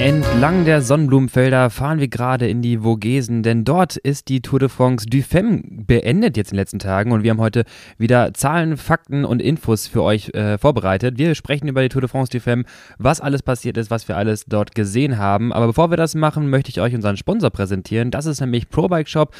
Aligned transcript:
Entlang 0.00 0.64
der 0.64 0.80
Sonnenblumenfelder 0.80 1.68
fahren 1.68 2.00
wir 2.00 2.08
gerade 2.08 2.48
in 2.48 2.62
die 2.62 2.78
Vogesen, 2.78 3.42
denn 3.42 3.66
dort 3.66 3.98
ist 3.98 4.30
die 4.30 4.40
Tour 4.40 4.58
de 4.58 4.70
France 4.70 5.04
du 5.04 5.20
Femme 5.20 5.60
beendet 5.62 6.38
jetzt 6.38 6.52
in 6.52 6.54
den 6.54 6.60
letzten 6.62 6.78
Tagen 6.78 7.12
und 7.12 7.22
wir 7.22 7.30
haben 7.30 7.38
heute 7.38 7.64
wieder 7.98 8.32
Zahlen, 8.32 8.78
Fakten 8.78 9.26
und 9.26 9.42
Infos 9.42 9.88
für 9.88 10.02
euch 10.02 10.30
äh, 10.30 10.56
vorbereitet. 10.56 11.18
Wir 11.18 11.34
sprechen 11.34 11.68
über 11.68 11.82
die 11.82 11.90
Tour 11.90 12.00
de 12.00 12.08
France 12.08 12.30
du 12.30 12.40
Femme, 12.40 12.64
was 12.96 13.20
alles 13.20 13.42
passiert 13.42 13.76
ist, 13.76 13.90
was 13.90 14.08
wir 14.08 14.16
alles 14.16 14.46
dort 14.46 14.74
gesehen 14.74 15.18
haben. 15.18 15.52
Aber 15.52 15.66
bevor 15.66 15.90
wir 15.90 15.98
das 15.98 16.14
machen, 16.14 16.48
möchte 16.48 16.70
ich 16.70 16.80
euch 16.80 16.94
unseren 16.94 17.18
Sponsor 17.18 17.50
präsentieren. 17.50 18.10
Das 18.10 18.24
ist 18.24 18.40
nämlich 18.40 18.70
ProBike 18.70 19.06
Shop 19.06 19.34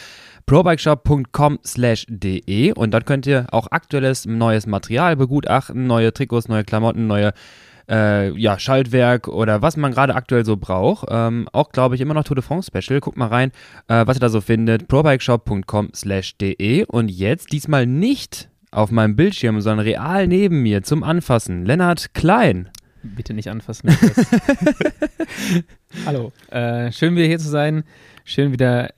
probikeshop.com 0.44 1.58
slash 1.64 2.04
de 2.08 2.72
und 2.72 2.92
dort 2.92 3.06
könnt 3.06 3.26
ihr 3.26 3.46
auch 3.52 3.68
aktuelles 3.70 4.26
neues 4.26 4.66
Material 4.66 5.16
begutachten, 5.16 5.86
neue 5.86 6.12
Trikots, 6.12 6.48
neue 6.48 6.64
Klamotten, 6.64 7.06
neue 7.06 7.32
äh, 7.90 8.30
ja, 8.38 8.58
Schaltwerk 8.58 9.28
oder 9.28 9.60
was 9.62 9.76
man 9.76 9.92
gerade 9.92 10.14
aktuell 10.14 10.44
so 10.44 10.56
braucht. 10.56 11.08
Ähm, 11.10 11.48
auch, 11.52 11.70
glaube 11.70 11.94
ich, 11.94 12.00
immer 12.00 12.14
noch 12.14 12.24
Tour 12.24 12.36
de 12.36 12.44
France 12.44 12.70
Special. 12.74 13.00
Guckt 13.00 13.16
mal 13.16 13.26
rein, 13.26 13.50
äh, 13.88 14.06
was 14.06 14.16
ihr 14.16 14.20
da 14.20 14.28
so 14.28 14.40
findet. 14.40 14.88
probikeshop.com 14.88 15.90
slash 15.94 16.36
de 16.38 16.84
und 16.86 17.10
jetzt 17.10 17.52
diesmal 17.52 17.86
nicht 17.86 18.48
auf 18.70 18.90
meinem 18.90 19.16
Bildschirm, 19.16 19.60
sondern 19.60 19.84
real 19.84 20.28
neben 20.28 20.62
mir 20.62 20.82
zum 20.82 21.02
Anfassen. 21.02 21.66
Lennart 21.66 22.14
Klein. 22.14 22.70
Bitte 23.02 23.34
nicht 23.34 23.50
anfassen. 23.50 23.90
Hallo. 26.06 26.32
Äh, 26.50 26.92
schön 26.92 27.16
wieder 27.16 27.26
hier 27.26 27.38
zu 27.38 27.48
sein. 27.48 27.84
Schön 28.24 28.52
wieder 28.52 28.90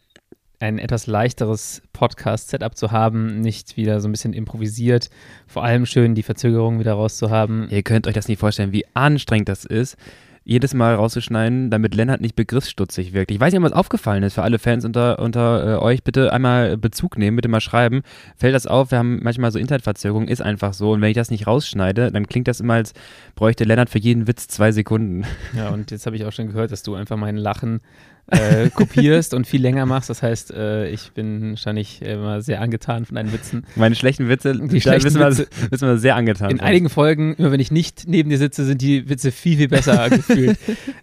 ein 0.63 0.79
etwas 0.79 1.09
leichteres 1.09 1.83
Podcast-Setup 1.93 2.77
zu 2.77 2.93
haben, 2.93 3.41
nicht 3.41 3.77
wieder 3.77 4.01
so 4.01 4.09
ein 4.09 4.13
bisschen 4.13 4.33
improvisiert. 4.33 5.11
Vor 5.49 5.65
allem 5.65 5.87
schön, 5.87 6.15
die 6.15 6.23
Verzögerung 6.23 6.79
wieder 6.79 6.93
rauszuhaben. 6.93 7.69
Ihr 7.69 7.83
könnt 7.83 8.07
euch 8.07 8.15
das 8.15 8.29
nicht 8.29 8.39
vorstellen, 8.39 8.73
wie 8.73 8.87
anstrengend 8.95 9.49
das 9.49 9.65
ist, 9.65 9.97
jedes 10.45 10.73
Mal 10.73 10.95
rauszuschneiden, 10.95 11.71
damit 11.71 11.97
Lennart 11.97 12.21
nicht 12.21 12.37
begriffsstutzig 12.37 13.13
wirkt. 13.13 13.33
Ich 13.33 13.41
weiß 13.41 13.53
nicht, 13.53 13.59
ob 13.59 13.65
was 13.65 13.73
aufgefallen 13.73 14.23
ist 14.23 14.35
für 14.35 14.43
alle 14.43 14.61
Fans 14.61 14.85
unter, 14.85 15.19
unter 15.19 15.79
äh, 15.79 15.83
euch. 15.83 16.05
Bitte 16.05 16.33
einmal 16.33 16.77
Bezug 16.77 17.19
nehmen, 17.19 17.37
bitte 17.37 17.49
mal 17.49 17.61
schreiben. 17.61 18.03
Fällt 18.37 18.55
das 18.55 18.69
auf? 18.69 18.93
Wir 18.93 18.99
haben 18.99 19.21
manchmal 19.23 19.51
so 19.51 19.59
Internetverzögerungen, 19.59 20.29
ist 20.29 20.43
einfach 20.43 20.75
so. 20.75 20.93
Und 20.93 21.01
wenn 21.01 21.11
ich 21.11 21.17
das 21.17 21.31
nicht 21.31 21.49
rausschneide, 21.49 22.13
dann 22.13 22.27
klingt 22.29 22.47
das 22.47 22.61
immer, 22.61 22.75
als 22.75 22.93
bräuchte 23.35 23.65
Lennart 23.65 23.91
für 23.91 23.99
jeden 23.99 24.29
Witz 24.29 24.47
zwei 24.47 24.71
Sekunden. 24.71 25.25
Ja, 25.57 25.71
und 25.71 25.91
jetzt 25.91 26.07
habe 26.07 26.15
ich 26.15 26.25
auch 26.25 26.33
schon 26.33 26.49
gehört, 26.49 26.71
dass 26.71 26.85
du 26.85 26.95
einfach 26.95 27.17
mein 27.17 27.37
Lachen 27.37 27.81
äh, 28.29 28.71
kopierst 28.71 29.35
und 29.35 29.47
viel 29.47 29.61
länger 29.61 29.87
machst. 29.87 30.11
Das 30.11 30.23
heißt, 30.23 30.53
äh, 30.53 30.89
ich 30.89 31.13
bin 31.13 31.51
wahrscheinlich 31.51 32.03
immer 32.03 32.41
sehr 32.41 32.61
angetan 32.61 33.05
von 33.05 33.17
deinen 33.17 33.33
Witzen. 33.33 33.67
Meine 33.77 33.95
schlechten 33.95 34.29
Witze, 34.29 34.57
die 34.57 34.81
schlechten 34.81 35.07
wissen, 35.07 35.21
Witze, 35.21 35.47
wir, 35.61 35.71
wissen 35.73 35.89
wir 35.89 35.99
sehr 35.99 36.17
angetan. 36.17 36.51
In 36.51 36.61
einigen 36.61 36.89
Folgen, 36.89 37.35
immer 37.35 37.53
wenn 37.53 37.61
ich 37.61 37.71
nicht 37.71 38.05
neben 38.07 38.31
dir 38.31 38.39
sitze, 38.39 38.65
sind 38.65 38.81
die 38.81 39.09
Witze 39.09 39.33
viel, 39.33 39.59
viel 39.59 39.69
besser 39.69 40.09
gefühlt. 40.11 40.59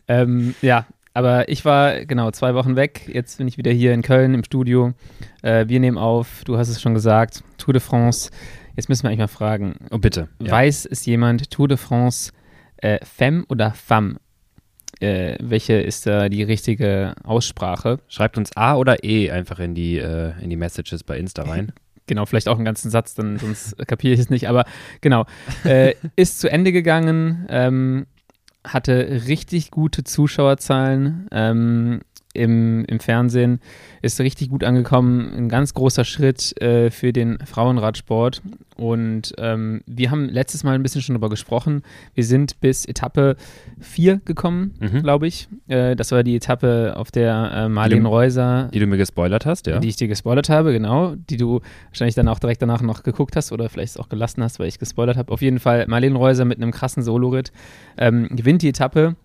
Ähm, 0.08 0.56
ja, 0.61 0.86
aber 1.14 1.50
ich 1.50 1.66
war 1.66 2.06
genau 2.06 2.31
zwei 2.31 2.53
Wochen 2.53 2.76
weg. 2.76 3.09
Jetzt 3.11 3.38
bin 3.38 3.48
ich 3.48 3.58
wieder 3.58 3.72
hier 3.72 3.94
in 3.94 4.02
Köln 4.02 4.33
im 4.33 4.44
Studio. 4.44 4.94
Äh, 5.42 5.67
wir 5.67 5.80
nehmen 5.80 5.98
auf, 5.98 6.44
du 6.45 6.58
hast 6.58 6.70
es 6.70 6.81
schon 6.81 6.94
gesagt, 6.94 7.44
Tour 7.58 7.73
de 7.73 7.81
France. 7.81 8.31
Jetzt 8.76 8.88
müssen 8.88 9.04
wir 9.04 9.09
eigentlich 9.09 9.20
mal 9.20 9.28
fragen. 9.28 9.76
Oh, 9.92 9.98
bitte. 9.98 10.30
Ja. 10.42 10.52
Weiß 10.52 10.86
es 10.86 11.06
jemand, 11.06 11.52
Tour 11.52 11.67
de 11.67 11.78
France, 11.78 12.31
äh, 12.78 13.00
Femme 13.06 13.44
oder 13.50 13.72
Femme? 13.72 14.17
Äh, 15.00 15.36
welche 15.39 15.73
ist 15.73 16.05
da 16.05 16.30
die 16.30 16.44
richtige 16.44 17.16
Aussprache. 17.23 18.00
Schreibt 18.08 18.38
uns 18.38 18.55
A 18.55 18.75
oder 18.75 19.03
E 19.03 19.31
einfach 19.31 19.59
in 19.59 19.75
die, 19.75 19.97
äh, 19.97 20.33
in 20.42 20.50
die 20.50 20.55
Messages 20.55 21.03
bei 21.03 21.17
Insta 21.17 21.44
rein. 21.44 21.72
Genau, 22.09 22.25
vielleicht 22.25 22.47
auch 22.47 22.55
einen 22.55 22.66
ganzen 22.66 22.89
Satz, 22.89 23.14
dann 23.14 23.38
sonst 23.38 23.77
kapiere 23.88 24.16
ich 24.16 24.20
es 24.20 24.31
nicht. 24.31 24.50
Aber 24.50 24.66
genau, 25.00 25.27
äh, 25.64 25.94
ist 26.16 26.39
zu 26.39 26.52
Ende 26.52 26.72
gegangen, 26.72 27.45
ähm, 27.50 28.08
hatte 28.64 29.22
richtig 29.27 29.70
gute 29.70 30.03
Zuschauerzahlen. 30.03 31.27
Ähm, 31.31 32.02
im, 32.34 32.86
im 32.86 33.00
Fernsehen, 33.00 33.60
ist 34.02 34.20
richtig 34.20 34.50
gut 34.50 34.64
angekommen. 34.64 35.34
Ein 35.36 35.50
ganz 35.50 35.73
großer 35.73 36.06
Schritt 36.06 36.60
äh, 36.62 36.92
für 36.92 37.12
den 37.12 37.40
Frauenradsport. 37.40 38.42
Und 38.76 39.34
ähm, 39.38 39.82
wir 39.88 40.12
haben 40.12 40.30
letztes 40.30 40.64
Mal 40.64 40.76
ein 40.76 40.84
bisschen 40.84 41.02
schon 41.02 41.16
darüber 41.16 41.30
gesprochen. 41.30 41.82
Wir 42.14 42.23
sind 42.23 42.62
bis 42.62 42.86
Etappe 42.86 43.36
4 43.80 44.22
gekommen, 44.23 44.76
mhm. 44.80 45.02
glaube 45.02 45.28
ich. 45.28 45.50
Äh, 45.68 45.95
das 45.95 46.12
war 46.12 46.23
die 46.23 46.36
Etappe, 46.36 46.94
auf 46.95 47.12
der 47.12 47.52
äh, 47.54 47.70
Marlene 47.70 48.08
Reuser. 48.08 48.70
Die 48.73 48.80
du 48.80 48.88
mir 48.88 48.98
gespoilert 48.98 49.45
hast, 49.45 49.68
ja. 49.68 49.80
Die 49.80 49.89
ich 49.89 49.98
dir 49.98 50.08
gespoilert 50.08 50.50
habe, 50.50 50.72
genau. 50.72 51.16
Die 51.16 51.38
du 51.38 51.62
wahrscheinlich 51.89 52.16
dann 52.16 52.28
auch 52.28 52.39
direkt 52.39 52.62
danach 52.62 52.82
noch 52.82 53.04
geguckt 53.04 53.36
hast 53.36 53.52
oder 53.52 53.70
vielleicht 53.70 54.00
auch 54.00 54.08
gelassen 54.08 54.44
hast, 54.44 54.60
weil 54.60 54.68
ich 54.68 54.80
gespoilert 54.80 55.18
habe. 55.18 55.32
Auf 55.34 55.42
jeden 55.42 55.60
Fall 55.60 55.86
Marlene 55.88 56.18
Reuser 56.18 56.45
mit 56.45 56.62
einem 56.62 56.72
krassen 56.72 57.04
Solo-Ritt 57.04 57.52
ähm, 57.98 58.30
gewinnt 58.32 58.62
die 58.62 58.70
Etappe. 58.70 59.16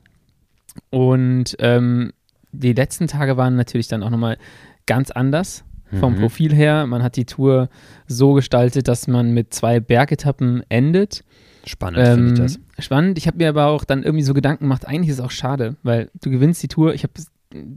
Und 0.91 1.55
ähm, 1.61 2.13
die 2.59 2.73
letzten 2.73 3.07
Tage 3.07 3.37
waren 3.37 3.57
natürlich 3.57 3.89
dann 3.89 4.03
auch 4.03 4.11
nochmal 4.11 4.39
ganz 4.87 5.11
anders 5.11 5.65
vom 5.99 6.15
mhm. 6.15 6.21
Profil 6.21 6.55
her. 6.55 6.87
Man 6.87 7.03
hat 7.03 7.17
die 7.17 7.25
Tour 7.25 7.69
so 8.07 8.33
gestaltet, 8.33 8.89
dass 8.89 9.07
man 9.07 9.33
mit 9.33 9.55
zwei 9.55 9.81
Bergetappen 9.81 10.63
endet. 10.69 11.25
Spannend 11.67 12.01
ähm, 12.01 12.15
finde 12.15 12.33
ich 12.33 12.39
das. 12.39 12.85
Spannend. 12.85 13.19
Ich 13.19 13.27
habe 13.27 13.39
mir 13.39 13.49
aber 13.49 13.67
auch 13.67 13.85
dann 13.85 14.03
irgendwie 14.03 14.25
so 14.25 14.35
Gedanken 14.35 14.65
gemacht, 14.65 14.87
eigentlich 14.87 15.11
ist 15.11 15.19
es 15.19 15.25
auch 15.25 15.31
schade, 15.31 15.77
weil 15.83 16.11
du 16.21 16.31
gewinnst 16.31 16.63
die 16.63 16.69
Tour. 16.69 16.95
Ich 16.95 17.05
habe 17.05 17.13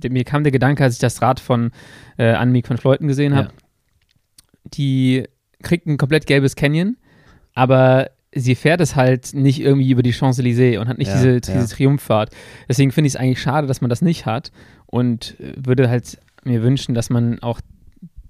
mir 0.09 0.23
kam 0.23 0.43
der 0.43 0.51
Gedanke, 0.51 0.83
als 0.83 0.95
ich 0.95 0.99
das 0.99 1.21
Rad 1.21 1.39
von 1.39 1.71
äh, 2.17 2.31
Annemiek 2.31 2.67
von 2.67 2.77
Fleuten 2.77 3.07
gesehen 3.07 3.35
habe, 3.35 3.49
ja. 3.49 3.53
die 4.73 5.23
kriegt 5.61 5.85
ein 5.85 5.97
komplett 5.97 6.25
gelbes 6.25 6.55
Canyon, 6.55 6.97
aber 7.53 8.09
sie 8.39 8.55
fährt 8.55 8.81
es 8.81 8.95
halt 8.95 9.33
nicht 9.33 9.59
irgendwie 9.59 9.91
über 9.91 10.03
die 10.03 10.13
Champs-Élysées 10.13 10.79
und 10.79 10.87
hat 10.87 10.97
nicht 10.97 11.09
ja, 11.09 11.15
diese, 11.15 11.41
diese 11.41 11.57
ja. 11.57 11.65
Triumphfahrt. 11.65 12.31
Deswegen 12.67 12.91
finde 12.91 13.07
ich 13.07 13.15
es 13.15 13.19
eigentlich 13.19 13.41
schade, 13.41 13.67
dass 13.67 13.81
man 13.81 13.89
das 13.89 14.01
nicht 14.01 14.25
hat 14.25 14.51
und 14.85 15.39
äh, 15.39 15.53
würde 15.57 15.89
halt 15.89 16.19
mir 16.43 16.63
wünschen, 16.63 16.95
dass 16.95 17.09
man 17.09 17.39
auch 17.39 17.59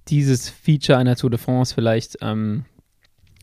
dieses 0.07 0.49
Feature 0.49 0.97
einer 0.97 1.15
Tour 1.15 1.29
de 1.29 1.39
France 1.39 1.73
vielleicht 1.73 2.17
ähm, 2.21 2.65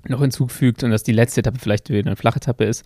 noch 0.08 0.20
hinzufügt 0.20 0.82
und 0.82 0.90
dass 0.90 1.02
die 1.02 1.12
letzte 1.12 1.40
Etappe 1.40 1.58
vielleicht 1.58 1.88
wieder 1.90 2.06
eine 2.06 2.16
flache 2.16 2.36
Etappe 2.36 2.64
ist, 2.64 2.84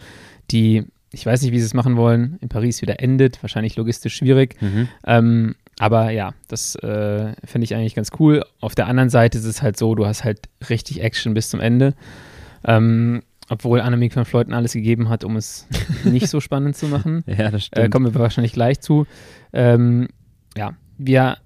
die, 0.50 0.84
ich 1.12 1.25
weiß 1.25 1.43
nicht, 1.43 1.53
wie 1.53 1.59
sie 1.59 1.66
es 1.66 1.75
machen 1.75 1.97
wollen, 1.97 2.39
in 2.41 2.49
Paris 2.49 2.83
wieder 2.83 3.00
endet, 3.00 3.43
wahrscheinlich 3.43 3.77
logistisch 3.77 4.16
schwierig. 4.16 4.60
Mhm. 4.60 4.89
Ähm, 5.06 5.55
aber 5.78 6.10
ja, 6.10 6.34
das 6.49 6.75
äh, 6.77 7.33
finde 7.45 7.65
ich 7.65 7.75
eigentlich 7.75 7.95
ganz 7.95 8.10
cool. 8.19 8.45
Auf 8.60 8.75
der 8.75 8.89
anderen 8.89 9.10
Seite 9.10 9.39
ist 9.39 9.45
es 9.45 9.62
halt 9.62 9.77
so, 9.77 9.95
du 9.95 10.06
hast 10.06 10.25
halt 10.25 10.49
richtig 10.69 11.03
Action 11.03 11.34
bis 11.34 11.50
zum 11.50 11.60
Ende. 11.60 11.95
Ähm, 12.65 13.22
obwohl 13.48 13.81
Annemiek 13.81 14.14
van 14.14 14.25
Fleuten 14.25 14.53
alles 14.53 14.72
gegeben 14.72 15.09
hat, 15.09 15.25
um 15.25 15.36
es 15.36 15.66
nicht 16.04 16.28
so 16.28 16.41
spannend 16.41 16.76
zu 16.76 16.86
machen. 16.86 17.25
Ja, 17.26 17.50
das 17.50 17.66
stimmt. 17.66 17.86
Äh, 17.86 17.88
kommen 17.88 18.12
wir 18.12 18.20
wahrscheinlich 18.20 18.53
gleich 18.53 18.81
zu. 18.81 19.06
Ähm, 19.53 20.09
ja, 20.56 20.75
wir 20.98 21.38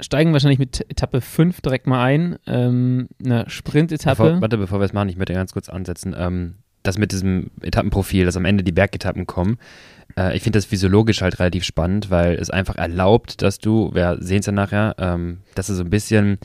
steigen 0.00 0.32
wahrscheinlich 0.32 0.58
mit 0.58 0.84
Etappe 0.90 1.20
5 1.20 1.60
direkt 1.60 1.86
mal 1.86 2.02
ein. 2.02 2.38
Ähm, 2.46 3.08
eine 3.24 3.48
Sprint-Etappe. 3.48 4.40
warte, 4.40 4.58
bevor 4.58 4.80
wir 4.80 4.84
es 4.84 4.92
machen, 4.92 5.08
ich 5.08 5.16
möchte 5.16 5.34
ganz 5.34 5.52
kurz 5.52 5.68
ansetzen. 5.68 6.14
Ähm, 6.16 6.56
das 6.82 6.98
mit 6.98 7.12
diesem 7.12 7.50
Etappenprofil, 7.62 8.26
dass 8.26 8.36
am 8.36 8.44
Ende 8.44 8.62
die 8.62 8.72
Bergetappen 8.72 9.26
kommen, 9.26 9.58
äh, 10.16 10.36
ich 10.36 10.42
finde 10.42 10.58
das 10.58 10.66
physiologisch 10.66 11.22
halt 11.22 11.38
relativ 11.38 11.64
spannend, 11.64 12.10
weil 12.10 12.34
es 12.34 12.50
einfach 12.50 12.76
erlaubt, 12.76 13.42
dass 13.42 13.58
du, 13.58 13.94
wir 13.94 14.18
sehen 14.20 14.40
es 14.40 14.46
ja 14.46 14.52
nachher, 14.52 14.94
ähm, 14.98 15.38
dass 15.54 15.68
du 15.68 15.74
so 15.74 15.82
ein 15.82 15.90
bisschen 15.90 16.38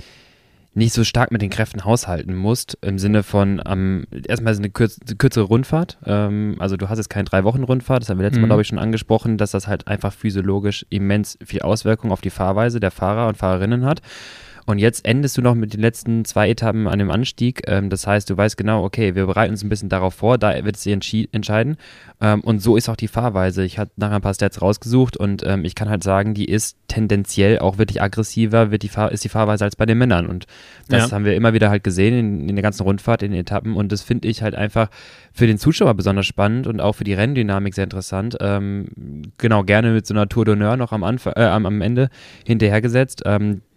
nicht 0.73 0.93
so 0.93 1.03
stark 1.03 1.31
mit 1.31 1.41
den 1.41 1.49
Kräften 1.49 1.83
haushalten 1.83 2.35
musst, 2.35 2.77
im 2.81 2.99
Sinne 2.99 3.23
von 3.23 3.61
ähm, 3.65 4.05
erstmal 4.27 4.53
ist 4.53 4.59
eine 4.59 4.69
kürz, 4.69 4.99
kürzere 5.17 5.45
Rundfahrt. 5.45 5.97
Ähm, 6.05 6.55
also 6.59 6.77
du 6.77 6.89
hast 6.89 6.99
jetzt 6.99 7.09
keine 7.09 7.25
drei 7.25 7.43
Wochen 7.43 7.63
Rundfahrt, 7.63 8.03
das 8.03 8.09
haben 8.09 8.19
wir 8.19 8.23
letztes 8.23 8.37
mhm. 8.37 8.43
Mal, 8.43 8.47
glaube 8.47 8.61
ich, 8.61 8.67
schon 8.67 8.79
angesprochen, 8.79 9.37
dass 9.37 9.51
das 9.51 9.67
halt 9.67 9.87
einfach 9.87 10.13
physiologisch 10.13 10.85
immens 10.89 11.37
viel 11.43 11.61
Auswirkung 11.61 12.11
auf 12.11 12.21
die 12.21 12.29
Fahrweise 12.29 12.79
der 12.79 12.91
Fahrer 12.91 13.27
und 13.27 13.37
Fahrerinnen 13.37 13.85
hat. 13.85 14.01
Und 14.69 14.77
jetzt 14.77 15.03
endest 15.03 15.35
du 15.35 15.41
noch 15.41 15.55
mit 15.55 15.73
den 15.73 15.79
letzten 15.79 16.25
zwei 16.25 16.47
Etappen 16.47 16.87
an 16.87 16.99
dem 16.99 17.09
Anstieg. 17.09 17.63
Ähm, 17.65 17.89
das 17.89 18.05
heißt, 18.05 18.29
du 18.29 18.37
weißt 18.37 18.55
genau, 18.55 18.83
okay, 18.83 19.15
wir 19.15 19.25
bereiten 19.25 19.53
uns 19.53 19.63
ein 19.63 19.69
bisschen 19.69 19.89
darauf 19.89 20.13
vor, 20.13 20.37
da 20.37 20.63
wird 20.63 20.75
es 20.75 20.83
sich 20.83 20.93
entscheiden. 21.31 21.77
Ähm, 22.21 22.41
und 22.41 22.61
so 22.61 22.77
ist 22.77 22.87
auch 22.87 22.95
die 22.95 23.07
Fahrweise. 23.07 23.63
Ich 23.63 23.79
habe 23.79 23.89
nachher 23.95 24.17
ein 24.17 24.21
paar 24.21 24.35
Stats 24.35 24.61
rausgesucht 24.61 25.17
und 25.17 25.43
ähm, 25.43 25.65
ich 25.65 25.73
kann 25.73 25.89
halt 25.89 26.03
sagen, 26.03 26.35
die 26.35 26.45
ist 26.45 26.77
tendenziell 26.87 27.57
auch 27.57 27.79
wirklich 27.79 27.99
aggressiver, 27.99 28.69
wird 28.69 28.83
die 28.83 28.89
Fahr 28.89 29.11
ist 29.11 29.23
die 29.23 29.29
Fahrweise 29.29 29.63
als 29.63 29.75
bei 29.75 29.87
den 29.87 29.97
Männern. 29.97 30.27
Und 30.27 30.45
das 30.87 31.09
ja. 31.09 31.15
haben 31.15 31.25
wir 31.25 31.33
immer 31.33 31.53
wieder 31.53 31.71
halt 31.71 31.83
gesehen 31.83 32.13
in, 32.19 32.49
in 32.49 32.55
der 32.55 32.61
ganzen 32.61 32.83
Rundfahrt, 32.83 33.23
in 33.23 33.31
den 33.31 33.41
Etappen. 33.41 33.75
Und 33.75 33.91
das 33.91 34.03
finde 34.03 34.27
ich 34.27 34.43
halt 34.43 34.53
einfach 34.53 34.91
für 35.33 35.47
den 35.47 35.57
Zuschauer 35.57 35.95
besonders 35.95 36.27
spannend 36.27 36.67
und 36.67 36.79
auch 36.79 36.93
für 36.93 37.05
die 37.05 37.15
Renndynamik 37.15 37.73
sehr 37.73 37.85
interessant. 37.85 38.37
Ähm, 38.39 39.31
genau, 39.39 39.63
gerne 39.63 39.93
mit 39.93 40.05
so 40.05 40.13
einer 40.13 40.29
Tour 40.29 40.43
d'honneur 40.43 40.75
noch 40.75 40.91
am, 40.91 41.03
Anfang, 41.03 41.33
äh, 41.37 41.45
am, 41.45 41.65
am 41.65 41.81
Ende 41.81 42.11
hinterhergesetzt. 42.45 43.23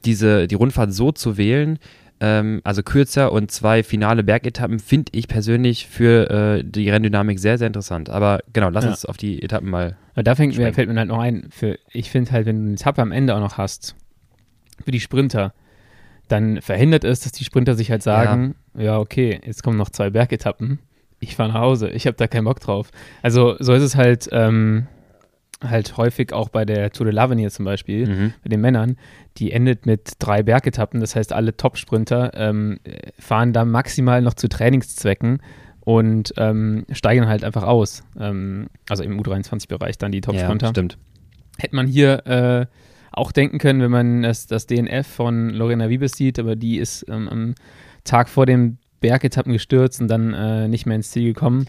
Diese, 0.05 0.47
die 0.49 0.55
Rundfahrt 0.55 0.93
so 0.93 1.13
zu 1.13 1.37
wählen, 1.37 1.79
ähm, 2.21 2.61
also 2.65 2.83
kürzer 2.83 3.33
und 3.33 3.51
zwei 3.51 3.83
finale 3.83 4.23
Bergetappen, 4.23 4.79
finde 4.79 5.11
ich 5.15 5.29
persönlich 5.29 5.89
für 5.89 6.31
äh, 6.31 6.65
die 6.65 6.89
Renndynamik 6.89 7.39
sehr, 7.39 7.59
sehr 7.59 7.67
interessant. 7.67 8.11
Aber 8.11 8.41
genau, 8.53 8.69
lass 8.71 8.85
ja. 8.85 8.91
uns 8.91 9.05
auf 9.05 9.17
die 9.17 9.43
Etappen 9.43 9.69
mal. 9.69 9.97
Aber 10.13 10.23
da 10.23 10.35
fängt, 10.35 10.55
fällt 10.55 10.89
mir 10.89 10.97
halt 10.97 11.09
noch 11.09 11.19
ein, 11.19 11.49
für, 11.51 11.79
ich 11.91 12.11
finde 12.11 12.31
halt, 12.31 12.47
wenn 12.47 12.57
du 12.57 12.63
eine 12.67 12.75
Etappe 12.75 13.03
am 13.03 13.13
Ende 13.13 13.35
auch 13.35 13.41
noch 13.41 13.59
hast, 13.59 13.97
für 14.85 14.93
die 14.93 15.01
Sprinter, 15.01 15.53
dann 16.29 16.61
verhindert 16.63 17.05
es, 17.05 17.21
dass 17.21 17.33
die 17.33 17.45
Sprinter 17.45 17.75
sich 17.75 17.91
halt 17.91 18.03
sagen, 18.03 18.55
ja, 18.75 18.83
ja 18.83 18.99
okay, 18.99 19.41
jetzt 19.45 19.63
kommen 19.63 19.77
noch 19.77 19.91
zwei 19.91 20.11
Bergetappen, 20.11 20.79
ich 21.19 21.37
fahre 21.37 21.51
nach 21.51 21.61
Hause, 21.61 21.91
ich 21.91 22.07
habe 22.07 22.17
da 22.17 22.27
keinen 22.27 22.45
Bock 22.45 22.61
drauf. 22.61 22.91
Also 23.23 23.57
so 23.59 23.73
ist 23.75 23.83
es 23.83 23.97
halt, 23.97 24.29
ähm, 24.33 24.87
halt 25.63 25.97
häufig 25.97 26.33
auch 26.33 26.49
bei 26.49 26.65
der 26.65 26.91
Tour 26.91 27.07
de 27.07 27.15
l'Avenir 27.15 27.51
zum 27.51 27.65
Beispiel, 27.65 28.07
mhm. 28.07 28.35
bei 28.43 28.49
den 28.49 28.61
Männern, 28.61 28.97
die 29.39 29.53
endet 29.53 29.87
mit 29.87 30.13
drei 30.19 30.43
Bergetappen. 30.43 31.01
Das 31.01 31.17
heißt, 31.17 31.33
alle 31.33 31.57
Top-Sprinter 31.57 32.33
ähm, 32.35 32.79
fahren 33.19 33.53
da 33.53 33.65
maximal 33.65 34.23
noch 34.23 34.35
zu 34.35 34.49
Trainingszwecken 34.49 35.41
und 35.81 36.33
ähm, 36.37 36.87
steigen 36.93 37.27
halt 37.27 37.45
einfach 37.45 37.65
aus. 37.65 38.05
Ähm, 38.19 38.69
also 38.89 39.03
im 39.03 39.21
U23-Bereich 39.21 39.99
dann 39.99 40.13
die 40.13 40.21
Top-Sprinter. 40.21 40.67
Ja, 40.67 40.71
stimmt. 40.71 40.99
Hätte 41.59 41.77
man 41.77 41.87
hier 41.87 42.27
äh, 42.27 42.67
auch 43.13 43.33
denken 43.33 43.59
können, 43.59 43.81
wenn 43.81 43.91
man 43.91 44.23
das, 44.23 44.47
das 44.47 44.67
DNF 44.67 45.07
von 45.07 45.51
Lorena 45.51 45.89
Wiebes 45.89 46.13
sieht, 46.13 46.39
aber 46.39 46.57
die 46.57 46.79
ist 46.79 47.05
ähm, 47.09 47.29
am 47.29 47.55
Tag 48.05 48.29
vor 48.29 48.47
den 48.47 48.79
Bergetappen 49.01 49.53
gestürzt 49.53 50.01
und 50.01 50.09
dann 50.09 50.33
äh, 50.33 50.69
nicht 50.69 50.87
mehr 50.87 50.97
ins 50.97 51.11
Ziel 51.11 51.35
gekommen. 51.35 51.67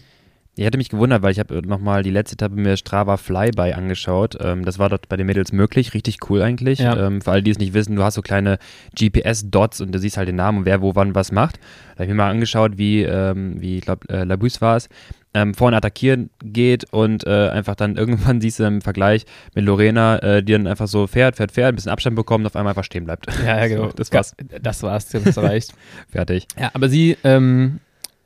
Ich 0.56 0.64
hätte 0.64 0.78
mich 0.78 0.88
gewundert, 0.88 1.22
weil 1.22 1.32
ich 1.32 1.40
habe 1.40 1.66
nochmal 1.66 2.04
die 2.04 2.10
letzte 2.10 2.34
Etappe 2.34 2.54
mir 2.54 2.76
Strava 2.76 3.16
Flyby 3.16 3.72
angeschaut. 3.72 4.36
Ähm, 4.40 4.64
das 4.64 4.78
war 4.78 4.88
dort 4.88 5.08
bei 5.08 5.16
den 5.16 5.26
Mädels 5.26 5.52
möglich, 5.52 5.94
richtig 5.94 6.30
cool 6.30 6.42
eigentlich. 6.42 6.78
Ja. 6.78 7.06
Ähm, 7.06 7.20
für 7.22 7.32
alle, 7.32 7.42
die 7.42 7.50
es 7.50 7.58
nicht 7.58 7.74
wissen, 7.74 7.96
du 7.96 8.04
hast 8.04 8.14
so 8.14 8.22
kleine 8.22 8.58
GPS-Dots 8.96 9.80
und 9.80 9.92
du 9.92 9.98
siehst 9.98 10.16
halt 10.16 10.28
den 10.28 10.36
Namen 10.36 10.58
und 10.58 10.64
wer 10.64 10.80
wo 10.80 10.94
wann 10.94 11.16
was 11.16 11.32
macht. 11.32 11.56
Da 11.56 11.94
habe 11.94 12.04
ich 12.04 12.08
mir 12.10 12.14
mal 12.14 12.30
angeschaut, 12.30 12.78
wie, 12.78 13.02
ähm, 13.02 13.60
wie 13.60 13.78
ich 13.78 13.84
glaube, 13.84 14.08
äh, 14.08 14.22
Labus 14.22 14.60
war 14.60 14.76
es, 14.76 14.88
ähm, 15.34 15.54
vorne 15.54 15.76
attackieren 15.76 16.30
geht 16.44 16.84
und 16.92 17.26
äh, 17.26 17.48
einfach 17.48 17.74
dann 17.74 17.96
irgendwann 17.96 18.40
siehst 18.40 18.60
du 18.60 18.64
im 18.64 18.80
Vergleich 18.80 19.26
mit 19.56 19.64
Lorena, 19.64 20.18
äh, 20.18 20.42
die 20.44 20.52
dann 20.52 20.68
einfach 20.68 20.86
so 20.86 21.08
fährt, 21.08 21.34
fährt, 21.34 21.50
fährt, 21.50 21.70
ein 21.70 21.74
bisschen 21.74 21.90
Abstand 21.90 22.14
bekommt 22.14 22.42
und 22.42 22.46
auf 22.46 22.54
einmal 22.54 22.70
einfach 22.70 22.84
stehen 22.84 23.06
bleibt. 23.06 23.26
Ja, 23.44 23.58
ja 23.58 23.66
genau. 23.68 23.86
So, 23.86 23.92
das 23.96 24.12
war's. 24.12 24.36
Das 24.62 24.84
war's, 24.84 25.08
das 25.08 25.36
reicht. 25.36 25.74
Fertig. 26.12 26.46
Ja, 26.56 26.70
aber 26.74 26.88
sie, 26.88 27.16
ähm, 27.24 27.80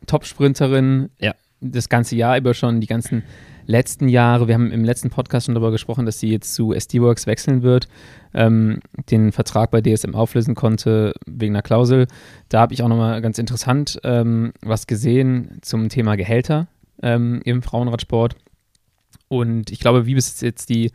Top-Sprinterin, 0.07 1.09
ja 1.19 1.33
das 1.61 1.89
ganze 1.89 2.17
Jahr 2.17 2.37
über 2.39 2.55
schon, 2.55 2.81
die 2.81 2.87
ganzen 2.87 3.23
letzten 3.67 4.09
Jahre. 4.09 4.49
Wir 4.49 4.55
haben 4.55 4.73
im 4.73 4.85
letzten 4.85 5.11
Podcast 5.11 5.47
schon 5.47 5.55
darüber 5.55 5.71
gesprochen, 5.71 6.07
dass 6.07 6.19
sie 6.19 6.31
jetzt 6.31 6.55
zu 6.55 6.73
SD-Works 6.73 7.27
wechseln 7.27 7.63
wird, 7.63 7.87
ähm, 8.33 8.81
den 9.11 9.31
Vertrag 9.31 9.71
bei 9.71 9.81
DSM 9.81 10.15
auflösen 10.15 10.55
konnte 10.55 11.13
wegen 11.27 11.55
einer 11.55 11.63
Klausel. 11.63 12.07
Da 12.49 12.61
habe 12.61 12.73
ich 12.73 12.83
auch 12.83 12.89
nochmal 12.89 13.21
ganz 13.21 13.39
interessant 13.39 14.01
ähm, 14.05 14.53
was 14.63 14.87
gesehen 14.87 15.59
zum 15.61 15.89
Thema 15.91 16.17
Gehälter 16.17 16.69
ähm, 17.03 17.43
im 17.45 17.63
Frauenradsport. 17.63 18.37
Und 19.29 19.71
ich 19.71 19.81
glaube, 19.81 20.07
wie 20.07 20.15
ist 20.15 20.41
jetzt 20.41 20.71
die 20.71 20.91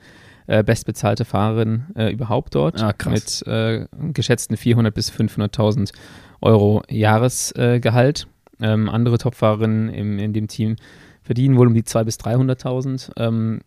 äh, 0.47 0.63
bestbezahlte 0.63 1.25
Fahrerin 1.25 1.85
äh, 1.95 2.11
überhaupt 2.11 2.55
dort 2.55 2.81
ah, 2.81 2.93
mit 3.09 3.45
äh, 3.47 3.85
geschätzten 4.11 4.57
400.000 4.57 4.91
bis 4.91 5.11
500.000 5.11 5.93
Euro 6.41 6.83
Jahresgehalt. 6.89 8.27
Ähm, 8.63 8.89
andere 8.89 9.17
Topfahrerinnen 9.17 9.89
im, 9.89 10.17
in 10.17 10.33
dem 10.33 10.47
Team 10.47 10.77
verdienen 11.21 11.57
wohl 11.57 11.67
um 11.67 11.73
die 11.73 11.83
200.000 11.83 12.03
bis 12.05 12.17
300.000. 12.17 13.11
Ähm, 13.17 13.61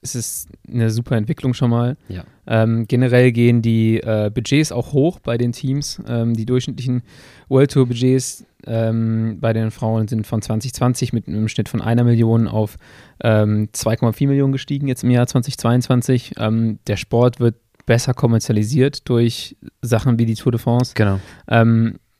es 0.00 0.14
ist 0.14 0.48
eine 0.72 0.90
super 0.90 1.16
Entwicklung 1.16 1.54
schon 1.54 1.70
mal. 1.70 1.96
Ja. 2.08 2.24
Ähm, 2.46 2.86
generell 2.86 3.32
gehen 3.32 3.62
die 3.62 3.98
äh, 3.98 4.30
Budgets 4.32 4.72
auch 4.72 4.92
hoch 4.92 5.18
bei 5.20 5.36
den 5.38 5.52
Teams. 5.52 6.00
Ähm, 6.06 6.34
die 6.34 6.46
durchschnittlichen 6.46 7.02
World 7.48 7.72
Tour 7.72 7.86
Budgets 7.86 8.44
ähm, 8.66 9.38
bei 9.40 9.52
den 9.52 9.70
Frauen 9.70 10.08
sind 10.08 10.26
von 10.26 10.42
2020 10.42 11.12
mit 11.12 11.26
einem 11.26 11.48
Schnitt 11.48 11.68
von 11.68 11.80
einer 11.80 12.04
Million 12.04 12.48
auf 12.48 12.76
2,4 13.22 14.22
ähm, 14.22 14.28
Millionen 14.28 14.52
gestiegen 14.52 14.86
jetzt 14.88 15.02
im 15.02 15.10
Jahr 15.10 15.26
2022. 15.26 16.34
Ähm, 16.38 16.78
der 16.86 16.96
Sport 16.96 17.40
wird 17.40 17.56
besser 17.86 18.14
kommerzialisiert 18.14 19.08
durch 19.08 19.56
Sachen 19.82 20.18
wie 20.18 20.26
die 20.26 20.34
Tour 20.34 20.52
de 20.52 20.60
France. 20.60 20.92
Genau. 20.94 21.18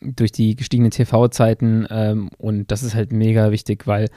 Durch 0.01 0.33
die 0.33 0.55
gestiegenen 0.55 0.91
TV-Zeiten 0.91 1.87
ähm, 1.91 2.31
und 2.39 2.71
das 2.71 2.83
ist 2.83 2.95
halt 2.95 3.13
mega 3.13 3.51
wichtig, 3.51 3.87
weil 3.87 4.09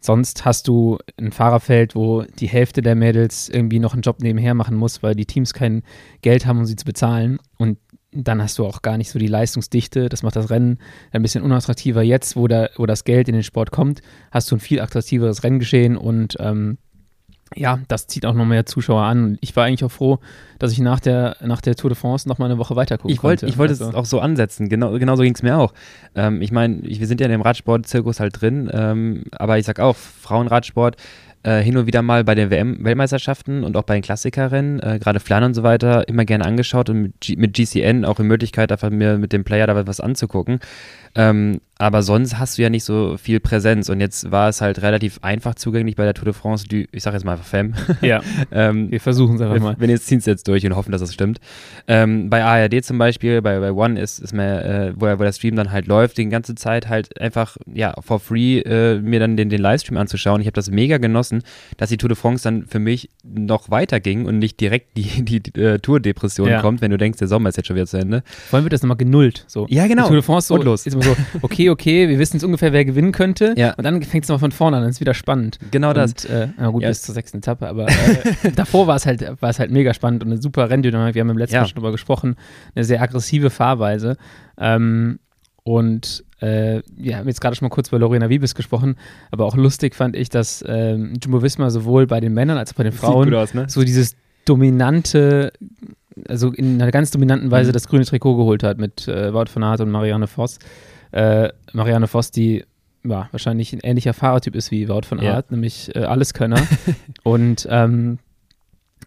sonst 0.00 0.44
hast 0.44 0.68
du 0.68 0.98
ein 1.18 1.32
Fahrerfeld, 1.32 1.94
wo 1.94 2.22
die 2.22 2.48
Hälfte 2.48 2.82
der 2.82 2.94
Mädels 2.94 3.48
irgendwie 3.48 3.78
noch 3.78 3.92
einen 3.92 4.02
Job 4.02 4.20
nebenher 4.20 4.54
machen 4.54 4.76
muss, 4.76 5.02
weil 5.02 5.14
die 5.14 5.26
Teams 5.26 5.54
kein 5.54 5.82
Geld 6.22 6.46
haben, 6.46 6.58
um 6.58 6.66
sie 6.66 6.76
zu 6.76 6.84
bezahlen 6.84 7.38
und 7.56 7.78
dann 8.12 8.42
hast 8.42 8.58
du 8.58 8.66
auch 8.66 8.82
gar 8.82 8.98
nicht 8.98 9.10
so 9.10 9.18
die 9.18 9.28
Leistungsdichte. 9.28 10.08
Das 10.08 10.22
macht 10.22 10.36
das 10.36 10.50
Rennen 10.50 10.78
ein 11.12 11.22
bisschen 11.22 11.44
unattraktiver. 11.44 12.02
Jetzt, 12.02 12.36
wo, 12.36 12.48
da, 12.48 12.68
wo 12.76 12.86
das 12.86 13.04
Geld 13.04 13.28
in 13.28 13.34
den 13.34 13.44
Sport 13.44 13.70
kommt, 13.70 14.02
hast 14.32 14.50
du 14.50 14.56
ein 14.56 14.60
viel 14.60 14.80
attraktiveres 14.80 15.44
Renngeschehen 15.44 15.96
und 15.96 16.36
ähm, 16.40 16.78
ja, 17.56 17.80
das 17.88 18.06
zieht 18.06 18.26
auch 18.26 18.34
noch 18.34 18.44
mehr 18.44 18.64
Zuschauer 18.64 19.02
an. 19.02 19.24
Und 19.24 19.38
ich 19.40 19.56
war 19.56 19.64
eigentlich 19.64 19.84
auch 19.84 19.90
froh, 19.90 20.18
dass 20.58 20.72
ich 20.72 20.78
nach 20.78 21.00
der, 21.00 21.36
nach 21.40 21.60
der 21.60 21.74
Tour 21.74 21.90
de 21.90 21.96
France 21.98 22.28
noch 22.28 22.38
mal 22.38 22.44
eine 22.44 22.58
Woche 22.58 22.76
weiter 22.76 22.96
gucken 22.96 23.10
ich 23.10 23.22
wollt, 23.22 23.40
konnte. 23.40 23.52
Ich 23.52 23.58
wollte 23.58 23.72
also. 23.72 23.88
es 23.88 23.94
auch 23.94 24.04
so 24.04 24.20
ansetzen. 24.20 24.68
Genau, 24.68 24.92
genau 24.98 25.16
so 25.16 25.22
ging 25.22 25.34
es 25.34 25.42
mir 25.42 25.58
auch. 25.58 25.72
Ähm, 26.14 26.42
ich 26.42 26.52
meine, 26.52 26.80
wir 26.82 27.06
sind 27.06 27.20
ja 27.20 27.26
in 27.26 27.32
dem 27.32 27.42
Radsport-Zirkus 27.42 28.20
halt 28.20 28.40
drin, 28.40 28.70
ähm, 28.72 29.24
aber 29.32 29.58
ich 29.58 29.66
sag 29.66 29.80
auch, 29.80 29.96
Frauenradsport 29.96 30.96
äh, 31.42 31.60
hin 31.62 31.76
und 31.76 31.86
wieder 31.86 32.02
mal 32.02 32.22
bei 32.22 32.34
den 32.34 32.50
WM-Weltmeisterschaften 32.50 33.64
und 33.64 33.76
auch 33.76 33.82
bei 33.82 33.94
den 33.94 34.02
Klassikerinnen, 34.02 34.80
äh, 34.80 34.98
gerade 35.00 35.20
Flan 35.20 35.42
und 35.42 35.54
so 35.54 35.62
weiter, 35.62 36.06
immer 36.06 36.24
gerne 36.24 36.44
angeschaut 36.44 36.90
und 36.90 37.02
mit, 37.02 37.20
G 37.20 37.36
mit 37.36 37.54
GCN 37.54 38.04
auch 38.04 38.16
die 38.16 38.22
Möglichkeit, 38.24 38.70
einfach 38.70 38.90
mir 38.90 39.18
mit 39.18 39.32
dem 39.32 39.44
Player 39.44 39.66
da 39.66 39.86
was 39.86 40.00
anzugucken. 40.00 40.60
Ähm, 41.14 41.60
aber 41.80 42.02
sonst 42.02 42.38
hast 42.38 42.58
du 42.58 42.62
ja 42.62 42.68
nicht 42.68 42.84
so 42.84 43.16
viel 43.16 43.40
Präsenz. 43.40 43.88
Und 43.88 44.00
jetzt 44.00 44.30
war 44.30 44.50
es 44.50 44.60
halt 44.60 44.82
relativ 44.82 45.18
einfach 45.22 45.54
zugänglich 45.54 45.96
bei 45.96 46.04
der 46.04 46.12
Tour 46.12 46.26
de 46.26 46.34
France, 46.34 46.68
die, 46.68 46.86
ich 46.92 47.02
sage 47.02 47.16
jetzt 47.16 47.24
mal 47.24 47.32
einfach 47.32 47.46
Femme. 47.50 47.72
Ja. 48.02 48.20
ähm, 48.52 48.90
wir 48.90 49.00
versuchen 49.00 49.36
es 49.36 49.40
einfach 49.40 49.58
mal. 49.60 49.76
Wenn 49.78 49.88
jetzt 49.88 50.06
ziehen 50.06 50.18
es 50.18 50.26
jetzt 50.26 50.46
durch 50.46 50.66
und 50.66 50.76
hoffen, 50.76 50.92
dass 50.92 51.00
das 51.00 51.14
stimmt. 51.14 51.40
Ähm, 51.88 52.28
bei 52.28 52.44
ARD 52.44 52.84
zum 52.84 52.98
Beispiel, 52.98 53.40
bei, 53.40 53.58
bei 53.60 53.72
One 53.72 53.98
ist, 53.98 54.18
ist 54.18 54.34
mir, 54.34 54.62
äh, 54.62 54.92
wo, 54.94 55.06
wo 55.06 55.22
der 55.22 55.32
Stream 55.32 55.56
dann 55.56 55.72
halt 55.72 55.86
läuft, 55.86 56.18
die 56.18 56.28
ganze 56.28 56.54
Zeit 56.54 56.90
halt 56.90 57.18
einfach, 57.18 57.56
ja, 57.72 57.94
for 58.02 58.20
free 58.20 58.58
äh, 58.58 59.00
mir 59.00 59.18
dann 59.18 59.38
den, 59.38 59.48
den 59.48 59.62
Livestream 59.62 59.96
anzuschauen. 59.96 60.42
Ich 60.42 60.46
habe 60.46 60.54
das 60.54 60.70
mega 60.70 60.98
genossen, 60.98 61.42
dass 61.78 61.88
die 61.88 61.96
Tour 61.96 62.10
de 62.10 62.16
France 62.16 62.44
dann 62.44 62.66
für 62.66 62.78
mich 62.78 63.08
noch 63.24 63.70
weiter 63.70 64.00
ging 64.00 64.26
und 64.26 64.38
nicht 64.38 64.60
direkt 64.60 64.98
die, 64.98 65.24
die, 65.24 65.40
die 65.40 65.58
äh, 65.58 65.78
Tour-Depression 65.78 66.50
ja. 66.50 66.60
kommt, 66.60 66.82
wenn 66.82 66.90
du 66.90 66.98
denkst, 66.98 67.18
der 67.20 67.28
Sommer 67.28 67.48
ist 67.48 67.56
jetzt 67.56 67.68
schon 67.68 67.76
wieder 67.76 67.86
zu 67.86 67.96
Ende. 67.96 68.22
Vor 68.50 68.58
allem 68.58 68.64
wird 68.66 68.74
das 68.74 68.82
nochmal 68.82 68.98
genullt. 68.98 69.44
So. 69.46 69.66
Ja, 69.70 69.86
genau. 69.86 70.02
Die 70.02 70.08
Tour 70.08 70.16
de 70.16 70.22
France 70.22 70.48
so, 70.48 70.54
und 70.56 70.64
los. 70.64 70.86
Ist 70.86 70.99
immer 71.00 71.14
so, 71.14 71.22
okay, 71.42 71.70
okay, 71.70 72.08
wir 72.08 72.18
wissen 72.18 72.36
jetzt 72.36 72.44
ungefähr, 72.44 72.72
wer 72.72 72.84
gewinnen 72.84 73.12
könnte. 73.12 73.54
Ja. 73.56 73.74
Und 73.74 73.84
dann 73.84 74.02
fängt 74.02 74.24
es 74.24 74.28
nochmal 74.28 74.40
von 74.40 74.52
vorne 74.52 74.76
an, 74.76 74.82
dann 74.82 74.90
ist 74.90 74.96
es 74.96 75.00
wieder 75.00 75.14
spannend. 75.14 75.58
Genau 75.70 75.92
das. 75.92 76.12
Und, 76.24 76.30
äh, 76.30 76.48
na 76.56 76.68
gut, 76.68 76.82
ja. 76.82 76.88
bis 76.88 77.02
zur 77.02 77.14
sechsten 77.14 77.38
Etappe, 77.38 77.68
aber 77.68 77.88
äh, 77.88 78.52
davor 78.56 78.86
war 78.86 78.96
es 78.96 79.06
halt, 79.06 79.22
halt 79.42 79.70
mega 79.70 79.94
spannend 79.94 80.22
und 80.22 80.30
eine 80.30 80.40
super 80.40 80.70
Renndynamik. 80.70 81.14
Wir 81.14 81.20
haben 81.20 81.30
im 81.30 81.38
letzten 81.38 81.56
ja. 81.56 81.62
Mal 81.62 81.68
schon 81.68 81.76
drüber 81.76 81.92
gesprochen. 81.92 82.36
Eine 82.74 82.84
sehr 82.84 83.00
aggressive 83.02 83.50
Fahrweise. 83.50 84.16
Ähm, 84.58 85.18
und 85.62 86.24
äh, 86.40 86.82
wir 86.96 87.16
haben 87.16 87.28
jetzt 87.28 87.40
gerade 87.40 87.54
schon 87.54 87.66
mal 87.66 87.74
kurz 87.74 87.90
bei 87.90 87.98
Lorena 87.98 88.28
Wiebes 88.28 88.54
gesprochen, 88.54 88.96
aber 89.30 89.44
auch 89.44 89.56
lustig 89.56 89.94
fand 89.94 90.16
ich, 90.16 90.30
dass 90.30 90.64
ähm, 90.66 91.14
Jumbo 91.22 91.42
Visma 91.42 91.70
sowohl 91.70 92.06
bei 92.06 92.20
den 92.20 92.32
Männern 92.32 92.56
als 92.56 92.72
auch 92.72 92.76
bei 92.76 92.84
den 92.84 92.92
Frauen 92.92 93.32
aus, 93.34 93.54
ne? 93.54 93.66
so 93.68 93.82
dieses 93.82 94.16
dominante, 94.46 95.52
also 96.28 96.52
in 96.52 96.80
einer 96.80 96.90
ganz 96.90 97.10
dominanten 97.10 97.50
Weise 97.50 97.70
mhm. 97.70 97.74
das 97.74 97.88
grüne 97.88 98.04
Trikot 98.04 98.36
geholt 98.36 98.62
hat 98.62 98.78
mit 98.78 99.06
äh, 99.06 99.32
Wout 99.34 99.46
van 99.52 99.62
Aert 99.62 99.80
und 99.80 99.90
Marianne 99.90 100.26
Voss 100.26 100.58
äh, 101.12 101.50
Marianne 101.72 102.06
Voss, 102.06 102.30
die 102.30 102.64
ja, 103.04 103.28
wahrscheinlich 103.30 103.72
ein 103.72 103.80
ähnlicher 103.82 104.12
Fahrertyp 104.12 104.54
ist 104.54 104.70
wie 104.70 104.88
Wout 104.88 105.02
von 105.06 105.18
Art, 105.20 105.46
ja. 105.50 105.54
nämlich 105.54 105.94
äh, 105.94 106.00
Alleskönner. 106.00 106.60
und 107.22 107.66
ähm, 107.70 108.18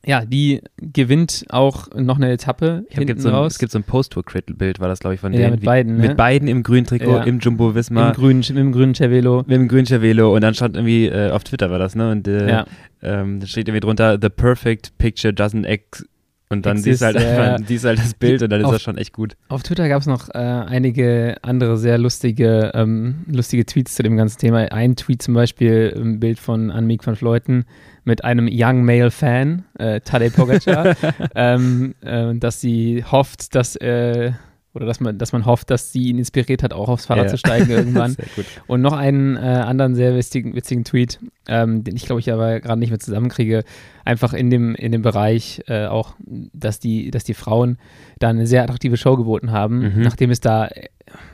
ja, 0.06 0.26
die 0.26 0.62
gewinnt 0.78 1.46
auch 1.50 1.88
noch 1.96 2.18
eine 2.18 2.32
Etappe 2.32 2.86
hinten 2.90 3.08
gibt 3.08 3.22
so 3.22 3.30
ein, 3.30 3.36
raus. 3.36 3.54
Es 3.54 3.60
gibt 3.60 3.72
so 3.72 3.80
ein 3.80 3.84
Post-Tour-Bild, 3.84 4.82
war 4.82 4.90
das, 4.90 5.00
glaube 5.00 5.14
ich, 5.14 5.22
von 5.22 5.32
ja, 5.32 5.40
denen. 5.40 5.52
mit 5.52 5.64
beiden. 5.64 5.98
Mit 5.98 6.10
ne? 6.10 6.16
beiden 6.16 6.48
im 6.50 6.64
grünen 6.64 6.86
Trikot, 6.86 7.18
ja. 7.18 7.24
im 7.24 7.40
Jumbo-Visma. 7.40 8.10
Im 8.10 8.14
grünen, 8.14 8.40
mit 8.40 8.50
dem 8.50 8.72
grünen 8.74 8.96
Cervelo. 8.96 9.44
Mit 9.48 9.52
dem 9.52 9.68
grünen 9.70 9.86
Cervelo. 9.86 10.36
Und 10.36 10.42
dann 10.42 10.54
stand 10.56 10.76
irgendwie, 10.76 11.06
äh, 11.06 11.32
auf 11.32 11.46
Twitter 11.46 11.72
war 11.72 11.80
das, 11.80 11.96
ne? 11.96 12.12
Und 12.12 12.28
äh, 12.28 12.50
ja. 12.50 12.66
ähm, 13.02 13.40
da 13.40 13.48
steht 13.48 13.70
irgendwie 13.70 13.80
drunter, 13.80 14.18
the 14.22 14.30
perfect 14.30 14.98
picture 14.98 15.34
doesn't 15.34 15.66
ex 15.66 16.06
und 16.50 16.66
dann 16.66 16.78
siehst 16.78 17.02
du 17.02 17.06
halt, 17.06 17.16
äh, 17.16 17.58
siehst 17.66 17.86
halt 17.86 18.00
das 18.00 18.14
Bild 18.14 18.42
und 18.42 18.50
dann 18.52 18.62
ist 18.62 18.68
auf, 18.68 18.74
das 18.74 18.82
schon 18.82 18.98
echt 18.98 19.14
gut. 19.14 19.36
Auf 19.50 19.64
Twitter 19.64 19.90
gab 19.90 20.02
es 20.02 20.08
noch 20.08 20.30
äh, 20.30 20.38
einige 20.38 21.38
andere 21.42 21.78
sehr 21.78 21.98
lustige, 21.98 22.72
ähm, 22.76 23.26
lustige 23.28 23.66
Tweets 23.66 23.96
zu 23.96 24.04
dem 24.04 24.18
ganzen 24.18 24.40
Thema. 24.40 24.60
Ein 24.72 24.96
Tweet 24.96 25.22
zum 25.22 25.34
Beispiel, 25.34 25.94
ein 25.96 26.20
Bild 26.20 26.40
von 26.40 26.70
Annemiek 26.70 27.06
van 27.06 27.16
Fleuten 27.16 27.66
mit 28.04 28.24
einem 28.24 28.48
Young 28.52 28.86
Male 28.86 29.12
Fan, 29.12 29.66
äh, 29.80 30.02
Tadej 30.02 30.30
Pogacar, 30.32 30.96
ähm, 31.36 31.96
äh, 32.02 32.36
dass 32.36 32.62
sie 32.62 33.04
hofft, 33.04 33.56
dass 33.56 33.76
äh, 33.78 34.34
oder 34.74 34.86
dass 34.88 35.00
man, 35.00 35.18
dass 35.18 35.34
man 35.34 35.46
hofft, 35.46 35.70
dass 35.70 35.92
sie 35.92 36.10
ihn 36.10 36.18
inspiriert 36.18 36.64
hat, 36.64 36.74
auch 36.74 36.90
aufs 36.90 37.06
Fahrrad 37.06 37.26
ja. 37.26 37.30
zu 37.30 37.38
steigen 37.38 37.70
irgendwann. 37.70 38.16
Und 38.68 38.82
noch 38.82 38.94
einen 38.94 39.38
äh, 39.38 39.40
anderen 39.40 39.94
sehr 39.94 40.16
witzigen, 40.16 40.56
witzigen 40.56 40.84
Tweet, 40.84 41.20
ähm, 41.48 41.84
den 41.84 41.96
ich 41.96 42.06
glaube 42.06 42.20
ich 42.20 42.32
aber 42.32 42.60
gerade 42.60 42.80
nicht 42.80 42.90
mehr 42.90 43.00
zusammenkriege, 43.00 43.64
einfach 44.04 44.34
in 44.34 44.50
dem, 44.50 44.74
in 44.76 44.92
dem 44.92 45.04
Bereich 45.04 45.62
äh, 45.68 45.86
auch, 45.86 46.16
dass 46.20 46.80
die, 46.80 47.12
dass 47.12 47.24
die 47.24 47.36
Frauen 47.36 47.78
da 48.18 48.30
eine 48.30 48.48
sehr 48.48 48.64
attraktive 48.64 48.98
Show 48.98 49.16
geboten 49.16 49.52
haben, 49.52 49.96
mhm. 49.96 50.02
nachdem 50.02 50.32
es 50.32 50.40
da 50.40 50.66
äh, 50.66 50.88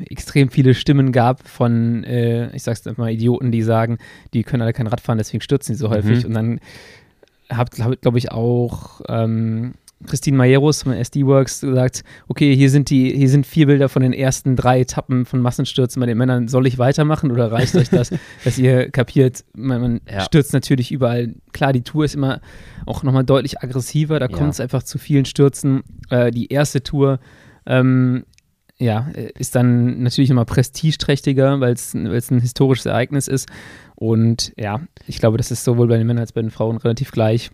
extrem 0.05 0.50
viele 0.50 0.74
Stimmen 0.74 1.13
gab 1.13 1.48
von, 1.48 2.03
äh, 2.03 2.53
ich 2.53 2.63
sag's 2.63 2.86
einfach 2.86 3.03
mal, 3.03 3.12
Idioten, 3.12 3.51
die 3.51 3.62
sagen, 3.62 4.00
die 4.34 4.43
können 4.43 4.62
alle 4.62 4.74
kein 4.74 4.88
Rad 4.88 5.00
fahren, 5.00 5.17
deswegen 5.17 5.41
stürzen 5.41 5.75
sie 5.75 5.79
so 5.79 5.89
häufig. 5.89 6.24
Mhm. 6.24 6.25
Und 6.25 6.34
dann 6.34 6.60
habt, 7.50 7.75
glaube 8.01 8.17
ich, 8.17 8.31
auch 8.31 9.01
ähm, 9.08 9.75
Christine 10.06 10.38
Mayeros 10.38 10.84
von 10.84 10.94
SD-Works 10.94 11.60
sagt, 11.60 12.03
okay, 12.27 12.56
hier 12.56 12.70
sind 12.70 12.89
die, 12.89 13.15
hier 13.15 13.29
sind 13.29 13.46
vier 13.46 13.65
Bilder 13.68 13.89
von 13.89 14.01
den 14.01 14.13
ersten 14.13 14.56
drei 14.56 14.82
Etappen 14.82 15.25
von 15.25 15.41
Massenstürzen 15.41 16.00
bei 16.00 16.06
den 16.06 16.18
Männern. 16.18 16.48
Soll 16.48 16.68
ich 16.68 16.77
weitermachen 16.77 17.32
oder 17.32 17.51
reicht 17.51 17.75
euch 17.75 17.89
das, 17.89 18.12
dass 18.44 18.58
ihr 18.58 18.89
kapiert, 18.91 19.44
man, 19.53 19.82
man 19.82 20.01
ja. 20.10 20.22
stürzt 20.22 20.53
natürlich 20.53 20.91
überall. 20.91 21.36
Klar, 21.51 21.74
die 21.74 21.84
Tour 21.84 22.06
ist 22.06 22.15
immer 22.15 22.39
auch 22.86 23.03
nochmal 23.03 23.25
deutlich 23.25 23.62
aggressiver, 23.62 24.20
da 24.20 24.27
ja. 24.27 24.36
kommt 24.36 24.53
es 24.53 24.60
einfach 24.60 24.84
zu 24.84 24.98
vielen 24.98 25.25
Stürzen. 25.25 25.84
Äh, 26.10 26.32
die 26.32 26.48
erste 26.48 26.82
Tour 26.82 27.20
ähm, 27.65 28.24
ja, 28.77 29.10
ist 29.38 29.56
dann 29.56 30.03
natürlich 30.03 30.29
nochmal 30.29 30.46
prestigeträchtiger, 30.46 31.60
weil 31.60 31.74
es 31.74 31.94
ein 31.94 32.39
historisches 32.39 32.86
Ereignis 32.86 33.27
ist. 33.27 33.50
Und 33.96 34.53
ja, 34.58 34.79
ich 35.06 35.20
glaube, 35.20 35.38
das 35.38 35.51
ist 35.51 35.65
sowohl 35.65 35.88
bei 35.88 35.98
den 35.98 36.08
Männern 36.08 36.22
als 36.22 36.32
auch 36.32 36.36
bei 36.36 36.41
den 36.41 36.51
Frauen 36.51 36.77
relativ 36.77 37.12
gleich. 37.12 37.51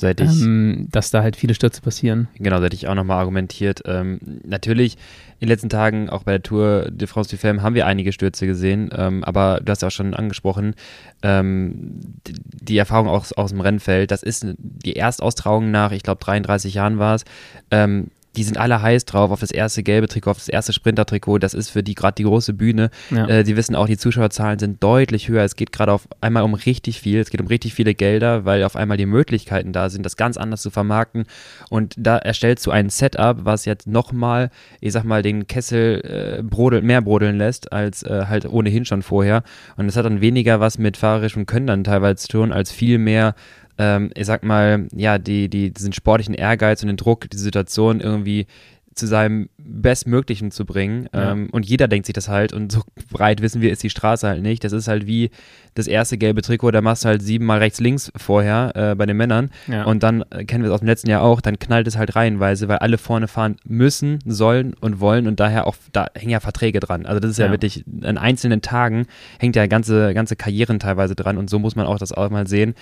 Hätte 0.00 0.24
ich, 0.24 0.42
ähm, 0.42 0.88
dass 0.90 1.10
da 1.10 1.22
halt 1.22 1.36
viele 1.36 1.54
Stürze 1.54 1.82
passieren. 1.82 2.28
Genau, 2.38 2.62
hätte 2.62 2.74
ich 2.74 2.88
auch 2.88 2.94
nochmal 2.94 3.18
argumentiert. 3.18 3.82
Ähm, 3.84 4.20
natürlich, 4.44 4.94
in 5.38 5.46
den 5.46 5.48
letzten 5.48 5.68
Tagen, 5.68 6.08
auch 6.08 6.22
bei 6.22 6.32
der 6.32 6.42
Tour 6.42 6.90
de 6.90 7.06
France 7.06 7.30
du 7.30 7.36
Femme, 7.36 7.62
haben 7.62 7.74
wir 7.74 7.86
einige 7.86 8.12
Stürze 8.12 8.46
gesehen, 8.46 8.90
ähm, 8.96 9.22
aber 9.22 9.60
du 9.62 9.70
hast 9.70 9.82
ja 9.82 9.88
auch 9.88 9.92
schon 9.92 10.14
angesprochen, 10.14 10.74
ähm, 11.22 12.00
die, 12.26 12.34
die, 12.34 12.78
Erfahrung 12.78 13.08
aus, 13.08 13.32
aus 13.32 13.50
dem 13.50 13.60
Rennfeld, 13.60 14.10
das 14.10 14.22
ist 14.22 14.46
die 14.58 14.96
Erstaustragung 14.96 15.70
nach, 15.70 15.92
ich 15.92 16.02
glaube, 16.02 16.24
33 16.24 16.74
Jahren 16.74 16.98
war 16.98 17.14
es, 17.14 17.24
ähm, 17.70 18.10
die 18.36 18.44
sind 18.44 18.56
alle 18.56 18.80
heiß 18.80 19.04
drauf 19.04 19.30
auf 19.30 19.40
das 19.40 19.50
erste 19.50 19.82
gelbe 19.82 20.08
Trikot, 20.08 20.30
auf 20.30 20.38
das 20.38 20.48
erste 20.48 20.72
Sprinter-Trikot. 20.72 21.38
Das 21.38 21.54
ist 21.54 21.70
für 21.70 21.82
die 21.82 21.94
gerade 21.94 22.14
die 22.14 22.22
große 22.24 22.54
Bühne. 22.54 22.90
Ja. 23.10 23.26
Äh, 23.26 23.44
die 23.44 23.56
wissen 23.56 23.74
auch, 23.74 23.86
die 23.86 23.98
Zuschauerzahlen 23.98 24.58
sind 24.58 24.82
deutlich 24.82 25.28
höher. 25.28 25.42
Es 25.42 25.56
geht 25.56 25.72
gerade 25.72 25.92
auf 25.92 26.08
einmal 26.20 26.42
um 26.42 26.54
richtig 26.54 27.00
viel. 27.00 27.20
Es 27.20 27.30
geht 27.30 27.40
um 27.40 27.46
richtig 27.46 27.74
viele 27.74 27.94
Gelder, 27.94 28.44
weil 28.44 28.64
auf 28.64 28.76
einmal 28.76 28.96
die 28.96 29.06
Möglichkeiten 29.06 29.72
da 29.72 29.90
sind, 29.90 30.06
das 30.06 30.16
ganz 30.16 30.36
anders 30.36 30.62
zu 30.62 30.70
vermarkten. 30.70 31.24
Und 31.68 31.94
da 31.98 32.16
erstellst 32.16 32.66
du 32.66 32.70
ein 32.70 32.88
Setup, 32.88 33.44
was 33.44 33.64
jetzt 33.66 33.86
nochmal, 33.86 34.50
ich 34.80 34.92
sag 34.92 35.04
mal, 35.04 35.22
den 35.22 35.46
Kessel 35.46 36.38
äh, 36.38 36.42
brodel, 36.42 36.82
mehr 36.82 37.02
brodeln 37.02 37.36
lässt, 37.36 37.72
als 37.72 38.02
äh, 38.02 38.26
halt 38.28 38.46
ohnehin 38.46 38.84
schon 38.84 39.02
vorher. 39.02 39.42
Und 39.76 39.86
das 39.86 39.96
hat 39.96 40.06
dann 40.06 40.20
weniger 40.20 40.60
was 40.60 40.78
mit 40.78 40.96
fahrerischem 40.96 41.44
Können 41.46 41.66
dann 41.66 41.84
teilweise 41.84 42.16
zu 42.16 42.28
tun, 42.28 42.52
als 42.52 42.72
viel 42.72 42.98
mehr 42.98 43.34
ähm, 43.78 44.10
ich 44.14 44.26
sag 44.26 44.42
mal, 44.44 44.88
ja, 44.94 45.18
die, 45.18 45.48
die, 45.48 45.72
diesen 45.72 45.92
sportlichen 45.92 46.34
Ehrgeiz 46.34 46.82
und 46.82 46.88
den 46.88 46.96
Druck, 46.96 47.28
die 47.30 47.38
Situation 47.38 48.00
irgendwie 48.00 48.46
zu 48.94 49.06
seinem 49.06 49.48
Bestmöglichen 49.56 50.50
zu 50.50 50.66
bringen. 50.66 51.08
Ja. 51.14 51.32
Ähm, 51.32 51.48
und 51.52 51.66
jeder 51.66 51.88
denkt 51.88 52.06
sich 52.06 52.12
das 52.12 52.28
halt 52.28 52.52
und 52.52 52.72
so 52.72 52.82
breit 53.10 53.40
wissen 53.40 53.62
wir, 53.62 53.72
ist 53.72 53.82
die 53.82 53.90
Straße 53.90 54.28
halt 54.28 54.42
nicht. 54.42 54.64
Das 54.64 54.72
ist 54.72 54.88
halt 54.88 55.06
wie 55.06 55.30
das 55.74 55.86
erste 55.86 56.18
gelbe 56.18 56.42
Trikot, 56.42 56.72
da 56.72 56.82
machst 56.82 57.04
du 57.04 57.08
halt 57.08 57.22
siebenmal 57.22 57.58
rechts, 57.58 57.80
links 57.80 58.12
vorher 58.16 58.72
äh, 58.74 58.94
bei 58.94 59.06
den 59.06 59.16
Männern. 59.16 59.50
Ja. 59.66 59.84
Und 59.84 60.02
dann 60.02 60.24
äh, 60.30 60.44
kennen 60.44 60.62
wir 60.62 60.68
es 60.68 60.74
aus 60.74 60.80
dem 60.80 60.88
letzten 60.88 61.08
Jahr 61.08 61.22
auch, 61.22 61.40
dann 61.40 61.58
knallt 61.58 61.86
es 61.86 61.96
halt 61.96 62.14
reihenweise, 62.14 62.68
weil 62.68 62.78
alle 62.78 62.98
vorne 62.98 63.28
fahren 63.28 63.56
müssen, 63.64 64.18
sollen 64.26 64.74
und 64.80 65.00
wollen 65.00 65.26
und 65.26 65.40
daher 65.40 65.66
auch, 65.66 65.76
da 65.92 66.08
hängen 66.14 66.30
ja 66.30 66.40
Verträge 66.40 66.80
dran. 66.80 67.06
Also 67.06 67.20
das 67.20 67.30
ist 67.30 67.38
ja, 67.38 67.46
ja 67.46 67.52
wirklich, 67.52 67.84
an 68.02 68.18
einzelnen 68.18 68.60
Tagen 68.60 69.06
hängt 69.38 69.56
ja 69.56 69.66
ganze, 69.66 70.12
ganze 70.12 70.36
Karrieren 70.36 70.78
teilweise 70.78 71.14
dran 71.14 71.38
und 71.38 71.48
so 71.48 71.58
muss 71.58 71.76
man 71.76 71.86
auch 71.86 71.98
das 71.98 72.12
auch 72.12 72.28
mal 72.28 72.46
sehen 72.46 72.74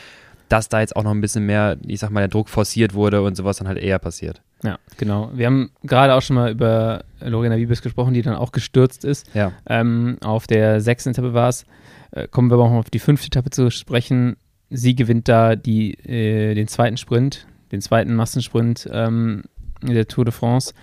dass 0.51 0.69
da 0.69 0.81
jetzt 0.81 0.97
auch 0.97 1.05
noch 1.05 1.13
ein 1.13 1.21
bisschen 1.21 1.47
mehr, 1.47 1.79
ich 1.87 2.01
sag 2.01 2.11
mal, 2.11 2.21
der 2.21 2.29
Druck 2.29 2.49
forciert 2.49 2.93
wurde 2.93 3.23
und 3.23 3.37
sowas 3.37 3.59
dann 3.59 3.69
halt 3.69 3.79
eher 3.79 4.01
passiert. 4.01 4.43
Ja, 4.65 4.79
genau. 4.99 5.31
Wir 5.33 5.47
haben 5.47 5.71
gerade 5.85 6.15
auch 6.15 6.23
schon 6.23 6.37
mal 6.37 6.51
über 6.51 7.05
Lorena 7.21 7.57
Wiebes 7.57 7.83
gesprochen, 7.83 8.15
die 8.15 8.23
dann 8.23 8.35
auch 8.35 8.51
gestürzt 8.51 9.05
ist. 9.05 9.33
Ja. 9.33 9.53
Ähm, 9.69 10.19
auf 10.23 10.49
der 10.49 10.81
sechsten 10.81 11.11
Etappe 11.11 11.33
war 11.35 11.49
es. 11.49 11.65
Äh, 12.11 12.27
kommen 12.27 12.51
wir 12.51 12.55
aber 12.55 12.65
auch 12.65 12.71
noch 12.71 12.81
auf 12.81 12.91
die 12.91 12.99
fünfte 12.99 13.29
Etappe 13.29 13.51
zu 13.51 13.71
sprechen. 13.71 14.37
Sie 14.71 14.97
gewinnt 14.97 15.29
da 15.29 15.55
die, 15.55 15.95
äh, 15.95 16.55
den 16.55 16.67
zweiten 16.67 16.97
Sprint, 16.97 17.47
den 17.71 17.81
zweiten 17.81 18.15
Massensprint 18.17 18.89
ähm, 18.93 19.45
der 19.83 20.09
Tour 20.09 20.25
de 20.25 20.35
France. 20.35 20.75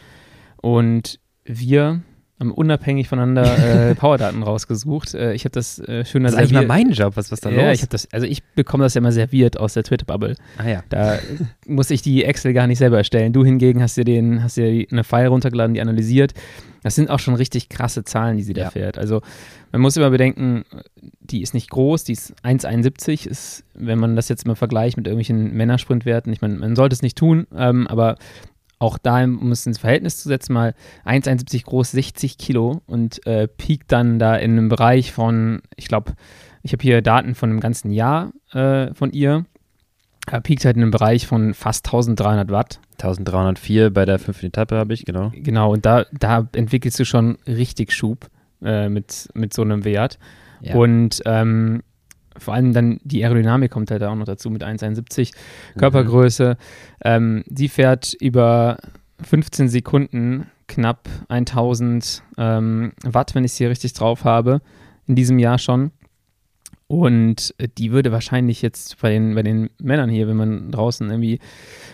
Und 0.61 1.19
wir 1.43 2.01
haben 2.39 2.51
unabhängig 2.51 3.07
voneinander 3.07 3.89
äh, 3.89 3.95
Powerdaten 3.95 4.43
rausgesucht. 4.43 5.13
Äh, 5.15 5.33
ich 5.33 5.45
habe 5.45 5.53
das 5.53 5.79
äh, 5.79 6.05
schöner 6.05 6.25
Das 6.25 6.33
ist 6.33 6.39
eigentlich 6.39 6.51
mal 6.53 6.67
mein 6.67 6.91
Job, 6.91 7.17
was 7.17 7.31
was 7.31 7.39
da 7.39 7.49
ja, 7.49 7.67
los? 7.67 7.75
ich 7.75 7.81
habe 7.81 7.89
das, 7.89 8.07
also 8.11 8.27
ich 8.27 8.43
bekomme 8.43 8.83
das 8.83 8.93
ja 8.93 8.99
immer 8.99 9.11
serviert 9.11 9.59
aus 9.59 9.73
der 9.73 9.83
Twitter-Bubble. 9.83 10.35
Ah 10.57 10.67
ja. 10.67 10.83
Da 10.89 11.19
muss 11.65 11.89
ich 11.89 12.01
die 12.01 12.23
Excel 12.23 12.53
gar 12.53 12.67
nicht 12.67 12.77
selber 12.77 12.97
erstellen. 12.97 13.33
Du 13.33 13.43
hingegen 13.43 13.81
hast 13.81 13.97
dir 13.97 14.05
den, 14.05 14.43
hast 14.43 14.57
dir 14.57 14.85
eine 14.91 15.03
File 15.03 15.27
runtergeladen, 15.27 15.73
die 15.73 15.81
analysiert. 15.81 16.33
Das 16.83 16.95
sind 16.95 17.09
auch 17.09 17.19
schon 17.19 17.33
richtig 17.33 17.69
krasse 17.69 18.03
Zahlen, 18.03 18.37
die 18.37 18.43
sie 18.43 18.53
da 18.53 18.63
ja. 18.63 18.69
fährt. 18.69 18.97
Also 18.97 19.21
man 19.71 19.81
muss 19.81 19.97
immer 19.97 20.09
bedenken, 20.11 20.63
die 21.19 21.41
ist 21.41 21.53
nicht 21.53 21.69
groß, 21.69 22.03
die 22.03 22.13
ist 22.13 22.33
1,71, 22.43 23.27
ist, 23.27 23.63
wenn 23.73 23.99
man 23.99 24.15
das 24.15 24.29
jetzt 24.29 24.47
mal 24.47 24.55
vergleicht 24.55 24.95
mit 24.95 25.07
irgendwelchen 25.07 25.53
Männersprintwerten, 25.53 26.31
ich 26.31 26.41
meine, 26.41 26.55
man 26.55 26.75
sollte 26.75 26.93
es 26.93 27.01
nicht 27.01 27.17
tun, 27.17 27.47
ähm, 27.55 27.87
aber 27.87 28.17
auch 28.79 28.97
da, 28.97 29.23
um 29.23 29.51
es 29.51 29.65
ins 29.65 29.79
Verhältnis 29.79 30.21
zu 30.21 30.29
setzen, 30.29 30.53
mal 30.53 30.75
1,71 31.05 31.65
groß, 31.65 31.91
60 31.91 32.37
Kilo 32.37 32.81
und 32.85 33.25
äh, 33.25 33.47
piekt 33.47 33.91
dann 33.91 34.19
da 34.19 34.35
in 34.35 34.51
einem 34.51 34.69
Bereich 34.69 35.11
von, 35.11 35.61
ich 35.75 35.87
glaube, 35.87 36.13
ich 36.63 36.73
habe 36.73 36.83
hier 36.83 37.01
Daten 37.01 37.33
von 37.33 37.49
einem 37.49 37.59
ganzen 37.59 37.91
Jahr 37.91 38.31
äh, 38.51 38.93
von 38.93 39.11
ihr. 39.11 39.45
Er 40.29 40.41
piekt 40.41 40.65
halt 40.65 40.75
in 40.75 40.83
einem 40.83 40.91
Bereich 40.91 41.25
von 41.25 41.53
fast 41.53 41.87
1300 41.87 42.51
Watt. 42.51 42.79
1304 42.93 43.91
bei 43.91 44.05
der 44.05 44.19
fünften 44.19 44.47
Etappe 44.47 44.75
habe 44.75 44.93
ich, 44.93 45.05
genau. 45.05 45.31
Genau, 45.33 45.71
und 45.71 45.85
da, 45.85 46.05
da 46.11 46.47
entwickelst 46.53 46.99
du 46.99 47.05
schon 47.05 47.37
richtig 47.47 47.93
Schub 47.93 48.29
äh, 48.61 48.89
mit, 48.89 49.29
mit 49.33 49.53
so 49.53 49.61
einem 49.61 49.85
Wert. 49.85 50.19
Ja. 50.61 50.75
Und 50.75 51.21
ähm, 51.25 51.83
vor 52.39 52.53
allem 52.53 52.73
dann 52.73 52.99
die 53.03 53.23
Aerodynamik 53.23 53.71
kommt 53.71 53.91
halt 53.91 54.03
auch 54.03 54.15
noch 54.15 54.25
dazu 54.25 54.49
mit 54.49 54.63
1,71 54.63 55.31
mhm. 55.75 55.79
Körpergröße. 55.79 56.49
Mhm. 56.49 57.03
Ähm, 57.03 57.43
sie 57.47 57.69
fährt 57.69 58.13
über 58.19 58.77
15 59.23 59.69
Sekunden 59.69 60.47
knapp 60.67 61.07
1000 61.29 62.23
ähm, 62.37 62.91
Watt, 63.03 63.35
wenn 63.35 63.43
ich 63.43 63.53
sie 63.53 63.65
richtig 63.65 63.93
drauf 63.93 64.23
habe, 64.23 64.61
in 65.07 65.15
diesem 65.15 65.39
Jahr 65.39 65.57
schon. 65.57 65.91
Und 66.87 67.53
die 67.77 67.91
würde 67.91 68.13
wahrscheinlich 68.13 68.61
jetzt 68.61 69.01
bei 69.01 69.09
den, 69.09 69.35
bei 69.35 69.43
den 69.43 69.69
Männern 69.81 70.09
hier, 70.09 70.27
wenn 70.29 70.37
man 70.37 70.71
draußen 70.71 71.09
irgendwie 71.09 71.39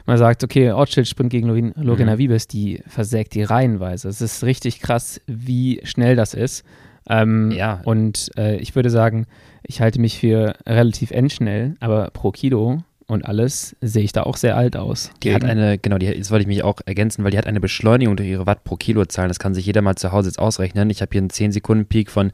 mal 0.05 0.19
sagt, 0.19 0.43
okay, 0.43 0.71
Ortsschild-Sprint 0.71 1.31
gegen 1.31 1.47
Lorena 1.47 2.13
mhm. 2.13 2.17
Wiebes, 2.19 2.47
die 2.47 2.83
versägt 2.85 3.33
die 3.33 3.41
reihenweise. 3.41 4.07
Es 4.07 4.21
ist 4.21 4.43
richtig 4.43 4.81
krass, 4.81 5.19
wie 5.25 5.81
schnell 5.83 6.15
das 6.15 6.35
ist. 6.35 6.63
Ähm, 7.09 7.51
ja. 7.51 7.81
Und 7.83 8.31
äh, 8.37 8.57
ich 8.57 8.75
würde 8.75 8.89
sagen, 8.89 9.25
ich 9.63 9.81
halte 9.81 9.99
mich 9.99 10.19
für 10.19 10.55
relativ 10.67 11.11
endschnell, 11.11 11.75
aber 11.79 12.09
pro 12.11 12.31
Kilo 12.31 12.83
und 13.07 13.25
alles 13.25 13.75
sehe 13.81 14.03
ich 14.03 14.11
da 14.11 14.23
auch 14.23 14.37
sehr 14.37 14.55
alt 14.55 14.75
aus. 14.75 15.11
Die 15.21 15.29
Gegen 15.29 15.35
hat 15.35 15.43
eine, 15.43 15.77
genau, 15.77 15.97
die, 15.97 16.17
das 16.17 16.31
wollte 16.31 16.43
ich 16.43 16.47
mich 16.47 16.63
auch 16.63 16.79
ergänzen, 16.85 17.23
weil 17.23 17.31
die 17.31 17.37
hat 17.37 17.47
eine 17.47 17.59
Beschleunigung 17.59 18.15
durch 18.15 18.29
ihre 18.29 18.45
Watt 18.45 18.63
pro 18.63 18.75
Kilo 18.75 19.05
zahlen. 19.05 19.29
Das 19.29 19.39
kann 19.39 19.53
sich 19.53 19.65
jeder 19.65 19.81
mal 19.81 19.95
zu 19.95 20.11
Hause 20.11 20.29
jetzt 20.29 20.39
ausrechnen. 20.39 20.89
Ich 20.89 21.01
habe 21.01 21.09
hier 21.11 21.21
einen 21.21 21.29
10-Sekunden-Peak 21.29 22.09
von, 22.09 22.31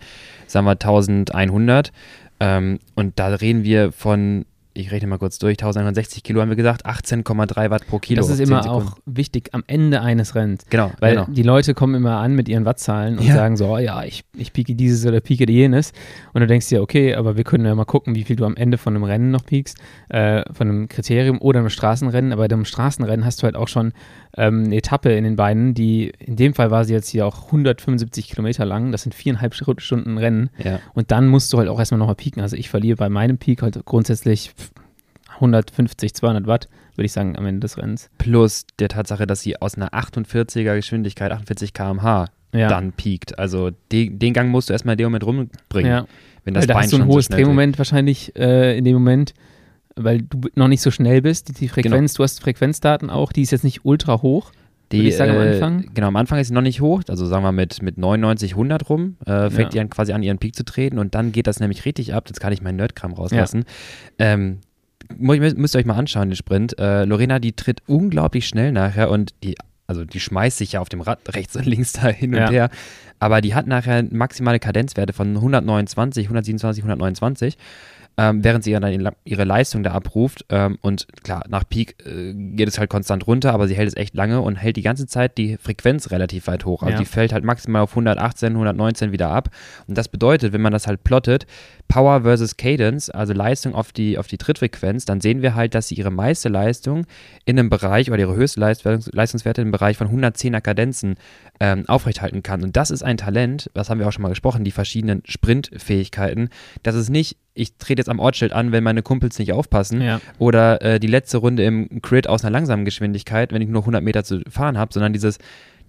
sagen 0.48 0.66
wir, 0.66 0.72
1100. 0.72 1.92
Ähm, 2.40 2.80
und 2.96 3.20
da 3.20 3.28
reden 3.28 3.64
wir 3.64 3.92
von 3.92 4.46
ich 4.80 4.92
rechne 4.92 5.08
mal 5.08 5.18
kurz 5.18 5.40
durch, 5.40 5.54
1160 5.54 6.24
Kilo 6.24 6.42
haben 6.42 6.50
wir 6.50 6.56
gesagt, 6.56 6.86
18,3 6.86 7.70
Watt 7.70 7.88
pro 7.88 8.00
Kilo. 8.00 8.22
Das 8.22 8.30
ist 8.30 8.40
immer 8.40 8.70
auch 8.70 8.98
wichtig 9.06 9.50
am 9.54 9.64
Ende 9.68 10.02
eines 10.02 10.36
Rennens. 10.36 10.66
Genau. 10.70 10.92
Weil 11.00 11.16
genau. 11.16 11.28
die 11.30 11.44
Leute 11.44 11.74
kommen 11.74 11.96
immer 11.96 12.18
an 12.18 12.36
mit 12.36 12.50
ihren 12.50 12.66
Wattzahlen 12.66 13.18
und 13.18 13.26
ja. 13.26 13.34
sagen 13.34 13.58
so, 13.58 13.68
oh, 13.68 13.78
ja, 13.78 14.04
ich, 14.04 14.24
ich 14.36 14.54
pieke 14.54 14.76
dieses 14.76 15.06
oder 15.06 15.20
pieke 15.20 15.50
jenes. 15.50 15.92
Und 16.34 16.42
du 16.42 16.48
denkst 16.48 16.70
dir, 16.70 16.82
okay, 16.82 17.16
aber 17.16 17.38
wir 17.38 17.44
können 17.44 17.66
ja 17.66 17.76
mal 17.76 17.86
gucken, 17.86 18.16
wie 18.16 18.24
viel 18.24 18.36
du 18.36 18.46
am 18.46 18.56
Ende 18.56 18.78
von 18.78 18.96
einem 18.96 19.04
Rennen 19.04 19.32
noch 19.32 19.46
piekst, 19.46 19.78
äh, 20.10 20.44
von 20.54 20.68
einem 20.68 20.88
Kriterium 20.88 21.42
oder 21.42 21.60
einem 21.60 21.70
Straßenrennen. 21.70 22.32
Aber 22.32 22.48
bei 22.48 22.54
einem 22.54 22.66
Straßenrennen 22.66 23.26
hast 23.26 23.42
du 23.42 23.44
halt 23.44 23.56
auch 23.56 23.68
schon 23.68 23.94
ähm, 24.40 24.64
eine 24.64 24.78
Etappe 24.78 25.12
in 25.12 25.26
den 25.26 25.36
Beinen, 25.36 25.74
die, 25.74 26.14
in 26.18 26.38
dem 26.38 26.54
Fall 26.54 26.72
war 26.72 26.86
sie 26.86 26.94
jetzt 26.94 27.10
hier 27.10 27.28
auch 27.28 27.48
175 27.48 28.30
Kilometer 28.30 28.64
lang. 28.64 28.94
Das 28.94 29.04
sind 29.04 29.14
viereinhalb 29.14 29.54
Stunden 29.54 30.18
Rennen. 30.18 30.50
Ja. 30.58 30.80
Und 30.94 31.12
dann 31.12 31.28
musst 31.28 31.52
du 31.52 31.58
halt 31.58 31.68
auch 31.68 31.78
erstmal 31.78 32.00
nochmal 32.00 32.16
pieken. 32.16 32.42
Also 32.42 32.56
ich 32.56 32.70
verliere 32.70 32.96
bei 32.96 33.10
meinem 33.10 33.38
Peak 33.38 33.62
halt 33.62 33.84
grundsätzlich 33.84 34.54
150, 35.36 36.14
200 36.14 36.48
Watt, 36.48 36.70
würde 36.96 37.06
ich 37.06 37.12
sagen, 37.12 37.38
am 37.38 37.46
Ende 37.46 37.60
des 37.60 37.78
Rennens. 37.78 38.10
Plus 38.18 38.66
der 38.80 38.88
Tatsache, 38.88 39.28
dass 39.28 39.42
sie 39.42 39.62
aus 39.62 39.76
einer 39.76 39.90
48er 39.90 40.74
Geschwindigkeit, 40.74 41.34
48 41.34 41.74
km/h, 41.74 42.28
ja. 42.54 42.70
dann 42.70 42.94
piekt. 42.94 43.38
Also 43.38 43.72
den, 43.92 44.20
den 44.20 44.34
Gang 44.34 44.52
musst 44.52 44.70
du 44.70 44.74
erstmal 44.74 44.94
in 44.94 45.00
dem 45.00 45.06
Moment 45.08 45.26
rumbringen. 45.26 45.92
Ja. 45.92 46.06
Wenn 46.46 46.54
das 46.54 46.62
weil 46.62 46.68
da 46.68 46.74
Bein 46.76 46.84
hast 46.84 46.94
du 46.94 46.98
ein 46.98 47.08
hohes 47.08 47.26
so 47.26 47.34
Drehmoment 47.34 47.78
wahrscheinlich 47.78 48.34
äh, 48.38 48.78
in 48.78 48.86
dem 48.86 48.94
Moment, 48.94 49.34
weil 50.04 50.22
du 50.22 50.42
noch 50.56 50.68
nicht 50.68 50.82
so 50.82 50.92
schnell 50.92 51.22
bist. 51.22 51.60
Die 51.60 51.68
Frequenz, 51.68 52.14
genau. 52.14 52.18
du 52.18 52.24
hast 52.24 52.42
Frequenzdaten 52.42 53.10
auch, 53.10 53.32
die 53.32 53.42
ist 53.42 53.52
jetzt 53.52 53.64
nicht 53.64 53.86
ultra 53.86 54.22
hoch. 54.22 54.52
Die, 54.92 55.08
ich 55.08 55.18
sagen, 55.18 55.32
am 55.32 55.38
äh, 55.38 55.54
Anfang? 55.54 55.90
Genau, 55.94 56.08
am 56.08 56.16
Anfang 56.16 56.40
ist 56.40 56.48
sie 56.48 56.54
noch 56.54 56.62
nicht 56.62 56.82
hoch, 56.82 57.04
also 57.08 57.28
sagen 57.28 57.44
wir 57.44 57.52
mit, 57.52 57.84
mit 57.84 58.00
99, 58.00 58.54
100 58.54 58.90
rum, 58.90 59.18
äh, 59.26 59.50
fängt 59.50 59.58
ja. 59.58 59.70
die 59.70 59.78
dann 59.78 59.90
quasi 59.92 60.14
an, 60.14 60.24
ihren 60.24 60.40
Peak 60.40 60.56
zu 60.56 60.66
treten 60.66 60.98
und 60.98 61.14
dann 61.14 61.32
geht 61.32 61.46
das 61.46 61.60
nämlich 61.60 61.86
richtig 61.86 62.16
ab. 62.16 62.26
Jetzt 62.28 62.40
kann 62.40 62.52
ich 62.54 62.64
meinen 62.64 62.78
Nerdkram 62.78 63.14
rauslassen. 63.14 63.66
Ja. 64.20 64.34
Ähm, 64.34 64.60
müsst 65.18 65.76
ihr 65.76 65.80
euch 65.80 65.86
mal 65.86 65.96
anschauen, 65.96 66.30
den 66.30 66.36
Sprint. 66.36 66.80
Äh, 66.80 67.06
Lorena, 67.06 67.38
die 67.40 67.54
tritt 67.54 67.84
unglaublich 67.86 68.48
schnell 68.48 68.72
nachher 68.72 69.12
und 69.12 69.36
die, 69.44 69.56
also 69.86 70.06
die 70.06 70.20
schmeißt 70.20 70.58
sich 70.58 70.72
ja 70.72 70.80
auf 70.80 70.90
dem 70.90 71.02
Rad 71.02 71.20
rechts 71.36 71.56
und 71.56 71.66
links 71.68 71.94
da 71.94 72.08
hin 72.08 72.34
und 72.34 72.42
ja. 72.42 72.50
her. 72.50 72.70
aber 73.20 73.42
die 73.42 73.54
hat 73.54 73.68
nachher 73.68 74.04
maximale 74.10 74.60
Kadenzwerte 74.60 75.14
von 75.14 75.36
129, 75.36 76.26
127, 76.26 76.84
129 76.84 77.58
ähm, 78.20 78.44
während 78.44 78.66
sie 78.66 78.74
dann 78.74 79.14
ihre 79.24 79.46
Leistung 79.46 79.82
da 79.82 79.92
abruft. 79.92 80.46
Ähm, 80.50 80.78
und 80.82 81.08
klar, 81.24 81.46
nach 81.48 81.64
Peak 81.68 81.96
äh, 82.06 82.34
geht 82.34 82.68
es 82.68 82.78
halt 82.78 82.90
konstant 82.90 83.26
runter, 83.28 83.54
aber 83.54 83.70
sie 83.70 83.76
hält 83.76 83.88
es 83.88 83.96
echt 83.96 84.14
lange 84.14 84.42
und 84.42 84.58
hält 84.58 84.76
die 84.76 84.82
ganze 84.82 85.08
Zeit 85.08 85.38
die 85.38 85.56
Frequenz 85.56 86.12
relativ 86.12 86.48
weit 86.48 86.66
hoch. 86.66 86.84
Also 86.84 86.96
ja. 86.96 87.00
die 87.00 87.06
fällt 87.06 87.32
halt 87.32 87.46
maximal 87.46 87.82
auf 87.82 87.92
118, 87.92 88.52
119 88.52 89.14
wieder 89.14 89.30
ab. 89.30 89.52
Und 89.88 89.98
das 89.98 90.10
bedeutet, 90.10 90.52
wenn 90.52 90.60
man 90.60 90.74
das 90.74 90.86
halt 90.86 91.06
plottet, 91.06 91.48
Power 91.88 92.24
versus 92.24 92.58
Cadence, 92.58 93.10
also 93.10 93.32
Leistung 93.32 93.74
auf 93.74 93.94
die, 93.94 94.18
auf 94.18 94.28
die 94.28 94.38
Trittfrequenz, 94.38 95.06
dann 95.06 95.22
sehen 95.22 95.42
wir 95.42 95.56
halt, 95.56 95.74
dass 95.74 95.88
sie 95.88 95.96
ihre 95.96 96.12
meiste 96.12 96.50
Leistung 96.50 97.06
in 97.46 97.58
einem 97.58 97.70
Bereich 97.70 98.12
oder 98.12 98.20
ihre 98.20 98.36
höchste 98.36 98.60
Leistungswerte 98.60 99.62
im 99.62 99.72
Bereich 99.72 99.96
von 99.96 100.10
110er 100.10 100.60
Kadenzen 100.60 101.16
ähm, 101.62 101.86
aufrechthalten 101.88 102.44
kann. 102.44 102.64
Und 102.64 102.76
das 102.76 102.92
ist 102.92 103.02
ein 103.02 103.16
Talent, 103.16 103.72
das 103.74 103.90
haben 103.90 104.00
wir 104.00 104.08
auch 104.08 104.12
schon 104.12 104.24
mal 104.24 104.30
gesprochen, 104.30 104.66
die 104.66 104.72
verschiedenen 104.72 105.24
Sprintfähigkeiten. 105.26 106.50
Das 106.84 106.96
ist 106.96 107.10
nicht, 107.10 107.38
ich 107.60 107.76
trete 107.78 108.00
jetzt 108.00 108.10
am 108.10 108.20
Ortsschild 108.20 108.54
an, 108.54 108.72
wenn 108.72 108.84
meine 108.84 109.02
Kumpels 109.02 109.38
nicht 109.40 109.54
aufpassen 109.54 110.02
ja. 110.02 110.22
oder 110.38 110.82
äh, 110.82 111.00
die 111.00 111.08
letzte 111.08 111.38
Runde 111.38 111.64
im 111.64 112.02
Crit 112.02 112.28
aus 112.28 112.44
einer 112.44 112.52
langsamen 112.52 112.86
Geschwindigkeit, 112.86 113.52
wenn 113.52 113.62
ich 113.62 113.70
nur 113.70 113.82
100 113.82 114.04
Meter 114.04 114.24
zu 114.24 114.42
fahren 114.50 114.78
habe, 114.78 114.94
sondern 114.94 115.14
dieses 115.14 115.38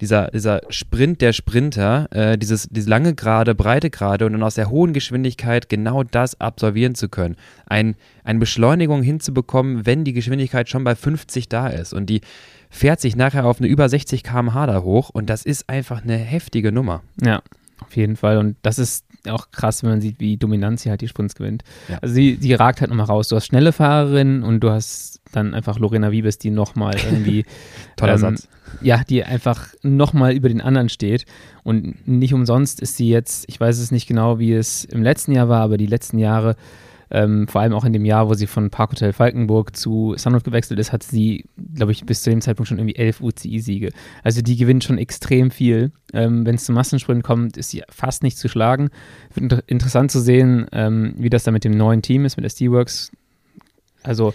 dieser, 0.00 0.30
dieser 0.30 0.62
Sprint 0.70 1.20
der 1.20 1.32
Sprinter, 1.32 2.08
äh, 2.10 2.38
dieses, 2.38 2.68
diese 2.70 2.88
lange 2.88 3.14
Gerade, 3.14 3.54
breite 3.54 3.90
Gerade 3.90 4.26
und 4.26 4.32
dann 4.32 4.42
aus 4.42 4.54
der 4.54 4.70
hohen 4.70 4.92
Geschwindigkeit 4.92 5.68
genau 5.68 6.02
das 6.02 6.40
absolvieren 6.40 6.94
zu 6.94 7.08
können. 7.08 7.36
Ein, 7.66 7.96
eine 8.24 8.38
Beschleunigung 8.38 9.02
hinzubekommen, 9.02 9.86
wenn 9.86 10.04
die 10.04 10.12
Geschwindigkeit 10.12 10.68
schon 10.68 10.84
bei 10.84 10.94
50 10.94 11.48
da 11.48 11.68
ist. 11.68 11.92
Und 11.92 12.06
die 12.06 12.22
fährt 12.70 13.00
sich 13.00 13.16
nachher 13.16 13.44
auf 13.44 13.58
eine 13.60 13.68
über 13.68 13.88
60 13.88 14.22
km/h 14.22 14.66
da 14.66 14.82
hoch 14.82 15.10
und 15.10 15.28
das 15.28 15.44
ist 15.44 15.68
einfach 15.68 16.02
eine 16.02 16.16
heftige 16.16 16.72
Nummer. 16.72 17.02
Ja, 17.22 17.42
auf 17.80 17.96
jeden 17.96 18.16
Fall. 18.16 18.38
Und 18.38 18.56
das 18.62 18.78
ist 18.78 19.04
auch 19.28 19.50
krass, 19.50 19.82
wenn 19.82 19.90
man 19.90 20.00
sieht, 20.00 20.20
wie 20.20 20.36
dominant 20.36 20.80
sie 20.80 20.90
halt 20.90 21.00
die 21.00 21.08
Sprints 21.08 21.34
gewinnt. 21.34 21.62
Ja. 21.88 21.98
Also 22.00 22.14
sie, 22.14 22.38
sie 22.40 22.54
ragt 22.54 22.80
halt 22.80 22.90
nochmal 22.90 23.06
raus. 23.06 23.28
Du 23.28 23.36
hast 23.36 23.46
schnelle 23.46 23.72
Fahrerinnen 23.72 24.42
und 24.42 24.60
du 24.60 24.70
hast 24.70 25.20
dann 25.32 25.54
einfach 25.54 25.78
Lorena 25.78 26.10
Wiebes, 26.10 26.38
die 26.38 26.50
nochmal 26.50 26.96
irgendwie 26.96 27.44
Toller 27.96 28.14
ähm, 28.14 28.18
Satz. 28.18 28.48
Ja, 28.82 29.02
die 29.08 29.24
einfach 29.24 29.68
nochmal 29.82 30.32
über 30.32 30.48
den 30.48 30.60
anderen 30.60 30.88
steht. 30.88 31.26
Und 31.64 32.06
nicht 32.06 32.34
umsonst 32.34 32.80
ist 32.80 32.96
sie 32.96 33.08
jetzt, 33.08 33.44
ich 33.48 33.58
weiß 33.60 33.78
es 33.78 33.90
nicht 33.90 34.06
genau, 34.06 34.38
wie 34.38 34.52
es 34.52 34.84
im 34.84 35.02
letzten 35.02 35.32
Jahr 35.32 35.48
war, 35.48 35.62
aber 35.62 35.76
die 35.76 35.86
letzten 35.86 36.18
Jahre 36.18 36.56
ähm, 37.10 37.48
vor 37.48 37.60
allem 37.60 37.72
auch 37.72 37.84
in 37.84 37.92
dem 37.92 38.04
Jahr, 38.04 38.28
wo 38.28 38.34
sie 38.34 38.46
von 38.46 38.70
Parkhotel 38.70 39.12
Falkenburg 39.12 39.76
zu 39.76 40.14
Sunwolf 40.16 40.44
gewechselt 40.44 40.78
ist, 40.78 40.92
hat 40.92 41.02
sie, 41.02 41.44
glaube 41.74 41.92
ich, 41.92 42.06
bis 42.06 42.22
zu 42.22 42.30
dem 42.30 42.40
Zeitpunkt 42.40 42.68
schon 42.68 42.78
irgendwie 42.78 42.96
elf 42.96 43.20
UCI-Siege. 43.20 43.90
Also 44.22 44.42
die 44.42 44.56
gewinnt 44.56 44.84
schon 44.84 44.98
extrem 44.98 45.50
viel. 45.50 45.90
Ähm, 46.12 46.46
Wenn 46.46 46.54
es 46.54 46.64
zum 46.64 46.76
Massensprint 46.76 47.24
kommt, 47.24 47.56
ist 47.56 47.70
sie 47.70 47.82
fast 47.90 48.22
nicht 48.22 48.38
zu 48.38 48.48
schlagen. 48.48 48.90
Wird 49.34 49.64
interessant 49.66 50.10
zu 50.10 50.20
sehen, 50.20 50.66
ähm, 50.72 51.14
wie 51.18 51.30
das 51.30 51.44
da 51.44 51.50
mit 51.50 51.64
dem 51.64 51.76
neuen 51.76 52.02
Team 52.02 52.24
ist, 52.24 52.36
mit 52.36 52.46
SD-Works. 52.46 53.10
Also 54.02 54.32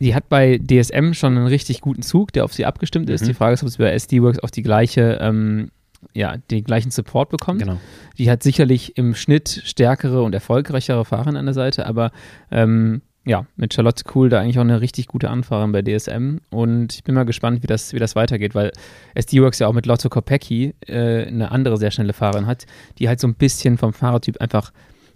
die 0.00 0.14
hat 0.14 0.28
bei 0.28 0.58
DSM 0.58 1.12
schon 1.14 1.38
einen 1.38 1.46
richtig 1.46 1.80
guten 1.80 2.02
Zug, 2.02 2.32
der 2.32 2.44
auf 2.44 2.52
sie 2.52 2.66
abgestimmt 2.66 3.08
ist. 3.08 3.22
Mhm. 3.22 3.28
Die 3.28 3.34
Frage 3.34 3.54
ist, 3.54 3.62
ob 3.62 3.70
sie 3.70 3.78
bei 3.78 3.92
SD-Works 3.92 4.40
auch 4.40 4.50
die 4.50 4.62
gleiche 4.62 5.18
ähm, 5.22 5.70
ja, 6.12 6.36
den 6.50 6.64
gleichen 6.64 6.90
Support 6.90 7.30
bekommt. 7.30 7.60
Genau. 7.60 7.78
Die 8.18 8.30
hat 8.30 8.42
sicherlich 8.42 8.96
im 8.96 9.14
Schnitt 9.14 9.62
stärkere 9.64 10.22
und 10.22 10.34
erfolgreichere 10.34 11.04
Fahrer 11.04 11.34
an 11.34 11.44
der 11.44 11.54
Seite, 11.54 11.86
aber 11.86 12.12
ähm, 12.50 13.02
ja, 13.26 13.46
mit 13.56 13.72
Charlotte 13.72 14.04
Kuhl 14.04 14.28
da 14.28 14.40
eigentlich 14.40 14.58
auch 14.58 14.62
eine 14.62 14.80
richtig 14.80 15.08
gute 15.08 15.30
Anfahrerin 15.30 15.72
bei 15.72 15.82
DSM 15.82 16.38
und 16.50 16.94
ich 16.94 17.04
bin 17.04 17.14
mal 17.14 17.24
gespannt, 17.24 17.62
wie 17.62 17.66
das, 17.66 17.94
wie 17.94 17.98
das 17.98 18.14
weitergeht, 18.16 18.54
weil 18.54 18.70
SD-Works 19.14 19.60
ja 19.60 19.66
auch 19.66 19.72
mit 19.72 19.86
Lotto 19.86 20.10
Kopecki 20.10 20.74
äh, 20.86 21.26
eine 21.26 21.50
andere 21.50 21.78
sehr 21.78 21.90
schnelle 21.90 22.12
Fahrerin 22.12 22.46
hat, 22.46 22.66
die 22.98 23.08
halt 23.08 23.20
so 23.20 23.26
ein 23.26 23.34
bisschen 23.34 23.78
vom 23.78 23.94
Fahrertyp 23.94 24.40
einfach, 24.40 24.72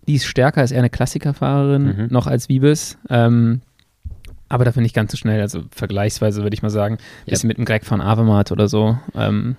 die 0.06 0.14
ist 0.14 0.24
stärker, 0.24 0.64
ist 0.64 0.70
eher 0.70 0.78
eine 0.78 0.90
Klassikerfahrerin 0.90 1.84
mhm. 1.84 2.06
noch 2.10 2.26
als 2.26 2.48
Wiebes, 2.48 2.96
ähm, 3.10 3.60
aber 4.48 4.64
dafür 4.64 4.82
nicht 4.82 4.94
ganz 4.94 5.10
so 5.12 5.18
schnell, 5.18 5.42
also 5.42 5.62
vergleichsweise 5.70 6.42
würde 6.42 6.54
ich 6.54 6.62
mal 6.62 6.70
sagen, 6.70 6.96
ja. 7.26 7.32
bisschen 7.32 7.48
mit 7.48 7.58
einem 7.58 7.66
Greg 7.66 7.84
von 7.84 8.00
Avemat 8.00 8.50
oder 8.52 8.68
so. 8.68 8.98
Ähm, 9.14 9.56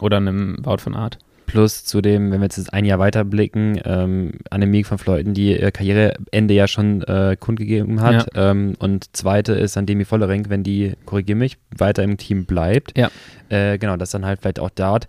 oder 0.00 0.18
einem 0.18 0.56
Wout 0.62 0.78
von 0.78 0.94
Art. 0.94 1.18
Plus 1.46 1.84
zu 1.84 2.00
dem, 2.00 2.30
wenn 2.30 2.40
wir 2.40 2.44
jetzt 2.44 2.72
ein 2.72 2.84
Jahr 2.84 2.98
weiter 2.98 3.24
blicken, 3.24 3.78
ähm, 3.84 4.32
Annemiek 4.48 4.86
von 4.86 4.96
Fleuten, 4.96 5.34
die 5.34 5.58
ihr 5.58 5.70
Karriereende 5.70 6.54
ja 6.54 6.66
schon 6.66 7.02
äh, 7.02 7.36
kundgegeben 7.38 8.00
hat. 8.00 8.34
Ja. 8.34 8.50
Ähm, 8.50 8.74
und 8.78 9.14
zweite 9.14 9.52
ist 9.52 9.76
an 9.76 9.84
Demi 9.84 10.04
Vollerink, 10.04 10.48
wenn 10.48 10.62
die, 10.62 10.94
korrigier 11.04 11.36
mich, 11.36 11.58
weiter 11.76 12.04
im 12.04 12.16
Team 12.16 12.46
bleibt. 12.46 12.96
Ja. 12.96 13.10
Äh, 13.50 13.76
genau, 13.76 13.96
das 13.96 14.10
dann 14.10 14.24
halt 14.24 14.40
vielleicht 14.40 14.60
auch 14.60 14.70
dort 14.70 15.06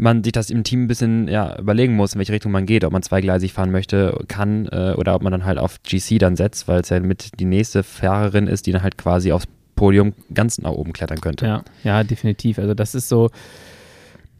man 0.00 0.24
sich 0.24 0.32
das 0.32 0.50
im 0.50 0.64
Team 0.64 0.84
ein 0.84 0.88
bisschen 0.88 1.28
ja, 1.28 1.58
überlegen 1.58 1.94
muss, 1.94 2.14
in 2.14 2.18
welche 2.18 2.32
Richtung 2.32 2.52
man 2.52 2.66
geht, 2.66 2.84
ob 2.84 2.92
man 2.92 3.02
zweigleisig 3.02 3.52
fahren 3.52 3.70
möchte, 3.70 4.24
kann 4.28 4.66
äh, 4.68 4.94
oder 4.96 5.14
ob 5.14 5.22
man 5.22 5.30
dann 5.30 5.44
halt 5.44 5.58
auf 5.58 5.80
GC 5.82 6.18
dann 6.18 6.36
setzt, 6.36 6.68
weil 6.68 6.80
es 6.80 6.88
ja 6.88 7.00
mit 7.00 7.38
die 7.38 7.44
nächste 7.44 7.82
Fahrerin 7.82 8.46
ist, 8.46 8.66
die 8.66 8.72
dann 8.72 8.82
halt 8.82 8.96
quasi 8.96 9.32
aufs 9.32 9.46
Podium 9.76 10.12
ganz 10.32 10.58
nach 10.58 10.72
oben 10.72 10.92
klettern 10.92 11.20
könnte. 11.20 11.46
Ja, 11.46 11.62
ja, 11.84 12.04
definitiv. 12.04 12.58
Also 12.58 12.74
das 12.74 12.94
ist 12.94 13.08
so, 13.08 13.30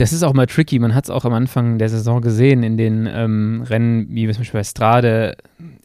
das 0.00 0.14
ist 0.14 0.22
auch 0.22 0.32
mal 0.32 0.46
tricky. 0.46 0.78
Man 0.78 0.94
hat 0.94 1.04
es 1.04 1.10
auch 1.10 1.26
am 1.26 1.34
Anfang 1.34 1.78
der 1.78 1.90
Saison 1.90 2.22
gesehen 2.22 2.62
in 2.62 2.78
den 2.78 3.06
ähm, 3.06 3.62
Rennen, 3.68 4.06
wie 4.08 4.26
zum 4.30 4.40
Beispiel 4.40 4.60
bei 4.60 4.64
Strade, 4.64 5.36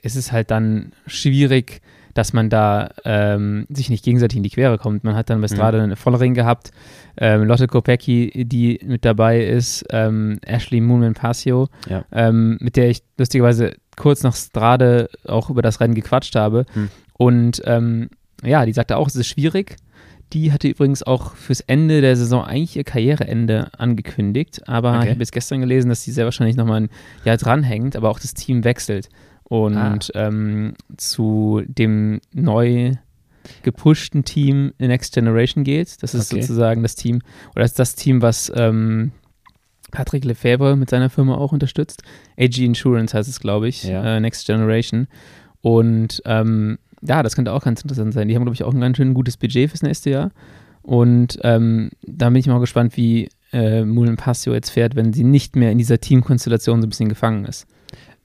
ist 0.01 0.15
es 0.15 0.31
halt 0.31 0.51
dann 0.51 0.93
schwierig, 1.05 1.81
dass 2.13 2.31
man 2.31 2.49
da 2.49 2.91
ähm, 3.03 3.65
sich 3.69 3.89
nicht 3.89 4.05
gegenseitig 4.05 4.37
in 4.37 4.43
die 4.43 4.49
Quere 4.49 4.77
kommt. 4.77 5.03
Man 5.03 5.15
hat 5.15 5.29
dann 5.29 5.41
bei 5.41 5.49
Strade 5.49 5.79
mhm. 5.79 5.83
eine 5.83 5.95
Vollering 5.97 6.33
gehabt, 6.33 6.71
ähm, 7.17 7.43
Lotte 7.43 7.67
Kopecki, 7.67 8.45
die 8.45 8.79
mit 8.85 9.03
dabei 9.03 9.43
ist, 9.43 9.85
ähm, 9.89 10.39
Ashley 10.45 10.79
Moonman 10.79 11.13
Passio, 11.13 11.67
ja. 11.89 12.05
Ähm, 12.13 12.57
mit 12.61 12.77
der 12.77 12.89
ich 12.89 13.03
lustigerweise 13.17 13.75
kurz 13.97 14.23
nach 14.23 14.35
Strade 14.35 15.09
auch 15.27 15.49
über 15.49 15.61
das 15.61 15.81
Rennen 15.81 15.93
gequatscht 15.93 16.35
habe. 16.35 16.65
Mhm. 16.73 16.89
Und 17.17 17.61
ähm, 17.65 18.09
ja, 18.43 18.65
die 18.65 18.73
sagte 18.73 18.95
auch, 18.95 19.09
es 19.09 19.15
ist 19.17 19.27
schwierig, 19.27 19.75
die 20.33 20.51
hatte 20.51 20.67
übrigens 20.67 21.03
auch 21.03 21.35
fürs 21.35 21.61
Ende 21.61 22.01
der 22.01 22.15
Saison 22.15 22.43
eigentlich 22.43 22.75
ihr 22.75 22.83
Karriereende 22.83 23.69
angekündigt, 23.77 24.67
aber 24.67 24.95
okay. 24.95 25.03
ich 25.03 25.09
habe 25.11 25.19
jetzt 25.19 25.31
gestern 25.31 25.61
gelesen, 25.61 25.89
dass 25.89 26.03
sie 26.03 26.11
sehr 26.11 26.25
wahrscheinlich 26.25 26.55
nochmal 26.55 26.81
ein 26.81 26.89
Jahr 27.23 27.37
dranhängt, 27.37 27.95
aber 27.95 28.09
auch 28.09 28.19
das 28.19 28.33
Team 28.33 28.63
wechselt 28.63 29.09
und 29.43 29.77
ah. 29.77 29.97
ähm, 30.15 30.73
zu 30.97 31.61
dem 31.67 32.19
neu 32.33 32.93
gepushten 33.61 34.23
Team 34.23 34.73
Next 34.79 35.13
Generation 35.13 35.63
geht. 35.63 36.01
Das 36.01 36.15
ist 36.15 36.31
okay. 36.31 36.41
sozusagen 36.41 36.81
das 36.81 36.95
Team, 36.95 37.21
oder 37.51 37.61
das 37.61 37.71
ist 37.71 37.79
das 37.79 37.95
Team, 37.95 38.21
was 38.21 38.51
ähm, 38.55 39.11
Patrick 39.91 40.25
Lefebvre 40.25 40.75
mit 40.75 40.89
seiner 40.89 41.09
Firma 41.09 41.35
auch 41.35 41.51
unterstützt. 41.51 42.01
AG 42.39 42.57
Insurance 42.57 43.15
heißt 43.15 43.29
es, 43.29 43.39
glaube 43.39 43.67
ich, 43.67 43.83
ja. 43.83 44.17
äh, 44.17 44.19
Next 44.19 44.47
Generation. 44.47 45.07
Und 45.61 46.21
ähm, 46.25 46.77
ja, 47.07 47.23
das 47.23 47.35
könnte 47.35 47.53
auch 47.53 47.63
ganz 47.63 47.81
interessant 47.81 48.13
sein. 48.13 48.27
Die 48.27 48.35
haben, 48.35 48.43
glaube 48.43 48.55
ich, 48.55 48.63
auch 48.63 48.73
ein 48.73 48.81
ganz 48.81 48.97
schön 48.97 49.13
gutes 49.13 49.37
Budget 49.37 49.69
fürs 49.69 49.83
nächste 49.83 50.09
Jahr. 50.09 50.31
Und 50.81 51.39
ähm, 51.43 51.89
da 52.03 52.29
bin 52.29 52.39
ich 52.39 52.47
mal 52.47 52.59
gespannt, 52.59 52.95
wie 52.95 53.29
äh, 53.51 53.83
Mullen 53.83 54.17
Passio 54.17 54.53
jetzt 54.53 54.69
fährt, 54.69 54.95
wenn 54.95 55.13
sie 55.13 55.23
nicht 55.23 55.55
mehr 55.55 55.71
in 55.71 55.77
dieser 55.77 55.99
Teamkonstellation 55.99 56.81
so 56.81 56.87
ein 56.87 56.89
bisschen 56.89 57.09
gefangen 57.09 57.45
ist. 57.45 57.67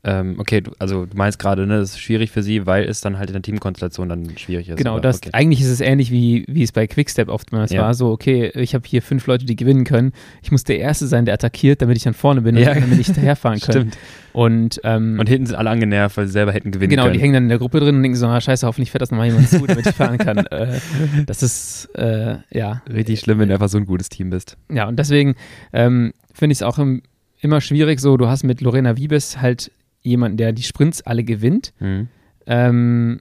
Ähm, 0.02 0.36
okay, 0.38 0.62
du, 0.62 0.70
also 0.78 1.04
du 1.04 1.14
meinst 1.14 1.38
gerade, 1.38 1.66
ne, 1.66 1.78
das 1.78 1.90
ist 1.90 2.00
schwierig 2.00 2.30
für 2.30 2.42
sie, 2.42 2.64
weil 2.64 2.84
es 2.84 3.02
dann 3.02 3.18
halt 3.18 3.28
in 3.28 3.34
der 3.34 3.42
Teamkonstellation 3.42 4.08
dann 4.08 4.38
schwierig 4.38 4.70
ist. 4.70 4.78
Genau, 4.78 4.98
das, 4.98 5.18
okay. 5.18 5.30
eigentlich 5.32 5.60
ist 5.60 5.68
es 5.68 5.82
ähnlich 5.82 6.10
wie, 6.10 6.44
wie 6.48 6.62
es 6.62 6.72
bei 6.72 6.86
Quickstep 6.86 7.28
oftmals 7.28 7.70
ja. 7.70 7.82
war. 7.82 7.92
So, 7.92 8.10
okay, 8.10 8.50
ich 8.54 8.74
habe 8.74 8.88
hier 8.88 9.02
fünf 9.02 9.26
Leute, 9.26 9.44
die 9.44 9.56
gewinnen 9.56 9.84
können. 9.84 10.12
Ich 10.42 10.50
muss 10.50 10.64
der 10.64 10.78
Erste 10.78 11.06
sein, 11.06 11.26
der 11.26 11.34
attackiert, 11.34 11.82
damit 11.82 11.98
ich 11.98 12.02
dann 12.02 12.14
vorne 12.14 12.40
bin 12.40 12.56
ja. 12.56 12.72
und 12.72 12.80
damit 12.80 12.98
ich 12.98 13.06
hinterherfahren 13.06 13.60
kann. 13.60 13.72
Stimmt. 13.72 13.98
Und, 14.32 14.80
ähm, 14.84 15.18
und 15.18 15.28
hinten 15.28 15.46
sind 15.46 15.56
alle 15.56 15.68
angenervt, 15.68 16.16
weil 16.16 16.26
sie 16.26 16.32
selber 16.32 16.52
hätten 16.52 16.70
gewinnen 16.70 16.88
genau, 16.88 17.02
können. 17.02 17.12
Genau, 17.12 17.18
die 17.18 17.22
hängen 17.22 17.34
dann 17.34 17.42
in 17.42 17.48
der 17.50 17.58
Gruppe 17.58 17.80
drin 17.80 17.96
und 17.96 18.02
denken 18.02 18.16
so, 18.16 18.26
ah, 18.26 18.40
scheiße, 18.40 18.66
hoffentlich 18.66 18.90
fährt 18.90 19.02
das 19.02 19.10
nochmal 19.10 19.26
jemand 19.26 19.50
zu, 19.50 19.66
damit 19.66 19.86
ich 19.86 19.94
fahren 19.94 20.16
kann. 20.16 20.38
äh, 20.46 20.78
das 21.26 21.42
ist, 21.42 21.90
äh, 21.94 22.36
ja. 22.50 22.82
Richtig 22.90 23.20
schlimm, 23.20 23.38
wenn 23.38 23.48
du 23.48 23.54
einfach 23.54 23.68
so 23.68 23.76
ein 23.76 23.84
gutes 23.84 24.08
Team 24.08 24.30
bist. 24.30 24.56
Ja, 24.72 24.88
und 24.88 24.98
deswegen 24.98 25.34
ähm, 25.74 26.14
finde 26.32 26.52
ich 26.52 26.58
es 26.58 26.62
auch 26.62 26.78
im, 26.78 27.02
immer 27.40 27.60
schwierig 27.60 28.00
so, 28.00 28.16
du 28.16 28.28
hast 28.28 28.44
mit 28.44 28.62
Lorena 28.62 28.96
Wiebes 28.96 29.42
halt 29.42 29.70
jemanden, 30.02 30.36
der 30.36 30.52
die 30.52 30.62
Sprints 30.62 31.02
alle 31.02 31.24
gewinnt. 31.24 31.72
Mhm. 31.78 32.08
Ähm, 32.46 33.20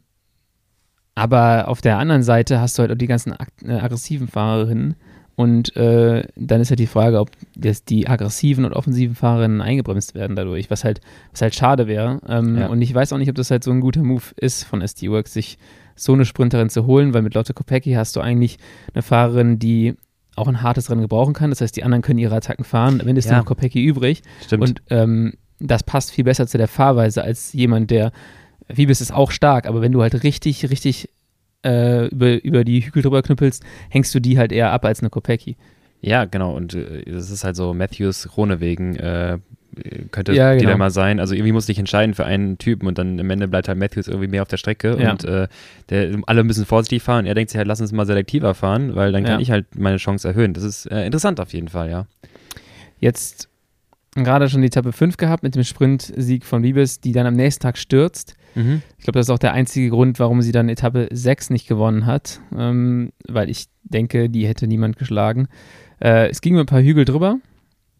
aber 1.15 1.67
auf 1.67 1.81
der 1.81 1.97
anderen 1.97 2.23
Seite 2.23 2.61
hast 2.61 2.77
du 2.77 2.81
halt 2.81 2.91
auch 2.91 2.97
die 2.97 3.07
ganzen 3.07 3.33
äh, 3.63 3.73
aggressiven 3.73 4.27
Fahrerinnen. 4.27 4.95
Und 5.35 5.75
äh, 5.77 6.27
dann 6.35 6.59
ist 6.59 6.69
halt 6.69 6.79
die 6.79 6.87
Frage, 6.87 7.19
ob 7.19 7.31
das 7.55 7.85
die 7.85 8.07
aggressiven 8.09 8.65
und 8.65 8.73
offensiven 8.73 9.15
Fahrerinnen 9.15 9.61
eingebremst 9.61 10.13
werden 10.13 10.35
dadurch, 10.35 10.69
was 10.69 10.83
halt, 10.83 10.99
was 11.31 11.41
halt 11.41 11.55
schade 11.55 11.87
wäre. 11.87 12.19
Ähm, 12.27 12.57
ja. 12.57 12.67
Und 12.67 12.81
ich 12.81 12.93
weiß 12.93 13.13
auch 13.13 13.17
nicht, 13.17 13.29
ob 13.29 13.35
das 13.35 13.49
halt 13.49 13.63
so 13.63 13.71
ein 13.71 13.79
guter 13.79 14.03
Move 14.03 14.23
ist 14.35 14.65
von 14.65 14.81
SD 14.81 15.09
Works, 15.09 15.33
sich 15.33 15.57
so 15.95 16.13
eine 16.13 16.25
Sprinterin 16.25 16.69
zu 16.69 16.85
holen, 16.85 17.13
weil 17.13 17.21
mit 17.21 17.35
Lotte 17.35 17.53
Kopecki 17.53 17.93
hast 17.93 18.15
du 18.15 18.19
eigentlich 18.19 18.57
eine 18.93 19.01
Fahrerin, 19.01 19.59
die 19.59 19.95
auch 20.35 20.47
ein 20.47 20.61
hartes 20.61 20.89
Rennen 20.89 21.01
gebrauchen 21.01 21.33
kann. 21.33 21.49
Das 21.49 21.61
heißt, 21.61 21.75
die 21.75 21.83
anderen 21.83 22.01
können 22.01 22.19
ihre 22.19 22.35
Attacken 22.35 22.65
fahren. 22.65 22.99
Am 22.99 23.07
Ende 23.07 23.19
ist 23.19 23.29
ja. 23.29 23.37
noch 23.37 23.45
Kopecki 23.45 23.83
übrig. 23.83 24.23
Stimmt. 24.45 24.63
Und 24.63 24.81
ähm, 24.89 25.33
das 25.59 25.83
passt 25.83 26.11
viel 26.11 26.23
besser 26.23 26.47
zu 26.47 26.57
der 26.57 26.67
Fahrweise 26.67 27.23
als 27.23 27.53
jemand, 27.53 27.91
der, 27.91 28.11
Wiebes 28.71 29.01
ist 29.01 29.11
auch 29.11 29.31
stark, 29.31 29.65
aber 29.65 29.81
wenn 29.81 29.91
du 29.91 30.01
halt 30.03 30.23
richtig, 30.23 30.69
richtig 30.69 31.09
äh, 31.65 32.05
über, 32.09 32.43
über 32.43 32.63
die 32.63 32.81
Hügel 32.85 33.01
drüber 33.01 33.23
knüppelst, 33.23 33.63
hängst 33.89 34.13
du 34.13 34.19
die 34.19 34.37
halt 34.37 34.51
eher 34.51 34.71
ab 34.71 34.85
als 34.85 34.99
eine 35.01 35.09
Kopecki. 35.09 35.57
Ja, 36.01 36.25
genau. 36.25 36.55
Und 36.55 36.75
äh, 36.75 37.03
das 37.11 37.31
ist 37.31 37.43
halt 37.43 37.55
so 37.55 37.73
Matthews 37.73 38.37
Rone 38.37 38.59
wegen 38.61 38.95
äh, 38.95 39.39
könnte 40.11 40.33
Ja, 40.33 40.53
genau. 40.55 40.77
mal 40.77 40.91
sein. 40.91 41.19
Also 41.19 41.33
irgendwie 41.33 41.51
muss 41.51 41.65
dich 41.65 41.79
entscheiden 41.79 42.13
für 42.13 42.25
einen 42.25 42.57
Typen 42.59 42.87
und 42.87 42.97
dann 42.97 43.19
am 43.19 43.29
Ende 43.29 43.47
bleibt 43.47 43.67
halt 43.67 43.77
Matthews 43.79 44.07
irgendwie 44.07 44.27
mehr 44.27 44.43
auf 44.43 44.47
der 44.47 44.57
Strecke 44.57 44.95
Ja. 45.01 45.11
und 45.11 45.23
äh, 45.25 45.47
der, 45.89 46.11
alle 46.27 46.43
müssen 46.43 46.65
vorsichtig 46.65 47.01
fahren. 47.01 47.25
Er 47.25 47.33
denkt 47.33 47.49
sich 47.49 47.57
halt, 47.57 47.67
lass 47.67 47.81
uns 47.81 47.91
mal 47.91 48.05
selektiver 48.05 48.53
fahren, 48.53 48.95
weil 48.95 49.11
dann 49.11 49.23
kann 49.23 49.33
Ja. 49.33 49.39
ich 49.39 49.51
halt 49.51 49.65
meine 49.77 49.97
Chance 49.97 50.27
erhöhen. 50.27 50.53
Das 50.53 50.63
ist 50.63 50.85
äh, 50.85 51.05
interessant 51.05 51.39
auf 51.39 51.53
jeden 51.53 51.67
Fall, 51.69 51.89
ja. 51.89 52.05
Jetzt 52.99 53.48
gerade 54.23 54.49
schon 54.49 54.61
die 54.61 54.67
Etappe 54.67 54.91
5 54.91 55.17
gehabt 55.17 55.43
mit 55.43 55.55
dem 55.55 55.63
Sprintsieg 55.63 56.45
von 56.45 56.63
Wiebes, 56.63 56.99
die 56.99 57.11
dann 57.11 57.25
am 57.25 57.35
nächsten 57.35 57.61
Tag 57.61 57.77
stürzt. 57.77 58.35
Mhm. 58.55 58.81
Ich 58.97 59.03
glaube, 59.03 59.19
das 59.19 59.27
ist 59.27 59.31
auch 59.31 59.39
der 59.39 59.53
einzige 59.53 59.89
Grund, 59.89 60.19
warum 60.19 60.41
sie 60.41 60.51
dann 60.51 60.69
Etappe 60.69 61.07
6 61.11 61.49
nicht 61.49 61.67
gewonnen 61.67 62.05
hat, 62.05 62.41
ähm, 62.55 63.11
weil 63.27 63.49
ich 63.49 63.65
denke, 63.83 64.29
die 64.29 64.47
hätte 64.47 64.67
niemand 64.67 64.97
geschlagen. 64.97 65.47
Äh, 65.99 66.29
es 66.29 66.41
ging 66.41 66.53
über 66.53 66.63
ein 66.63 66.67
paar 66.67 66.81
Hügel 66.81 67.05
drüber. 67.05 67.37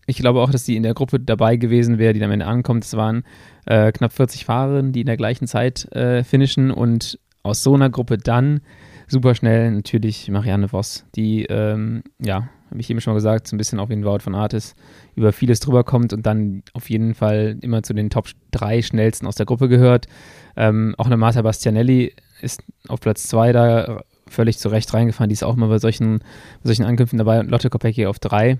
Ich 0.05 0.17
glaube 0.17 0.41
auch, 0.41 0.49
dass 0.49 0.65
sie 0.65 0.75
in 0.75 0.83
der 0.83 0.95
Gruppe 0.95 1.19
dabei 1.19 1.55
gewesen 1.55 1.99
wäre, 1.99 2.13
die 2.13 2.23
am 2.23 2.31
Ende 2.31 2.47
ankommt. 2.47 2.83
Es 2.83 2.95
waren 2.95 3.23
äh, 3.65 3.91
knapp 3.91 4.11
40 4.11 4.45
Fahrerinnen, 4.45 4.91
die 4.91 5.01
in 5.01 5.05
der 5.05 5.17
gleichen 5.17 5.47
Zeit 5.47 5.91
äh, 5.93 6.23
finishen 6.23 6.71
und 6.71 7.19
aus 7.43 7.61
so 7.61 7.75
einer 7.75 7.89
Gruppe 7.89 8.17
dann 8.17 8.61
super 9.07 9.35
schnell 9.35 9.71
natürlich 9.71 10.29
Marianne 10.29 10.69
Voss, 10.69 11.05
die, 11.15 11.45
ähm, 11.45 12.03
ja, 12.19 12.49
habe 12.69 12.79
ich 12.79 12.89
eben 12.89 13.01
schon 13.01 13.13
mal 13.13 13.17
gesagt, 13.17 13.47
so 13.47 13.55
ein 13.55 13.57
bisschen 13.57 13.79
auch 13.79 13.89
wie 13.89 13.93
ein 13.93 14.05
Wout 14.05 14.19
von 14.19 14.35
Artis, 14.35 14.75
über 15.15 15.33
vieles 15.33 15.59
drüber 15.59 15.83
kommt 15.83 16.13
und 16.13 16.25
dann 16.25 16.63
auf 16.73 16.89
jeden 16.89 17.13
Fall 17.13 17.57
immer 17.61 17.83
zu 17.83 17.93
den 17.93 18.09
Top 18.09 18.27
3 18.51 18.81
schnellsten 18.81 19.27
aus 19.27 19.35
der 19.35 19.45
Gruppe 19.45 19.69
gehört. 19.69 20.07
Ähm, 20.55 20.95
auch 20.97 21.05
eine 21.05 21.17
Marta 21.17 21.41
Bastianelli 21.41 22.13
ist 22.41 22.63
auf 22.87 22.99
Platz 22.99 23.23
2 23.23 23.53
da 23.53 24.03
völlig 24.27 24.59
zu 24.59 24.69
Recht 24.69 24.93
reingefahren. 24.93 25.29
Die 25.29 25.33
ist 25.33 25.43
auch 25.43 25.55
mal 25.55 25.69
bei 25.69 25.79
solchen, 25.79 26.19
bei 26.19 26.65
solchen 26.65 26.85
Ankünften 26.85 27.17
dabei 27.17 27.39
und 27.39 27.49
Lotte 27.49 27.69
Kopecky 27.69 28.05
auf 28.05 28.19
3. 28.19 28.57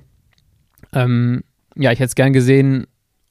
Ähm, 0.93 1.43
ja, 1.75 1.91
ich 1.91 1.99
hätte 1.99 2.09
es 2.09 2.15
gern 2.15 2.33
gesehen, 2.33 2.87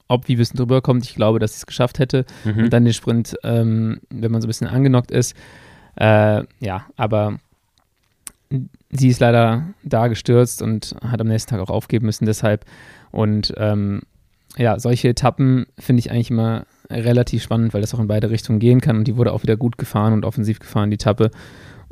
ob 0.07 0.27
wie 0.27 0.35
bisschen 0.35 0.57
drüber 0.57 0.81
kommt. 0.81 1.05
Ich 1.05 1.15
glaube, 1.15 1.39
dass 1.39 1.53
sie 1.53 1.57
es 1.57 1.65
geschafft 1.65 1.99
hätte. 1.99 2.25
Mhm. 2.45 2.63
Und 2.63 2.73
dann 2.73 2.85
den 2.85 2.93
Sprint, 2.93 3.35
ähm, 3.43 3.99
wenn 4.09 4.31
man 4.31 4.41
so 4.41 4.47
ein 4.47 4.49
bisschen 4.49 4.67
angenockt 4.67 5.11
ist. 5.11 5.35
Äh, 5.95 6.43
ja, 6.59 6.85
aber 6.95 7.37
sie 8.91 9.09
ist 9.09 9.19
leider 9.19 9.65
da 9.83 10.07
gestürzt 10.07 10.61
und 10.61 10.95
hat 11.03 11.21
am 11.21 11.27
nächsten 11.27 11.51
Tag 11.51 11.59
auch 11.59 11.69
aufgeben 11.69 12.05
müssen 12.05 12.25
deshalb. 12.25 12.65
Und 13.11 13.53
ähm, 13.57 14.01
ja, 14.57 14.79
solche 14.79 15.09
Etappen 15.09 15.67
finde 15.77 15.99
ich 15.99 16.11
eigentlich 16.11 16.31
immer 16.31 16.65
relativ 16.89 17.43
spannend, 17.43 17.73
weil 17.73 17.81
das 17.81 17.93
auch 17.93 17.99
in 17.99 18.07
beide 18.07 18.29
Richtungen 18.29 18.59
gehen 18.59 18.81
kann. 18.81 18.97
Und 18.97 19.07
die 19.07 19.15
wurde 19.15 19.31
auch 19.31 19.43
wieder 19.43 19.57
gut 19.57 19.77
gefahren 19.77 20.13
und 20.13 20.25
offensiv 20.25 20.59
gefahren, 20.59 20.89
die 20.89 20.95
Etappe. 20.95 21.29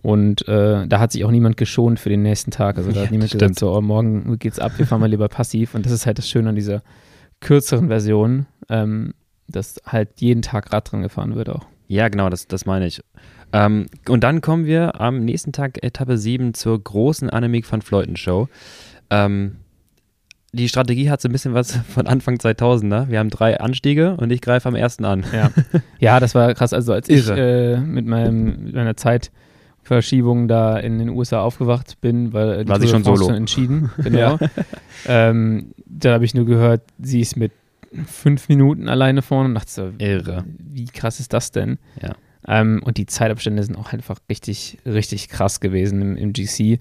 Und 0.01 0.47
äh, 0.47 0.88
da 0.88 0.99
hat 0.99 1.12
sich 1.12 1.23
auch 1.25 1.31
niemand 1.31 1.57
geschont 1.57 1.99
für 1.99 2.10
den 2.10 2.21
nächsten 2.21 2.51
Tag. 2.51 2.77
Also 2.77 2.91
da 2.91 2.97
Ja, 2.97 3.03
hat 3.03 3.12
niemand 3.12 3.31
gesagt, 3.31 3.60
so, 3.60 3.75
oh, 3.75 3.81
morgen 3.81 4.38
geht's 4.39 4.60
ab, 4.60 4.73
wir 4.77 4.88
fahren 4.88 5.01
mal 5.01 5.10
lieber 5.10 5.27
passiv. 5.27 5.75
Und 5.75 5.86
das 5.86 5.93
ist 5.93 6.05
halt 6.05 6.17
das 6.17 6.29
Schöne 6.29 6.49
an 6.49 6.55
dieser 6.55 6.81
kürzeren 7.41 7.88
Version, 7.88 8.47
ähm, 8.69 9.13
dass 9.47 9.79
halt 9.86 10.10
jeden 10.19 10.41
Tag 10.41 10.73
Rad 10.73 10.91
dran 10.91 11.01
gefahren 11.03 11.36
wird 11.36 11.49
auch. 11.49 11.65
Ja, 11.88 12.10
genau, 12.10 12.29
das, 12.29 12.47
das 12.47 12.65
meine 12.65 12.88
ich. 12.88 13.01
Ähm, 13.53 13.88
und 14.07 14.23
dann 14.23 14.41
kommen 14.41 14.65
wir 14.65 14.99
am 14.99 15.23
nächsten 15.23 15.51
Tag, 15.51 15.83
Etappe 15.83 16.17
7, 16.17 16.53
zur 16.53 16.81
großen 16.81 17.29
Annemiek 17.29 17.71
van 17.71 17.81
Fleuten 17.81 18.17
Show. 18.17 18.49
Ähm, 19.10 19.57
die 20.53 20.69
Strategie 20.69 21.10
hat 21.10 21.21
so 21.21 21.29
ein 21.29 21.31
bisschen 21.31 21.53
was 21.53 21.75
von 21.93 22.07
Anfang 22.07 22.36
2000er. 22.36 23.10
Wir 23.10 23.19
haben 23.19 23.29
drei 23.29 23.60
Anstiege 23.60 24.15
und 24.17 24.31
ich 24.31 24.41
greife 24.41 24.67
am 24.67 24.75
ersten 24.75 25.05
an. 25.05 25.25
Ja, 25.33 25.51
ja 25.99 26.19
das 26.19 26.36
war 26.36 26.53
krass. 26.53 26.73
Also 26.73 26.93
als 26.93 27.10
ich 27.10 27.27
Irre. 27.27 27.75
äh, 27.75 27.79
mit, 27.79 28.05
meinem, 28.05 28.63
mit 28.63 28.75
meiner 28.75 28.95
Zeitverschiebung 28.95 30.47
da 30.47 30.77
in 30.77 30.99
den 30.99 31.10
USA 31.10 31.41
aufgewacht 31.41 31.99
bin, 32.01 32.33
weil 32.33 32.63
die 32.63 32.69
War 32.69 32.79
sie 32.79 32.88
schon 32.88 33.03
solo. 33.03 33.25
schon 33.25 33.36
entschieden. 33.36 33.91
Genau. 34.03 34.38
ähm, 35.05 35.71
da 35.86 36.13
habe 36.13 36.25
ich 36.25 36.33
nur 36.33 36.45
gehört, 36.45 36.81
sie 36.99 37.21
ist 37.21 37.36
mit 37.36 37.51
fünf 38.05 38.49
Minuten 38.49 38.89
alleine 38.89 39.21
vorne 39.21 39.49
und 39.49 39.55
dachte 39.55 39.71
so, 39.71 39.91
Irre. 39.97 40.43
wie 40.57 40.86
krass 40.86 41.19
ist 41.19 41.33
das 41.33 41.51
denn? 41.51 41.77
Ja. 42.01 42.15
Ähm, 42.47 42.81
und 42.83 42.97
die 42.97 43.05
Zeitabstände 43.05 43.63
sind 43.63 43.75
auch 43.75 43.93
einfach 43.93 44.17
richtig, 44.29 44.77
richtig 44.86 45.29
krass 45.29 45.60
gewesen 45.60 46.01
im, 46.01 46.17
im 46.17 46.33
GC 46.33 46.79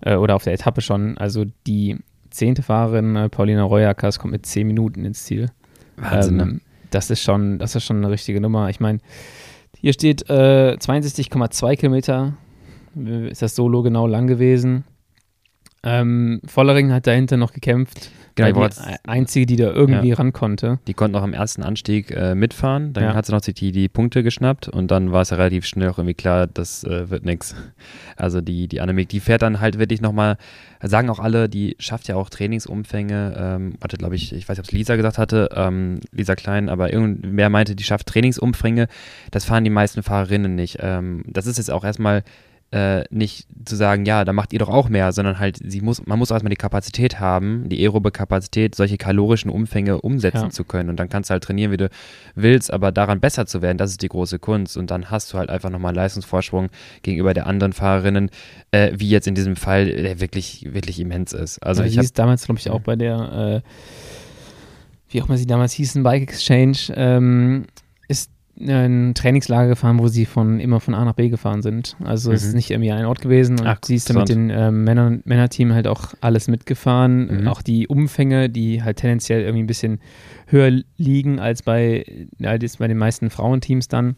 äh, 0.00 0.16
oder 0.16 0.34
auf 0.34 0.44
der 0.44 0.52
Etappe 0.52 0.80
schon. 0.80 1.16
Also 1.18 1.44
die 1.66 1.96
zehnte 2.30 2.62
Fahrerin, 2.62 3.16
äh, 3.16 3.28
Paulina 3.28 3.62
Royakas, 3.62 4.18
kommt 4.18 4.32
mit 4.32 4.46
zehn 4.46 4.66
Minuten 4.66 5.04
ins 5.04 5.24
Ziel. 5.24 5.50
Wahnsinn. 5.96 6.40
Ähm, 6.40 6.48
ne? 6.48 6.60
das 6.90 7.10
ist 7.10 7.22
schon, 7.22 7.58
das 7.58 7.74
ist 7.74 7.84
schon 7.84 7.98
eine 7.98 8.10
richtige 8.10 8.40
Nummer. 8.40 8.68
Ich 8.70 8.80
meine, 8.80 8.98
hier 9.78 9.92
steht 9.92 10.28
äh, 10.28 10.76
62,2 10.78 11.76
Kilometer. 11.76 12.36
Äh, 12.96 13.28
Ist 13.30 13.42
das 13.42 13.54
Solo 13.54 13.82
genau 13.82 14.06
lang 14.06 14.26
gewesen? 14.26 14.84
Ähm, 15.82 16.40
Vollering 16.46 16.92
hat 16.92 17.06
dahinter 17.06 17.36
noch 17.36 17.52
gekämpft. 17.52 18.10
Genau, 18.36 18.68
die 18.68 19.08
einzige, 19.08 19.46
die 19.46 19.56
da 19.56 19.70
irgendwie 19.72 20.12
ran 20.12 20.32
konnte. 20.32 20.78
Die 20.86 20.94
konnten 20.94 21.16
auch 21.16 21.22
am 21.22 21.32
ersten 21.32 21.62
Anstieg 21.62 22.10
äh, 22.10 22.34
mitfahren. 22.34 22.92
Dann 22.92 23.04
Ja. 23.04 23.14
hat 23.14 23.26
sie 23.26 23.32
noch 23.32 23.40
die, 23.40 23.72
die 23.72 23.88
Punkte 23.88 24.22
geschnappt 24.22 24.68
und 24.68 24.90
dann 24.90 25.10
war 25.10 25.22
es 25.22 25.30
ja 25.30 25.38
relativ 25.38 25.64
schnell 25.64 25.88
auch 25.88 25.98
irgendwie 25.98 26.14
klar, 26.14 26.46
das 26.46 26.84
äh, 26.84 27.10
wird 27.10 27.24
nix. 27.24 27.54
Also 28.18 28.40
die, 28.40 28.66
die 28.66 28.80
Annemiek, 28.80 29.10
die 29.10 29.20
fährt 29.20 29.42
dann 29.42 29.60
halt 29.60 29.78
wirklich 29.78 30.00
nochmal, 30.00 30.38
sagen 30.82 31.10
auch 31.10 31.18
alle, 31.18 31.50
die 31.50 31.76
schafft 31.78 32.08
ja 32.08 32.16
auch 32.16 32.30
Trainingsumfänge. 32.30 33.34
Ähm, 33.38 33.74
warte, 33.78 33.98
glaube 33.98 34.16
ich, 34.16 34.32
ich 34.32 34.48
weiß 34.48 34.56
nicht, 34.56 34.66
ob 34.66 34.72
es 34.72 34.72
Lisa 34.72 34.96
gesagt 34.96 35.18
hatte, 35.18 35.50
ähm, 35.54 36.00
Lisa 36.12 36.34
Klein, 36.34 36.70
aber 36.70 36.90
irgendwer 36.92 37.50
meinte, 37.50 37.76
die 37.76 37.84
schafft 37.84 38.06
Trainingsumfänge. 38.06 38.88
Das 39.32 39.44
fahren 39.44 39.64
die 39.64 39.70
meisten 39.70 40.02
Fahrerinnen 40.02 40.54
nicht. 40.54 40.78
Ähm, 40.80 41.24
das 41.26 41.46
ist 41.46 41.58
jetzt 41.58 41.70
auch 41.70 41.84
erstmal 41.84 42.22
äh, 42.72 43.04
nicht 43.10 43.46
zu 43.64 43.76
sagen, 43.76 44.04
ja, 44.06 44.24
da 44.24 44.32
macht 44.32 44.52
ihr 44.52 44.58
doch 44.58 44.68
auch 44.68 44.88
mehr, 44.88 45.12
sondern 45.12 45.38
halt, 45.38 45.58
sie 45.64 45.80
muss, 45.80 46.04
man 46.04 46.18
muss 46.18 46.30
erstmal 46.32 46.50
die 46.50 46.56
Kapazität 46.56 47.20
haben, 47.20 47.68
die 47.68 47.80
aerobe 47.80 48.10
Kapazität, 48.10 48.74
solche 48.74 48.96
kalorischen 48.96 49.50
Umfänge 49.50 50.00
umsetzen 50.00 50.44
Ja. 50.44 50.50
zu 50.50 50.64
können. 50.64 50.90
Und 50.90 50.98
dann 50.98 51.08
kannst 51.08 51.30
du 51.30 51.32
halt 51.32 51.44
trainieren, 51.44 51.70
wie 51.70 51.76
du 51.76 51.88
willst, 52.34 52.72
aber 52.72 52.90
daran 52.90 53.20
besser 53.20 53.46
zu 53.46 53.62
werden, 53.62 53.78
das 53.78 53.90
ist 53.92 54.02
die 54.02 54.08
große 54.08 54.38
Kunst. 54.40 54.76
Und 54.76 54.90
dann 54.90 55.10
hast 55.10 55.32
du 55.32 55.38
halt 55.38 55.48
einfach 55.48 55.70
nochmal 55.70 55.90
einen 55.90 55.96
Leistungsvorsprung 55.96 56.68
gegenüber 57.02 57.34
der 57.34 57.46
anderen 57.46 57.72
Fahrerinnen, 57.72 58.30
äh, 58.72 58.92
wie 58.96 59.08
jetzt 59.08 59.28
in 59.28 59.36
diesem 59.36 59.54
Fall, 59.56 59.86
der 59.86 60.20
wirklich, 60.20 60.66
wirklich 60.74 60.98
immens 60.98 61.32
ist. 61.32 61.58
Also 61.62 61.82
Weil 61.82 61.88
ich 61.90 61.98
hieß 61.98 62.14
damals, 62.14 62.44
glaube 62.46 62.58
ich, 62.58 62.68
auch 62.70 62.80
bei 62.80 62.96
der, 62.96 63.62
äh, 63.64 63.68
wie 65.08 65.22
auch 65.22 65.28
immer 65.28 65.38
sie 65.38 65.46
damals 65.46 65.72
hießen, 65.72 66.02
Bike 66.02 66.22
Exchange, 66.24 66.76
ähm, 66.96 67.66
ein 68.58 69.12
Trainingslager 69.14 69.68
gefahren, 69.68 69.98
wo 69.98 70.08
sie 70.08 70.24
von 70.26 70.60
immer 70.60 70.80
von 70.80 70.94
A 70.94 71.04
nach 71.04 71.12
B 71.14 71.28
gefahren 71.28 71.62
sind. 71.62 71.96
Also 72.02 72.32
es 72.32 72.42
Mhm. 72.42 72.48
ist 72.48 72.54
nicht 72.54 72.70
irgendwie 72.70 72.92
ein 72.92 73.04
Ort 73.04 73.20
gewesen 73.20 73.60
und 73.60 73.66
Ach, 73.66 73.78
sie 73.84 73.96
ist 73.96 74.08
dann 74.08 74.16
mit 74.18 74.28
den 74.28 74.50
ähm, 74.50 74.84
Männern, 74.84 75.22
Männerteam 75.24 75.72
halt 75.74 75.86
auch 75.86 76.14
alles 76.20 76.48
mitgefahren. 76.48 77.42
Mhm. 77.42 77.48
Auch 77.48 77.60
die 77.62 77.86
Umfänge, 77.86 78.48
die 78.48 78.82
halt 78.82 78.96
tendenziell 78.98 79.42
irgendwie 79.42 79.62
ein 79.64 79.66
bisschen 79.66 80.00
höher 80.46 80.80
liegen 80.96 81.38
als 81.38 81.62
bei, 81.62 82.26
als 82.42 82.78
bei 82.78 82.88
den 82.88 82.98
meisten 82.98 83.28
Frauenteams 83.30 83.88
dann. 83.88 84.16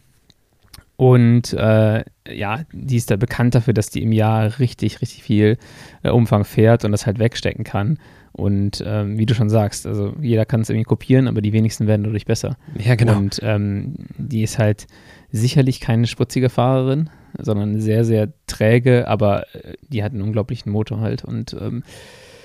Und 0.95 1.53
äh, 1.53 2.03
ja, 2.29 2.59
die 2.73 2.97
ist 2.97 3.09
da 3.09 3.15
bekannt 3.15 3.55
dafür, 3.55 3.73
dass 3.73 3.89
die 3.89 4.03
im 4.03 4.11
Jahr 4.11 4.59
richtig, 4.59 5.01
richtig 5.01 5.23
viel 5.23 5.57
äh, 6.03 6.09
Umfang 6.09 6.43
fährt 6.43 6.83
und 6.83 6.91
das 6.91 7.05
halt 7.05 7.19
wegstecken 7.19 7.63
kann. 7.63 7.99
Und 8.31 8.83
ähm, 8.85 9.17
wie 9.17 9.25
du 9.25 9.33
schon 9.33 9.49
sagst, 9.49 9.85
also 9.85 10.13
jeder 10.21 10.45
kann 10.45 10.61
es 10.61 10.69
irgendwie 10.69 10.85
kopieren, 10.85 11.27
aber 11.27 11.41
die 11.41 11.53
wenigsten 11.53 11.87
werden 11.87 12.03
dadurch 12.03 12.25
besser. 12.25 12.57
ja 12.77 12.95
genau. 12.95 13.17
Und 13.17 13.39
ähm, 13.43 13.95
die 14.17 14.43
ist 14.43 14.59
halt 14.59 14.87
sicherlich 15.31 15.79
keine 15.79 16.07
spritzige 16.07 16.49
Fahrerin, 16.49 17.09
sondern 17.37 17.79
sehr, 17.79 18.05
sehr 18.05 18.29
träge, 18.47 19.07
aber 19.07 19.43
äh, 19.55 19.73
die 19.87 20.03
hat 20.03 20.13
einen 20.13 20.21
unglaublichen 20.21 20.71
Motor 20.71 20.99
halt. 20.99 21.25
Und 21.25 21.55
ähm, 21.59 21.83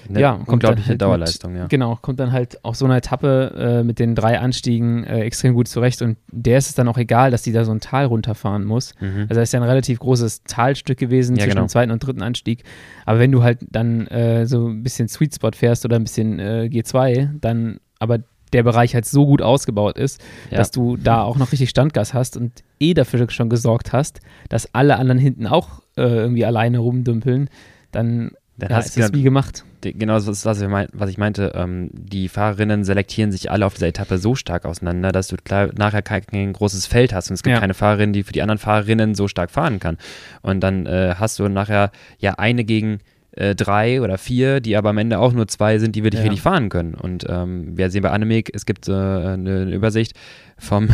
Eine 0.09 0.21
ja, 0.21 0.33
kommt 0.33 0.47
dann 0.49 0.55
unglaubliche 0.55 0.89
halt 0.91 1.03
Dauerleistung, 1.03 1.53
mit, 1.53 1.61
ja. 1.61 1.67
Genau, 1.67 1.99
kommt 2.01 2.21
dann 2.21 2.33
halt 2.33 2.63
auf 2.65 2.77
so 2.77 2.85
einer 2.85 2.97
Etappe 2.97 3.55
äh, 3.81 3.83
mit 3.85 3.99
den 3.99 4.15
drei 4.15 4.39
Anstiegen 4.39 5.05
äh, 5.05 5.21
extrem 5.21 5.55
gut 5.55 5.69
zurecht. 5.69 6.03
Und 6.03 6.17
der 6.31 6.59
ist 6.59 6.69
es 6.69 6.75
dann 6.75 6.89
auch 6.89 6.99
egal, 6.99 7.31
dass 7.31 7.43
die 7.43 7.53
da 7.53 7.65
so 7.65 7.73
ein 7.73 7.81
Tal 7.81 8.05
runterfahren 8.07 8.65
muss. 8.65 8.95
Mhm. 9.01 9.27
Also 9.29 9.41
das 9.41 9.49
ist 9.49 9.53
ja 9.53 9.61
ein 9.61 9.67
relativ 9.69 9.99
großes 10.01 10.43
Talstück 10.45 10.99
gewesen 10.99 11.37
Ja, 11.37 11.43
zwischen 11.45 11.55
genau. 11.57 11.65
dem 11.67 11.69
zweiten 11.69 11.91
und 11.93 12.01
dritten 12.01 12.23
Anstieg. 12.23 12.65
Aber 13.07 13.19
wenn 13.19 13.33
du 13.33 13.43
halt 13.43 13.59
dann 13.71 14.07
äh, 14.09 14.47
so 14.47 14.69
ein 14.69 14.83
bisschen 14.83 15.09
Sweet 15.09 15.35
Spot 15.35 15.51
fährst 15.55 15.85
oder 15.85 15.97
ein 15.97 16.05
bisschen 16.05 16.39
äh, 16.39 16.69
G2, 16.71 17.31
dann 17.41 17.79
aber 17.99 18.19
der 18.53 18.63
Bereich 18.63 18.95
halt 18.95 19.05
so 19.05 19.27
gut 19.27 19.43
ausgebaut 19.43 19.99
ist, 19.99 20.23
Ja. 20.51 20.59
dass 20.59 20.71
du 20.71 20.97
da 20.97 21.23
auch 21.23 21.37
noch 21.37 21.51
richtig 21.51 21.71
Standgas 21.71 22.15
hast 22.15 22.37
und 22.37 22.63
eh 22.79 22.95
dafür 22.95 23.29
schon 23.31 23.49
gesorgt 23.49 23.93
hast, 23.93 24.21
dass 24.49 24.73
alle 24.75 24.97
anderen 24.97 25.19
hinten 25.19 25.47
auch 25.49 25.83
äh, 25.97 26.03
irgendwie 26.03 26.45
alleine 26.45 26.79
rumdümpeln, 26.79 27.49
dann 27.91 28.31
Dann 28.57 28.71
hast 28.73 28.97
du 28.97 29.01
es 29.01 29.13
wie 29.13 29.23
gemacht. 29.23 29.65
Genau, 29.93 30.15
das 30.15 30.27
ist, 30.27 30.47
was 30.47 30.61
was 30.63 31.11
ich 31.11 31.19
meinte. 31.19 31.53
Ähm, 31.55 31.91
die 31.93 32.29
Fahrerinnen 32.29 32.85
selektieren 32.85 33.31
sich 33.33 33.51
alle 33.51 33.67
auf 33.67 33.75
dieser 33.75 33.89
Etappe 33.89 34.19
so 34.19 34.35
stark 34.35 34.65
auseinander, 34.65 35.13
dass 35.13 35.29
du 35.29 35.37
klar, 35.37 35.69
nachher 35.77 36.03
kein, 36.03 36.25
kein 36.27 36.53
großes 36.53 36.87
Feld 36.87 37.13
hast 37.13 37.31
und 37.31 37.35
es 37.35 37.43
gibt 37.43 37.55
Ja. 37.55 37.61
keine 37.61 37.75
Fahrerin, 37.75 38.13
die 38.13 38.23
für 38.23 38.33
die 38.33 38.43
anderen 38.43 38.59
Fahrerinnen 38.59 39.15
so 39.15 39.29
stark 39.29 39.51
fahren 39.51 39.81
kann. 39.81 39.99
Und 40.43 40.61
dann 40.61 40.87
äh, 40.87 41.15
hast 41.19 41.39
du 41.39 41.49
nachher 41.49 41.91
ja 42.19 42.35
eine 42.35 42.65
gegen 42.65 43.01
äh, 43.37 43.55
drei 43.55 44.01
oder 44.01 44.19
vier, 44.19 44.61
die 44.61 44.77
aber 44.77 44.91
am 44.91 44.99
Ende 44.99 45.19
auch 45.19 45.33
nur 45.33 45.49
zwei 45.49 45.79
sind, 45.79 45.97
die 45.97 46.05
wirklich 46.05 46.21
Ja. 46.21 46.25
richtig 46.25 46.43
fahren 46.43 46.69
können. 46.69 46.95
Und 46.95 47.27
ähm, 47.29 47.77
wir 47.77 47.91
sehen 47.91 48.03
bei 48.03 48.11
Annemiek, 48.11 48.51
es 48.55 48.67
gibt 48.67 48.89
äh, 48.89 48.93
eine, 48.93 49.65
Übersicht 49.73 50.15
vom 50.59 50.89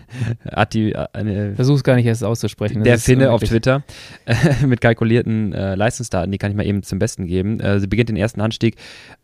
Atti, 0.44 0.92
äh, 0.92 1.54
Versuch's 1.54 1.84
gar 1.84 1.96
nicht 1.96 2.06
erst 2.06 2.24
auszusprechen. 2.24 2.84
Der 2.84 2.98
Finne 2.98 3.30
auf 3.30 3.42
Twitter 3.42 3.82
äh, 4.26 4.34
mit 4.66 4.80
kalkulierten 4.80 5.52
äh, 5.52 5.74
Leistungsdaten, 5.74 6.30
die 6.30 6.38
kann 6.38 6.50
ich 6.50 6.56
mal 6.56 6.66
eben 6.66 6.82
zum 6.82 6.98
Besten 6.98 7.26
geben. 7.26 7.60
Äh, 7.60 7.80
sie 7.80 7.86
beginnt 7.86 8.08
den 8.08 8.16
ersten 8.16 8.40
Anstieg 8.40 8.76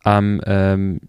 am, 0.03 0.41
ähm, 0.45 0.99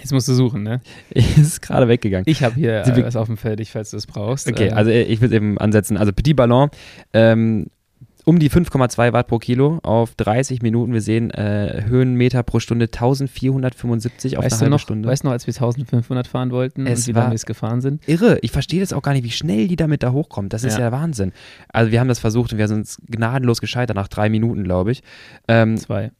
Jetzt 0.00 0.12
musst 0.12 0.28
du 0.28 0.34
suchen, 0.34 0.62
ne? 0.62 0.80
ist 1.10 1.60
gerade 1.60 1.86
weggegangen. 1.88 2.24
Ich 2.26 2.42
habe 2.42 2.54
hier 2.54 2.86
äh, 2.86 3.04
was 3.04 3.16
auf 3.16 3.26
dem 3.26 3.36
Feld, 3.36 3.66
falls 3.68 3.90
du 3.90 3.96
es 3.96 4.06
brauchst. 4.06 4.48
Okay, 4.48 4.68
ähm. 4.68 4.76
also 4.76 4.90
ich 4.90 5.20
will 5.20 5.28
es 5.28 5.34
eben 5.34 5.58
ansetzen. 5.58 5.96
Also 5.96 6.12
Petit 6.12 6.36
Ballon, 6.36 6.70
ähm, 7.12 7.66
um 8.24 8.38
die 8.38 8.50
5,2 8.50 9.12
Watt 9.12 9.26
pro 9.26 9.38
Kilo 9.38 9.78
auf 9.82 10.14
30 10.14 10.62
Minuten. 10.62 10.92
Wir 10.92 11.00
sehen 11.00 11.30
äh, 11.30 11.84
Höhenmeter 11.86 12.42
pro 12.42 12.60
Stunde 12.60 12.86
1475 12.86 14.36
auf 14.36 14.44
weißt 14.44 14.54
eine 14.54 14.60
halbe 14.60 14.70
noch, 14.70 14.80
Stunde. 14.80 15.08
Weißt 15.08 15.22
du 15.22 15.28
noch, 15.28 15.32
als 15.32 15.46
wir 15.46 15.54
1500 15.54 16.26
fahren 16.26 16.50
wollten 16.50 16.86
es 16.86 17.00
und 17.00 17.06
wie 17.08 17.12
lange 17.12 17.30
wir 17.30 17.36
es 17.36 17.46
gefahren 17.46 17.80
sind? 17.80 18.06
Irre. 18.08 18.38
Ich 18.42 18.50
verstehe 18.50 18.80
das 18.80 18.92
auch 18.92 19.02
gar 19.02 19.12
nicht, 19.12 19.24
wie 19.24 19.30
schnell 19.30 19.68
die 19.68 19.76
damit 19.76 20.02
da 20.02 20.12
hochkommt. 20.12 20.52
Das 20.52 20.64
ist 20.64 20.78
ja. 20.78 20.86
ja 20.86 20.92
Wahnsinn. 20.92 21.32
Also 21.68 21.90
wir 21.92 22.00
haben 22.00 22.08
das 22.08 22.18
versucht 22.18 22.52
und 22.52 22.58
wir 22.58 22.68
sind 22.68 22.88
gnadenlos 23.08 23.60
gescheitert 23.60 23.96
nach 23.96 24.08
drei 24.08 24.28
Minuten, 24.28 24.64
glaube 24.64 24.92
ich. 24.92 25.02
Ähm, 25.48 25.76
Zwei 25.76 26.12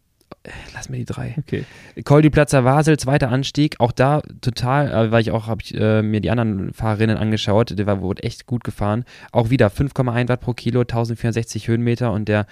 lass 0.75 0.89
mir 0.89 0.99
die 0.99 1.05
drei. 1.05 1.35
Okay. 1.39 1.65
Col 2.05 2.23
du 2.23 2.31
Platzer 2.31 2.63
Basel, 2.63 2.99
zweiter 2.99 3.31
Anstieg, 3.31 3.77
auch 3.79 3.93
da 3.93 4.23
total, 4.41 4.91
äh, 4.91 5.11
weil 5.11 5.21
ich 5.21 5.31
auch, 5.31 5.47
habe 5.47 5.63
ich 5.63 5.75
äh, 5.75 6.03
mir 6.03 6.21
die 6.21 6.31
anderen 6.31 6.73
Fahrerinnen 6.73 7.17
angeschaut, 7.17 7.79
der 7.79 7.87
war, 7.87 8.01
wurde 8.01 8.23
echt 8.23 8.47
gut 8.47 8.65
gefahren. 8.65 9.05
Auch 9.33 9.51
wieder 9.51 9.69
5,1 9.69 10.29
Watt 10.29 10.41
pro 10.41 10.55
Kilo, 10.55 10.81
1064 10.81 11.69
Höhenmeter 11.69 12.13
und 12.13 12.29
der 12.29 12.47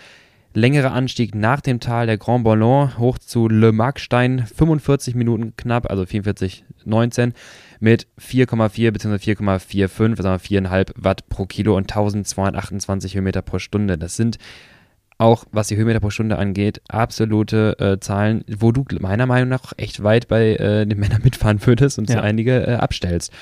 längere 0.55 0.91
Anstieg 0.91 1.35
nach 1.35 1.61
dem 1.61 1.81
Tal, 1.81 2.07
der 2.07 2.19
Grand 2.19 2.45
Ballon, 2.45 2.99
hoch 2.99 3.19
zu 3.19 3.49
Le 3.49 3.73
Markstein, 3.73 4.47
45 4.47 5.15
Minuten 5.15 5.55
knapp, 5.57 5.91
also 5.91 6.03
44,19 6.03 7.33
mit 7.81 8.07
4,4 8.21 8.91
bzw. 8.91 9.33
4,45, 9.33 10.17
also 10.25 10.31
4,5 10.31 10.93
Watt 10.97 11.29
pro 11.29 11.47
Kilo 11.47 11.77
und 11.77 11.85
1228 11.85 13.15
Höhenmeter 13.15 13.43
pro 13.43 13.59
Stunde. 13.59 13.99
Das 13.99 14.17
sind 14.17 14.39
auch 15.19 15.45
was 15.51 15.67
die 15.67 15.77
Höhenmeter 15.77 15.99
pro 16.01 16.11
Stunde 16.11 16.39
angeht, 16.39 16.81
absolute 16.89 17.77
äh, 17.81 18.01
Zahlen, 18.01 18.45
wo 18.49 18.71
du 18.71 18.85
meiner 19.01 19.27
Meinung 19.27 19.49
nach 19.49 19.73
echt 19.77 20.03
weit 20.05 20.29
bei 20.29 20.55
äh, 20.55 20.87
den 20.87 20.99
Männern 20.99 21.23
mitfahren 21.25 21.65
würdest 21.67 21.99
und 21.99 22.09
ja. 22.09 22.17
so 22.17 22.23
einige 22.23 22.67
äh, 22.67 22.75
abstellst. 22.75 23.33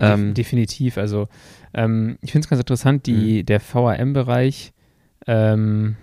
Ähm, 0.00 0.34
Definitiv. 0.34 0.98
Also 0.98 1.28
ähm, 1.72 2.18
ich 2.20 2.32
finde 2.32 2.46
es 2.46 2.50
ganz 2.50 2.60
interessant, 2.60 3.06
die, 3.06 3.42
mhm. 3.42 3.46
der 3.46 3.60
VAM-Bereich 3.60 4.72
ähm, 5.28 5.96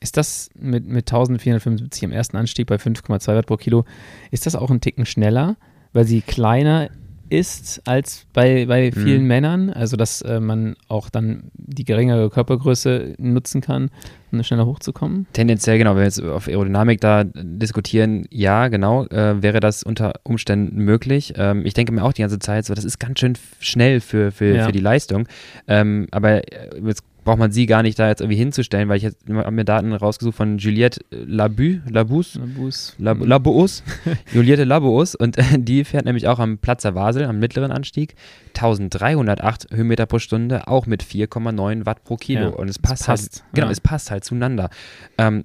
ist 0.00 0.16
das 0.16 0.50
mit, 0.54 0.86
mit 0.86 1.10
1475 1.10 2.02
im 2.02 2.12
ersten 2.12 2.38
Anstieg 2.38 2.66
bei 2.66 2.76
5,2 2.76 3.26
Watt 3.34 3.46
pro 3.46 3.56
Kilo, 3.56 3.84
ist 4.30 4.46
das 4.46 4.56
auch 4.56 4.70
ein 4.70 4.80
Ticken 4.80 5.04
schneller, 5.04 5.56
weil 5.92 6.06
sie 6.06 6.22
kleiner 6.22 6.88
ist 7.28 7.82
als 7.86 8.26
bei, 8.32 8.66
bei 8.66 8.92
vielen 8.92 9.22
mhm. 9.22 9.28
Männern. 9.28 9.70
Also, 9.70 9.96
dass 9.96 10.22
äh, 10.22 10.40
man 10.40 10.76
auch 10.88 11.08
dann 11.08 11.50
die 11.54 11.84
geringere 11.84 12.30
Körpergröße 12.30 13.14
nutzen 13.18 13.60
kann, 13.60 13.90
um 14.38 14.44
schneller 14.44 14.66
hochzukommen? 14.66 15.26
Tendenziell, 15.32 15.78
genau. 15.78 15.92
Wenn 15.92 15.98
wir 15.98 16.04
jetzt 16.04 16.22
auf 16.22 16.48
Aerodynamik 16.48 17.00
da 17.00 17.24
diskutieren, 17.24 18.26
ja, 18.30 18.68
genau, 18.68 19.06
äh, 19.06 19.42
wäre 19.42 19.60
das 19.60 19.82
unter 19.82 20.14
Umständen 20.22 20.76
möglich. 20.76 21.34
Ähm, 21.36 21.64
ich 21.64 21.74
denke 21.74 21.92
mir 21.92 22.04
auch 22.04 22.12
die 22.12 22.22
ganze 22.22 22.38
Zeit 22.38 22.64
so, 22.64 22.74
das 22.74 22.84
ist 22.84 22.98
ganz 22.98 23.20
schön 23.20 23.34
schnell 23.60 24.00
für, 24.00 24.32
für, 24.32 24.54
ja. 24.56 24.66
für 24.66 24.72
die 24.72 24.80
Leistung. 24.80 25.28
Ähm, 25.66 26.08
aber 26.10 26.52
äh, 26.52 26.80
jetzt 26.84 27.04
braucht 27.24 27.38
man 27.38 27.50
sie 27.50 27.66
gar 27.66 27.82
nicht 27.82 27.98
da 27.98 28.08
jetzt 28.08 28.20
irgendwie 28.20 28.38
hinzustellen, 28.38 28.88
weil 28.88 28.98
ich 28.98 29.02
jetzt 29.02 29.18
habe 29.28 29.50
mir 29.50 29.64
Daten 29.64 29.92
rausgesucht 29.92 30.36
von 30.36 30.58
Juliette 30.58 31.00
Labu, 31.10 31.78
Labus, 31.88 32.36
Labus, 32.36 32.94
Lab, 32.98 33.24
Labuus, 33.24 33.82
Juliette 34.32 34.64
Labuus 34.64 35.14
und 35.14 35.38
äh, 35.38 35.58
die 35.58 35.84
fährt 35.84 36.04
nämlich 36.04 36.28
auch 36.28 36.38
am 36.38 36.58
Platzer 36.58 36.92
Basel, 36.92 37.24
am 37.24 37.38
mittleren 37.38 37.72
Anstieg, 37.72 38.14
1308 38.54 39.68
Höhenmeter 39.72 40.06
pro 40.06 40.18
Stunde, 40.18 40.68
auch 40.68 40.86
mit 40.86 41.02
4,9 41.02 41.86
Watt 41.86 42.04
pro 42.04 42.16
Kilo 42.16 42.40
ja, 42.40 42.48
und 42.48 42.68
es 42.68 42.78
passt, 42.78 43.02
es 43.02 43.06
passt 43.06 43.42
halt, 43.42 43.54
genau, 43.54 43.70
es 43.70 43.80
passt 43.80 44.10
halt 44.10 44.23
zueinander. 44.24 44.70
Ähm, 45.18 45.44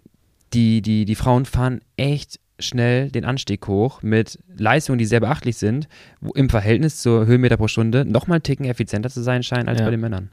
die, 0.54 0.82
die, 0.82 1.06
die 1.06 1.16
Frauen 1.16 1.46
fahren 1.46 1.82
echt 1.98 2.40
schnell 2.60 3.10
den 3.10 3.26
Anstieg 3.26 3.68
hoch 3.68 4.02
mit 4.02 4.40
Leistungen, 4.58 5.00
die 5.00 5.06
sehr 5.06 5.20
beachtlich 5.20 5.58
sind, 5.58 5.88
wo 6.22 6.32
im 6.34 6.50
Verhältnis 6.50 7.02
zur 7.02 7.26
Höhenmeter 7.26 7.58
pro 7.58 7.68
Stunde 7.68 8.06
nochmal 8.06 8.38
einen 8.38 8.44
Ticken 8.44 8.66
effizienter 8.66 9.10
zu 9.10 9.22
sein 9.22 9.44
scheinen 9.44 9.70
als 9.70 9.80
ja. 9.80 9.86
bei 9.86 9.92
den 9.92 10.02
Männern. 10.02 10.30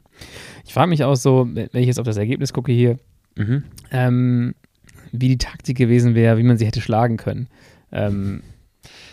Ich 0.65 0.73
frage 0.73 0.89
mich 0.89 1.03
auch 1.03 1.15
so, 1.15 1.47
wenn 1.53 1.69
ich 1.73 1.87
jetzt 1.87 1.99
auf 1.99 2.05
das 2.05 2.17
Ergebnis 2.17 2.53
gucke 2.53 2.71
hier, 2.71 2.97
mhm. 3.35 3.63
ähm, 3.91 4.55
wie 5.11 5.29
die 5.29 5.37
Taktik 5.37 5.77
gewesen 5.77 6.15
wäre, 6.15 6.37
wie 6.37 6.43
man 6.43 6.57
sie 6.57 6.65
hätte 6.65 6.81
schlagen 6.81 7.17
können. 7.17 7.47
Ähm, 7.91 8.43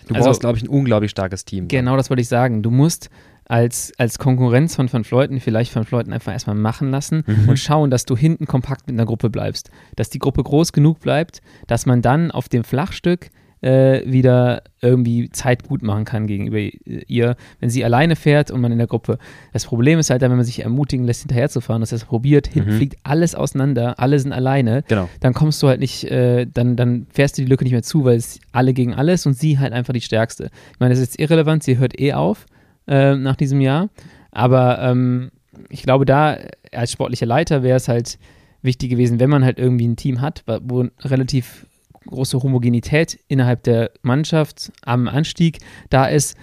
du 0.09 0.15
also, 0.15 0.27
brauchst, 0.27 0.41
glaube 0.41 0.59
ich, 0.59 0.65
ein 0.65 0.69
unglaublich 0.69 1.13
starkes 1.13 1.45
Team. 1.45 1.69
Genau, 1.69 1.97
das 1.97 2.11
wollte 2.11 2.23
ich 2.23 2.29
sagen. 2.29 2.63
Du 2.63 2.71
musst 2.71 3.11
als, 3.47 3.93
als 3.99 4.19
Konkurrenz 4.19 4.77
von 4.77 4.93
Van 4.93 5.05
Fleuten 5.05 5.41
vielleicht 5.41 5.75
Van 5.75 5.85
Fleuten 5.85 6.13
einfach 6.13 6.33
erstmal 6.33 6.57
machen 6.57 6.91
lassen 6.91 7.25
mhm. 7.27 7.49
und 7.49 7.59
schauen, 7.59 7.91
dass 7.91 8.05
du 8.05 8.17
hinten 8.17 8.47
kompakt 8.47 8.87
mit 8.87 8.97
einer 8.97 9.07
Gruppe 9.07 9.31
bleibst. 9.31 9.71
Dass 9.97 10.11
die 10.11 10.19
Gruppe 10.19 10.43
groß 10.43 10.73
genug 10.73 11.01
bleibt, 11.01 11.41
dass 11.67 11.87
man 11.87 12.03
dann 12.03 12.31
auf 12.31 12.49
dem 12.49 12.65
Flachstück 12.65 13.31
äh, 13.65 14.03
wieder 14.05 14.63
irgendwie 14.83 15.31
Zeit 15.31 15.67
gut 15.67 15.83
machen 15.83 16.05
kann 16.05 16.27
gegenüber 16.27 16.59
ihr, 16.59 17.37
wenn 17.61 17.71
sie 17.71 17.83
alleine 17.83 18.15
fährt 18.15 18.51
und 18.51 18.61
man 18.61 18.73
in 18.73 18.79
der 18.79 18.87
Gruppe. 18.87 19.19
Das 19.55 19.65
Problem 19.65 19.99
ist 19.99 20.11
halt 20.11 20.21
dann, 20.21 20.31
wenn 20.31 20.37
man 20.37 20.45
sich 20.45 20.63
ermutigen 20.63 21.07
lässt, 21.07 21.23
hinterherzufahren, 21.23 21.81
dass 21.81 21.91
er 21.91 21.97
es 21.97 22.05
probiert, 22.05 22.47
hinten 22.47 22.73
mhm. 22.73 22.77
fliegt 22.77 22.97
alles 23.05 23.35
auseinander, 23.35 23.99
alle 23.99 24.19
sind 24.19 24.33
alleine, 24.33 24.85
genau. 24.87 25.09
dann 25.21 25.33
kommst 25.33 25.63
du 25.63 25.69
halt 25.69 25.81
nicht, 25.81 26.05
äh, 26.05 26.47
dann, 26.53 26.77
dann 26.77 27.07
fährst 27.11 27.39
du 27.39 27.43
die 27.43 27.49
Lücke 27.49 27.65
nicht 27.65 27.73
mehr 27.73 27.83
zu, 27.83 28.05
weil 28.05 28.17
es 28.17 28.39
alle 28.53 28.75
gegen 28.75 28.93
alles 28.93 29.25
und 29.25 29.33
sie 29.33 29.59
halt 29.59 29.73
einfach 29.73 29.95
die 29.95 30.03
Stärkste. 30.03 30.51
Ich 30.73 30.81
meine, 30.81 30.93
das 30.93 31.01
ist 31.01 31.19
irrelevant, 31.19 31.63
sie 31.63 31.79
hört 31.79 31.99
eh 31.99 32.13
auf 32.13 32.45
äh, 32.87 33.15
nach 33.17 33.37
diesem 33.37 33.61
Jahr, 33.61 33.89
aber 34.31 34.79
ähm, 34.81 35.31
ich 35.69 35.83
glaube, 35.83 36.05
da 36.05 36.37
als 36.73 36.93
sportlicher 36.93 37.27
Leiter 37.27 37.63
wäre 37.63 37.77
es 37.77 37.89
halt 37.89 38.19
wichtig 38.63 38.91
gewesen, 38.91 39.21
wenn 39.21 39.31
man 39.31 39.45
halt 39.45 39.59
irgendwie 39.59 39.87
ein 39.87 39.97
Team 39.97 40.21
hat, 40.21 40.43
wo 40.63 40.87
relativ 41.03 41.67
große 42.07 42.43
Homogenität 42.43 43.19
innerhalb 43.29 43.63
der 43.63 43.91
Mannschaft 44.03 44.73
am 44.83 45.09
Anstieg 45.09 45.59
da 45.91 46.07
ist, 46.07 46.37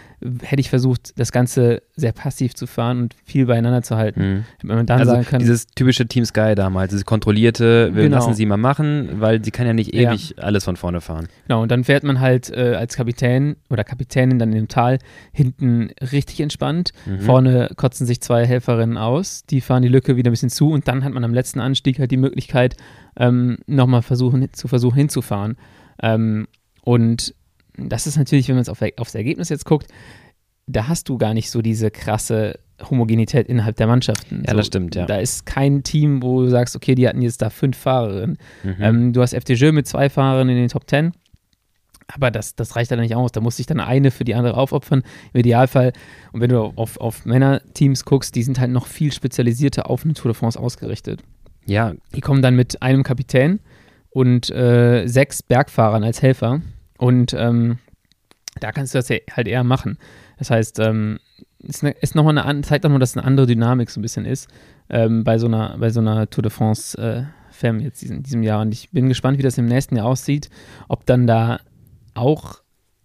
hätte 0.44 0.60
ich 0.60 0.70
versucht, 0.70 1.18
das 1.18 1.32
Ganze 1.32 1.82
sehr 1.96 2.12
passiv 2.12 2.54
zu 2.54 2.68
fahren 2.68 3.00
und 3.00 3.16
viel 3.26 3.48
beieinander 3.48 3.82
zu 3.82 3.96
halten. 3.98 4.22
Mhm. 4.22 4.46
Wenn 4.62 4.78
man 4.78 4.86
dann 4.86 5.00
also 5.00 5.12
sagen 5.14 5.26
kann, 5.26 5.40
dieses 5.40 5.68
typische 5.68 6.08
Team 6.08 6.26
Sky 6.26 6.54
damals, 6.56 6.92
dieses 6.92 7.06
kontrollierte, 7.06 7.92
wir 7.94 8.04
genau. 8.04 8.18
lassen 8.18 8.36
sie 8.36 8.46
mal 8.46 8.58
machen, 8.58 9.10
weil 9.20 9.44
sie 9.44 9.52
kann 9.52 9.66
ja 9.66 9.74
nicht 9.74 9.94
ewig 9.94 10.36
ja. 10.38 10.44
alles 10.44 10.64
von 10.64 10.76
vorne 10.76 11.02
fahren. 11.02 11.28
Genau, 11.48 11.64
und 11.64 11.72
dann 11.72 11.84
fährt 11.84 12.04
man 12.04 12.20
halt 12.20 12.52
äh, 12.52 12.76
als 12.76 12.96
Kapitän 12.96 13.56
oder 13.70 13.84
Kapitänin 13.84 14.38
dann 14.38 14.50
in 14.50 14.56
dem 14.56 14.68
Tal 14.68 15.00
hinten 15.32 15.90
richtig 16.12 16.40
entspannt. 16.40 16.92
Mhm. 17.06 17.22
Vorne 17.22 17.70
kotzen 17.76 18.06
sich 18.06 18.22
zwei 18.22 18.46
Helferinnen 18.46 18.98
aus, 18.98 19.44
die 19.46 19.62
fahren 19.62 19.82
die 19.82 19.90
Lücke 19.90 20.18
wieder 20.18 20.30
ein 20.30 20.34
bisschen 20.34 20.50
zu 20.50 20.70
und 20.70 20.88
dann 20.88 21.04
hat 21.04 21.14
man 21.14 21.24
am 21.24 21.34
letzten 21.34 21.60
Anstieg 21.60 21.98
halt 21.98 22.12
die 22.12 22.18
Möglichkeit, 22.18 22.76
ähm, 23.18 23.58
nochmal 23.68 24.02
versuchen, 24.02 24.52
zu 24.54 24.68
versuchen 24.68 24.98
hinzufahren. 24.98 25.58
Ähm, 26.02 26.48
und 26.84 27.34
das 27.78 28.08
ist 28.08 28.18
natürlich, 28.18 28.48
wenn 28.48 28.56
man 28.56 28.64
jetzt 28.64 28.70
auf, 28.70 28.82
aufs 28.98 29.16
Ergebnis 29.16 29.50
jetzt 29.50 29.66
guckt, 29.66 29.88
da 30.68 30.88
hast 30.88 31.10
du 31.10 31.18
gar 31.18 31.34
nicht 31.34 31.50
so 31.52 31.62
diese 31.62 31.92
krasse 31.92 32.60
Homogenität 32.90 33.48
innerhalb 33.48 33.76
der 33.76 33.88
Mannschaften. 33.88 34.44
Ja, 34.46 34.52
so, 34.52 34.58
das 34.58 34.68
stimmt, 34.68 34.96
ja. 34.96 35.06
Da 35.06 35.18
ist 35.18 35.46
kein 35.46 35.84
Team, 35.84 36.24
wo 36.24 36.42
du 36.42 36.50
sagst, 36.50 36.76
okay, 36.76 36.96
die 36.96 37.08
hatten 37.08 37.22
jetzt 37.22 37.42
da 37.42 37.50
fünf 37.50 37.78
Fahrerinnen. 37.78 38.38
Mhm. 38.64 38.76
Ähm, 38.80 39.14
du 39.14 39.22
hast 39.22 39.34
FDJ 39.34 39.72
mit 39.72 39.88
zwei 39.88 40.10
Fahrerinnen 40.10 40.56
in 40.56 40.64
den 40.64 40.70
Top 40.70 40.88
Ten. 40.88 41.12
Aber 42.14 42.32
das, 42.32 42.56
das 42.56 42.76
reicht 42.76 42.92
dann 42.92 43.00
nicht 43.00 43.16
aus. 43.16 43.32
Da 43.32 43.40
muss 43.40 43.58
sich 43.58 43.66
dann 43.66 43.80
eine 43.80 44.12
für 44.12 44.26
die 44.26 44.36
andere 44.36 44.58
aufopfern. 44.58 45.04
Im 45.34 45.40
Idealfall, 45.40 45.94
und 46.34 46.42
wenn 46.42 46.50
du 46.50 46.60
auf, 46.60 46.98
auf 46.98 47.26
Männerteams 47.26 48.04
guckst, 48.04 48.36
die 48.36 48.44
sind 48.44 48.60
halt 48.60 48.72
noch 48.72 48.88
viel 48.88 49.14
spezialisierter 49.14 49.90
auf 49.90 50.04
eine 50.04 50.14
Tour 50.14 50.32
de 50.32 50.38
France 50.38 50.60
ausgerichtet. 50.60 51.22
Ja. 51.66 51.94
Die 52.16 52.22
kommen 52.22 52.42
dann 52.42 52.56
mit 52.56 52.82
einem 52.82 53.04
Kapitän 53.04 53.60
und 54.10 54.50
äh, 54.50 55.08
sechs 55.08 55.44
Bergfahrern 55.44 56.04
als 56.04 56.22
Helfer. 56.22 56.62
Und 56.98 57.34
ähm, 57.34 57.80
da 58.60 58.72
kannst 58.72 58.94
du 58.94 59.00
das 59.00 59.10
ja 59.10 59.18
halt 59.32 59.48
eher 59.48 59.64
machen. 59.64 59.98
Das 60.38 60.50
heißt, 60.50 60.80
ähm, 60.80 61.20
ist, 61.60 61.84
ne, 61.84 61.92
ist 62.02 62.16
noch 62.16 62.24
mal 62.24 62.38
eine, 62.38 62.62
zeigt 62.62 62.84
nochmal, 62.84 63.00
dass 63.00 63.16
eine 63.16 63.26
andere 63.26 63.48
Dynamik 63.48 63.90
so 63.90 64.00
ein 64.00 64.02
bisschen 64.02 64.26
ist 64.26 64.50
ähm, 64.90 65.24
bei, 65.24 65.38
so 65.38 65.48
einer, 65.48 65.78
bei 65.78 65.90
so 65.90 66.00
einer 66.00 66.30
Tour 66.30 66.42
de 66.44 66.52
France 66.52 66.98
äh, 66.98 67.24
Femme 67.52 67.82
jetzt 67.84 68.04
in 68.04 68.24
diesem 68.24 68.44
Jahr. 68.44 68.62
Und 68.62 68.74
ich 68.74 68.90
bin 68.92 69.08
gespannt, 69.08 69.38
wie 69.38 69.44
das 69.44 69.58
im 69.58 69.66
nächsten 69.66 69.96
Jahr 69.96 70.08
aussieht. 70.08 70.50
Ob 70.88 71.06
dann 71.06 71.28
da 71.28 71.60
auch 72.14 72.62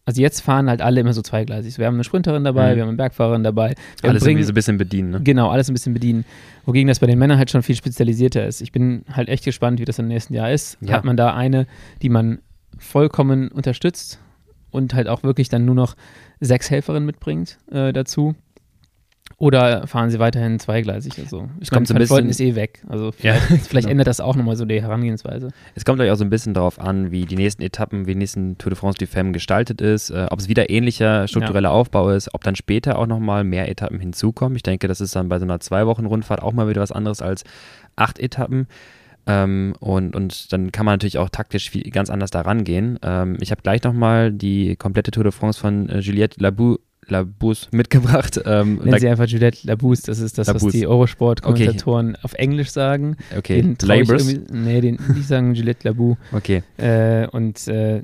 also 0.07 0.23
jetzt 0.23 0.41
fahren 0.41 0.71
halt 0.71 0.81
alle 0.81 1.01
immer 1.01 1.13
so 1.13 1.21
zweigleisig. 1.21 1.79
Wir 1.79 1.87
haben 1.87 1.95
eine 1.95 2.05
Sprinterin 2.05 2.45
dabei, 2.45 2.71
mhm. 2.73 2.77
wir 2.77 2.83
haben 2.83 2.89
eine 2.91 2.97
Bergfahrerin 2.97 3.43
dabei. 3.43 3.75
Alles 4.03 4.23
bringen, 4.23 4.39
irgendwie 4.39 4.45
so 4.45 4.53
ein 4.53 4.55
bisschen 4.55 4.79
bedienen, 4.79 5.11
ne? 5.11 5.21
Genau, 5.23 5.51
alles 5.51 5.69
ein 5.69 5.75
bisschen 5.75 5.95
bedienen. 5.95 6.25
Wogegen 6.65 6.87
das 6.87 7.01
bei 7.01 7.09
den 7.09 7.19
Männern 7.19 7.39
halt 7.39 7.51
schon 7.51 7.63
viel 7.63 7.75
spezialisierter 7.75 8.47
ist. 8.47 8.61
Ich 8.61 8.71
bin 8.71 9.05
halt 9.13 9.29
echt 9.29 9.45
gespannt, 9.45 9.81
wie 9.81 9.85
das 9.85 9.99
im 9.99 10.07
nächsten 10.07 10.33
Jahr 10.33 10.53
ist. 10.53 10.79
Ja. 10.81 10.95
Hat 10.95 11.05
man 11.05 11.17
da 11.17 11.35
eine, 11.35 11.67
die 12.03 12.09
man 12.09 12.39
vollkommen 12.79 13.49
unterstützt 13.49 14.21
und 14.71 14.95
halt 14.95 15.09
auch 15.09 15.25
wirklich 15.25 15.49
dann 15.49 15.65
nur 15.65 15.75
noch 15.75 15.97
sechs 16.39 16.71
Helferinnen 16.71 17.05
mitbringt 17.05 17.59
äh, 17.73 17.93
dazu. 17.93 18.37
Oder 19.39 19.87
fahren 19.87 20.09
sie 20.09 20.19
weiterhin 20.19 20.59
zweigleisig? 20.59 21.19
Also, 21.19 21.51
ich 21.61 21.69
glaube, 21.69 21.85
bisschen 21.93 22.31
ist 22.31 22.41
eh 22.41 22.55
weg. 22.55 22.83
Also 22.89 23.13
vielleicht, 23.13 23.51
ja, 23.51 23.57
vielleicht 23.63 23.73
genau. 23.73 23.91
ändert 23.91 24.07
das 24.07 24.21
auch 24.21 24.35
nochmal 24.35 24.57
so 24.57 24.65
die 24.65 24.81
Herangehensweise. 24.81 25.51
Es 25.75 25.85
kommt 25.85 26.01
euch 26.01 26.11
auch 26.11 26.17
so 26.17 26.25
ein 26.25 26.31
bisschen 26.31 26.55
darauf 26.55 26.81
an, 26.81 27.11
wie 27.11 27.27
die 27.27 27.37
nächsten 27.37 27.61
Etappen, 27.63 28.07
wie 28.07 28.13
die 28.13 28.19
nächsten 28.19 28.57
Tour 28.57 28.71
de 28.71 28.79
France 28.79 28.97
du 28.99 29.07
Femme 29.07 29.33
gestaltet 29.33 29.83
ist, 29.83 30.09
äh, 30.09 30.27
ob 30.31 30.39
es 30.39 30.49
wieder 30.49 30.71
ähnlicher 30.71 31.29
struktureller 31.29 31.69
ja. 31.69 31.75
Aufbau 31.75 32.11
ist, 32.11 32.33
ob 32.35 32.45
dann 32.45 32.57
später 32.57 32.99
auch 32.99 33.07
nochmal 33.07 33.45
mehr 33.45 33.69
Etappen 33.69 34.01
hinzukommen. 34.01 34.57
Ich 34.57 34.63
denke, 34.63 34.89
das 34.89 35.03
ist 35.03 35.15
dann 35.15 35.29
bei 35.29 35.39
so 35.39 35.45
einer 35.45 35.61
Zwei-Wochen-Rundfahrt 35.61 36.43
auch 36.43 36.53
mal 36.53 36.69
wieder 36.69 36.81
was 36.81 36.93
anderes 36.93 37.21
als 37.21 37.45
acht 37.95 38.19
Etappen. 38.19 38.69
Ähm, 39.27 39.75
und, 39.81 40.17
und 40.17 40.53
dann 40.53 40.73
kann 40.73 40.87
man 40.87 40.95
natürlich 40.95 41.19
auch 41.19 41.29
taktisch 41.29 41.71
viel, 41.71 41.83
ganz 41.91 42.09
anders 42.09 42.31
da 42.31 42.43
rangehen. 42.43 42.99
Ähm, 43.03 43.37
ich 43.41 43.51
habe 43.51 43.61
gleich 43.61 43.83
nochmal 43.83 44.33
die 44.33 44.77
komplette 44.77 45.11
Tour 45.11 45.25
de 45.25 45.33
France 45.33 45.61
von 45.61 45.89
äh, 45.89 45.99
Juliette 45.99 46.41
Labou 46.41 46.79
Labous 47.09 47.69
mitgebracht. 47.73 48.41
Ähm, 48.45 48.81
Nennen 48.83 48.99
Sie 48.99 49.09
einfach 49.09 49.27
Juliette 49.27 49.67
Labous, 49.67 50.03
das 50.03 50.19
ist 50.19 50.39
das, 50.39 50.49
Labous. 50.49 50.65
was 50.65 50.73
die 50.73 50.87
Eurosport-Kommentatoren 50.87 52.11
okay. 52.11 52.21
auf 52.23 52.35
Englisch 52.35 52.71
sagen. 52.71 53.17
Okay, 53.37 53.63
den 53.63 53.77
Labors? 53.81 54.27
Nee, 54.51 54.81
den, 54.81 54.99
die 55.17 55.23
sagen 55.27 55.55
Juliette 55.55 55.89
Labou. 55.89 56.17
Okay. 56.33 56.63
Äh, 56.77 57.29
und 57.29 57.69
äh, 57.69 58.03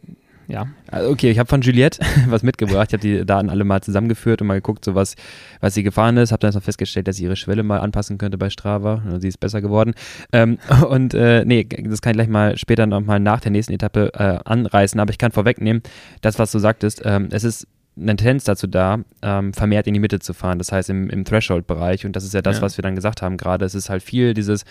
ja. 0.48 0.66
Also, 0.88 1.10
okay, 1.10 1.30
ich 1.30 1.38
habe 1.38 1.48
von 1.48 1.62
Juliette 1.62 2.00
was 2.28 2.42
mitgebracht. 2.42 2.88
Ich 2.88 2.92
habe 2.92 3.00
die 3.00 3.24
Daten 3.24 3.48
alle 3.48 3.64
mal 3.64 3.80
zusammengeführt 3.80 4.40
und 4.40 4.48
mal 4.48 4.54
geguckt, 4.54 4.84
so 4.84 4.94
was, 4.94 5.14
was 5.60 5.74
sie 5.74 5.82
gefahren 5.82 6.16
ist. 6.16 6.32
Habe 6.32 6.40
dann 6.40 6.52
noch 6.52 6.62
festgestellt, 6.62 7.08
dass 7.08 7.16
sie 7.16 7.24
ihre 7.24 7.36
Schwelle 7.36 7.62
mal 7.62 7.80
anpassen 7.80 8.18
könnte 8.18 8.38
bei 8.38 8.50
Strava. 8.50 9.02
Sie 9.18 9.28
ist 9.28 9.40
besser 9.40 9.60
geworden. 9.62 9.94
Ähm, 10.32 10.58
und 10.88 11.14
äh, 11.14 11.44
nee, 11.44 11.64
das 11.64 12.02
kann 12.02 12.12
ich 12.12 12.16
gleich 12.16 12.28
mal 12.28 12.58
später 12.58 12.86
nochmal 12.86 13.20
nach 13.20 13.40
der 13.40 13.50
nächsten 13.50 13.72
Etappe 13.72 14.12
äh, 14.14 14.38
anreißen. 14.44 15.00
Aber 15.00 15.10
ich 15.10 15.18
kann 15.18 15.32
vorwegnehmen, 15.32 15.82
das, 16.20 16.38
was 16.38 16.52
du 16.52 16.58
sagtest, 16.58 17.02
ähm, 17.04 17.28
es 17.30 17.44
ist 17.44 17.66
eine 17.96 18.16
Tendenz 18.16 18.44
dazu 18.44 18.66
da, 18.66 19.00
ähm, 19.22 19.52
vermehrt 19.52 19.86
in 19.86 19.94
die 19.94 20.00
Mitte 20.00 20.18
zu 20.18 20.32
fahren, 20.32 20.58
das 20.58 20.72
heißt 20.72 20.90
im, 20.90 21.10
im 21.10 21.24
Threshold-Bereich. 21.24 22.06
Und 22.06 22.16
das 22.16 22.24
ist 22.24 22.34
ja 22.34 22.42
das, 22.42 22.56
ja. 22.56 22.62
was 22.62 22.78
wir 22.78 22.82
dann 22.82 22.94
gesagt 22.94 23.22
haben 23.22 23.36
gerade. 23.36 23.64
Es 23.64 23.74
ist 23.74 23.90
halt 23.90 24.02
viel 24.02 24.34
dieses, 24.34 24.64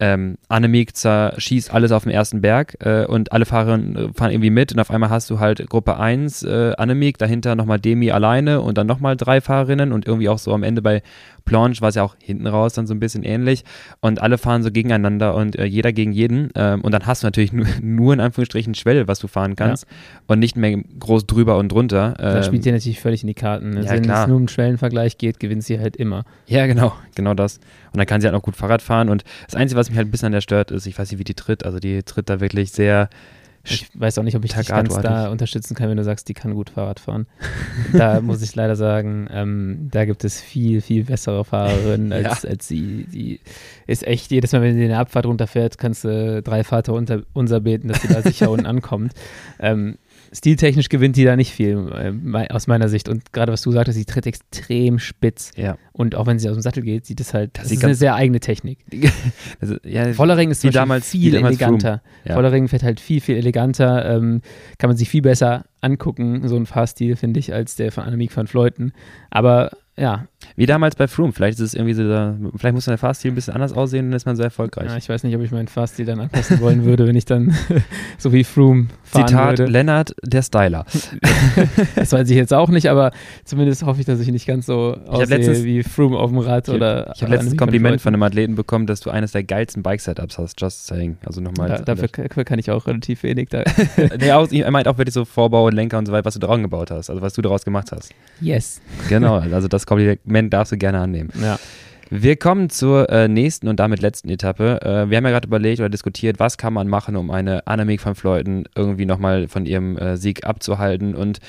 ähm, 0.00 0.36
Annemiek 0.48 0.92
schießt 0.96 1.72
alles 1.72 1.92
auf 1.92 2.02
dem 2.02 2.12
ersten 2.12 2.40
Berg 2.40 2.76
äh, 2.80 3.06
und 3.06 3.32
alle 3.32 3.44
Fahrerinnen 3.44 3.96
äh, 3.96 4.12
fahren 4.12 4.32
irgendwie 4.32 4.50
mit 4.50 4.72
und 4.72 4.80
auf 4.80 4.90
einmal 4.90 5.10
hast 5.10 5.30
du 5.30 5.38
halt 5.38 5.68
Gruppe 5.68 5.98
1 5.98 6.42
äh, 6.42 6.72
Annemiek, 6.76 7.18
dahinter 7.18 7.54
nochmal 7.54 7.78
Demi 7.78 8.10
alleine 8.10 8.60
und 8.60 8.76
dann 8.76 8.86
nochmal 8.86 9.16
drei 9.16 9.40
Fahrerinnen 9.40 9.92
und 9.92 10.06
irgendwie 10.06 10.28
auch 10.28 10.38
so 10.38 10.52
am 10.52 10.62
Ende 10.62 10.82
bei 10.82 11.02
Planche 11.44 11.80
war 11.80 11.90
es 11.90 11.94
ja 11.94 12.02
auch 12.02 12.16
hinten 12.18 12.46
raus 12.46 12.72
dann 12.72 12.86
so 12.86 12.94
ein 12.94 13.00
bisschen 13.00 13.22
ähnlich 13.22 13.64
und 14.00 14.20
alle 14.20 14.38
fahren 14.38 14.62
so 14.62 14.70
gegeneinander 14.70 15.34
und 15.34 15.56
äh, 15.56 15.64
jeder 15.64 15.92
gegen 15.92 16.12
jeden 16.12 16.50
ähm, 16.54 16.80
und 16.80 16.92
dann 16.92 17.06
hast 17.06 17.22
du 17.22 17.26
natürlich 17.26 17.52
nur, 17.52 17.66
nur 17.82 18.14
in 18.14 18.20
Anführungsstrichen 18.20 18.74
Schwelle, 18.74 19.08
was 19.08 19.18
du 19.18 19.28
fahren 19.28 19.54
kannst 19.54 19.84
ja. 19.84 19.96
und 20.26 20.38
nicht 20.38 20.56
mehr 20.56 20.76
groß 20.98 21.26
drüber 21.26 21.58
und 21.58 21.70
drunter. 21.70 22.14
Ähm, 22.18 22.34
das 22.34 22.46
spielt 22.46 22.64
dir 22.64 22.72
natürlich 22.72 23.00
völlig 23.00 23.22
in 23.22 23.28
die 23.28 23.34
Karten. 23.34 23.76
Also 23.76 23.88
ja, 23.88 23.94
wenn 23.94 24.10
es 24.10 24.26
nur 24.26 24.36
um 24.36 24.48
Schwellenvergleich 24.48 25.18
geht, 25.18 25.38
gewinnt 25.38 25.64
sie 25.64 25.78
halt 25.78 25.96
immer. 25.96 26.24
Ja, 26.46 26.66
genau, 26.66 26.94
genau 27.14 27.34
das. 27.34 27.60
Und 27.94 27.98
dann 27.98 28.06
kann 28.06 28.20
sie 28.20 28.26
halt 28.26 28.34
auch 28.36 28.42
gut 28.42 28.56
Fahrrad 28.56 28.82
fahren 28.82 29.08
und 29.08 29.22
das 29.46 29.54
Einzige, 29.54 29.78
was 29.78 29.88
mich 29.88 29.96
halt 29.96 30.08
ein 30.08 30.10
bisschen 30.10 30.26
an 30.26 30.32
der 30.32 30.40
stört, 30.40 30.72
ist, 30.72 30.86
ich 30.86 30.98
weiß 30.98 31.10
nicht, 31.12 31.20
wie 31.20 31.24
die 31.24 31.34
tritt, 31.34 31.64
also 31.64 31.78
die 31.78 32.02
tritt 32.02 32.28
da 32.28 32.40
wirklich 32.40 32.72
sehr 32.72 33.08
ich 33.66 33.88
weiß 33.94 34.18
auch 34.18 34.22
nicht, 34.22 34.36
ob 34.36 34.44
ich 34.44 34.52
dich 34.52 34.68
ganz 34.68 34.94
da 35.00 35.28
unterstützen 35.28 35.74
kann, 35.74 35.88
wenn 35.88 35.96
du 35.96 36.04
sagst, 36.04 36.28
die 36.28 36.34
kann 36.34 36.54
gut 36.54 36.68
Fahrrad 36.68 37.00
fahren. 37.00 37.26
da 37.94 38.20
muss 38.20 38.42
ich 38.42 38.54
leider 38.54 38.76
sagen, 38.76 39.26
ähm, 39.30 39.88
da 39.90 40.04
gibt 40.04 40.22
es 40.24 40.38
viel, 40.38 40.82
viel 40.82 41.04
bessere 41.04 41.44
Fahrerinnen 41.46 42.12
als, 42.12 42.42
ja. 42.42 42.50
als 42.50 42.68
sie. 42.68 43.06
Die 43.10 43.40
ist 43.86 44.06
echt, 44.06 44.30
jedes 44.30 44.52
Mal, 44.52 44.60
wenn 44.60 44.74
sie 44.74 44.82
in 44.82 44.90
der 44.90 44.98
Abfahrt 44.98 45.24
runterfährt, 45.24 45.78
kannst 45.78 46.04
du 46.04 46.42
drei 46.42 46.62
Vater 46.62 46.92
unter, 46.92 47.22
unser 47.32 47.60
beten, 47.60 47.88
dass 47.88 48.02
sie 48.02 48.08
da 48.08 48.20
sicher 48.20 48.50
unten 48.50 48.66
ankommt. 48.66 49.14
Ähm, 49.58 49.96
stiltechnisch 50.34 50.88
gewinnt 50.88 51.16
die 51.16 51.24
da 51.24 51.36
nicht 51.36 51.52
viel, 51.52 51.90
äh, 51.92 52.48
aus 52.52 52.66
meiner 52.66 52.88
Sicht. 52.88 53.08
Und 53.08 53.32
gerade 53.32 53.52
was 53.52 53.62
du 53.62 53.72
sagtest, 53.72 53.96
sie 53.96 54.04
tritt 54.04 54.26
extrem 54.26 54.98
spitz. 54.98 55.52
Ja. 55.56 55.78
Und 55.92 56.16
auch 56.16 56.26
wenn 56.26 56.38
sie 56.38 56.48
aus 56.48 56.56
dem 56.56 56.62
Sattel 56.62 56.82
geht, 56.82 57.06
sieht 57.06 57.20
es 57.20 57.32
halt, 57.32 57.50
das, 57.54 57.64
das 57.64 57.72
ist 57.72 57.84
eine 57.84 57.94
sehr 57.94 58.14
eigene 58.16 58.40
Technik. 58.40 58.78
also, 59.60 59.76
ja, 59.84 60.12
Vollering 60.12 60.50
ist 60.50 60.64
damals, 60.74 61.10
viel 61.10 61.34
eleganter. 61.34 62.02
Ja. 62.24 62.34
Vollering 62.34 62.68
fährt 62.68 62.82
halt 62.82 63.00
viel, 63.00 63.20
viel 63.20 63.36
eleganter. 63.36 64.16
Ähm, 64.16 64.40
kann 64.78 64.90
man 64.90 64.96
sich 64.96 65.08
viel 65.08 65.22
besser 65.22 65.64
angucken, 65.80 66.48
so 66.48 66.56
ein 66.56 66.66
Fahrstil, 66.66 67.14
finde 67.16 67.38
ich, 67.38 67.54
als 67.54 67.76
der 67.76 67.92
von 67.92 68.04
Annemiek 68.04 68.36
van 68.36 68.46
Fleuten. 68.46 68.92
Aber 69.30 69.70
ja. 69.96 70.26
Wie 70.56 70.66
damals 70.66 70.96
bei 70.96 71.08
Froome. 71.08 71.32
Vielleicht 71.32 71.58
ist 71.58 71.66
es 71.66 71.74
irgendwie 71.74 71.94
so, 71.94 72.08
da, 72.08 72.36
vielleicht 72.56 72.74
muss 72.74 72.84
der 72.84 72.98
Fahrstil 72.98 73.30
ein 73.30 73.34
bisschen 73.34 73.54
anders 73.54 73.72
aussehen 73.72 74.10
dann 74.10 74.16
ist 74.16 74.26
man 74.26 74.36
so 74.36 74.42
erfolgreich. 74.42 74.90
Ja, 74.90 74.96
ich 74.96 75.08
weiß 75.08 75.22
nicht, 75.22 75.34
ob 75.36 75.42
ich 75.42 75.50
meinen 75.50 75.68
Fahrstil 75.68 76.04
dann 76.04 76.20
anpassen 76.20 76.60
wollen 76.60 76.84
würde, 76.84 77.06
wenn 77.06 77.16
ich 77.16 77.24
dann 77.24 77.54
so 78.18 78.32
wie 78.32 78.44
Froome 78.44 78.88
fahren 79.02 79.28
Zitat 79.28 79.58
würde. 79.58 79.72
Lennart, 79.72 80.14
der 80.22 80.42
Styler. 80.42 80.84
das 81.96 82.12
weiß 82.12 82.28
ich 82.30 82.36
jetzt 82.36 82.52
auch 82.52 82.68
nicht, 82.68 82.88
aber 82.88 83.12
zumindest 83.44 83.84
hoffe 83.84 84.00
ich, 84.00 84.06
dass 84.06 84.20
ich 84.20 84.28
nicht 84.28 84.46
ganz 84.46 84.66
so 84.66 84.96
ich 85.04 85.10
aussehe 85.10 85.38
letztens, 85.38 85.64
wie 85.64 85.82
Froome 85.82 86.18
auf 86.18 86.30
dem 86.30 86.38
Rad 86.38 86.68
ich, 86.68 86.74
oder 86.74 87.12
Ich 87.14 87.22
habe 87.22 87.32
letztens 87.32 87.54
ein 87.54 87.56
Kompliment 87.56 88.00
von 88.00 88.14
einem 88.14 88.22
Athleten 88.22 88.54
bekommen, 88.54 88.86
dass 88.86 89.00
du 89.00 89.10
eines 89.10 89.32
der 89.32 89.44
geilsten 89.44 89.82
Bike-Setups 89.82 90.38
hast, 90.38 90.60
just 90.60 90.86
saying. 90.86 91.16
Also 91.24 91.40
nochmal. 91.40 91.68
Da, 91.68 91.78
dafür, 91.78 92.08
dafür, 92.08 92.44
kann 92.44 92.58
ich 92.58 92.70
auch 92.70 92.86
relativ 92.86 93.22
wenig. 93.22 93.48
Da. 93.48 93.64
nee, 94.18 94.32
auch, 94.32 94.50
er 94.50 94.70
meint 94.70 94.88
auch 94.88 94.98
wirklich 94.98 95.14
so 95.14 95.24
Vorbau 95.24 95.66
und 95.66 95.74
Lenker 95.74 95.98
und 95.98 96.06
so 96.06 96.12
weiter, 96.12 96.24
was 96.24 96.34
du 96.34 96.40
daraus 96.40 96.60
gebaut 96.60 96.90
hast, 96.90 97.10
also 97.10 97.22
was 97.22 97.34
du 97.34 97.42
daraus 97.42 97.64
gemacht 97.64 97.92
hast. 97.92 98.12
Yes. 98.40 98.80
Genau, 99.08 99.38
also 99.38 99.68
das 99.68 99.86
Kompliment 99.86 100.52
darfst 100.52 100.72
du 100.72 100.76
gerne 100.76 101.00
annehmen. 101.00 101.30
Ja. 101.40 101.58
Wir 102.16 102.36
kommen 102.36 102.70
zur 102.70 103.10
äh, 103.10 103.26
nächsten 103.26 103.66
und 103.66 103.80
damit 103.80 104.00
letzten 104.00 104.28
Etappe. 104.28 104.80
Äh, 104.82 105.10
wir 105.10 105.16
haben 105.16 105.24
ja 105.24 105.32
gerade 105.32 105.48
überlegt 105.48 105.80
oder 105.80 105.88
diskutiert, 105.88 106.38
was 106.38 106.58
kann 106.58 106.72
man 106.72 106.86
machen, 106.86 107.16
um 107.16 107.32
eine 107.32 107.66
Annemiek 107.66 108.04
van 108.06 108.14
Fleuten 108.14 108.66
irgendwie 108.76 109.04
nochmal 109.04 109.48
von 109.48 109.66
ihrem 109.66 109.98
äh, 109.98 110.16
Sieg 110.16 110.46
abzuhalten. 110.46 111.16
Und 111.16 111.40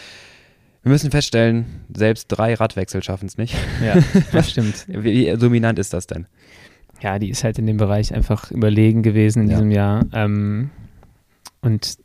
wir 0.81 0.91
müssen 0.91 1.11
feststellen, 1.11 1.65
selbst 1.93 2.29
drei 2.29 2.55
Radwechsel 2.55 3.03
schaffen 3.03 3.27
es 3.27 3.37
nicht. 3.37 3.55
Ja, 3.85 4.01
das 4.31 4.49
stimmt. 4.49 4.87
Wie 4.87 5.31
dominant 5.37 5.77
ist 5.77 5.93
das 5.93 6.07
denn? 6.07 6.25
Ja, 6.99 7.19
die 7.19 7.29
ist 7.29 7.43
halt 7.43 7.59
in 7.59 7.67
dem 7.67 7.77
Bereich 7.77 8.11
einfach 8.11 8.49
überlegen 8.49 9.03
gewesen 9.03 9.43
in 9.43 9.49
ja. 9.49 9.55
diesem 9.57 9.69
Jahr. 9.71 10.03
Ähm, 10.13 10.71
und 11.61 11.99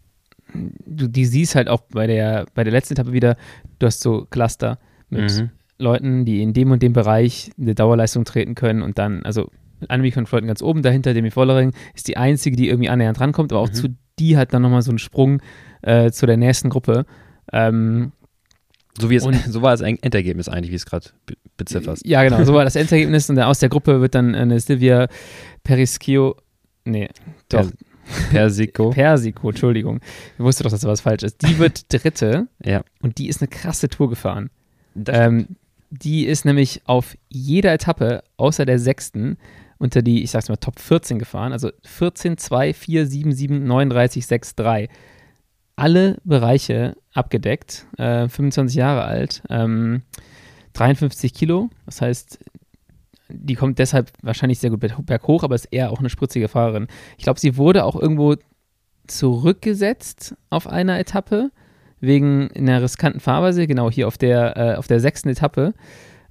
du 0.52 1.08
die 1.08 1.24
siehst 1.24 1.54
halt 1.54 1.68
auch 1.68 1.80
bei 1.90 2.06
der, 2.06 2.44
bei 2.54 2.62
der 2.62 2.74
letzten 2.74 2.92
Etappe 2.92 3.12
wieder, 3.14 3.38
du 3.78 3.86
hast 3.86 4.02
so 4.02 4.26
Cluster 4.28 4.78
mit 5.08 5.34
mhm. 5.34 5.50
Leuten, 5.80 6.24
die 6.24 6.42
in 6.42 6.52
dem 6.52 6.70
und 6.70 6.82
dem 6.82 6.92
Bereich 6.92 7.50
eine 7.58 7.74
Dauerleistung 7.74 8.24
treten 8.24 8.54
können 8.54 8.82
und 8.82 8.98
dann, 8.98 9.22
also 9.24 9.50
Annemiek 9.88 10.14
von 10.14 10.26
Fleuten 10.26 10.46
ganz 10.46 10.62
oben, 10.62 10.82
dahinter 10.82 11.14
Demi 11.14 11.30
Vollering 11.30 11.72
ist 11.94 12.08
die 12.08 12.16
einzige, 12.16 12.56
die 12.56 12.68
irgendwie 12.68 12.90
annähernd 12.90 13.20
rankommt, 13.20 13.52
aber 13.52 13.62
auch 13.62 13.68
mhm. 13.68 13.74
zu 13.74 13.88
die 14.18 14.36
hat 14.36 14.52
dann 14.52 14.62
nochmal 14.62 14.82
so 14.82 14.90
einen 14.90 14.98
Sprung 14.98 15.40
äh, 15.82 16.10
zu 16.10 16.26
der 16.26 16.36
nächsten 16.36 16.68
Gruppe. 16.68 17.06
Ähm, 17.52 18.12
so, 18.98 19.10
wie 19.10 19.16
es, 19.16 19.24
und, 19.24 19.34
so 19.48 19.62
war 19.62 19.72
das 19.72 19.80
Endergebnis 19.80 20.48
eigentlich, 20.48 20.70
wie 20.70 20.76
es 20.76 20.86
gerade 20.86 21.08
bezifferst. 21.56 22.06
Ja, 22.06 22.22
genau, 22.22 22.44
so 22.44 22.52
war 22.52 22.64
das 22.64 22.76
Endergebnis 22.76 23.30
und 23.30 23.38
aus 23.38 23.58
der 23.58 23.68
Gruppe 23.68 24.00
wird 24.00 24.14
dann 24.14 24.34
eine 24.34 24.60
Silvia 24.60 25.08
Perischio, 25.64 26.36
nee, 26.84 27.08
doch. 27.48 27.70
Persico. 28.30 28.90
Persico, 28.94 29.50
Entschuldigung. 29.50 30.00
Ich 30.36 30.44
wusste 30.44 30.64
doch, 30.64 30.70
dass 30.70 30.80
da 30.80 30.88
was 30.88 31.00
falsch 31.00 31.22
ist. 31.22 31.42
Die 31.42 31.58
wird 31.58 31.92
Dritte 31.92 32.48
ja. 32.64 32.82
und 33.02 33.18
die 33.18 33.28
ist 33.28 33.40
eine 33.40 33.48
krasse 33.48 33.88
Tour 33.88 34.10
gefahren. 34.10 34.50
Ähm, 35.06 35.56
die 35.90 36.24
ist 36.26 36.44
nämlich 36.44 36.82
auf 36.86 37.16
jeder 37.28 37.72
Etappe 37.72 38.22
außer 38.36 38.64
der 38.64 38.78
sechsten 38.78 39.36
unter 39.78 40.02
die, 40.02 40.22
ich 40.22 40.30
sag's 40.30 40.48
mal, 40.48 40.56
Top 40.56 40.78
14 40.78 41.18
gefahren. 41.18 41.52
Also 41.52 41.70
14, 41.84 42.38
2, 42.38 42.74
4, 42.74 43.06
7, 43.06 43.32
7, 43.32 43.64
39, 43.64 44.26
6, 44.26 44.54
3. 44.54 44.88
Alle 45.74 46.18
Bereiche 46.22 46.96
abgedeckt, 47.14 47.86
äh, 47.96 48.28
25 48.28 48.76
Jahre 48.76 49.04
alt, 49.04 49.42
ähm, 49.48 50.02
53 50.74 51.32
Kilo. 51.32 51.70
Das 51.86 52.02
heißt, 52.02 52.38
die 53.28 53.54
kommt 53.54 53.78
deshalb 53.78 54.12
wahrscheinlich 54.22 54.58
sehr 54.58 54.70
gut 54.70 54.80
berghoch, 54.80 55.42
aber 55.42 55.54
ist 55.54 55.66
eher 55.66 55.90
auch 55.90 56.00
eine 56.00 56.10
spritzige 56.10 56.48
Fahrerin. 56.48 56.86
Ich 57.16 57.24
glaube, 57.24 57.40
sie 57.40 57.56
wurde 57.56 57.84
auch 57.84 57.96
irgendwo 57.96 58.36
zurückgesetzt 59.06 60.36
auf 60.50 60.66
einer 60.66 60.98
Etappe 60.98 61.50
wegen 62.00 62.50
einer 62.56 62.82
riskanten 62.82 63.20
Fahrweise, 63.20 63.66
genau 63.66 63.90
hier 63.90 64.08
auf 64.08 64.18
der, 64.18 64.56
äh, 64.56 64.74
auf 64.76 64.86
der 64.86 65.00
sechsten 65.00 65.28
Etappe. 65.28 65.74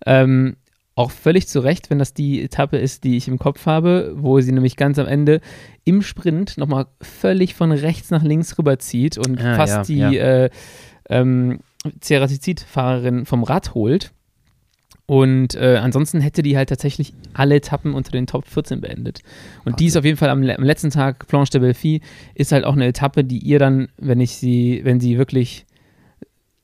Ähm, 0.05 0.55
auch 0.95 1.12
völlig 1.12 1.47
zu 1.47 1.62
Recht, 1.62 1.89
wenn 1.89 1.97
das 1.97 2.13
die 2.13 2.43
Etappe 2.43 2.77
ist, 2.77 3.05
die 3.05 3.15
ich 3.15 3.29
im 3.29 3.39
Kopf 3.39 3.65
habe, 3.65 4.13
wo 4.17 4.41
sie 4.41 4.51
nämlich 4.51 4.75
ganz 4.75 4.99
am 4.99 5.08
Ende 5.08 5.39
im 5.86 6.01
Sprint 6.01 6.58
nochmal 6.58 6.88
völlig 7.01 7.55
von 7.55 7.71
rechts 7.71 8.12
nach 8.12 8.23
links 8.23 8.58
rüberzieht 8.58 9.17
und 9.17 9.39
ah, 9.41 9.55
fast 9.55 9.89
ja, 9.89 10.10
die 10.10 10.15
ja. 10.15 10.21
Äh, 10.21 10.49
ähm, 11.10 11.60
Ceratizid-Fahrerin 12.01 13.25
vom 13.25 13.43
Rad 13.43 13.73
holt. 13.73 14.12
Und 15.10 15.56
äh, 15.56 15.80
ansonsten 15.82 16.22
hätte 16.22 16.43
die 16.43 16.56
halt 16.56 16.69
tatsächlich 16.69 17.15
alle 17.34 17.56
Etappen 17.56 17.95
unter 17.95 18.12
den 18.12 18.28
Top 18.28 18.45
14 18.45 18.80
beendet. 18.80 19.22
Und 19.65 19.74
okay. 19.74 19.78
die 19.80 19.86
ist 19.88 19.98
auf 19.98 20.06
jeden 20.06 20.17
Fall 20.17 20.30
am, 20.30 20.48
am, 20.48 20.63
letzten 20.63 20.91
Tag, 20.91 21.26
Planche 21.28 21.50
de 21.54 21.62
Belfi, 21.62 22.02
ist 22.36 22.52
halt 22.52 22.63
auch 22.63 22.74
eine 22.74 22.86
Etappe, 22.86 23.24
die 23.24 23.39
ihr 23.39 23.58
dann, 23.58 23.88
wenn 23.98 24.19
ich 24.19 24.36
sie, 24.36 24.82
wenn 24.84 25.00
sie 25.00 25.17
wirklich 25.17 25.65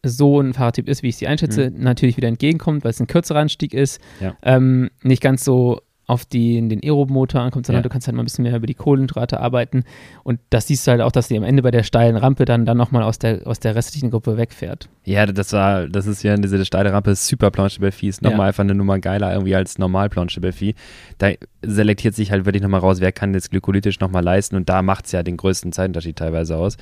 so 0.04 0.40
ein 0.40 0.54
Fahrradtyp 0.54 0.88
ist, 0.88 1.02
wie 1.02 1.10
ich 1.10 1.16
sie 1.16 1.26
einschätze, 1.26 1.72
mhm. 1.72 1.82
natürlich 1.82 2.18
wieder 2.18 2.28
entgegenkommt, 2.28 2.84
weil 2.84 2.92
es 2.92 3.00
ein 3.00 3.08
kürzerer 3.08 3.40
Anstieg 3.40 3.74
ist. 3.74 4.00
Ja. 4.22 4.38
Ähm, 4.44 4.92
nicht 5.02 5.24
ganz 5.24 5.44
so 5.44 5.82
auf 6.08 6.26
die, 6.26 6.68
den 6.68 6.82
Aerob-Motor 6.84 7.42
ankommt, 7.42 7.66
sondern 7.66 7.80
ja. 7.80 7.84
du 7.84 7.90
kannst 7.90 8.08
halt 8.08 8.16
mal 8.16 8.22
ein 8.22 8.26
bisschen 8.26 8.44
mehr 8.44 8.56
über 8.56 8.68
die 8.68 8.76
Kohlenhydrate 8.76 9.40
arbeiten. 9.40 9.84
Und 10.24 10.40
das 10.50 10.68
siehst 10.68 10.86
du 10.86 10.92
halt 10.92 11.02
auch, 11.02 11.12
dass 11.12 11.28
die 11.28 11.38
am 11.38 11.44
Ende 11.44 11.64
bei 11.64 11.72
der 11.72 11.84
steilen 11.84 12.16
Rampe 12.16 12.46
dann, 12.46 12.66
dann 12.66 12.78
nochmal 12.78 13.04
aus 13.04 13.18
der, 13.18 13.48
aus 13.48 13.60
der 13.60 13.76
restlichen 13.76 14.12
Gruppe 14.12 14.38
wegfährt. 14.38 14.88
Ja, 15.04 15.26
das 15.26 15.54
war, 15.54 15.88
das 15.88 16.06
ist 16.06 16.24
ja 16.24 16.36
diese 16.38 16.64
steile 16.66 16.94
Rampe, 16.94 17.16
super 17.16 17.50
Planche 17.50 17.80
Belfi, 17.80 18.08
ist 18.08 18.22
nochmal 18.22 18.40
ja. 18.40 18.46
einfach 18.48 18.64
eine 18.64 18.76
Nummer 18.76 19.00
geiler 19.00 19.32
irgendwie 19.34 19.56
als 19.56 19.78
normal 19.78 20.10
Planche 20.10 20.42
Belfi. 20.42 20.76
Da 21.18 21.32
selektiert 21.64 22.16
sich 22.16 22.32
halt 22.32 22.46
wirklich 22.46 22.62
nochmal 22.62 22.82
raus, 22.82 23.02
wer 23.02 23.12
kann 23.12 23.34
das 23.34 23.50
glykolytisch 23.50 24.00
nochmal 24.00 24.24
leisten 24.24 24.56
und 24.56 24.70
da 24.70 24.82
macht 24.82 25.06
es 25.06 25.12
ja 25.12 25.24
den 25.24 25.38
größten 25.38 25.72
Zeitunterschied 25.72 26.16
teilweise 26.16 26.58
aus. 26.58 26.78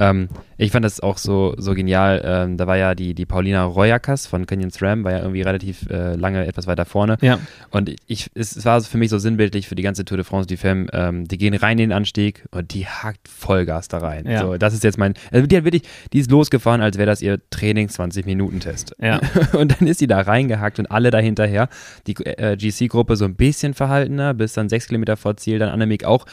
Ähm, 0.00 0.28
ich 0.56 0.72
fand 0.72 0.84
das 0.84 1.00
auch 1.00 1.18
so, 1.18 1.54
so 1.58 1.74
genial. 1.74 2.22
Ähm, 2.24 2.56
da 2.56 2.66
war 2.66 2.76
ja 2.76 2.94
die, 2.94 3.14
die 3.14 3.26
Paulina 3.26 3.64
Royakas 3.64 4.26
von 4.26 4.46
Canyons 4.46 4.82
Ram, 4.82 5.04
war 5.04 5.12
ja 5.12 5.18
irgendwie 5.18 5.42
relativ 5.42 5.88
äh, 5.90 6.16
lange 6.16 6.46
etwas 6.46 6.66
weiter 6.66 6.86
vorne. 6.86 7.18
Ja. 7.20 7.38
Und 7.70 7.94
ich, 8.06 8.30
es 8.34 8.56
es 8.56 8.64
war 8.64 8.80
für 8.80 8.98
mich 8.98 9.10
so 9.10 9.18
sinnbildlich 9.18 9.68
für 9.68 9.74
die 9.74 9.82
ganze 9.82 10.04
Tour 10.04 10.16
de 10.16 10.24
France, 10.24 10.46
die 10.46 10.56
Film, 10.56 10.88
ähm, 10.92 11.28
die 11.28 11.38
gehen 11.38 11.54
rein 11.54 11.78
in 11.78 11.90
den 11.90 11.92
Anstieg 11.92 12.46
und 12.50 12.72
die 12.74 12.86
hakt 12.86 13.28
Vollgas 13.28 13.88
da 13.88 13.98
rein. 13.98 14.26
Ja. 14.26 14.40
So, 14.40 14.56
das 14.56 14.74
ist 14.74 14.84
jetzt 14.84 14.98
mein, 14.98 15.14
also 15.30 15.46
die 15.46 15.56
hat 15.56 15.64
wirklich, 15.64 15.82
die 16.12 16.18
ist 16.18 16.30
losgefahren, 16.30 16.80
als 16.80 16.96
wäre 16.96 17.06
das 17.06 17.20
ihr 17.20 17.38
Training 17.50 17.88
20-Minuten-Test. 17.88 18.96
Ja. 19.00 19.20
Und 19.52 19.78
dann 19.78 19.86
ist 19.86 19.98
sie 19.98 20.06
da 20.06 20.20
reingehakt 20.20 20.78
und 20.78 20.90
alle 20.90 21.10
dahinterher. 21.10 21.68
Die 22.06 22.14
äh, 22.24 22.56
GC-Gruppe 22.56 23.16
so 23.16 23.24
ein 23.24 23.34
bisschen 23.34 23.74
verhaltener, 23.74 24.34
bis 24.34 24.54
dann 24.54 24.68
sechs 24.68 24.86
Kilometer 24.86 25.16
vor 25.16 25.36
Ziel, 25.36 25.58
dann 25.58 25.68
Annemiek 25.68 26.04
auch 26.04 26.26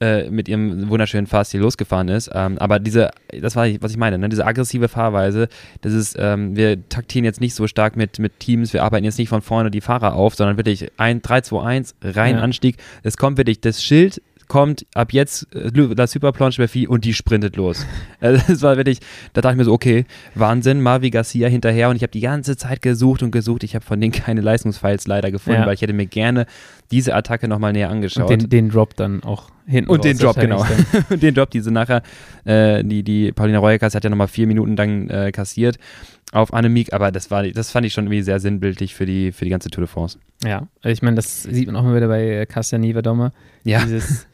äh, 0.00 0.30
mit 0.30 0.48
ihrem 0.48 0.88
wunderschönen 0.88 1.26
Fahrstil 1.26 1.60
losgefahren 1.60 2.08
ist. 2.08 2.30
Ähm, 2.32 2.58
aber 2.58 2.78
diese, 2.78 3.10
das 3.40 3.56
war, 3.56 3.66
was 3.80 3.92
ich 3.92 3.96
meine, 3.96 4.18
ne? 4.18 4.28
diese 4.28 4.46
aggressive 4.46 4.88
Fahrweise, 4.88 5.48
das 5.82 5.92
ist, 5.92 6.16
ähm, 6.18 6.56
wir 6.56 6.88
taktieren 6.88 7.24
jetzt 7.24 7.40
nicht 7.40 7.54
so 7.54 7.66
stark 7.66 7.96
mit, 7.96 8.18
mit 8.18 8.40
Teams, 8.40 8.72
wir 8.72 8.82
arbeiten 8.82 9.04
jetzt 9.04 9.18
nicht 9.18 9.28
von 9.28 9.42
vorne 9.42 9.70
die 9.70 9.80
Fahrer 9.80 10.14
auf, 10.14 10.34
sondern 10.34 10.56
wirklich 10.56 10.90
ein 10.96 11.22
3, 11.22 11.42
2, 11.42 11.62
1, 11.62 11.94
rein 12.02 12.36
ja. 12.36 12.42
Anstieg. 12.42 12.76
Es 13.02 13.16
kommt 13.16 13.38
wirklich 13.38 13.60
das 13.60 13.82
Schild 13.82 14.20
kommt 14.48 14.86
ab 14.94 15.12
jetzt 15.12 15.54
äh, 15.54 15.70
das 15.94 16.12
Superplunge 16.12 16.54
bei 16.58 16.88
und 16.88 17.04
die 17.04 17.14
sprintet 17.14 17.56
los. 17.56 17.86
Also 18.20 18.42
das 18.48 18.62
war 18.62 18.76
wirklich, 18.78 19.00
da 19.34 19.42
dachte 19.42 19.54
ich 19.54 19.58
mir 19.58 19.64
so, 19.64 19.72
okay, 19.72 20.06
Wahnsinn, 20.34 20.80
Marvi 20.80 21.10
Garcia 21.10 21.46
hinterher 21.46 21.90
und 21.90 21.96
ich 21.96 22.02
habe 22.02 22.10
die 22.10 22.20
ganze 22.20 22.56
Zeit 22.56 22.80
gesucht 22.80 23.22
und 23.22 23.32
gesucht. 23.32 23.64
Ich 23.64 23.74
habe 23.74 23.84
von 23.84 24.00
denen 24.00 24.12
keine 24.12 24.40
Leistungsfiles 24.40 25.06
leider 25.06 25.30
gefunden, 25.30 25.60
ja. 25.60 25.66
weil 25.66 25.74
ich 25.74 25.82
hätte 25.82 25.92
mir 25.92 26.06
gerne 26.06 26.46
diese 26.90 27.14
Attacke 27.14 27.48
nochmal 27.48 27.74
näher 27.74 27.90
angeschaut. 27.90 28.30
Und 28.30 28.42
den, 28.42 28.48
den 28.48 28.68
Drop 28.70 28.96
dann 28.96 29.22
auch 29.22 29.50
hinten 29.66 29.90
Und 29.90 30.04
den 30.04 30.18
Drop, 30.18 30.36
genau. 30.36 30.64
und 31.10 31.22
den 31.22 31.34
Drop, 31.34 31.50
diese 31.50 31.70
nachher, 31.70 32.02
äh, 32.44 32.84
die, 32.84 33.02
die 33.02 33.32
Paulina 33.32 33.58
Reuekas 33.58 33.94
hat 33.94 34.04
ja 34.04 34.10
nochmal 34.10 34.28
vier 34.28 34.46
Minuten 34.46 34.76
dann 34.76 35.08
äh, 35.10 35.32
kassiert 35.32 35.78
auf 36.32 36.52
Annemiek, 36.52 36.92
aber 36.92 37.12
das 37.12 37.30
war, 37.30 37.44
das 37.44 37.70
fand 37.70 37.86
ich 37.86 37.92
schon 37.92 38.06
irgendwie 38.06 38.22
sehr 38.22 38.40
sinnbildlich 38.40 38.94
für 38.94 39.06
die, 39.06 39.30
für 39.30 39.44
die 39.44 39.50
ganze 39.50 39.70
Tour 39.70 39.84
de 39.84 39.88
France. 39.88 40.18
Ja, 40.44 40.66
ich 40.82 41.00
meine, 41.00 41.16
das 41.16 41.44
sieht 41.44 41.66
man 41.66 41.76
auch 41.76 41.84
mal 41.84 41.94
wieder 41.94 42.08
bei 42.08 42.44
Kasia 42.46 42.78
Nievedome. 42.78 43.32
Ja. 43.62 43.84
Dieses 43.84 44.26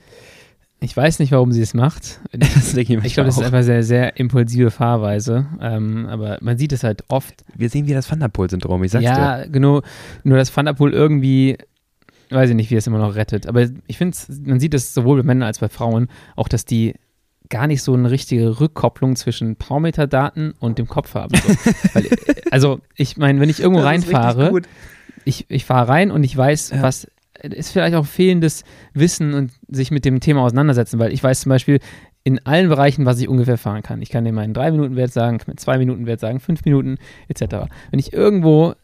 ich 0.82 0.96
weiß 0.96 1.18
nicht, 1.18 1.30
warum 1.32 1.52
sie 1.52 1.60
es 1.60 1.74
macht. 1.74 2.20
Das 2.32 2.74
ich 2.74 2.88
ich 2.88 3.14
glaube, 3.14 3.26
das 3.26 3.36
ist 3.36 3.42
einfach 3.42 3.62
sehr, 3.62 3.82
sehr 3.82 4.18
impulsive 4.18 4.70
Fahrweise. 4.70 5.46
Ähm, 5.60 6.06
aber 6.06 6.38
man 6.40 6.56
sieht 6.56 6.72
es 6.72 6.84
halt 6.84 7.04
oft. 7.08 7.44
Wir 7.54 7.68
sehen 7.68 7.86
wieder 7.86 7.96
das 7.96 8.08
Thunderpool-Syndrom, 8.08 8.82
ich 8.84 8.92
sag's 8.92 9.04
ja, 9.04 9.14
dir. 9.14 9.42
Ja, 9.42 9.46
genau. 9.50 9.82
Nur 10.24 10.38
das 10.38 10.52
Thunderpool 10.52 10.92
irgendwie, 10.92 11.58
weiß 12.30 12.50
ich 12.50 12.56
nicht, 12.56 12.70
wie 12.70 12.76
es 12.76 12.86
immer 12.86 12.98
noch 12.98 13.14
rettet. 13.14 13.46
Aber 13.46 13.68
ich 13.86 13.98
finde, 13.98 14.16
man 14.44 14.60
sieht 14.60 14.74
es 14.74 14.94
sowohl 14.94 15.18
bei 15.18 15.26
Männern 15.26 15.46
als 15.46 15.58
bei 15.58 15.68
Frauen, 15.68 16.08
auch 16.36 16.48
dass 16.48 16.64
die 16.64 16.94
gar 17.48 17.66
nicht 17.66 17.82
so 17.82 17.92
eine 17.92 18.10
richtige 18.10 18.60
Rückkopplung 18.60 19.16
zwischen 19.16 19.56
Powermeter-Daten 19.56 20.54
und 20.60 20.78
dem 20.78 20.86
Kopf 20.86 21.14
haben. 21.14 21.36
So. 21.36 21.48
Weil, 21.94 22.08
also, 22.50 22.80
ich 22.94 23.16
meine, 23.16 23.40
wenn 23.40 23.50
ich 23.50 23.60
irgendwo 23.60 23.80
das 23.80 23.90
reinfahre, 23.90 24.62
ich, 25.24 25.46
ich 25.48 25.64
fahre 25.64 25.88
rein 25.88 26.10
und 26.10 26.24
ich 26.24 26.36
weiß, 26.36 26.70
ja. 26.70 26.82
was 26.82 27.08
ist 27.42 27.72
vielleicht 27.72 27.94
auch 27.94 28.06
fehlendes 28.06 28.64
Wissen 28.94 29.34
und 29.34 29.52
sich 29.68 29.90
mit 29.90 30.04
dem 30.04 30.20
Thema 30.20 30.42
auseinandersetzen, 30.42 30.98
weil 30.98 31.12
ich 31.12 31.22
weiß 31.22 31.40
zum 31.40 31.50
Beispiel 31.50 31.80
in 32.22 32.44
allen 32.44 32.68
Bereichen, 32.68 33.06
was 33.06 33.18
ich 33.18 33.28
ungefähr 33.28 33.56
fahren 33.56 33.82
kann. 33.82 34.02
Ich 34.02 34.10
kann 34.10 34.24
dir 34.24 34.32
meinen 34.32 34.54
3-Minuten-Wert 34.54 35.12
sagen, 35.12 35.38
kann 35.38 35.54
mir 35.54 35.54
2-Minuten-Wert 35.54 36.20
sagen, 36.20 36.38
5 36.38 36.64
Minuten 36.66 36.98
etc. 37.28 37.70
Wenn 37.90 37.98
ich 37.98 38.12
irgendwo 38.12 38.74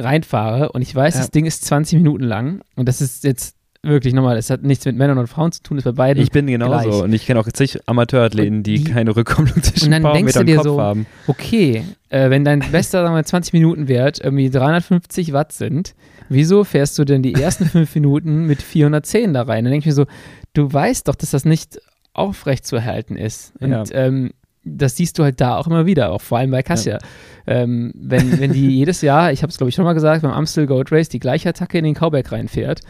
reinfahre 0.00 0.72
und 0.72 0.82
ich 0.82 0.94
weiß, 0.94 1.14
ja. 1.14 1.20
das 1.20 1.30
Ding 1.30 1.46
ist 1.46 1.64
20 1.64 1.98
Minuten 1.98 2.24
lang 2.24 2.62
und 2.76 2.88
das 2.88 3.00
ist 3.00 3.24
jetzt 3.24 3.56
wirklich 3.82 4.12
nochmal, 4.12 4.36
es 4.36 4.50
hat 4.50 4.62
nichts 4.62 4.84
mit 4.84 4.96
Männern 4.96 5.18
und 5.18 5.26
Frauen 5.26 5.52
zu 5.52 5.62
tun, 5.62 5.78
ist 5.78 5.84
bei 5.84 5.92
beiden. 5.92 6.22
Ich 6.22 6.30
bin 6.30 6.46
genauso 6.46 6.90
gleich. 6.90 7.02
und 7.02 7.12
ich 7.12 7.26
kenne 7.26 7.40
auch 7.40 7.48
zig 7.50 7.78
Amateurathleten, 7.86 8.62
die, 8.62 8.84
die, 8.84 8.92
keine 8.92 9.16
Rückkopplung 9.16 9.62
zwischen 9.62 9.92
und 9.94 10.02
dann 10.02 10.14
denkst 10.14 10.34
du 10.34 10.44
dir 10.44 10.56
Kopf 10.56 10.64
so, 10.64 10.80
haben. 10.80 11.06
Okay, 11.26 11.84
äh, 12.10 12.30
wenn 12.30 12.44
dein 12.44 12.60
bester, 12.72 13.02
sagen 13.02 13.14
wir 13.14 13.24
20 13.24 13.52
Minuten 13.52 13.88
Wert 13.88 14.20
irgendwie 14.22 14.50
350 14.50 15.32
Watt 15.32 15.52
sind, 15.52 15.94
wieso 16.28 16.64
fährst 16.64 16.98
du 16.98 17.04
denn 17.04 17.22
die 17.22 17.34
ersten 17.34 17.64
fünf 17.66 17.94
Minuten 17.94 18.46
mit 18.46 18.62
410 18.62 19.32
da 19.32 19.42
rein? 19.42 19.64
Dann 19.64 19.72
denke 19.72 19.84
ich 19.84 19.86
mir 19.86 19.94
so, 19.94 20.06
du 20.52 20.70
weißt 20.70 21.08
doch, 21.08 21.14
dass 21.14 21.30
das 21.30 21.44
nicht 21.44 21.80
aufrecht 22.12 22.66
zu 22.66 22.76
erhalten 22.76 23.16
ist. 23.16 23.52
Und 23.60 23.70
ja. 23.70 23.84
ähm, 23.92 24.32
das 24.64 24.96
siehst 24.96 25.18
du 25.18 25.24
halt 25.24 25.40
da 25.40 25.56
auch 25.56 25.66
immer 25.66 25.86
wieder, 25.86 26.12
auch 26.12 26.20
vor 26.20 26.38
allem 26.38 26.50
bei 26.50 26.62
Kassia. 26.62 26.94
Ja. 26.94 26.98
Ähm, 27.46 27.92
wenn, 27.94 28.38
wenn 28.38 28.52
die 28.52 28.68
jedes 28.78 29.00
Jahr, 29.02 29.32
ich 29.32 29.42
habe 29.42 29.50
es 29.50 29.56
glaube 29.56 29.70
ich 29.70 29.74
schon 29.74 29.84
mal 29.84 29.94
gesagt, 29.94 30.22
beim 30.22 30.32
Amstel 30.32 30.66
Gold 30.66 30.92
Race 30.92 31.08
die 31.08 31.20
gleiche 31.20 31.48
Attacke 31.48 31.78
in 31.78 31.84
den 31.84 31.94
Kauberg 31.94 32.30
reinfährt, 32.30 32.82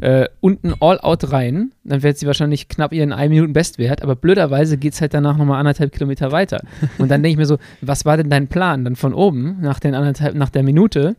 äh, 0.00 0.28
unten 0.40 0.74
All-Out 0.80 1.32
rein, 1.32 1.72
dann 1.84 2.02
wird 2.02 2.18
sie 2.18 2.26
wahrscheinlich 2.26 2.68
knapp 2.68 2.92
ihren 2.92 3.12
1 3.12 3.30
Minuten 3.30 3.52
Bestwert, 3.52 4.02
aber 4.02 4.14
blöderweise 4.14 4.78
geht 4.78 4.92
es 4.92 5.00
halt 5.00 5.12
danach 5.12 5.36
nochmal 5.36 5.58
anderthalb 5.58 5.92
Kilometer 5.92 6.30
weiter. 6.30 6.62
Und 6.98 7.10
dann 7.10 7.22
denke 7.22 7.32
ich 7.32 7.36
mir 7.36 7.46
so, 7.46 7.58
was 7.80 8.04
war 8.04 8.16
denn 8.16 8.30
dein 8.30 8.48
Plan? 8.48 8.84
Dann 8.84 8.96
von 8.96 9.12
oben, 9.12 9.58
nach, 9.60 9.80
den 9.80 9.94
anderthalb, 9.94 10.34
nach 10.34 10.50
der 10.50 10.62
Minute, 10.62 11.16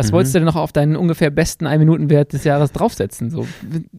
was 0.00 0.08
mhm. 0.08 0.12
wolltest 0.12 0.34
du 0.34 0.38
denn 0.38 0.46
noch 0.46 0.56
auf 0.56 0.72
deinen 0.72 0.96
ungefähr 0.96 1.30
besten 1.30 1.66
1-Minuten-Wert 1.66 2.32
des 2.32 2.44
Jahres 2.44 2.72
draufsetzen? 2.72 3.30
So, 3.30 3.46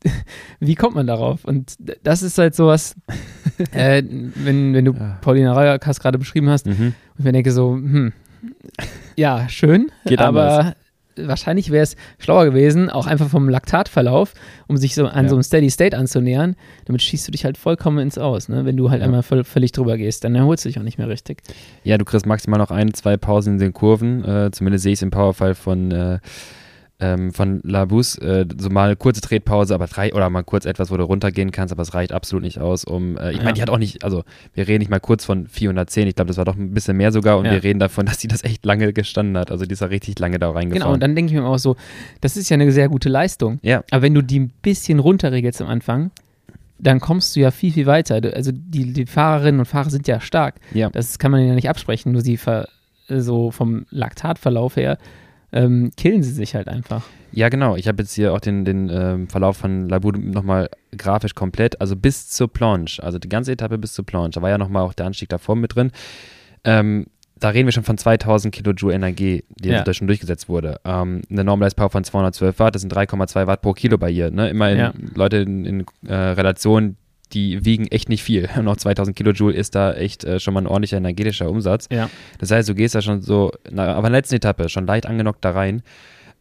wie 0.59 0.75
kommt 0.75 0.95
man 0.95 1.07
darauf? 1.07 1.45
Und 1.45 1.75
das 2.03 2.23
ist 2.23 2.37
halt 2.37 2.55
sowas, 2.55 2.95
äh, 3.71 4.01
wenn, 4.35 4.73
wenn 4.73 4.85
du 4.85 4.93
Paulina 5.21 5.53
Reuerkas 5.53 5.99
gerade 5.99 6.17
beschrieben 6.17 6.49
hast, 6.49 6.65
mhm. 6.65 6.71
und 6.71 7.19
ich 7.19 7.25
mir 7.25 7.31
denke 7.31 7.51
so, 7.51 7.73
hm, 7.73 8.13
ja, 9.15 9.47
schön, 9.47 9.91
Geht 10.05 10.19
aber 10.19 10.41
anders 10.41 10.75
wahrscheinlich 11.27 11.71
wäre 11.71 11.83
es 11.83 11.95
schlauer 12.19 12.45
gewesen, 12.45 12.89
auch 12.89 13.07
einfach 13.07 13.29
vom 13.29 13.49
Laktatverlauf, 13.49 14.33
um 14.67 14.77
sich 14.77 14.95
so 14.95 15.05
an 15.05 15.25
ja. 15.25 15.29
so 15.29 15.35
einem 15.35 15.43
Steady 15.43 15.69
State 15.69 15.97
anzunähern. 15.97 16.55
Damit 16.85 17.01
schießt 17.01 17.27
du 17.27 17.31
dich 17.31 17.45
halt 17.45 17.57
vollkommen 17.57 17.99
ins 17.99 18.17
Aus, 18.17 18.49
ne? 18.49 18.65
Wenn 18.65 18.77
du 18.77 18.89
halt 18.89 19.01
ja. 19.01 19.05
einmal 19.05 19.23
völlig 19.23 19.71
drüber 19.71 19.97
gehst, 19.97 20.23
dann 20.23 20.35
erholst 20.35 20.65
du 20.65 20.69
dich 20.69 20.79
auch 20.79 20.83
nicht 20.83 20.97
mehr 20.97 21.09
richtig. 21.09 21.39
Ja, 21.83 21.97
du 21.97 22.05
kriegst 22.05 22.25
maximal 22.25 22.59
noch 22.59 22.71
ein, 22.71 22.93
zwei 22.93 23.17
Pausen 23.17 23.53
in 23.53 23.59
den 23.59 23.73
Kurven. 23.73 24.23
Äh, 24.23 24.51
zumindest 24.51 24.83
sehe 24.83 24.93
ich 24.93 24.99
es 24.99 25.03
im 25.03 25.11
Powerfall 25.11 25.55
von 25.55 25.91
äh, 25.91 26.19
ähm, 27.01 27.33
von 27.33 27.59
Labus, 27.63 28.15
äh, 28.19 28.45
so 28.57 28.69
mal 28.69 28.95
kurze 28.95 29.21
Tretpause, 29.21 29.73
aber 29.73 29.87
drei 29.87 30.13
oder 30.13 30.29
mal 30.29 30.43
kurz 30.43 30.65
etwas, 30.65 30.91
wo 30.91 30.97
du 30.97 31.03
runtergehen 31.03 31.51
kannst, 31.51 31.71
aber 31.71 31.81
es 31.81 31.93
reicht 31.95 32.11
absolut 32.11 32.43
nicht 32.43 32.59
aus, 32.59 32.85
um, 32.85 33.17
äh, 33.17 33.31
ich 33.31 33.37
ja. 33.37 33.43
meine, 33.43 33.55
die 33.55 33.61
hat 33.61 33.71
auch 33.71 33.79
nicht, 33.79 34.03
also 34.03 34.23
wir 34.53 34.67
reden 34.67 34.79
nicht 34.79 34.91
mal 34.91 34.99
kurz 34.99 35.25
von 35.25 35.47
410, 35.47 36.07
ich 36.07 36.15
glaube, 36.15 36.27
das 36.27 36.37
war 36.37 36.45
doch 36.45 36.55
ein 36.55 36.73
bisschen 36.73 36.95
mehr 36.95 37.11
sogar 37.11 37.39
und 37.39 37.45
ja. 37.45 37.53
wir 37.53 37.63
reden 37.63 37.79
davon, 37.79 38.05
dass 38.05 38.19
sie 38.19 38.27
das 38.27 38.43
echt 38.43 38.63
lange 38.65 38.93
gestanden 38.93 39.35
hat, 39.37 39.51
also 39.51 39.65
die 39.65 39.73
ist 39.73 39.81
ja 39.81 39.87
richtig 39.87 40.19
lange 40.19 40.37
da 40.37 40.51
reingefahren. 40.51 40.79
Genau, 40.79 40.93
und 40.93 41.01
dann 41.01 41.15
denke 41.15 41.33
ich 41.33 41.39
mir 41.39 41.45
auch 41.45 41.57
so, 41.57 41.75
das 42.21 42.37
ist 42.37 42.49
ja 42.49 42.53
eine 42.53 42.71
sehr 42.71 42.87
gute 42.87 43.09
Leistung, 43.09 43.59
ja. 43.63 43.83
aber 43.89 44.03
wenn 44.03 44.13
du 44.13 44.21
die 44.21 44.39
ein 44.39 44.53
bisschen 44.61 44.99
runterregelst 44.99 45.61
am 45.61 45.67
Anfang, 45.67 46.11
dann 46.77 46.99
kommst 46.99 47.35
du 47.35 47.39
ja 47.39 47.51
viel, 47.51 47.71
viel 47.71 47.85
weiter. 47.85 48.19
Also 48.33 48.51
die, 48.51 48.91
die 48.91 49.05
Fahrerinnen 49.05 49.59
und 49.59 49.67
Fahrer 49.67 49.91
sind 49.91 50.07
ja 50.07 50.19
stark. 50.19 50.55
Ja. 50.73 50.89
Das 50.89 51.19
kann 51.19 51.29
man 51.29 51.45
ja 51.45 51.53
nicht 51.53 51.69
absprechen, 51.69 52.11
nur 52.11 52.21
sie 52.21 52.39
so 53.07 53.51
vom 53.51 53.85
Laktatverlauf 53.91 54.77
her 54.77 54.97
ähm, 55.51 55.91
killen 55.97 56.23
sie 56.23 56.31
sich 56.31 56.55
halt 56.55 56.67
einfach. 56.67 57.03
Ja, 57.31 57.49
genau. 57.49 57.75
Ich 57.75 57.87
habe 57.87 58.03
jetzt 58.03 58.13
hier 58.13 58.33
auch 58.33 58.39
den, 58.39 58.65
den 58.65 58.89
ähm, 58.89 59.27
Verlauf 59.27 59.57
von 59.57 59.87
Labud 59.87 60.17
nochmal 60.17 60.69
grafisch 60.97 61.33
komplett, 61.33 61.79
also 61.79 61.95
bis 61.95 62.29
zur 62.29 62.51
Planche, 62.51 63.01
also 63.01 63.19
die 63.19 63.29
ganze 63.29 63.53
Etappe 63.53 63.77
bis 63.77 63.93
zur 63.93 64.05
Planche. 64.05 64.39
Da 64.39 64.41
war 64.41 64.49
ja 64.49 64.57
nochmal 64.57 64.83
auch 64.83 64.93
der 64.93 65.05
Anstieg 65.05 65.29
davor 65.29 65.55
mit 65.55 65.75
drin. 65.75 65.91
Ähm, 66.63 67.07
da 67.39 67.49
reden 67.49 67.67
wir 67.67 67.71
schon 67.71 67.83
von 67.83 67.97
2000 67.97 68.53
Kilojoule 68.53 68.93
Energie, 68.93 69.43
die 69.49 69.69
ja. 69.69 69.83
da 69.83 69.93
schon 69.93 70.07
durchgesetzt 70.07 70.47
wurde. 70.47 70.79
Ähm, 70.85 71.23
eine 71.29 71.43
Normalized 71.43 71.75
Power 71.75 71.89
von 71.89 72.03
212 72.03 72.59
Watt, 72.59 72.75
das 72.75 72.81
sind 72.81 72.93
3,2 72.93 73.47
Watt 73.47 73.61
pro 73.61 73.73
Kilo 73.73 73.97
bei 73.97 74.11
ihr. 74.11 74.29
Ne? 74.29 74.49
Immerhin 74.49 74.77
ja. 74.77 74.93
Leute 75.15 75.37
in, 75.37 75.65
in 75.65 75.85
äh, 76.07 76.13
Relation, 76.13 76.97
die 77.33 77.65
wiegen 77.65 77.87
echt 77.87 78.09
nicht 78.09 78.23
viel. 78.23 78.49
Und 78.57 78.67
auch 78.67 78.77
2000 78.77 79.15
Kilojoule 79.15 79.55
ist 79.55 79.75
da 79.75 79.93
echt 79.93 80.23
äh, 80.23 80.39
schon 80.39 80.53
mal 80.53 80.61
ein 80.61 80.67
ordentlicher 80.67 80.97
energetischer 80.97 81.49
Umsatz. 81.49 81.87
Ja. 81.91 82.09
Das 82.39 82.51
heißt, 82.51 82.67
du 82.69 82.75
gehst 82.75 82.95
da 82.95 83.01
schon 83.01 83.21
so, 83.21 83.51
na, 83.69 83.93
aber 83.93 84.07
in 84.07 84.13
der 84.13 84.19
letzten 84.19 84.35
Etappe 84.35 84.69
schon 84.69 84.85
leicht 84.85 85.05
angenockt 85.05 85.43
da 85.43 85.51
rein. 85.51 85.83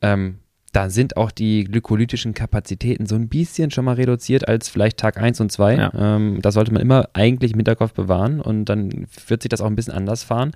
Ähm, 0.03 0.38
da 0.72 0.88
sind 0.88 1.16
auch 1.16 1.32
die 1.32 1.64
glykolytischen 1.64 2.32
Kapazitäten 2.32 3.07
so 3.07 3.16
ein 3.16 3.28
bisschen 3.28 3.70
schon 3.70 3.84
mal 3.84 3.97
reduziert 3.97 4.47
als 4.47 4.68
vielleicht 4.68 4.99
Tag 4.99 5.16
1 5.16 5.41
und 5.41 5.51
2. 5.51 5.74
Ja. 5.74 5.93
Ähm, 5.97 6.38
das 6.43 6.55
sollte 6.55 6.72
man 6.72 6.80
immer 6.80 7.09
eigentlich 7.12 7.53
im 7.53 7.59
Hinterkopf 7.59 7.93
bewahren 7.93 8.41
und 8.41 8.66
dann 8.66 9.07
wird 9.26 9.43
sich 9.43 9.49
das 9.49 9.61
auch 9.61 9.66
ein 9.66 9.74
bisschen 9.74 9.95
anders 9.95 10.22
fahren. 10.22 10.53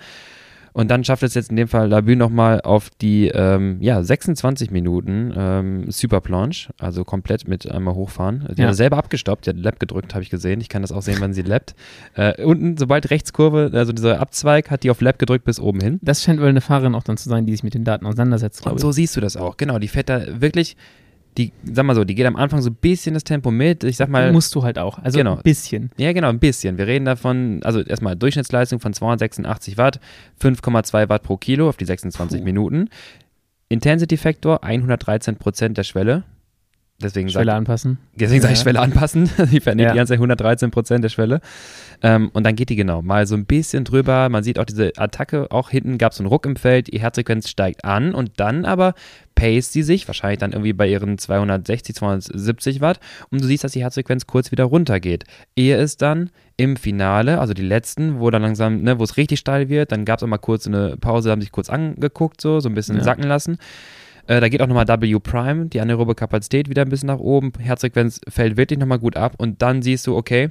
Und 0.74 0.90
dann 0.90 1.04
schafft 1.04 1.22
es 1.22 1.34
jetzt 1.34 1.50
in 1.50 1.56
dem 1.56 1.68
Fall 1.68 1.88
Labü 1.88 2.16
nochmal 2.16 2.60
auf 2.60 2.90
die 2.90 3.28
ähm, 3.28 3.78
ja, 3.80 4.02
26 4.02 4.72
Minuten 4.72 5.32
ähm, 5.34 5.90
Super 5.90 6.20
Planche, 6.20 6.74
also 6.80 7.04
komplett 7.04 7.46
mit 7.46 7.70
einmal 7.70 7.94
hochfahren. 7.94 8.48
Die 8.56 8.62
ja. 8.62 8.68
hat 8.68 8.74
selber 8.74 8.98
abgestoppt, 8.98 9.46
die 9.46 9.50
hat 9.50 9.56
Lab 9.56 9.78
gedrückt, 9.78 10.14
habe 10.14 10.24
ich 10.24 10.30
gesehen. 10.30 10.60
Ich 10.60 10.68
kann 10.68 10.82
das 10.82 10.90
auch 10.90 11.02
sehen, 11.02 11.20
wenn 11.20 11.32
sie 11.32 11.42
lappt. 11.42 11.76
Äh, 12.14 12.42
unten, 12.42 12.76
sobald 12.76 13.08
Rechtskurve, 13.10 13.70
also 13.72 13.92
dieser 13.92 14.20
Abzweig, 14.20 14.72
hat 14.72 14.82
die 14.82 14.90
auf 14.90 15.00
Lab 15.00 15.20
gedrückt 15.20 15.44
bis 15.44 15.60
oben 15.60 15.80
hin. 15.80 16.00
Das 16.02 16.24
scheint 16.24 16.40
wohl 16.40 16.48
eine 16.48 16.60
Fahrerin 16.60 16.96
auch 16.96 17.04
dann 17.04 17.18
zu 17.18 17.28
sein, 17.28 17.46
die 17.46 17.52
sich 17.52 17.62
mit 17.62 17.74
den 17.74 17.84
Daten 17.84 18.04
auseinandersetzt. 18.04 18.66
Und 18.66 18.80
so 18.80 18.90
siehst 18.90 19.16
du 19.16 19.20
das 19.20 19.36
auch, 19.36 19.56
genau. 19.56 19.78
Die 19.78 19.88
fährt 19.88 20.08
da 20.08 20.40
wirklich 20.40 20.76
die, 21.36 21.52
sag 21.64 21.84
mal 21.84 21.94
so, 21.94 22.04
die 22.04 22.14
geht 22.14 22.26
am 22.26 22.36
Anfang 22.36 22.62
so 22.62 22.70
ein 22.70 22.76
bisschen 22.76 23.14
das 23.14 23.24
Tempo 23.24 23.50
mit. 23.50 23.84
Ich 23.84 23.96
sag 23.96 24.08
mal. 24.08 24.32
Musst 24.32 24.54
du 24.54 24.62
halt 24.62 24.78
auch. 24.78 24.98
Also 24.98 25.18
genau. 25.18 25.36
ein 25.36 25.42
bisschen. 25.42 25.90
Ja, 25.96 26.12
genau, 26.12 26.28
ein 26.28 26.38
bisschen. 26.38 26.78
Wir 26.78 26.86
reden 26.86 27.04
davon, 27.04 27.60
also 27.64 27.80
erstmal 27.80 28.16
Durchschnittsleistung 28.16 28.80
von 28.80 28.92
286 28.92 29.76
Watt, 29.76 30.00
5,2 30.40 31.08
Watt 31.08 31.22
pro 31.22 31.36
Kilo 31.36 31.68
auf 31.68 31.76
die 31.76 31.84
26 31.84 32.40
Puh. 32.40 32.44
Minuten. 32.44 32.88
Intensity 33.68 34.16
Factor 34.16 34.62
113 34.62 35.36
Prozent 35.36 35.76
der 35.76 35.84
Schwelle. 35.84 36.24
Deswegen 37.02 37.28
Schwelle 37.28 37.46
sag, 37.52 37.56
anpassen. 37.58 37.98
deswegen 38.14 38.40
sage 38.40 38.52
ich 38.54 38.58
Ja. 38.58 38.62
Schwelle 38.62 38.80
anpassen. 38.80 39.30
die 39.52 39.60
verliert 39.60 39.88
Ja. 39.88 39.92
die 39.92 39.96
ganze 39.98 40.12
Zeit 40.12 40.18
113 40.18 40.70
Prozent 40.70 41.04
der 41.04 41.08
Schwelle. 41.10 41.40
Ähm, 42.02 42.30
und 42.32 42.44
dann 42.44 42.56
geht 42.56 42.68
die 42.70 42.76
genau 42.76 43.02
mal 43.02 43.26
so 43.26 43.34
ein 43.34 43.46
bisschen 43.46 43.84
drüber. 43.84 44.28
Man 44.28 44.42
sieht 44.44 44.58
auch 44.58 44.64
diese 44.64 44.92
Attacke, 44.96 45.50
auch 45.50 45.70
hinten 45.70 45.98
gab 45.98 46.12
es 46.12 46.20
einen 46.20 46.28
Ruck 46.28 46.46
im 46.46 46.56
Feld, 46.56 46.92
die 46.92 47.00
Herzfrequenz 47.00 47.48
steigt 47.48 47.84
an 47.84 48.14
und 48.14 48.32
dann 48.38 48.64
aber 48.64 48.94
paced 49.34 49.72
sie 49.72 49.82
sich, 49.82 50.06
wahrscheinlich 50.06 50.38
dann 50.38 50.52
irgendwie 50.52 50.72
bei 50.72 50.86
ihren 50.88 51.18
260, 51.18 51.94
270 51.96 52.80
Watt 52.80 53.00
und 53.30 53.40
du 53.42 53.46
siehst, 53.46 53.64
dass 53.64 53.72
die 53.72 53.82
Herzfrequenz 53.82 54.26
kurz 54.26 54.52
wieder 54.52 54.64
runtergeht. 54.64 55.24
Ehe 55.56 55.76
es 55.76 55.96
dann 55.96 56.30
im 56.56 56.76
Finale, 56.76 57.40
also 57.40 57.52
die 57.52 57.62
letzten, 57.62 58.20
wo 58.20 58.30
dann 58.30 58.42
langsam, 58.42 58.82
ne, 58.82 58.98
wo 59.00 59.02
es 59.04 59.16
richtig 59.16 59.40
steil 59.40 59.68
wird, 59.68 59.90
dann 59.90 60.04
gab 60.04 60.18
es 60.18 60.22
auch 60.22 60.28
mal 60.28 60.38
kurz 60.38 60.68
eine 60.68 60.96
Pause, 60.96 61.32
haben 61.32 61.40
sich 61.40 61.50
kurz 61.50 61.68
angeguckt, 61.68 62.40
so, 62.40 62.60
so 62.60 62.68
ein 62.68 62.74
bisschen 62.74 62.98
Ja. 62.98 63.02
sacken 63.02 63.24
lassen. 63.24 63.58
Äh, 64.26 64.40
da 64.40 64.48
geht 64.48 64.62
auch 64.62 64.66
nochmal 64.66 64.88
W 64.88 65.18
Prime, 65.20 65.66
die 65.66 65.80
anaerobe 65.80 66.14
Kapazität 66.14 66.68
wieder 66.68 66.82
ein 66.82 66.88
bisschen 66.88 67.08
nach 67.08 67.18
oben, 67.18 67.52
Herzfrequenz 67.58 68.20
fällt 68.28 68.56
wirklich 68.56 68.78
nochmal 68.78 68.98
gut 68.98 69.16
ab. 69.16 69.34
Und 69.38 69.62
dann 69.62 69.82
siehst 69.82 70.06
du, 70.06 70.16
okay, 70.16 70.50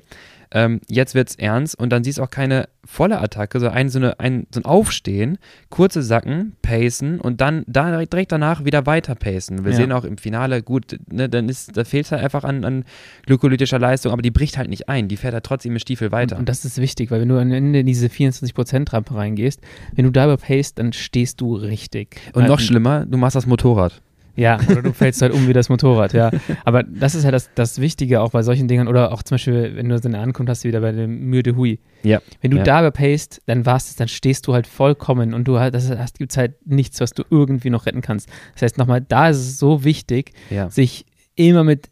ähm, 0.54 0.80
jetzt 0.88 1.16
wird's 1.16 1.36
ernst 1.36 1.78
und 1.80 1.90
dann 1.90 2.04
siehst 2.04 2.20
du 2.20 2.24
auch 2.24 2.30
keine 2.30 2.70
volle 2.86 3.20
Attacke, 3.20 3.60
sondern 3.60 3.78
ein, 3.78 3.90
so, 3.90 3.98
eine, 3.98 4.20
ein, 4.20 4.46
so 4.54 4.60
ein 4.60 4.66
Aufstehen, 4.66 5.38
kurze 5.70 6.04
Sacken, 6.04 6.56
pacen 6.62 7.20
und 7.20 7.42
dann 7.42 7.64
da 7.66 8.04
direkt, 8.06 8.32
danach 8.32 8.64
wieder 8.66 8.86
weiter 8.86 9.16
pacen. 9.16 9.64
Wir 9.66 9.72
Ja. 9.72 9.78
sehen 9.78 9.92
auch 9.92 10.04
im 10.04 10.18
Finale, 10.18 10.62
gut, 10.62 10.98
ne, 11.12 11.28
dann 11.30 11.50
ist, 11.50 11.76
da 11.76 11.84
fehlt 11.86 12.12
halt 12.12 12.24
einfach 12.24 12.44
an, 12.44 12.64
an 12.66 12.84
glykolytischer 13.26 13.80
Leistung, 13.80 14.12
aber 14.12 14.22
die 14.22 14.32
bricht 14.32 14.58
halt 14.58 14.70
nicht 14.70 14.90
ein, 14.90 15.08
die 15.08 15.18
fährt 15.18 15.34
halt 15.34 15.46
trotzdem 15.46 15.72
im 15.74 15.80
Stiefel 15.80 16.12
weiter. 16.12 16.36
Und, 16.36 16.42
und 16.42 16.50
das 16.50 16.66
ist 16.66 16.78
wichtig, 16.78 17.10
weil 17.10 17.22
wenn 17.22 17.30
du 17.30 17.40
am 17.40 17.52
Ende 17.52 17.80
in 17.80 17.86
diese 17.86 18.08
24%-Rampe 18.08 19.16
reingehst, 19.16 19.62
wenn 19.96 20.06
du 20.06 20.12
da 20.12 20.26
überpaced, 20.26 20.78
dann 20.78 20.94
stehst 20.94 21.42
du 21.42 21.56
richtig. 21.56 22.20
Und 22.34 22.48
noch 22.48 22.60
schlimmer, 22.60 23.06
du 23.06 23.18
machst 23.18 23.36
das 23.36 23.46
Motorrad. 23.46 24.02
Ja, 24.36 24.60
oder 24.70 24.82
du 24.82 24.94
fällst 24.94 25.22
halt 25.22 25.32
um 25.32 25.48
wie 25.48 25.54
das 25.54 25.70
Motorrad, 25.70 26.14
ja. 26.14 26.32
Aber 26.66 26.82
das 26.84 27.14
ist 27.14 27.24
halt 27.24 27.36
das, 27.36 27.50
das 27.54 27.80
Wichtige 27.80 28.22
auch 28.22 28.32
bei 28.32 28.42
solchen 28.42 28.68
Dingern. 28.68 28.88
Oder 28.88 29.12
auch 29.12 29.22
zum 29.22 29.36
Beispiel, 29.36 29.76
wenn 29.76 29.90
du 29.90 29.98
so 30.00 30.08
eine 30.08 30.18
Ankunft 30.20 30.50
hast, 30.50 30.64
wie 30.64 30.70
wieder 30.70 30.82
bei 30.82 30.92
dem 30.92 31.30
Mur 31.30 31.44
de 31.44 31.56
Huy. 31.56 31.80
Ja. 32.02 32.20
Wenn 32.42 32.50
du 32.52 32.58
Ja. 32.58 32.64
da 32.64 32.80
überpaced, 32.80 33.42
dann 33.46 33.66
warst 33.68 33.90
es, 33.92 33.96
dann 33.96 34.08
stehst 34.08 34.48
du 34.48 34.54
halt 34.54 34.66
vollkommen 34.66 35.34
und 35.36 35.48
du 35.48 35.60
hast, 35.60 35.74
das 35.76 35.90
hast, 35.90 36.18
gibt's 36.18 36.36
halt 36.38 36.56
nichts, 36.66 37.00
was 37.00 37.12
du 37.12 37.24
irgendwie 37.30 37.70
noch 37.70 37.86
retten 37.86 38.02
kannst. 38.02 38.28
Das 38.54 38.64
heißt, 38.64 38.78
nochmal, 38.80 39.02
da 39.02 39.30
ist 39.30 39.38
es 39.38 39.60
so 39.60 39.84
wichtig, 39.84 40.32
Ja. 40.50 40.70
sich 40.70 41.06
immer 41.36 41.64
mit, 41.64 41.90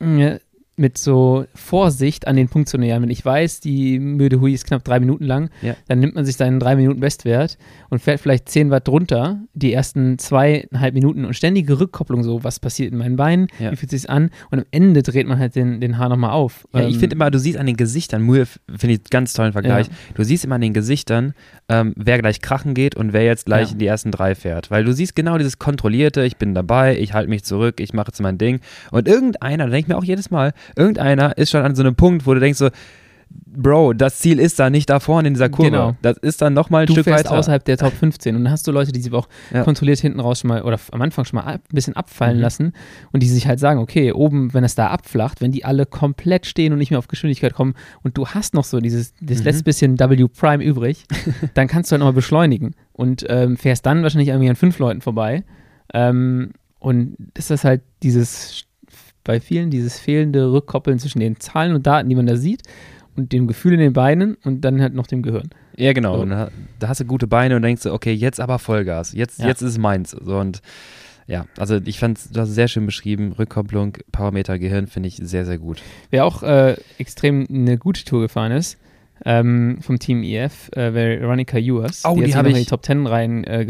äh, 0.00 0.38
mit 0.74 0.96
so 0.96 1.44
Vorsicht 1.54 2.26
an 2.26 2.34
den 2.36 2.48
Punkt 2.48 2.68
zu 2.68 2.78
nähern. 2.78 3.02
Wenn 3.02 3.10
ich 3.10 3.24
weiß, 3.24 3.60
die 3.60 3.98
Müde 3.98 4.40
Hui 4.40 4.54
ist 4.54 4.64
knapp 4.66 4.82
drei 4.84 5.00
Minuten 5.00 5.24
lang, 5.24 5.50
Ja. 5.60 5.74
dann 5.86 5.98
nimmt 6.00 6.14
man 6.14 6.24
sich 6.24 6.36
seinen 6.36 6.58
drei 6.60 6.76
Minuten 6.76 6.98
Bestwert 6.98 7.58
und 7.90 8.00
fährt 8.00 8.20
vielleicht 8.20 8.48
10 8.48 8.70
Watt 8.70 8.88
drunter, 8.88 9.42
die 9.52 9.72
ersten 9.72 10.18
zweieinhalb 10.18 10.94
Minuten 10.94 11.26
und 11.26 11.34
ständige 11.34 11.78
Rückkopplung, 11.78 12.22
so 12.24 12.42
was 12.42 12.58
passiert 12.58 12.90
in 12.90 12.98
meinen 12.98 13.16
Beinen, 13.16 13.48
Ja. 13.58 13.70
wie 13.70 13.76
fühlt 13.76 13.90
sich 13.90 14.08
an 14.08 14.30
und 14.50 14.60
am 14.60 14.64
Ende 14.70 15.02
dreht 15.02 15.26
man 15.26 15.38
halt 15.38 15.54
den, 15.56 15.80
den 15.80 15.98
Haar 15.98 16.08
nochmal 16.08 16.30
auf. 16.30 16.66
Ja, 16.72 16.80
ich 16.88 16.94
Ähm, 16.94 17.00
finde 17.00 17.16
immer, 17.16 17.30
du 17.30 17.38
siehst 17.38 17.58
an 17.58 17.66
den 17.66 17.76
Gesichtern, 17.76 18.22
Muir 18.22 18.46
finde 18.46 18.94
ich 18.94 19.00
einen 19.00 19.04
ganz 19.10 19.34
tollen 19.34 19.52
Vergleich, 19.52 19.88
du 20.14 20.24
siehst 20.24 20.44
immer 20.44 20.54
an 20.54 20.62
den 20.62 20.72
Gesichtern, 20.72 21.34
ähm, 21.68 21.92
wer 21.96 22.18
gleich 22.18 22.40
krachen 22.40 22.72
geht 22.72 22.94
und 22.96 23.12
wer 23.12 23.24
jetzt 23.24 23.44
gleich 23.44 23.72
in 23.72 23.78
die 23.78 23.86
ersten 23.86 24.10
drei 24.10 24.34
fährt. 24.34 24.70
Weil 24.70 24.84
du 24.84 24.92
siehst 24.94 25.14
genau 25.14 25.36
dieses 25.36 25.58
kontrollierte, 25.58 26.24
ich 26.24 26.38
bin 26.38 26.54
dabei, 26.54 26.96
ich 26.98 27.12
halte 27.12 27.28
mich 27.28 27.44
zurück, 27.44 27.78
ich 27.78 27.92
mache 27.92 28.08
jetzt 28.08 28.20
mein 28.22 28.38
Ding. 28.38 28.60
Und 28.90 29.06
irgendeiner, 29.06 29.64
da 29.64 29.70
denke 29.70 29.80
ich 29.80 29.88
mir 29.88 29.98
auch 29.98 30.04
jedes 30.04 30.30
Mal, 30.30 30.54
irgendeiner 30.76 31.36
ist 31.38 31.50
schon 31.50 31.62
an 31.62 31.74
so 31.74 31.82
einem 31.82 31.94
Punkt, 31.94 32.26
wo 32.26 32.34
du 32.34 32.40
denkst 32.40 32.58
so, 32.58 32.68
Bro, 33.54 33.94
das 33.94 34.18
Ziel 34.18 34.38
ist 34.38 34.58
da 34.58 34.68
nicht 34.68 34.90
da 34.90 35.00
vorne 35.00 35.28
in 35.28 35.32
dieser 35.34 35.48
Kurve. 35.48 35.70
Genau. 35.70 35.96
Das 36.02 36.18
ist 36.18 36.42
dann 36.42 36.52
nochmal 36.52 36.82
ein 36.82 36.86
du 36.86 36.92
Stück 36.92 37.04
fährst 37.04 37.24
weiter. 37.26 37.38
außerhalb 37.38 37.64
der 37.64 37.78
Top 37.78 37.94
15 37.94 38.36
und 38.36 38.44
dann 38.44 38.52
hast 38.52 38.66
du 38.66 38.72
Leute, 38.72 38.92
die 38.92 39.00
sich 39.00 39.10
auch 39.14 39.26
Ja. 39.54 39.62
kontrolliert 39.64 40.00
hinten 40.00 40.20
raus 40.20 40.40
schon 40.40 40.48
mal 40.48 40.60
oder 40.62 40.78
am 40.90 41.00
Anfang 41.00 41.24
schon 41.24 41.38
mal 41.38 41.44
ab, 41.50 41.62
ein 41.70 41.74
bisschen 41.74 41.96
abfallen 41.96 42.36
Mhm. 42.36 42.42
lassen 42.42 42.72
und 43.10 43.22
die 43.22 43.28
sich 43.28 43.46
halt 43.46 43.58
sagen, 43.58 43.80
okay, 43.80 44.12
oben, 44.12 44.52
wenn 44.52 44.64
es 44.64 44.74
da 44.74 44.88
abflacht, 44.88 45.40
wenn 45.40 45.50
die 45.50 45.64
alle 45.64 45.86
komplett 45.86 46.44
stehen 46.44 46.74
und 46.74 46.78
nicht 46.78 46.90
mehr 46.90 46.98
auf 46.98 47.08
Geschwindigkeit 47.08 47.54
kommen 47.54 47.72
und 48.02 48.18
du 48.18 48.26
hast 48.28 48.52
noch 48.52 48.64
so 48.64 48.80
dieses 48.80 49.14
das 49.22 49.38
Mhm. 49.38 49.44
letzte 49.44 49.64
bisschen 49.64 49.98
W 49.98 50.26
Prime 50.28 50.62
übrig, 50.62 51.04
dann 51.54 51.68
kannst 51.68 51.90
du 51.90 51.92
halt 51.94 52.00
nochmal 52.00 52.12
beschleunigen 52.12 52.74
und 52.92 53.24
ähm, 53.30 53.56
fährst 53.56 53.86
dann 53.86 54.02
wahrscheinlich 54.02 54.28
irgendwie 54.28 54.50
an 54.50 54.56
fünf 54.56 54.78
Leuten 54.78 55.00
vorbei 55.00 55.42
ähm, 55.94 56.50
und 56.80 57.16
das 57.34 57.50
ist 57.50 57.64
halt 57.64 57.80
dieses 58.02 58.64
bei 59.24 59.40
vielen 59.40 59.70
dieses 59.70 59.98
fehlende 59.98 60.52
Rückkoppeln 60.52 60.98
zwischen 60.98 61.20
den 61.20 61.38
Zahlen 61.40 61.74
und 61.74 61.86
Daten, 61.86 62.08
die 62.08 62.14
man 62.14 62.26
da 62.26 62.36
sieht 62.36 62.62
und 63.16 63.32
dem 63.32 63.46
Gefühl 63.46 63.74
in 63.74 63.80
den 63.80 63.92
Beinen 63.92 64.36
und 64.44 64.62
dann 64.62 64.80
halt 64.80 64.94
noch 64.94 65.06
dem 65.06 65.22
Gehirn. 65.22 65.50
Ja, 65.76 65.92
genau. 65.92 66.16
So. 66.16 66.22
Und 66.22 66.30
da, 66.30 66.50
da 66.78 66.88
hast 66.88 67.00
du 67.00 67.04
gute 67.04 67.26
Beine 67.26 67.56
und 67.56 67.62
denkst 67.62 67.82
du, 67.82 67.92
okay, 67.92 68.12
jetzt 68.12 68.40
aber 68.40 68.58
Vollgas. 68.58 69.12
Jetzt, 69.12 69.38
Ja. 69.40 69.48
jetzt 69.48 69.62
ist 69.62 69.70
es 69.70 69.78
meins. 69.78 70.10
So, 70.10 70.38
und 70.38 70.60
ja, 71.26 71.46
also 71.56 71.78
ich 71.84 71.98
fand 71.98 72.18
du 72.34 72.40
hast 72.40 72.48
es 72.50 72.54
sehr 72.54 72.68
schön 72.68 72.84
beschrieben. 72.84 73.32
Rückkopplung, 73.32 73.98
Parameter, 74.10 74.58
Gehirn 74.58 74.86
finde 74.86 75.08
ich 75.08 75.16
sehr, 75.16 75.44
sehr 75.46 75.58
gut. 75.58 75.80
Wer 76.10 76.24
auch 76.24 76.42
äh, 76.42 76.76
extrem 76.98 77.46
eine 77.48 77.78
gute 77.78 78.04
Tour 78.04 78.20
gefahren 78.22 78.52
ist, 78.52 78.78
ähm, 79.24 79.78
vom 79.80 79.98
Team 79.98 80.22
EF, 80.22 80.70
äh, 80.72 80.92
Veronica 80.94 81.58
Ewers. 81.58 82.02
Oh, 82.04 82.14
die, 82.14 82.20
die 82.20 82.22
hat 82.22 82.26
sich 82.26 82.36
hab 82.36 82.42
noch 82.44 82.50
in 82.50 82.56
ich- 82.56 82.64
die 82.64 82.70
Top 82.70 82.84
10 82.84 83.06
rein 83.06 83.44
äh. 83.44 83.62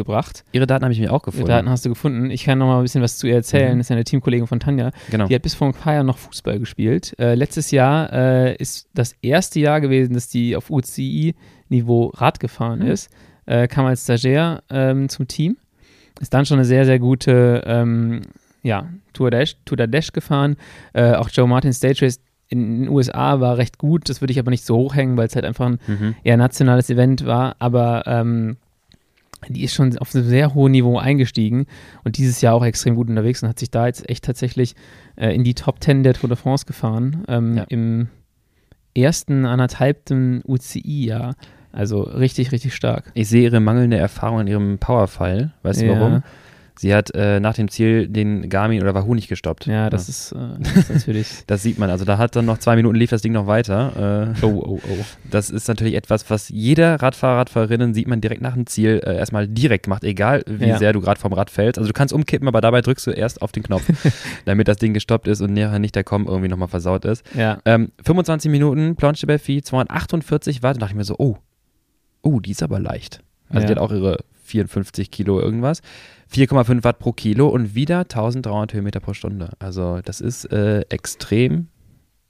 Ihre 0.53 0.67
Daten 0.67 0.85
habe 0.85 0.93
ich 0.93 1.01
mir 1.01 1.13
auch 1.13 1.23
gefunden. 1.23 1.47
Daten 1.49 1.69
hast 1.69 1.85
du 1.85 1.89
gefunden. 1.91 2.31
Ich 2.31 2.45
kann 2.45 2.59
noch 2.59 2.67
mal 2.67 2.77
ein 2.79 2.83
bisschen 2.83 3.03
was 3.03 3.19
zu 3.19 3.27
ihr 3.27 3.35
erzählen. 3.37 3.75
Mhm. 3.75 3.79
Das 3.79 3.87
ist 3.87 3.91
ja 3.91 3.97
eine 3.97 4.05
Teamkollegin 4.05 4.47
von 4.47 4.61
Tanja. 4.61 4.91
genau. 5.11 5.27
Die 5.27 5.35
hat 5.35 5.43
bis 5.43 5.55
vor 5.55 5.69
ein 5.69 5.75
paar 5.75 5.95
Jahren 5.95 6.07
noch 6.07 6.19
Fußball 6.19 6.59
gespielt. 6.59 7.15
Äh, 7.19 7.35
letztes 7.35 7.71
Jahr 7.71 8.13
äh, 8.13 8.57
ist 8.57 8.89
das 8.95 9.15
erste 9.23 9.61
Jahr 9.61 9.81
gewesen, 9.81 10.15
dass 10.15 10.29
die 10.29 10.57
auf 10.57 10.71
UCI-Niveau 10.71 12.13
Rad 12.15 12.41
gefahren 12.41 12.81
Mhm. 12.81 12.87
ist. 12.87 13.11
Äh, 13.47 13.67
kam 13.69 13.87
als 13.87 14.05
Stagiaire 14.05 14.63
ähm, 14.71 15.09
zum 15.09 15.27
Team. 15.29 15.57
Ist 16.21 16.33
dann 16.33 16.47
schon 16.47 16.59
eine 16.59 16.65
sehr, 16.65 16.85
sehr 16.85 16.99
gute 16.99 17.63
ähm, 17.67 18.23
ja, 18.63 18.89
Tour 19.13 19.31
Dash, 19.31 19.57
Tour 19.65 19.77
de 19.77 19.89
Dash 19.89 20.13
gefahren. 20.13 20.57
Äh, 20.93 21.15
auch 21.15 21.29
Joe 21.31 21.49
Martin 21.49 21.73
Stage 21.73 22.03
Race 22.05 22.21
in 22.53 22.83
den 22.85 22.89
USA 22.89 23.41
war 23.41 23.57
recht 23.59 23.79
gut. 23.79 24.09
Das 24.09 24.21
würde 24.21 24.33
ich 24.33 24.39
aber 24.39 24.51
nicht 24.51 24.65
so 24.65 24.77
hochhängen, 24.77 25.17
weil 25.17 25.27
es 25.27 25.35
halt 25.35 25.45
einfach 25.45 25.67
ein 25.67 25.79
Mhm. 25.87 26.15
eher 26.23 26.37
nationales 26.37 26.91
Event 26.91 27.25
war. 27.27 27.57
Aber 27.59 28.05
ähm, 28.07 28.57
die 29.49 29.65
ist 29.65 29.75
schon 29.75 29.97
auf 29.99 30.15
einem 30.15 30.25
sehr 30.25 30.55
hohen 30.55 30.71
Niveau 30.73 30.99
eingestiegen 30.99 31.67
und 32.05 32.17
dieses 32.19 32.41
Jahr 32.43 32.55
auch 32.55 32.65
extrem 32.65 32.95
gut 32.95 33.09
unterwegs 33.09 33.43
und 33.43 33.49
hat 33.49 33.59
sich 33.59 33.71
da 33.71 33.87
jetzt 33.87 34.09
echt 34.09 34.25
tatsächlich 34.25 34.75
äh, 35.17 35.35
in 35.35 35.43
die 35.43 35.55
Top 35.55 35.83
10 35.83 36.03
der 36.05 36.15
Tour 36.15 36.29
de 36.29 36.37
France 36.37 36.65
gefahren. 36.67 37.25
Ähm, 37.27 37.57
Ja. 37.57 37.65
Im 37.69 38.09
ersten 38.97 39.47
anderthalbten 39.47 40.43
UCI-Jahr. 40.47 41.35
Also 41.73 42.03
richtig, 42.03 42.53
richtig 42.53 42.75
stark. 42.75 43.11
Ich 43.15 43.29
sehe 43.29 43.45
ihre 43.45 43.59
mangelnde 43.61 43.97
Erfahrung 43.97 44.41
in 44.41 44.47
ihrem 44.47 44.79
Powerfile. 44.79 45.53
Weißt 45.63 45.81
du 45.81 45.87
Ja. 45.87 45.99
warum? 45.99 46.23
Sie 46.79 46.95
hat 46.95 47.15
äh, 47.15 47.39
nach 47.39 47.55
dem 47.55 47.69
Ziel 47.69 48.09
den 48.09 48.49
Garmin 48.49 48.83
oder 48.83 48.95
Wahoo 48.95 49.15
nicht 49.15 49.29
gestoppt. 49.29 49.67
Ja, 49.67 49.91
das 49.91 50.09
ist, 50.09 50.33
äh, 50.33 50.37
das 50.59 50.77
ist 50.77 50.91
natürlich. 50.91 51.29
Das 51.47 51.63
sieht 51.63 51.79
man. 51.79 51.91
Also 51.91 52.05
da 52.05 52.19
hat 52.19 52.35
dann 52.35 52.47
noch 52.47 52.59
zwei 52.59 52.77
Minuten 52.77 52.97
lief 52.97 53.11
das 53.11 53.21
Ding 53.23 53.33
noch 53.33 53.47
weiter. 53.47 54.35
Äh, 54.43 54.45
Oh, 54.47 54.63
oh, 54.67 54.81
oh. 54.83 55.05
das 55.31 55.51
ist 55.51 55.69
natürlich 55.69 55.95
etwas, 55.95 56.29
was 56.31 56.49
jeder 56.49 57.01
Radfahrer, 57.03 57.39
Radfahrerinnen 57.41 57.93
sieht 57.95 58.09
man 58.09 58.21
direkt 58.21 58.41
nach 58.43 58.55
dem 58.55 58.67
Ziel 58.67 59.01
äh, 59.05 59.17
erstmal 59.17 59.47
direkt 59.49 59.87
macht, 59.87 60.03
egal 60.05 60.43
wie 60.47 60.67
Ja. 60.69 60.79
sehr 60.79 60.93
du 60.93 61.01
gerade 61.01 61.21
vom 61.21 61.33
Rad 61.33 61.51
fällst. 61.51 61.79
Also 61.79 61.89
du 61.89 61.93
kannst 61.95 62.13
umkippen, 62.15 62.49
aber 62.49 62.61
dabei 62.61 62.81
drückst 62.81 63.07
du 63.07 63.11
erst 63.11 63.43
auf 63.43 63.53
den 63.53 63.63
Knopf, 63.63 63.85
damit 64.47 64.67
das 64.69 64.79
Ding 64.79 64.95
gestoppt 64.95 65.29
ist 65.29 65.41
und 65.43 65.53
nachher 65.53 65.79
nicht 65.79 65.95
der 65.95 66.05
Com 66.05 66.27
irgendwie 66.27 66.49
nochmal 66.49 66.69
versaut 66.69 67.05
ist. 67.05 67.23
Ja, 67.35 67.59
Ähm, 67.65 67.93
25 68.05 68.51
Minuten, 68.51 68.97
Planche 68.97 69.27
Belfi, 69.27 69.63
248 69.63 70.63
Watt. 70.63 70.77
Da 70.77 70.81
dachte 70.81 70.93
ich 70.93 70.97
mir 70.97 71.05
so, 71.05 71.17
oh, 71.19 71.37
oh, 72.23 72.41
die 72.41 72.53
ist 72.53 72.63
aber 72.63 72.81
leicht. 72.81 73.21
Also 73.49 73.61
Ja. 73.63 73.67
die 73.67 73.71
hat 73.73 73.79
auch 73.79 73.93
ihre 73.93 74.19
54 74.45 75.11
Kilo 75.11 75.41
irgendwas. 75.41 75.83
4,5 76.33 76.85
Watt 76.85 76.99
pro 76.99 77.13
Kilo 77.13 77.49
und 77.49 77.75
wieder 77.75 78.01
1300 78.01 78.73
Höhenmeter 78.75 79.01
pro 79.01 79.13
Stunde. 79.15 79.51
Also 79.59 80.01
das 80.05 80.21
ist 80.21 80.45
äh, 80.53 80.81
extrem 80.89 81.69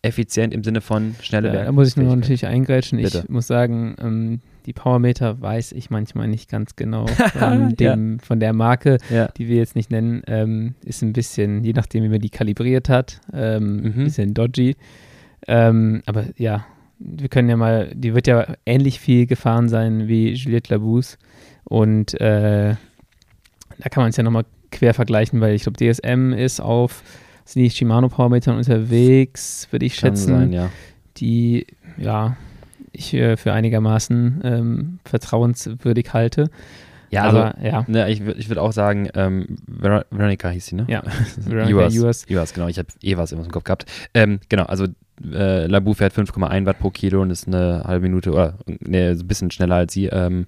effizient 0.04 0.52
im 0.52 0.64
Sinne 0.64 0.80
von 0.80 1.14
schnelle 1.22 1.54
ja 1.54 1.64
da 1.64 1.70
muss 1.72 1.88
ich 1.90 1.96
nur 1.96 2.16
natürlich 2.16 2.46
eingrätschen. 2.46 2.98
Ich 2.98 3.12
Bitte. 3.12 3.24
muss 3.28 3.46
sagen, 3.46 3.94
ähm, 4.00 4.40
die 4.66 4.72
Powermeter 4.72 5.40
weiß 5.40 5.70
ich 5.72 5.90
manchmal 5.90 6.26
nicht 6.26 6.50
ganz 6.50 6.74
genau 6.74 7.06
von, 7.38 7.70
Ja. 7.78 7.94
dem, 7.94 8.18
von 8.18 8.40
der 8.40 8.52
Marke. 8.52 8.98
Ja. 9.10 9.28
die 9.28 9.46
wir 9.46 9.56
jetzt 9.56 9.76
nicht 9.76 9.92
nennen, 9.92 10.22
ähm, 10.26 10.74
ist 10.84 11.02
ein 11.02 11.12
bisschen, 11.12 11.62
je 11.62 11.72
nachdem, 11.72 12.02
wie 12.02 12.08
man 12.08 12.18
die 12.20 12.30
kalibriert 12.30 12.88
hat, 12.88 13.20
ähm, 13.32 13.76
Mhm. 13.76 13.84
ein 13.84 14.04
bisschen 14.04 14.34
dodgy. 14.34 14.74
Ähm, 15.46 16.02
aber 16.06 16.24
ja, 16.36 16.64
wir 16.98 17.28
können 17.28 17.48
ja 17.48 17.56
mal, 17.56 17.92
die 17.94 18.14
wird 18.14 18.26
ja 18.26 18.46
ähnlich 18.66 18.98
viel 18.98 19.26
gefahren 19.26 19.68
sein 19.68 20.08
wie 20.08 20.32
Juliette 20.32 20.74
Labousse. 20.74 21.16
Und 21.64 22.20
äh, 22.20 22.74
da 23.82 23.88
kann 23.88 24.02
man 24.02 24.10
es 24.10 24.16
ja 24.16 24.22
nochmal 24.22 24.44
quer 24.70 24.94
vergleichen, 24.94 25.40
weil 25.40 25.54
ich 25.54 25.64
glaube, 25.64 25.76
DSM 25.76 26.32
ist 26.32 26.60
auf 26.60 27.02
sind 27.44 27.62
die 27.62 27.70
Shimano 27.70 28.08
Powermetern 28.08 28.56
unterwegs, 28.56 29.66
würde 29.72 29.84
ich 29.84 29.96
Kann 29.96 30.10
schätzen, 30.10 30.36
sein, 30.36 30.52
ja. 30.52 30.70
die 31.16 31.66
ja 31.96 32.36
ich 32.92 33.12
äh, 33.14 33.36
für 33.36 33.52
einigermaßen 33.52 34.40
ähm, 34.44 34.98
vertrauenswürdig 35.04 36.12
halte. 36.12 36.50
Ja, 37.10 37.24
also 37.24 37.38
aber 37.38 37.62
ja, 37.62 37.84
ne, 37.88 38.10
ich 38.10 38.24
würde 38.24 38.38
ich 38.38 38.48
würd 38.48 38.58
auch 38.58 38.72
sagen, 38.72 39.08
ähm, 39.14 39.56
Ver 39.80 40.06
Veronica 40.10 40.48
hieß 40.48 40.66
sie, 40.66 40.76
ne? 40.76 40.86
Ja, 40.88 41.02
Veronica. 41.36 41.88
Ewers. 41.88 42.30
Ewers, 42.30 42.54
genau. 42.54 42.68
Ich 42.68 42.78
habe 42.78 42.88
Evers 43.02 43.32
immer 43.32 43.44
im 43.44 43.50
Kopf 43.50 43.64
gehabt. 43.64 43.86
Ähm, 44.14 44.38
genau, 44.48 44.64
also 44.64 44.86
äh, 45.32 45.66
Labou 45.66 45.94
fährt 45.94 46.14
5,1 46.14 46.64
Watt 46.64 46.78
pro 46.78 46.90
Kilo 46.90 47.20
und 47.20 47.30
ist 47.30 47.48
eine 47.48 47.82
halbe 47.84 48.04
Minute 48.04 48.30
oder 48.30 48.54
ne, 48.66 49.10
ein 49.10 49.26
bisschen 49.26 49.50
schneller 49.50 49.76
als 49.76 49.92
sie. 49.92 50.06
Ähm, 50.06 50.46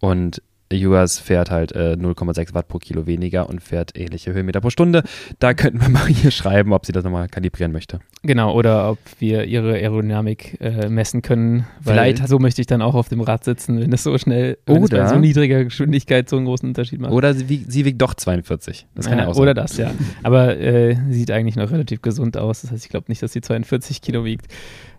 und 0.00 0.42
Juas 0.72 1.18
fährt 1.18 1.50
halt 1.50 1.72
äh, 1.72 1.96
0,6 1.98 2.54
Watt 2.54 2.68
pro 2.68 2.78
Kilo 2.78 3.06
weniger 3.06 3.48
und 3.48 3.62
fährt 3.62 3.96
ähnliche 3.96 4.32
Höhenmeter 4.32 4.60
pro 4.60 4.70
Stunde. 4.70 5.02
Da 5.38 5.54
könnten 5.54 5.80
wir 5.80 5.88
mal 5.90 6.06
hier 6.06 6.30
schreiben, 6.30 6.72
ob 6.72 6.86
sie 6.86 6.92
das 6.92 7.04
nochmal 7.04 7.28
kalibrieren 7.28 7.72
möchte. 7.72 8.00
Genau, 8.22 8.54
oder 8.54 8.90
ob 8.90 8.98
wir 9.18 9.44
ihre 9.44 9.74
Aerodynamik 9.74 10.60
äh, 10.60 10.88
messen 10.88 11.22
können. 11.22 11.66
Vielleicht 11.80 12.26
so 12.26 12.38
möchte 12.38 12.60
ich 12.60 12.66
dann 12.66 12.82
auch 12.82 12.94
auf 12.94 13.08
dem 13.08 13.20
Rad 13.20 13.44
sitzen, 13.44 13.80
wenn 13.80 13.92
es 13.92 14.02
so 14.02 14.16
schnell 14.18 14.58
oder 14.66 15.02
bei 15.02 15.08
so 15.08 15.16
niedriger 15.16 15.64
Geschwindigkeit 15.64 16.28
so 16.28 16.36
einen 16.36 16.46
großen 16.46 16.68
Unterschied 16.68 17.00
macht. 17.00 17.12
Oder 17.12 17.34
sie, 17.34 17.64
sie 17.68 17.84
wiegt 17.84 18.02
doch 18.02 18.14
42. 18.14 18.86
Das 18.94 19.06
kann 19.06 19.18
ja, 19.18 19.24
ja 19.24 19.30
auch 19.30 19.34
sein. 19.34 19.42
Oder 19.42 19.54
das, 19.54 19.76
ja. 19.76 19.92
Aber 20.22 20.58
äh, 20.58 20.96
sieht 21.10 21.30
eigentlich 21.30 21.56
noch 21.56 21.70
relativ 21.70 22.02
gesund 22.02 22.36
aus. 22.36 22.62
Das 22.62 22.72
heißt, 22.72 22.84
ich 22.84 22.90
glaube 22.90 23.06
nicht, 23.08 23.22
dass 23.22 23.32
sie 23.32 23.40
42 23.40 24.00
Kilo 24.00 24.24
wiegt. 24.24 24.46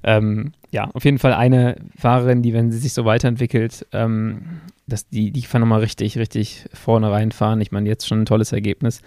Ähm, 0.08 0.54
ja, 0.72 0.90
auf 0.94 1.04
jeden 1.04 1.20
Fall 1.20 1.34
eine 1.34 1.76
Fahrerin, 1.98 2.42
die, 2.42 2.54
wenn 2.54 2.72
sie 2.72 2.78
sich 2.78 2.94
so 2.94 3.04
weiterentwickelt, 3.04 3.86
ähm, 3.92 4.62
dass 4.88 5.10
die, 5.10 5.32
die 5.32 5.42
kann 5.42 5.60
nochmal 5.60 5.82
richtig, 5.82 6.18
richtig 6.18 6.64
vorne 6.72 7.12
reinfahren. 7.12 7.60
Ich 7.60 7.74
meine, 7.74 7.90
jetzt 7.90 8.08
schon 8.08 8.22
ein 8.22 8.26
tolles 8.26 8.54
Ergebnis, 8.54 9.02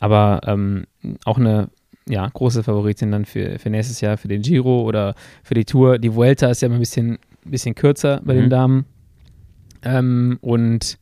aber 0.00 0.40
ähm, 0.46 0.86
auch 1.26 1.36
eine 1.36 1.68
ja, 2.08 2.26
große 2.26 2.62
Favoritin 2.62 3.12
dann 3.12 3.26
für, 3.26 3.58
für 3.58 3.68
nächstes 3.68 4.00
Jahr, 4.00 4.16
für 4.16 4.28
den 4.28 4.40
Giro 4.40 4.80
oder 4.80 5.14
für 5.42 5.52
die 5.52 5.66
Tour. 5.66 5.98
Die 5.98 6.14
Vuelta 6.14 6.48
ist 6.48 6.62
ja 6.62 6.66
immer 6.66 6.76
ein 6.76 6.80
bisschen, 6.80 7.18
bisschen 7.44 7.74
kürzer 7.74 8.22
bei 8.24 8.32
mhm. 8.32 8.38
den 8.38 8.50
Damen. 8.50 8.84
Ähm, 9.82 10.38
und 10.40 10.96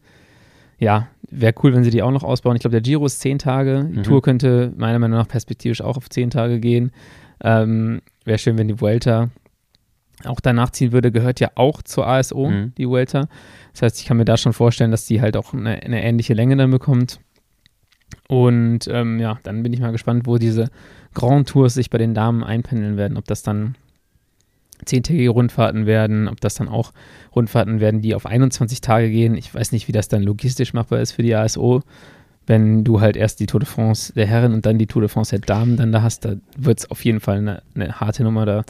ja, 0.80 1.06
wäre 1.30 1.54
cool, 1.62 1.74
wenn 1.74 1.84
sie 1.84 1.90
die 1.90 2.02
auch 2.02 2.10
noch 2.10 2.24
ausbauen. 2.24 2.56
Ich 2.56 2.62
glaube, 2.62 2.72
der 2.72 2.80
Giro 2.80 3.06
ist 3.06 3.20
zehn 3.20 3.38
Tage. 3.38 3.84
Die 3.84 3.98
mhm. 3.98 4.02
Tour 4.02 4.20
könnte 4.20 4.72
meiner 4.76 4.98
Meinung 4.98 5.16
nach 5.16 5.28
perspektivisch 5.28 5.80
auch 5.80 5.96
auf 5.96 6.10
zehn 6.10 6.30
Tage 6.30 6.58
gehen. 6.58 6.90
Ähm, 7.40 8.00
wäre 8.24 8.38
schön, 8.38 8.58
wenn 8.58 8.66
die 8.66 8.80
Vuelta 8.80 9.30
auch 10.24 10.40
danach 10.40 10.70
ziehen 10.70 10.92
würde, 10.92 11.10
gehört 11.10 11.40
ja 11.40 11.50
auch 11.54 11.82
zur 11.82 12.06
ASO, 12.06 12.48
mhm. 12.48 12.72
die 12.78 12.88
Vuelta. 12.88 13.28
Das 13.72 13.82
heißt, 13.82 14.00
ich 14.00 14.06
kann 14.06 14.16
mir 14.16 14.24
da 14.24 14.36
schon 14.36 14.52
vorstellen, 14.52 14.90
dass 14.90 15.06
die 15.06 15.20
halt 15.20 15.36
auch 15.36 15.52
eine, 15.52 15.82
eine 15.82 16.02
ähnliche 16.02 16.34
Länge 16.34 16.56
dann 16.56 16.70
bekommt. 16.70 17.20
Und 18.28 18.88
ähm, 18.88 19.18
ja, 19.18 19.38
dann 19.42 19.62
bin 19.62 19.72
ich 19.72 19.80
mal 19.80 19.92
gespannt, 19.92 20.26
wo 20.26 20.38
diese 20.38 20.70
Grand 21.14 21.48
Tours 21.48 21.74
sich 21.74 21.90
bei 21.90 21.98
den 21.98 22.14
Damen 22.14 22.42
einpendeln 22.42 22.96
werden. 22.96 23.16
Ob 23.16 23.24
das 23.26 23.42
dann 23.42 23.74
zehntägige 24.84 25.30
Rundfahrten 25.30 25.86
werden, 25.86 26.28
ob 26.28 26.40
das 26.40 26.54
dann 26.54 26.68
auch 26.68 26.92
Rundfahrten 27.34 27.80
werden, 27.80 28.00
die 28.00 28.14
auf 28.14 28.26
21 28.26 28.80
Tage 28.80 29.10
gehen. 29.10 29.36
Ich 29.36 29.54
weiß 29.54 29.72
nicht, 29.72 29.88
wie 29.88 29.92
das 29.92 30.08
dann 30.08 30.22
logistisch 30.22 30.72
machbar 30.72 31.00
ist 31.00 31.12
für 31.12 31.22
die 31.22 31.34
ASO. 31.34 31.82
Wenn 32.46 32.84
du 32.84 33.00
halt 33.00 33.16
erst 33.16 33.40
die 33.40 33.46
Tour 33.46 33.60
de 33.60 33.68
France 33.68 34.12
der 34.12 34.26
Herren 34.26 34.52
und 34.52 34.66
dann 34.66 34.78
die 34.78 34.86
Tour 34.86 35.02
de 35.02 35.08
France 35.08 35.30
der 35.30 35.40
Damen 35.40 35.76
dann 35.76 35.92
da 35.92 36.02
hast, 36.02 36.24
da 36.24 36.34
wird 36.56 36.80
es 36.80 36.90
auf 36.90 37.04
jeden 37.04 37.20
Fall 37.20 37.38
eine, 37.38 37.62
eine 37.74 38.00
harte 38.00 38.22
Nummer 38.22 38.44
da. 38.44 38.64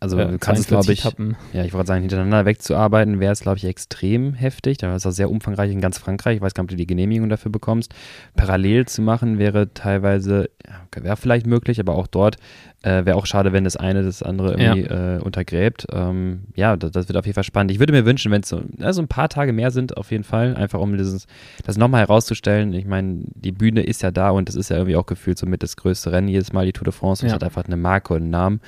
Also 0.00 0.18
äh, 0.18 0.28
du 0.28 0.38
kannst 0.38 0.62
es, 0.62 0.66
glaube 0.66 0.90
ich, 0.92 1.02
Tappen. 1.02 1.36
ja, 1.52 1.62
ich 1.62 1.74
wollte 1.74 1.88
sagen, 1.88 2.00
hintereinander 2.00 2.46
wegzuarbeiten, 2.46 3.20
wäre 3.20 3.32
es, 3.32 3.40
glaube 3.40 3.58
ich, 3.58 3.66
extrem 3.66 4.32
heftig. 4.32 4.78
Da 4.78 4.96
ist 4.96 5.04
auch 5.04 5.10
sehr 5.10 5.30
umfangreich 5.30 5.70
in 5.70 5.82
ganz 5.82 5.98
Frankreich. 5.98 6.36
Ich 6.36 6.42
weiß 6.42 6.54
gar 6.54 6.62
nicht, 6.62 6.68
ob 6.68 6.70
du 6.70 6.76
die 6.76 6.86
Genehmigung 6.86 7.28
dafür 7.28 7.52
bekommst. 7.52 7.94
Parallel 8.34 8.86
zu 8.86 9.02
machen 9.02 9.38
wäre 9.38 9.74
teilweise, 9.74 10.48
ja, 10.66 11.02
wäre 11.02 11.18
vielleicht 11.18 11.46
möglich, 11.46 11.78
aber 11.80 11.96
auch 11.96 12.06
dort 12.06 12.36
äh, 12.82 13.04
wäre 13.04 13.16
auch 13.16 13.26
schade, 13.26 13.52
wenn 13.52 13.64
das 13.64 13.76
eine 13.76 14.02
das 14.02 14.22
andere 14.22 14.52
irgendwie 14.58 14.88
ja. 14.88 15.16
äh, 15.16 15.20
untergräbt. 15.20 15.86
Ähm, 15.92 16.44
ja, 16.56 16.78
das, 16.78 16.92
das, 16.92 17.08
wird 17.08 17.18
auf 17.18 17.26
jeden 17.26 17.34
Fall 17.34 17.44
spannend. 17.44 17.70
Ich 17.70 17.78
würde 17.78 17.92
mir 17.92 18.06
wünschen, 18.06 18.32
wenn 18.32 18.40
es 18.40 18.48
so 18.48 18.62
also 18.80 19.02
ein 19.02 19.08
paar 19.08 19.28
Tage 19.28 19.52
mehr 19.52 19.70
sind, 19.70 19.98
auf 19.98 20.10
jeden 20.10 20.24
Fall, 20.24 20.56
einfach 20.56 20.80
um 20.80 20.96
dieses, 20.96 21.26
das 21.66 21.76
nochmal 21.76 22.00
herauszustellen. 22.00 22.72
Ich 22.72 22.86
meine, 22.86 23.24
die 23.34 23.52
Bühne 23.52 23.82
ist 23.82 24.00
ja 24.00 24.10
da 24.10 24.30
und 24.30 24.48
das 24.48 24.56
ist 24.56 24.70
ja 24.70 24.76
irgendwie 24.76 24.96
auch 24.96 25.04
gefühlt 25.04 25.36
so 25.36 25.44
mit 25.44 25.62
das 25.62 25.76
größte 25.76 26.10
Rennen 26.10 26.28
jedes 26.28 26.54
Mal, 26.54 26.64
die 26.64 26.72
Tour 26.72 26.84
de 26.84 26.92
France. 26.94 27.22
Und 27.22 27.28
es 27.28 27.34
hat 27.34 27.44
einfach 27.44 27.66
eine 27.66 27.76
Marke 27.76 28.14
und 28.14 28.22
einen 28.22 28.30
Namen. 28.30 28.60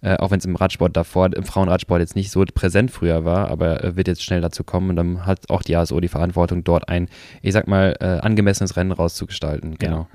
Äh, 0.00 0.16
auch 0.16 0.30
wenn 0.30 0.38
es 0.38 0.44
im 0.44 0.54
Radsport 0.54 0.96
davor, 0.96 1.34
im 1.34 1.44
Frauenradsport 1.44 2.00
jetzt 2.00 2.14
nicht 2.14 2.30
so 2.30 2.44
präsent 2.54 2.90
früher 2.90 3.24
war, 3.24 3.48
aber 3.48 3.82
äh, 3.82 3.96
wird 3.96 4.08
jetzt 4.08 4.22
schnell 4.22 4.40
dazu 4.40 4.62
kommen 4.62 4.90
und 4.90 4.96
dann 4.96 5.26
hat 5.26 5.50
auch 5.50 5.62
die 5.62 5.76
ASO 5.76 5.98
die 6.00 6.08
Verantwortung, 6.08 6.62
dort 6.62 6.88
ein, 6.88 7.08
ich 7.42 7.52
sag 7.52 7.66
mal, 7.66 7.96
äh, 8.00 8.04
angemessenes 8.04 8.76
Rennen 8.76 8.92
rauszugestalten. 8.92 9.76
Genau. 9.78 9.96
Ja. 9.96 10.08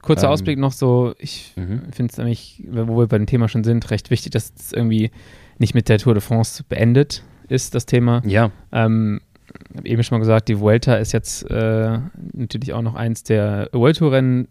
Kurzer 0.00 0.28
ähm, 0.28 0.32
Ausblick 0.32 0.58
noch 0.58 0.72
so, 0.72 1.14
ich 1.18 1.52
mhm. 1.56 1.82
finde 1.92 2.10
es 2.10 2.16
nämlich, 2.16 2.64
wo 2.70 2.96
wir 2.98 3.06
bei 3.06 3.18
dem 3.18 3.26
Thema 3.26 3.48
schon 3.48 3.64
sind, 3.64 3.90
recht 3.90 4.10
wichtig, 4.10 4.32
dass 4.32 4.52
es 4.58 4.72
irgendwie 4.72 5.10
nicht 5.58 5.74
mit 5.74 5.88
der 5.90 5.98
Tour 5.98 6.14
de 6.14 6.22
France 6.22 6.64
beendet 6.66 7.22
ist, 7.48 7.74
das 7.74 7.84
Thema. 7.84 8.22
Ja. 8.24 8.50
Ähm, 8.72 9.20
habe 9.76 9.88
eben 9.88 10.02
schon 10.02 10.16
mal 10.16 10.20
gesagt, 10.20 10.48
die 10.48 10.58
Vuelta 10.58 10.94
ist 10.94 11.12
jetzt 11.12 11.42
äh, 11.50 11.98
natürlich 12.32 12.72
auch 12.72 12.82
noch 12.82 12.94
eins 12.94 13.24
der 13.24 13.68
World 13.72 13.98
Tour 13.98 14.12
Rennen, 14.12 14.48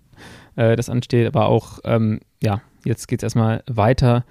äh, 0.59 0.75
das 0.75 0.89
ansteht, 0.89 1.27
aber 1.27 1.47
auch 1.47 1.79
ähm, 1.85 2.19
ja, 2.41 2.61
Jetzt 2.85 3.07
geht 3.07 3.19
es 3.19 3.23
erstmal 3.23 3.63
weiter. 3.67 4.25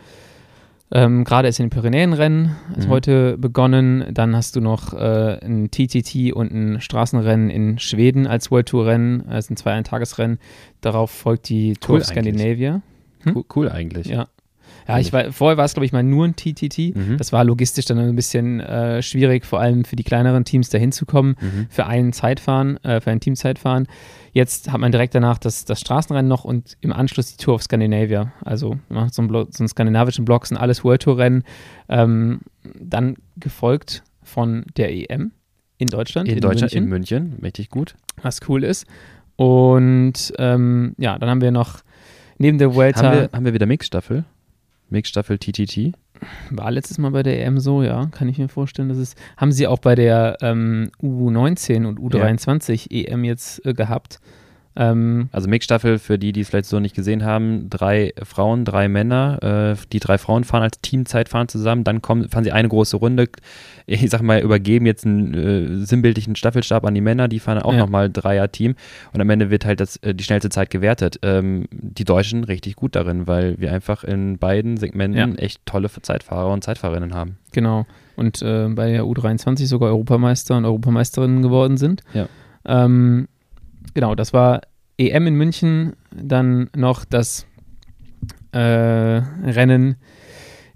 Ähm, 0.91 1.24
Gerade 1.24 1.49
ist 1.49 1.61
in 1.61 1.66
den 1.66 1.70
Pyrenäenrennen 1.70 2.57
ist 2.76 2.87
mhm. 2.87 2.91
heute 2.91 3.37
begonnen. 3.37 4.07
Dann 4.11 4.35
hast 4.35 4.57
du 4.57 4.62
noch 4.62 4.95
äh, 4.95 5.39
ein 5.45 5.70
TTT 5.70 6.33
und 6.33 6.51
ein 6.51 6.81
Straßenrennen 6.81 7.51
in 7.51 7.79
Schweden 7.79 8.26
als 8.26 8.51
World 8.51 8.68
Tour 8.68 8.87
Rennen. 8.87 9.29
Es 9.29 9.49
sind 9.49 9.59
zwei 9.59 9.72
Eintagesrennen. 9.72 10.39
Darauf 10.81 11.11
folgt 11.11 11.51
die 11.51 11.74
Tour 11.74 11.97
cool 11.97 12.01
of 12.01 12.07
Scandinavia. 12.07 12.81
Hm? 13.24 13.37
Cool, 13.37 13.45
cool, 13.55 13.68
eigentlich. 13.68 14.07
Ja. 14.07 14.29
Ja, 14.87 14.99
ich 14.99 15.12
war, 15.12 15.33
vorher 15.33 15.59
war 15.59 15.66
es, 15.66 15.74
glaube 15.74 15.85
ich, 15.85 15.93
mal 15.93 16.03
nur 16.03 16.24
ein 16.24 16.35
TTT. 16.35 16.97
Mhm. 16.97 17.16
Das 17.18 17.31
war 17.31 17.45
logistisch 17.45 17.85
dann 17.85 17.99
ein 17.99 18.16
bisschen 18.16 18.61
äh, 18.61 19.03
schwierig, 19.03 19.45
vor 19.45 19.61
allem 19.61 19.85
für 19.85 19.97
die 19.97 20.05
kleineren 20.05 20.47
Teams 20.47 20.70
dahin 20.70 20.93
zu 20.93 21.05
kommen, 21.05 21.37
mhm. 21.41 21.66
für 21.68 21.87
einen 21.87 22.14
Zeitfahren, 22.14 22.83
äh, 22.85 23.03
für 23.03 23.11
ein 23.11 23.20
Teamzeitfahren. 23.20 23.87
Jetzt 24.33 24.70
hat 24.70 24.81
man 24.81 24.93
direkt 24.93 25.14
danach 25.14 25.39
das, 25.39 25.64
das 25.64 25.81
Straßenrennen 25.81 26.29
noch 26.29 26.45
und 26.45 26.76
im 26.81 26.93
Anschluss 26.93 27.37
die 27.37 27.43
Tour 27.43 27.55
of 27.55 27.62
Scandinavia. 27.62 28.33
Also 28.45 28.79
so, 28.89 29.22
einen, 29.22 29.31
so 29.31 29.43
einen 29.59 29.68
skandinavischen 29.68 30.24
Block 30.24 30.47
sind 30.47 30.57
alles 30.57 30.85
World 30.85 31.03
Tour 31.03 31.18
Rennen. 31.18 31.45
Ähm, 31.89 32.41
dann 32.79 33.16
gefolgt 33.37 34.03
von 34.22 34.64
der 34.76 34.93
EM 34.93 35.33
in 35.79 35.89
Deutschland. 35.89 36.29
In, 36.29 36.37
in 36.37 36.41
Deutschland, 36.41 36.72
München. 36.72 36.85
in 36.85 36.89
München, 36.89 37.37
mächtig 37.41 37.70
gut. 37.70 37.95
Was 38.22 38.41
cool 38.49 38.64
ist. 38.64 38.87
Und 39.37 40.33
ähm, 40.39 40.95
ja, 40.99 41.18
dann 41.18 41.31
haben 41.31 41.41
wir 41.41 41.53
noch 41.53 41.81
neben 42.39 42.59
der 42.59 42.74
Vuelta. 42.74 43.03
Haben 43.03 43.16
wir, 43.16 43.31
haben 43.33 43.45
wir 43.45 43.55
wieder 43.55 43.66
Mixstaffel? 43.66 44.24
Mixstaffel 44.91 45.39
TTT? 45.39 45.93
War 46.51 46.71
letztes 46.71 46.99
Mal 46.99 47.11
bei 47.11 47.23
der 47.23 47.45
EM 47.45 47.59
so, 47.59 47.83
ja, 47.83 48.07
kann 48.07 48.29
ich 48.29 48.39
mir 48.39 48.49
vorstellen, 48.49 48.89
dass 48.89 48.99
es. 48.99 49.14
Haben 49.37 49.53
sie 49.53 49.66
auch 49.66 49.79
bei 49.79 49.95
der 49.95 50.37
ähm, 50.41 50.91
U19 51.03 51.87
und 51.87 51.99
U23 51.99 52.87
ja. 52.91 53.09
EM 53.09 53.25
jetzt 53.25 53.64
äh, 53.64 53.75
gehabt. 53.75 54.21
Ähm, 54.77 55.29
also 55.33 55.49
Mixstaffel, 55.49 55.99
für 55.99 56.19
die, 56.19 56.33
die 56.33 56.43
es 56.43 56.49
vielleicht 56.49 56.66
so 56.66 56.79
nicht 56.79 56.95
gesehen 56.95 57.25
haben, 57.25 57.69
drei 57.69 58.12
Frauen, 58.23 58.64
drei 58.64 58.89
Männer. 58.89 59.75
Äh, 59.77 59.87
die 59.93 59.99
drei 59.99 60.19
Frauen 60.19 60.45
fahren 60.45 60.62
als 60.62 60.81
Teamzeitfahren 60.81 61.49
zusammen, 61.49 61.85
dann 61.85 62.01
kommen, 62.01 62.29
fahren 62.29 62.45
sie 62.45 62.53
eine 62.53 62.69
große 62.69 62.97
Runde. 62.97 63.29
Ich 63.91 64.11
sag 64.11 64.21
mal, 64.21 64.43
übergeben 64.43 64.85
jetzt 64.85 65.07
einen 65.07 65.33
äh, 65.33 65.87
sinnbildlichen 65.87 66.37
Staffelstab 66.37 66.85
an 66.85 66.95
die 66.95 67.01
Männer, 67.01 67.27
die 67.27 67.39
fahren 67.39 67.57
auch 67.57 67.73
ja. 67.73 67.79
nochmal 67.79 68.11
Dreier-Team 68.11 68.75
und 69.14 69.21
am 69.23 69.31
Ende 69.31 69.49
wird 69.49 69.64
halt 69.64 69.81
das, 69.81 69.97
äh, 69.97 70.14
die 70.14 70.25
schnellste 70.25 70.51
Zeit 70.51 70.69
gewertet. 70.69 71.19
Ähm, 71.23 71.64
die 71.71 72.05
Deutschen 72.05 72.45
richtig 72.45 72.77
gut 72.77 72.95
darin, 72.97 73.27
weil 73.27 73.59
wir 73.59 73.73
einfach 73.73 74.05
in 74.05 74.37
beiden 74.37 74.77
Segmenten 74.77 75.33
ja. 75.33 75.39
echt 75.39 75.64
tolle 75.64 75.89
Zeitfahrer 75.91 76.53
und 76.53 76.62
Zeitfahrerinnen 76.62 77.14
haben. 77.14 77.39
Genau. 77.53 77.87
Und 78.16 78.43
äh, 78.43 78.69
bei 78.69 78.91
der 78.91 79.05
U23 79.05 79.64
sogar 79.64 79.89
Europameister 79.89 80.59
und 80.59 80.66
Europameisterinnen 80.66 81.41
geworden 81.41 81.79
sind. 81.79 82.03
Ja. 82.12 82.29
Ähm, 82.66 83.29
genau, 83.95 84.14
das 84.14 84.32
war 84.32 84.62
EM 84.99 85.26
in 85.26 85.34
München, 85.34 85.95
dann 86.14 86.70
noch 86.74 87.05
das 87.05 87.47
äh, 88.53 88.59
Rennen 88.59 89.97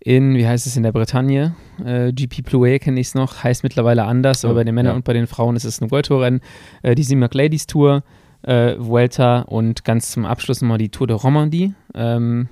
in, 0.04 0.34
wie 0.34 0.46
heißt 0.46 0.66
es 0.66 0.76
in 0.76 0.82
der 0.82 0.92
Bretagne? 0.92 1.54
Äh, 1.84 2.12
GP 2.12 2.42
Plouet 2.42 2.82
kenne 2.82 2.98
ich 2.98 3.08
es 3.08 3.14
noch, 3.14 3.44
heißt 3.44 3.62
mittlerweile 3.62 4.04
anders, 4.04 4.44
oh, 4.44 4.48
aber 4.48 4.56
bei 4.56 4.64
den 4.64 4.74
Männern 4.74 4.92
ja. 4.92 4.96
und 4.96 5.04
bei 5.04 5.12
den 5.12 5.28
Frauen 5.28 5.54
ist 5.54 5.64
es 5.64 5.80
ein 5.80 5.90
World 5.90 6.06
Tour 6.06 6.22
Rennen. 6.22 6.40
Äh, 6.82 6.96
die 6.96 7.04
Simac 7.04 7.34
Ladies 7.34 7.66
Tour, 7.66 8.02
äh, 8.42 8.74
Vuelta 8.78 9.42
und 9.42 9.84
ganz 9.84 10.10
zum 10.10 10.24
Abschluss 10.24 10.60
mal 10.60 10.78
die 10.78 10.88
Tour 10.88 11.06
de 11.06 11.16
Romandie, 11.16 11.74
ähm, 11.94 12.48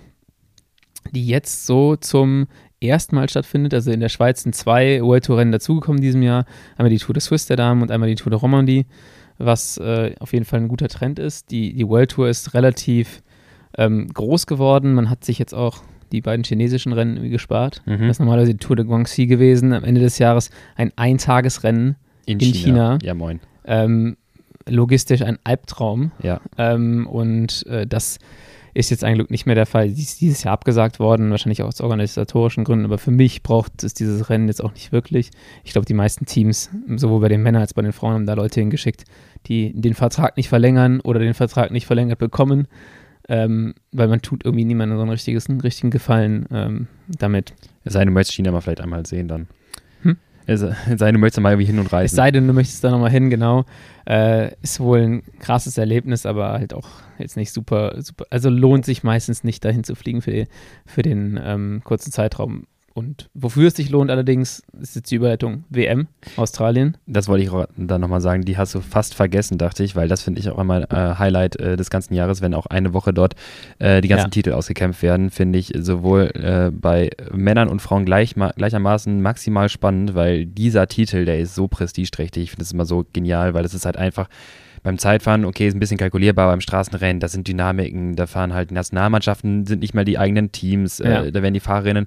die 1.11 1.27
jetzt 1.27 1.67
so 1.67 1.97
zum 1.97 2.47
ersten 2.81 3.17
Mal 3.17 3.29
stattfindet. 3.29 3.75
Also 3.75 3.91
in 3.91 4.01
der 4.01 4.09
Schweiz 4.09 4.45
sind 4.45 4.55
zwei 4.55 5.03
World 5.03 5.25
Tour 5.25 5.39
Rennen 5.39 5.53
dazugekommen 5.53 5.99
in 5.99 6.05
diesem 6.05 6.23
Jahr. 6.23 6.45
Einmal 6.77 6.91
die 6.91 6.99
Tour 6.99 7.15
de 7.15 7.21
Suisse 7.21 7.49
der 7.49 7.57
Damen 7.57 7.83
und 7.83 7.91
einmal 7.91 8.09
die 8.09 8.15
Tour 8.15 8.31
de 8.31 8.39
Romandie 8.39 8.87
was 9.41 9.79
äh, 9.79 10.15
auf 10.21 10.33
jeden 10.33 10.45
Fall 10.45 10.61
ein 10.61 10.69
guter 10.69 10.89
Trend 10.89 11.19
ist. 11.19 11.51
Die, 11.51 11.73
die 11.73 11.89
World 11.89 12.13
Tour 12.13 12.29
ist 12.29 12.55
relativ 12.55 13.23
ähm, 13.77 14.09
groß 14.09 14.47
geworden. 14.47 14.95
Man 14.95 15.11
hat 15.11 15.25
sich 15.25 15.39
jetzt 15.39 15.55
auch 15.55 15.83
die 16.13 16.21
beiden 16.21 16.45
chinesischen 16.45 16.93
Rennen 16.93 17.17
irgendwie 17.17 17.31
gespart. 17.31 17.83
Mhm. 17.87 18.01
Das 18.01 18.11
ist 18.11 18.19
normalerweise 18.21 18.53
die 18.53 18.59
Tour 18.59 18.77
de 18.77 18.85
Guangxi 18.85 19.27
gewesen. 19.27 19.73
Am 19.73 19.85
Ende 19.85 20.01
des 20.01 20.19
Jahres 20.19 20.51
ein 20.77 20.93
Eintagesrennen 20.97 21.97
in, 22.27 22.39
in 22.39 22.53
China. 22.53 22.53
China. 22.53 22.99
Ja, 23.03 23.15
moin. 23.15 23.41
Ähm, 23.65 24.17
logistisch 24.69 25.23
ein 25.23 25.39
Albtraum. 25.45 26.13
Ja. 26.23 26.41
Ähm, 26.59 27.07
und 27.07 27.67
äh, 27.67 27.87
das 27.87 28.19
ist 28.75 28.91
jetzt 28.91 29.05
eigentlich 29.05 29.31
nicht 29.31 29.47
mehr 29.47 29.55
der 29.55 29.67
Fall. 29.67 29.91
Die 29.91 30.03
ist 30.03 30.21
dieses 30.21 30.45
Jahr 30.45 30.55
abgesagt 30.55 31.01
worden, 31.01 31.31
wahrscheinlich 31.31 31.63
auch 31.63 31.69
aus 31.69 31.81
organisatorischen 31.81 32.65
Gründen, 32.65 32.85
aber 32.85 32.99
für 32.99 33.11
mich 33.11 33.43
braucht 33.43 33.83
es 33.83 33.95
dieses 33.95 34.31
Rennen 34.31 34.49
jetzt 34.49 34.63
auch 34.63 34.73
nicht 34.73 34.93
wirklich. 34.93 35.31
Ich 35.65 35.73
glaube, 35.73 35.87
die 35.87 35.95
meisten 35.95 36.25
Teams, 36.27 36.71
sowohl 36.97 37.21
bei 37.21 37.29
den 37.29 37.43
Männern 37.43 37.63
als 37.63 37.73
auch 37.73 37.77
bei 37.77 37.83
den 37.83 37.93
Frauen, 37.93 38.15
haben 38.15 38.27
da 38.27 38.35
Leute 38.35 38.61
hingeschickt, 38.61 39.05
die 39.47 39.73
den 39.75 39.95
Vertrag 39.95 40.37
nicht 40.37 40.49
verlängern 40.49 41.01
oder 41.01 41.21
den 41.21 41.35
Vertrag 41.35 41.71
nicht 41.71 41.87
verlängert 41.87 42.19
bekommen, 42.19 42.69
ähm, 43.29 43.75
weil 43.93 44.09
man 44.09 44.23
tut 44.23 44.45
irgendwie 44.45 44.65
niemandem 44.65 44.99
so 44.99 45.03
einen, 45.03 45.11
richtiges, 45.11 45.49
einen 45.49 45.61
richtigen 45.61 45.91
Gefallen 45.91 46.47
ähm, 46.51 46.89
damit. 47.09 47.55
Es 47.85 47.93
sei 47.93 48.01
denn, 48.01 48.09
du 48.09 48.15
möchtest 48.15 48.35
China 48.35 48.51
mal 48.51 48.61
vielleicht 48.61 48.81
einmal 48.81 49.07
sehen 49.07 49.29
dann. 49.29 49.49
Hm? 50.03 50.17
Es 50.47 50.61
sei 50.61 50.73
denn, 50.97 51.15
du 51.15 51.21
möchtest 51.21 51.41
mal 51.41 51.53
irgendwie 51.53 51.67
hin 51.67 51.79
und 51.79 51.93
reisen. 51.93 52.07
Es 52.07 52.17
sei 52.17 52.31
denn, 52.31 52.47
du 52.47 52.53
möchtest 52.53 52.83
da 52.83 52.91
nochmal 52.91 53.11
hin, 53.11 53.31
genau. 53.31 53.65
Äh, 54.07 54.53
ist 54.63 54.81
wohl 54.81 54.99
ein 54.99 55.23
krasses 55.39 55.79
Erlebnis, 55.79 56.27
aber 56.27 56.53
halt 56.53 56.75
auch 56.75 56.89
jetzt 57.19 57.37
nicht 57.37 57.53
super, 57.53 57.95
super. 58.03 58.27
Also 58.31 58.51
lohnt 58.51 58.85
sich 58.85 59.05
meistens 59.05 59.45
nicht, 59.45 59.65
dahin 59.65 59.85
zu 59.85 59.95
fliegen 59.95 60.23
für, 60.23 60.47
für 60.87 61.03
den 61.03 61.39
ähm, 61.43 61.83
kurzen 61.85 62.11
Zeitraum. 62.11 62.67
Und 62.93 63.31
wofür 63.35 63.69
es 63.69 63.77
sich 63.77 63.89
lohnt 63.91 64.11
allerdings, 64.11 64.63
ist 64.81 64.97
jetzt 64.97 65.11
die 65.11 65.15
Überleitung 65.15 65.65
WM, 65.69 66.09
Australien. 66.37 66.97
Das 67.07 67.29
wollte 67.29 67.45
ich 67.45 67.51
dann 67.77 68.01
nochmal 68.01 68.21
sagen, 68.21 68.45
die 68.45 68.59
hast 68.59 68.75
du 68.75 68.81
fast 68.81 69.15
vergessen, 69.15 69.59
dachte 69.59 69.85
ich, 69.85 69.95
weil 69.95 70.09
das 70.09 70.23
finde 70.23 70.41
ich 70.41 70.51
auch 70.51 70.59
einmal 70.59 70.89
äh, 70.91 71.19
Highlight 71.19 71.57
äh, 71.57 71.77
des 71.77 71.89
ganzen 71.89 72.15
Jahres, 72.15 72.43
wenn 72.43 72.53
auch 72.53 72.67
eine 72.67 72.93
Woche 72.93 73.15
dort 73.15 73.35
äh, 73.79 74.01
die 74.01 74.09
ganzen 74.09 74.27
ja. 74.27 74.31
Titel 74.31 74.53
ausgekämpft 74.53 75.03
werden, 75.03 75.31
finde 75.31 75.61
ich 75.61 75.73
sowohl 75.79 76.33
äh, 76.35 76.71
bei 76.73 77.11
Männern 77.33 77.69
und 77.69 77.81
Frauen 77.81 78.05
gleich, 78.05 78.35
gleichermaßen 78.35 79.23
maximal 79.23 79.69
spannend, 79.69 80.15
weil 80.15 80.47
dieser 80.47 80.89
Titel, 80.89 81.25
der 81.25 81.39
ist 81.39 81.55
so 81.55 81.69
prestigeträchtig, 81.69 82.43
ich 82.43 82.51
finde 82.51 82.65
es 82.65 82.73
immer 82.73 82.87
so 82.87 83.07
genial, 83.13 83.55
weil 83.55 83.65
es 83.65 83.75
ist 83.75 83.87
halt 83.87 83.97
einfach 83.97 84.29
beim 84.83 84.99
Zeitfahren, 84.99 85.45
okay, 85.45 85.69
ist 85.69 85.75
ein 85.75 85.81
bisschen 85.81 85.99
kalkulierbar, 85.99 86.49
beim 86.49 86.61
Straßenrennen, 86.61 87.21
das 87.21 87.33
sind 87.33 87.47
Dynamiken, 87.47 88.17
da 88.17 88.27
fahren 88.27 88.55
halt 88.55 88.71
Nationalmannschaften, 88.71 89.67
sind 89.67 89.81
nicht 89.81 89.95
mehr 89.95 90.05
die 90.05 90.19
eigenen 90.19 90.53
Teams, 90.53 91.01
äh, 91.01 91.11
ja. 91.11 91.31
da 91.31 91.43
werden 91.43 91.55
die 91.55 91.61
Fahrerinnen 91.61 92.07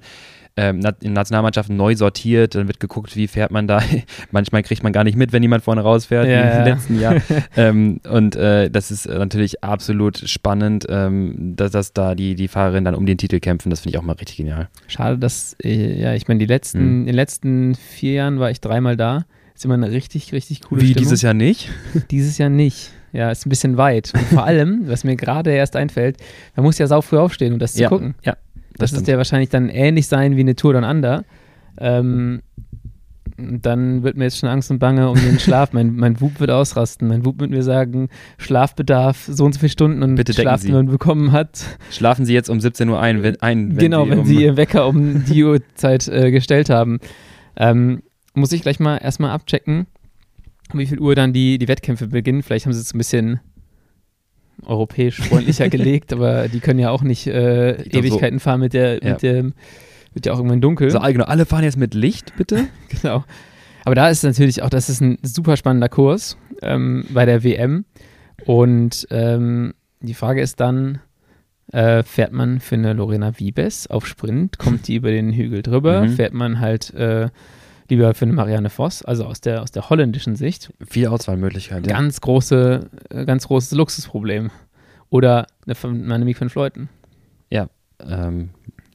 ähm, 0.55 0.81
in 1.01 1.13
Nationalmannschaften 1.13 1.75
neu 1.75 1.95
sortiert, 1.95 2.55
dann 2.55 2.67
wird 2.67 2.79
geguckt, 2.79 3.15
wie 3.15 3.27
fährt 3.27 3.51
man 3.51 3.67
da. 3.67 3.81
Manchmal 4.31 4.63
kriegt 4.63 4.83
man 4.83 4.93
gar 4.93 5.03
nicht 5.03 5.17
mit, 5.17 5.33
wenn 5.33 5.41
jemand 5.41 5.63
vorne 5.63 5.81
rausfährt, 5.81 6.27
ja, 6.27 6.59
im 6.59 6.65
letzten 6.65 6.99
Jahr. 6.99 7.15
ähm, 7.57 7.99
und 8.07 8.35
äh, 8.35 8.69
das 8.69 8.91
ist 8.91 9.07
natürlich 9.07 9.63
absolut 9.63 10.17
spannend, 10.17 10.85
ähm, 10.89 11.53
dass, 11.55 11.71
dass 11.71 11.93
da 11.93 12.13
die, 12.13 12.35
die 12.35 12.47
Fahrerinnen 12.47 12.85
dann 12.85 12.95
um 12.95 13.05
den 13.05 13.17
Titel 13.17 13.39
kämpfen. 13.39 13.69
Das 13.69 13.81
finde 13.81 13.95
ich 13.95 13.99
auch 13.99 14.05
mal 14.05 14.13
richtig 14.13 14.37
genial. 14.37 14.69
Schade, 14.87 15.17
dass, 15.17 15.55
äh, 15.63 15.99
ja, 15.99 16.13
ich 16.13 16.27
meine, 16.27 16.39
die 16.39 16.45
letzten, 16.45 16.79
hm. 16.79 16.99
in 17.01 17.05
den 17.07 17.15
letzten 17.15 17.75
vier 17.75 18.13
Jahren 18.13 18.39
war 18.39 18.51
ich 18.51 18.61
dreimal 18.61 18.95
da. 18.95 19.25
Ist 19.55 19.65
immer 19.65 19.75
eine 19.75 19.91
richtig, 19.91 20.33
richtig 20.33 20.61
coole 20.61 20.81
Wie, 20.81 20.87
Stimmung. 20.87 21.03
dieses 21.03 21.21
Jahr 21.21 21.33
nicht? 21.33 21.69
Dieses 22.11 22.37
Jahr 22.37 22.49
nicht. 22.49 22.91
Ja, 23.11 23.29
ist 23.29 23.45
ein 23.45 23.49
bisschen 23.49 23.77
weit. 23.77 24.11
Und 24.15 24.23
vor 24.25 24.43
allem, 24.43 24.81
was 24.87 25.03
mir 25.03 25.15
gerade 25.15 25.51
erst 25.51 25.75
einfällt, 25.75 26.17
man 26.55 26.65
muss 26.65 26.79
ja 26.79 26.87
sau 26.87 27.01
früh 27.01 27.17
aufstehen, 27.17 27.53
um 27.53 27.59
das 27.59 27.77
ja, 27.77 27.87
zu 27.87 27.95
gucken. 27.95 28.15
Ja, 28.23 28.35
das, 28.77 28.91
das 28.91 29.01
ist 29.01 29.07
ja 29.07 29.17
wahrscheinlich 29.17 29.49
dann 29.49 29.69
ähnlich 29.69 30.07
sein 30.07 30.35
wie 30.35 30.41
eine 30.41 30.55
Tour 30.55 30.73
Down 30.73 30.83
Under. 30.83 31.23
Ähm, 31.77 32.41
dann 33.37 34.03
wird 34.03 34.15
mir 34.15 34.25
jetzt 34.25 34.37
schon 34.37 34.49
Angst 34.49 34.69
und 34.69 34.79
Bange 34.79 35.09
um 35.09 35.15
den 35.15 35.39
Schlaf. 35.39 35.73
mein, 35.73 35.95
mein 35.95 36.21
Wub 36.21 36.39
wird 36.39 36.51
ausrasten. 36.51 37.07
Mein 37.07 37.25
Wub 37.25 37.39
wird 37.39 37.49
mir 37.49 37.63
sagen, 37.63 38.09
Schlafbedarf 38.37 39.25
so 39.27 39.45
und 39.45 39.53
so 39.53 39.59
viele 39.59 39.71
Stunden 39.71 40.03
und 40.03 40.15
Bitte 40.15 40.33
Schlaf, 40.33 40.61
Sie. 40.61 40.71
man 40.71 40.87
bekommen 40.87 41.31
hat. 41.31 41.63
Schlafen 41.91 42.25
Sie 42.25 42.33
jetzt 42.33 42.49
um 42.49 42.59
17 42.59 42.89
Uhr 42.89 42.99
ein, 42.99 43.23
wenn, 43.23 43.41
ein, 43.41 43.71
wenn 43.71 43.77
genau, 43.77 44.05
Sie 44.05 44.11
wenn 44.11 44.19
um 44.19 44.25
Sie 44.25 44.43
Ihr 44.43 44.57
Wecker 44.57 44.87
um 44.87 45.25
die 45.25 45.43
Uhrzeit 45.43 46.07
äh, 46.07 46.31
gestellt 46.31 46.69
haben. 46.69 46.99
Ähm, 47.55 48.03
muss 48.33 48.51
ich 48.51 48.61
gleich 48.61 48.79
mal 48.79 48.97
erstmal 48.97 49.31
abchecken, 49.31 49.87
um 50.71 50.79
wie 50.79 50.87
viel 50.87 50.99
Uhr 50.99 51.15
dann 51.15 51.33
die, 51.33 51.57
die 51.57 51.67
Wettkämpfe 51.67 52.07
beginnen. 52.07 52.43
Vielleicht 52.43 52.65
haben 52.65 52.73
sie 52.73 52.81
es 52.81 52.93
ein 52.93 52.97
bisschen 52.97 53.39
europäisch 54.65 55.19
freundlicher 55.19 55.69
gelegt, 55.69 56.13
aber 56.13 56.47
die 56.47 56.59
können 56.59 56.79
ja 56.79 56.89
auch 56.89 57.01
nicht 57.01 57.27
äh, 57.27 57.81
Ewigkeiten 57.83 58.39
so. 58.39 58.43
fahren 58.43 58.59
mit 58.59 58.73
der, 58.73 58.95
mit 58.95 59.03
ja. 59.03 59.15
dem, 59.15 59.53
wird 60.13 60.25
ja 60.25 60.33
auch 60.33 60.37
irgendwann 60.37 60.61
dunkel. 60.61 60.89
So, 60.89 60.99
genau, 60.99 61.25
alle 61.25 61.45
fahren 61.45 61.63
jetzt 61.63 61.77
mit 61.77 61.93
Licht, 61.93 62.35
bitte. 62.37 62.67
genau. 63.01 63.23
Aber 63.85 63.95
da 63.95 64.09
ist 64.09 64.23
natürlich 64.23 64.61
auch, 64.61 64.69
das 64.69 64.89
ist 64.89 65.01
ein 65.01 65.17
super 65.23 65.57
spannender 65.57 65.89
Kurs 65.89 66.37
ähm, 66.61 67.05
bei 67.09 67.25
der 67.25 67.43
WM. 67.43 67.85
Und 68.45 69.07
ähm, 69.11 69.73
die 69.99 70.13
Frage 70.13 70.41
ist 70.41 70.59
dann, 70.59 70.99
äh, 71.71 72.03
fährt 72.03 72.31
man 72.31 72.59
für 72.59 72.75
eine 72.75 72.93
Lorena 72.93 73.39
Wiebes 73.39 73.87
auf 73.87 74.05
Sprint, 74.05 74.57
kommt 74.57 74.87
die 74.87 74.95
über 74.97 75.11
den 75.11 75.31
Hügel 75.33 75.61
drüber, 75.61 76.03
mhm. 76.03 76.09
fährt 76.09 76.33
man 76.33 76.59
halt 76.59 76.93
äh, 76.93 77.29
lieber 77.89 78.13
für 78.13 78.25
eine 78.25 78.33
Marianne 78.33 78.69
Voss, 78.69 79.03
also 79.03 79.25
aus 79.25 79.41
der, 79.41 79.61
aus 79.61 79.71
der 79.71 79.89
holländischen 79.89 80.35
Sicht. 80.35 80.73
Viele 80.85 81.11
Auswahlmöglichkeiten. 81.11 81.83
Ganz 81.83 82.21
große, 82.21 82.89
äh, 83.09 83.25
ganz 83.25 83.47
großes 83.47 83.71
Luxusproblem. 83.73 84.51
Oder 85.09 85.45
eine 85.67 86.13
Annemiek 86.13 86.41
van 86.41 86.49
Fleuten. 86.49 86.89
Ja, 87.49 87.67
ähm, 87.99 88.49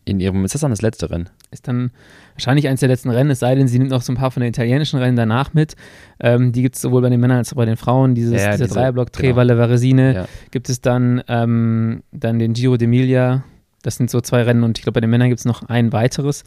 in 0.05 0.21
ihrem, 0.21 0.45
ist 0.45 0.55
das 0.55 0.63
dann 0.63 0.71
das 0.71 0.83
letzte 0.83 1.11
Rennen? 1.11 1.29
Ist 1.51 1.69
dann 1.69 1.91
wahrscheinlich 2.35 2.67
eines 2.67 2.81
der 2.81 2.89
letzten 2.89 3.11
Rennen, 3.11 3.31
es 3.31 3.41
sei 3.41 3.55
denn, 3.55 3.69
sie 3.69 3.79
nimmt 3.79 3.91
noch 3.91 4.03
so 4.03 4.13
ein 4.13 4.17
paar 4.17 4.31
von 4.31 4.41
den 4.41 4.49
italienischen 4.51 4.99
Rennen 4.99 5.17
danach 5.17 5.55
mit. 5.55 5.77
Ähm, 6.19 6.53
die 6.53 6.63
gibt 6.63 6.77
es 6.77 6.81
sowohl 6.81 7.03
bei 7.03 7.11
den 7.11 7.21
Männern 7.21 7.39
als 7.39 7.53
auch 7.53 7.57
bei 7.57 7.67
den 7.67 7.77
Frauen. 7.77 8.15
Dieses, 8.15 8.41
ja, 8.41 8.53
dieser 8.53 8.65
diese, 8.65 8.75
Dreierblock, 8.75 9.13
genau. 9.13 9.29
Trevalle, 9.29 9.59
Varesine. 9.59 10.15
Ja. 10.15 10.29
Gibt 10.51 10.69
es 10.69 10.81
dann, 10.81 11.23
ähm, 11.29 12.03
dann 12.11 12.39
den 12.39 12.55
Giro 12.55 12.75
d'Emilia. 12.75 13.43
Das 13.83 13.97
sind 13.97 14.11
so 14.11 14.21
zwei 14.21 14.43
Rennen 14.43 14.65
und 14.65 14.79
ich 14.79 14.83
glaube, 14.83 14.95
bei 14.95 15.01
den 15.01 15.11
Männern 15.11 15.29
gibt 15.29 15.39
es 15.39 15.45
noch 15.45 15.63
ein 15.69 15.93
weiteres. 15.93 16.45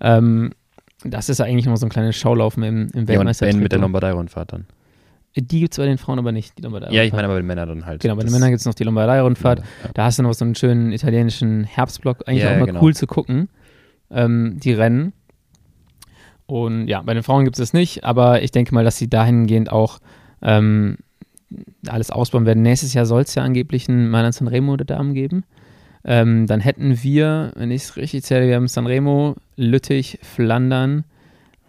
Ähm, 0.00 0.50
das 1.02 1.28
ist 1.28 1.40
eigentlich 1.40 1.66
nur 1.66 1.76
so 1.76 1.86
ein 1.86 1.90
kleines 1.90 2.16
Schaulaufen 2.16 2.62
im, 2.62 2.90
im 2.94 3.08
Weltmeistertitel. 3.08 3.56
Ja, 3.56 3.58
und 3.58 3.62
mit 3.62 3.72
der 3.72 3.78
Lombardei-Rundfahrt 3.80 4.52
dann. 4.52 4.66
Die 5.36 5.60
gibt 5.60 5.72
es 5.72 5.78
bei 5.78 5.86
den 5.86 5.98
Frauen 5.98 6.18
aber 6.20 6.30
nicht, 6.30 6.56
die 6.56 6.62
Lombardei-Rundfahrt. 6.62 6.94
Ja, 6.94 7.02
ich 7.02 7.12
meine 7.12 7.24
aber 7.24 7.34
bei 7.34 7.40
den 7.40 7.46
Männern 7.46 7.68
dann 7.68 7.86
halt. 7.86 8.02
Genau, 8.02 8.14
bei 8.14 8.22
den 8.22 8.32
Männern 8.32 8.50
gibt 8.50 8.60
es 8.60 8.66
noch 8.66 8.74
die 8.74 8.84
Lombardei-Rundfahrt. 8.84 9.58
Ja. 9.58 9.64
Da 9.92 10.04
hast 10.04 10.18
du 10.18 10.22
noch 10.22 10.32
so 10.32 10.44
einen 10.44 10.54
schönen 10.54 10.92
italienischen 10.92 11.64
Herbstblock. 11.64 12.28
Eigentlich 12.28 12.44
ja, 12.44 12.54
auch 12.54 12.58
mal 12.58 12.66
genau. 12.66 12.82
cool 12.82 12.94
zu 12.94 13.06
gucken, 13.06 13.48
ähm, 14.10 14.58
die 14.60 14.72
Rennen. 14.72 15.12
Und 16.46 16.88
ja, 16.88 17.02
bei 17.02 17.14
den 17.14 17.22
Frauen 17.22 17.44
gibt 17.44 17.56
es 17.56 17.60
das 17.60 17.72
nicht, 17.72 18.04
aber 18.04 18.42
ich 18.42 18.52
denke 18.52 18.74
mal, 18.74 18.84
dass 18.84 18.96
sie 18.96 19.08
dahingehend 19.08 19.72
auch 19.72 19.98
ähm, 20.42 20.98
alles 21.88 22.10
ausbauen 22.10 22.46
werden. 22.46 22.62
Nächstes 22.62 22.94
Jahr 22.94 23.06
soll 23.06 23.22
es 23.22 23.34
ja 23.34 23.42
angeblich 23.42 23.88
einen 23.88 24.10
Mailand 24.10 24.34
Sanremo 24.34 24.76
der 24.76 24.86
Damen 24.86 25.14
geben. 25.14 25.44
Ähm, 26.04 26.46
dann 26.46 26.60
hätten 26.60 27.02
wir, 27.02 27.52
wenn 27.56 27.70
ich 27.70 27.84
es 27.84 27.96
richtig 27.96 28.24
zähle, 28.24 28.46
wir 28.46 28.56
haben 28.56 28.68
Sanremo, 28.68 29.36
Lüttich, 29.56 30.18
Flandern, 30.22 31.04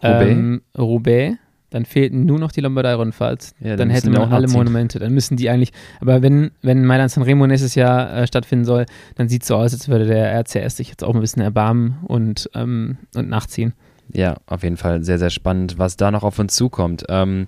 ähm, 0.02 0.62
Roubaix. 0.78 1.32
Roubaix. 1.32 1.38
Dann 1.72 1.84
fehlten 1.84 2.26
nur 2.26 2.40
noch 2.40 2.54
die 2.54 2.62
Lombardei-Rundfahrt. 2.62 3.52
Ja, 3.60 3.70
dann, 3.70 3.78
dann 3.78 3.90
hätte 3.90 4.10
man 4.10 4.32
alle 4.32 4.48
Monumente. 4.48 5.00
Dann 5.00 5.14
müssen 5.14 5.36
die 5.36 5.50
eigentlich. 5.50 5.74
Aber 6.00 6.22
wenn, 6.22 6.52
wenn 6.62 6.86
Mailand 6.86 7.12
Sanremo 7.12 7.48
nächstes 7.48 7.76
Jahr 7.76 8.16
äh, 8.16 8.28
stattfinden 8.28 8.64
soll, 8.64 8.86
dann 9.16 9.28
sieht 9.28 9.42
es 9.42 9.50
so 9.50 9.56
aus, 9.56 9.74
als 9.74 9.90
würde 9.90 10.06
der 10.06 10.32
RCS 10.40 10.78
sich 10.78 10.90
jetzt 10.90 11.04
auch 11.04 11.14
ein 11.14 11.20
bisschen 11.20 11.42
erbarmen 11.42 11.98
und, 12.04 12.50
ähm, 12.54 12.98
und 13.16 13.28
nachziehen. 13.28 13.74
Ja, 14.14 14.38
auf 14.46 14.64
jeden 14.64 14.78
Fall 14.78 15.04
sehr, 15.04 15.20
sehr 15.20 15.32
spannend, 15.32 15.78
was 15.78 15.98
da 15.98 16.12
noch 16.12 16.24
auf 16.24 16.40
uns 16.40 16.56
zukommt. 16.56 17.04
Ähm, 17.10 17.48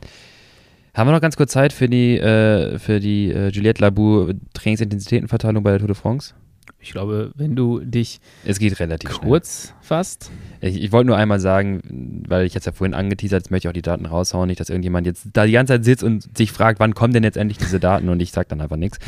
haben 0.94 1.08
wir 1.08 1.14
noch 1.14 1.22
ganz 1.22 1.38
kurz 1.38 1.52
Zeit 1.52 1.72
für 1.72 1.88
die, 1.88 2.18
äh, 2.18 2.80
für 2.80 3.00
die 3.00 3.32
äh, 3.32 3.50
Juliette 3.50 3.82
Labou 3.82 4.34
Trainingsintensitätenverteilung 4.54 5.64
bei 5.64 5.70
der 5.70 5.80
Tour 5.80 5.88
de 5.88 5.96
France? 5.96 6.34
Ich 6.80 6.92
glaube, 6.92 7.32
wenn 7.36 7.56
du 7.56 7.80
dich 7.80 8.20
es 8.46 8.60
geht 8.60 8.80
relativ 8.80 9.10
kurz 9.22 9.68
schnell. 9.68 9.76
fasst. 9.82 10.32
Ich, 10.62 10.82
ich 10.82 10.92
wollte 10.92 11.08
nur 11.08 11.18
einmal 11.18 11.40
sagen, 11.40 12.24
weil 12.28 12.46
ich 12.46 12.54
jetzt 12.54 12.66
ja 12.66 12.72
vorhin 12.72 12.94
angeteasert, 12.94 13.44
jetzt 13.44 13.52
möchte 13.52 13.68
ich 13.68 13.70
auch 13.70 13.74
die 13.74 13.82
Daten 13.82 14.06
raushauen, 14.06 14.48
nicht, 14.48 14.60
dass 14.60 14.70
irgendjemand 14.70 15.08
jetzt 15.08 15.28
da 15.34 15.46
die 15.46 15.52
ganze 15.52 15.74
Zeit 15.74 15.86
sitzt 15.86 16.04
und 16.04 16.38
sich 16.38 16.52
fragt, 16.52 16.80
wann 16.80 16.94
kommen 16.94 17.14
denn 17.14 17.24
jetzt 17.24 17.38
endlich 17.38 17.58
diese 17.58 17.80
Daten 17.80 18.10
und 18.10 18.20
ich 18.22 18.32
sage 18.32 18.48
dann 18.50 18.62
einfach 18.62 18.78
nichts. 18.78 19.00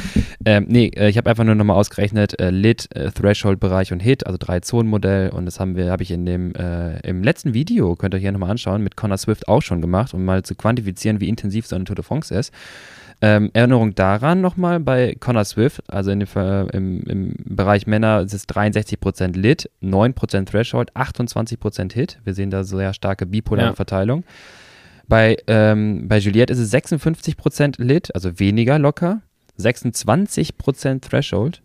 Ähm, 0.46 0.66
nee, 0.68 0.92
äh, 0.96 1.10
ich 1.10 1.18
habe 1.18 1.30
einfach 1.30 1.44
nur 1.44 1.56
nochmal 1.56 1.78
ausgerechnet, 1.78 2.40
äh, 2.40 2.50
Lit, 2.50 2.88
äh, 2.96 3.12
Threshold-Bereich 3.12 3.92
und 3.94 4.00
Hit, 4.00 4.26
also 4.26 4.38
drei 4.40 4.60
Zonen-Modell 4.60 5.30
und 5.30 5.46
das 5.46 5.60
haben 5.60 5.76
wir, 5.76 5.92
habe 5.92 6.04
ich 6.04 6.12
in 6.12 6.26
dem, 6.26 6.54
äh, 6.56 7.00
im 7.08 7.24
letzten 7.24 7.54
Video, 7.54 7.96
könnt 7.96 8.14
ihr 8.14 8.18
euch 8.18 8.24
hier 8.24 8.32
nochmal 8.32 8.52
anschauen, 8.52 8.84
mit 8.84 8.96
Connor 8.96 9.18
Swift 9.18 9.48
auch 9.48 9.62
schon 9.62 9.82
gemacht, 9.82 10.14
um 10.14 10.26
mal 10.26 10.44
zu 10.44 10.56
quantifizieren, 10.56 11.20
wie 11.20 11.30
intensiv 11.30 11.68
so 11.68 11.76
eine 11.76 11.86
Tour 11.86 11.96
de 11.96 12.04
France 12.04 12.34
ist. 12.34 12.54
Ähm, 13.22 13.50
Erinnerung 13.54 13.96
daran 13.96 14.40
nochmal 14.40 14.80
bei 14.80 15.16
Connor 15.20 15.44
Swift, 15.44 15.84
also 15.88 16.10
in 16.10 16.20
dem, 16.22 16.70
im, 16.72 17.02
im 17.04 17.36
Bereich 17.44 17.86
Männer 17.86 18.22
ist 18.22 18.34
es 18.34 18.48
63% 18.48 19.38
Lit, 19.38 19.70
9% 19.84 20.46
Threshold, 20.46 20.96
28% 20.96 21.94
Hit. 21.94 22.20
Wir 22.24 22.34
sehen 22.34 22.50
da 22.50 22.64
sehr 22.64 22.94
starke 22.94 23.26
bipolare 23.26 23.70
ja. 23.70 23.76
Verteilung. 23.76 24.24
Bei, 25.10 25.38
ähm, 25.48 26.08
bei 26.08 26.20
Juliette 26.20 26.54
ist 26.54 26.60
es 26.60 26.74
56% 26.74 27.82
Lit, 27.82 28.14
also 28.16 28.40
weniger 28.40 28.80
locker, 28.80 29.22
26% 29.60 31.02
Threshold 31.02 31.62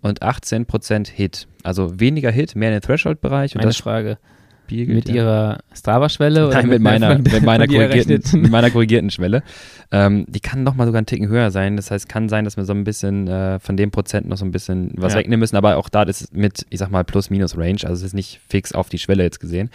und 0.00 0.22
18% 0.22 1.10
Hit. 1.10 1.46
Also 1.62 2.00
weniger 2.00 2.30
Hit, 2.30 2.56
mehr 2.56 2.70
in 2.70 2.76
den 2.76 2.82
Threshold-Bereich. 2.82 3.54
Meine 3.54 3.72
Frage, 3.72 4.18
Spiegelt, 4.66 4.96
mit 4.96 5.08
ja. 5.08 5.14
ihrer 5.14 5.58
Strava-Schwelle? 5.72 6.48
Nein, 6.48 6.68
mit, 6.68 6.82
meiner, 6.82 7.18
mit, 7.18 7.42
meiner 7.42 7.66
korrigierten, 7.68 8.42
mit 8.42 8.50
meiner 8.50 8.70
korrigierten 8.70 9.10
Schwelle. 9.10 9.44
Ähm, 9.92 10.26
die 10.28 10.40
kann 10.40 10.64
noch 10.64 10.74
mal 10.74 10.86
sogar 10.86 10.98
einen 10.98 11.06
Ticken 11.06 11.28
höher 11.28 11.52
sein. 11.52 11.76
Das 11.76 11.92
heißt, 11.92 12.08
kann 12.08 12.28
sein, 12.28 12.44
dass 12.44 12.56
wir 12.56 12.64
so 12.64 12.72
ein 12.72 12.82
bisschen 12.82 13.28
äh, 13.28 13.60
von 13.60 13.76
dem 13.76 13.92
Prozent 13.92 14.28
noch 14.28 14.36
so 14.36 14.44
ein 14.44 14.50
bisschen 14.50 14.90
was 14.96 15.12
ja. 15.12 15.20
wegnehmen 15.20 15.40
müssen. 15.40 15.56
Aber 15.56 15.76
auch 15.76 15.88
da 15.88 16.02
ist 16.02 16.20
es 16.20 16.32
mit, 16.32 16.66
ich 16.70 16.80
sag 16.80 16.90
mal, 16.90 17.04
Plus-Minus-Range. 17.04 17.80
Also 17.84 17.92
es 17.92 18.02
ist 18.02 18.14
nicht 18.14 18.40
fix 18.48 18.72
auf 18.72 18.88
die 18.88 18.98
Schwelle 18.98 19.22
jetzt 19.22 19.38
gesehen. 19.38 19.70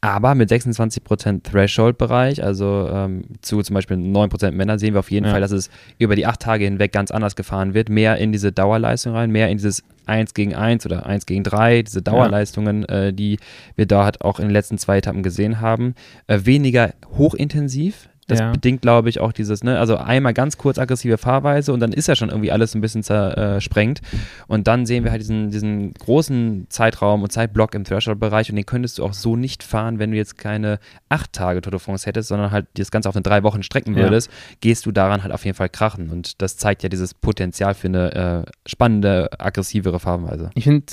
Aber 0.00 0.36
mit 0.36 0.48
26% 0.50 1.42
Threshold-Bereich, 1.42 2.44
also 2.44 2.88
ähm, 2.92 3.24
zu 3.42 3.62
zum 3.62 3.74
Beispiel 3.74 3.96
9% 3.96 4.52
Männer, 4.52 4.78
sehen 4.78 4.94
wir 4.94 5.00
auf 5.00 5.10
jeden 5.10 5.26
ja. 5.26 5.32
Fall, 5.32 5.40
dass 5.40 5.50
es 5.50 5.70
über 5.98 6.14
die 6.14 6.24
acht 6.24 6.38
Tage 6.40 6.64
hinweg 6.64 6.92
ganz 6.92 7.10
anders 7.10 7.34
gefahren 7.34 7.74
wird. 7.74 7.88
Mehr 7.88 8.16
in 8.18 8.30
diese 8.30 8.52
Dauerleistung 8.52 9.14
rein, 9.14 9.32
mehr 9.32 9.48
in 9.48 9.56
dieses 9.56 9.82
1 10.06 10.34
gegen 10.34 10.54
1 10.54 10.86
oder 10.86 11.06
1 11.06 11.26
gegen 11.26 11.42
3, 11.42 11.82
diese 11.82 12.00
Dauerleistungen, 12.00 12.86
ja. 12.88 13.06
äh, 13.06 13.12
die 13.12 13.38
wir 13.74 13.86
da 13.86 14.04
halt 14.04 14.20
auch 14.20 14.38
in 14.38 14.46
den 14.46 14.52
letzten 14.52 14.78
zwei 14.78 14.98
Etappen 14.98 15.24
gesehen 15.24 15.60
haben. 15.60 15.96
Äh, 16.28 16.40
weniger 16.44 16.94
hochintensiv, 17.16 18.08
Das 18.28 18.38
Ja. 18.40 18.52
bedingt, 18.52 18.82
glaube 18.82 19.08
ich, 19.08 19.20
auch 19.20 19.32
dieses, 19.32 19.64
ne, 19.64 19.78
also 19.78 19.96
einmal 19.96 20.34
ganz 20.34 20.56
kurz 20.58 20.78
aggressive 20.78 21.18
Fahrweise 21.18 21.72
und 21.72 21.80
dann 21.80 21.92
ist 21.92 22.06
ja 22.08 22.14
schon 22.14 22.28
irgendwie 22.28 22.52
alles 22.52 22.74
ein 22.74 22.80
bisschen 22.80 23.02
zersprengt. 23.02 24.00
Und 24.46 24.68
dann 24.68 24.86
sehen 24.86 25.02
wir 25.02 25.10
halt 25.10 25.22
diesen, 25.22 25.50
diesen 25.50 25.94
großen 25.94 26.66
Zeitraum 26.68 27.22
und 27.22 27.32
Zeitblock 27.32 27.74
im 27.74 27.84
Threshold-Bereich 27.84 28.50
und 28.50 28.56
den 28.56 28.66
könntest 28.66 28.98
du 28.98 29.04
auch 29.04 29.14
so 29.14 29.34
nicht 29.34 29.62
fahren, 29.62 29.98
wenn 29.98 30.10
du 30.10 30.16
jetzt 30.18 30.36
keine 30.38 30.78
acht 31.08 31.32
Tage 31.32 31.62
Tour 31.62 31.70
de 31.70 31.80
France 31.80 32.04
hättest, 32.06 32.28
sondern 32.28 32.50
halt 32.50 32.66
das 32.74 32.90
Ganze 32.90 33.08
auf 33.08 33.16
eine 33.16 33.22
drei 33.22 33.42
Wochen 33.42 33.62
strecken 33.62 33.96
Ja. 33.96 34.04
würdest, 34.04 34.30
gehst 34.60 34.84
du 34.86 34.92
daran 34.92 35.22
halt 35.22 35.32
auf 35.32 35.44
jeden 35.44 35.56
Fall 35.56 35.70
krachen. 35.70 36.10
Und 36.10 36.42
das 36.42 36.58
zeigt 36.58 36.82
ja 36.82 36.88
dieses 36.90 37.14
Potenzial 37.14 37.72
für 37.74 37.88
eine 37.88 38.44
äh, 38.46 38.50
spannende, 38.68 39.30
aggressivere 39.40 39.98
Fahrweise. 40.00 40.50
Ich 40.54 40.64
finde, 40.64 40.84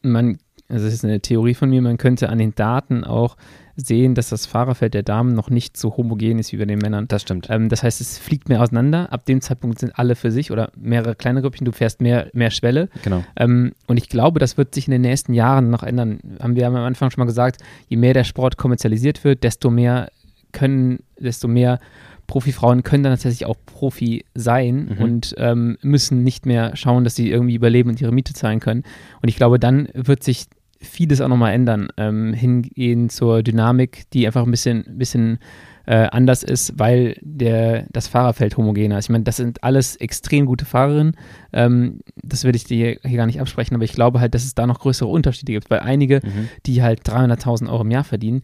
man, 0.00 0.38
also 0.68 0.84
das 0.84 0.94
ist 0.94 1.04
eine 1.04 1.20
Theorie 1.20 1.54
von 1.54 1.70
mir, 1.70 1.80
man 1.82 1.96
könnte 1.96 2.28
an 2.28 2.38
den 2.38 2.54
Daten 2.54 3.04
auch 3.04 3.36
sehen, 3.80 4.14
dass 4.16 4.28
das 4.30 4.44
Fahrerfeld 4.44 4.92
der 4.94 5.04
Damen 5.04 5.34
noch 5.34 5.50
nicht 5.50 5.76
so 5.76 5.96
homogen 5.96 6.40
ist 6.40 6.52
wie 6.52 6.56
bei 6.56 6.64
den 6.64 6.80
Männern. 6.80 7.06
Das 7.06 7.22
stimmt. 7.22 7.46
Ähm, 7.48 7.68
das 7.68 7.84
heißt, 7.84 8.00
es 8.00 8.18
fliegt 8.18 8.48
mehr 8.48 8.60
auseinander. 8.60 9.12
Ab 9.12 9.24
dem 9.24 9.40
Zeitpunkt 9.40 9.78
sind 9.78 9.96
alle 9.96 10.16
für 10.16 10.32
sich 10.32 10.50
oder 10.50 10.72
mehrere 10.76 11.14
kleine 11.14 11.42
Grüppchen. 11.42 11.64
Du 11.64 11.70
fährst 11.70 12.00
mehr, 12.00 12.28
mehr 12.32 12.50
Schwelle. 12.50 12.88
Genau. 13.04 13.24
Ähm, 13.36 13.72
und 13.86 13.96
ich 13.96 14.08
glaube, 14.08 14.40
das 14.40 14.56
wird 14.56 14.74
sich 14.74 14.88
in 14.88 14.90
den 14.92 15.02
nächsten 15.02 15.32
Jahren 15.32 15.70
noch 15.70 15.84
ändern. 15.84 16.18
Haben 16.40 16.56
wir 16.56 16.66
am 16.66 16.74
Anfang 16.74 17.10
schon 17.12 17.20
mal 17.22 17.26
gesagt, 17.26 17.62
je 17.86 17.96
mehr 17.96 18.14
der 18.14 18.24
Sport 18.24 18.56
kommerzialisiert 18.56 19.22
wird, 19.22 19.44
desto 19.44 19.70
mehr 19.70 20.10
können, 20.50 20.98
desto 21.18 21.46
mehr 21.46 21.78
Profifrauen 22.26 22.82
können 22.82 23.04
dann 23.04 23.12
tatsächlich 23.12 23.46
auch 23.46 23.56
Profi 23.64 24.24
sein 24.34 24.96
Mhm. 24.96 25.02
und 25.04 25.34
ähm, 25.38 25.78
müssen 25.82 26.24
nicht 26.24 26.46
mehr 26.46 26.74
schauen, 26.76 27.04
dass 27.04 27.14
sie 27.14 27.30
irgendwie 27.30 27.54
überleben 27.54 27.90
und 27.90 28.00
ihre 28.00 28.12
Miete 28.12 28.34
zahlen 28.34 28.58
können. 28.60 28.82
Und 29.22 29.28
ich 29.28 29.36
glaube, 29.36 29.58
dann 29.60 29.88
wird 29.94 30.22
sich 30.24 30.46
vieles 30.80 31.20
auch 31.20 31.28
nochmal 31.28 31.54
ändern, 31.54 31.88
ähm, 31.96 32.32
hingehen 32.32 33.08
zur 33.08 33.42
Dynamik, 33.42 34.04
die 34.12 34.26
einfach 34.26 34.44
ein 34.44 34.50
bisschen, 34.50 34.84
bisschen 34.98 35.38
äh, 35.86 36.06
anders 36.10 36.42
ist, 36.42 36.78
weil 36.78 37.16
der, 37.22 37.86
das 37.90 38.08
Fahrerfeld 38.08 38.56
homogener 38.56 38.98
ist. 38.98 39.06
Ich 39.06 39.10
meine, 39.10 39.24
das 39.24 39.36
sind 39.38 39.64
alles 39.64 39.96
extrem 39.96 40.44
gute 40.46 40.64
Fahrerinnen. 40.66 41.16
Ähm, 41.52 42.00
das 42.22 42.44
will 42.44 42.54
ich 42.54 42.64
dir 42.64 42.98
hier 43.02 43.16
gar 43.16 43.26
nicht 43.26 43.40
absprechen, 43.40 43.74
aber 43.74 43.84
ich 43.84 43.92
glaube 43.94 44.20
halt, 44.20 44.34
dass 44.34 44.44
es 44.44 44.54
da 44.54 44.66
noch 44.66 44.80
größere 44.80 45.08
Unterschiede 45.08 45.52
gibt, 45.52 45.70
weil 45.70 45.80
einige, 45.80 46.20
Mhm. 46.22 46.48
die 46.66 46.82
halt 46.82 47.08
300.000 47.08 47.70
Euro 47.70 47.82
im 47.82 47.90
Jahr 47.90 48.04
verdienen, 48.04 48.42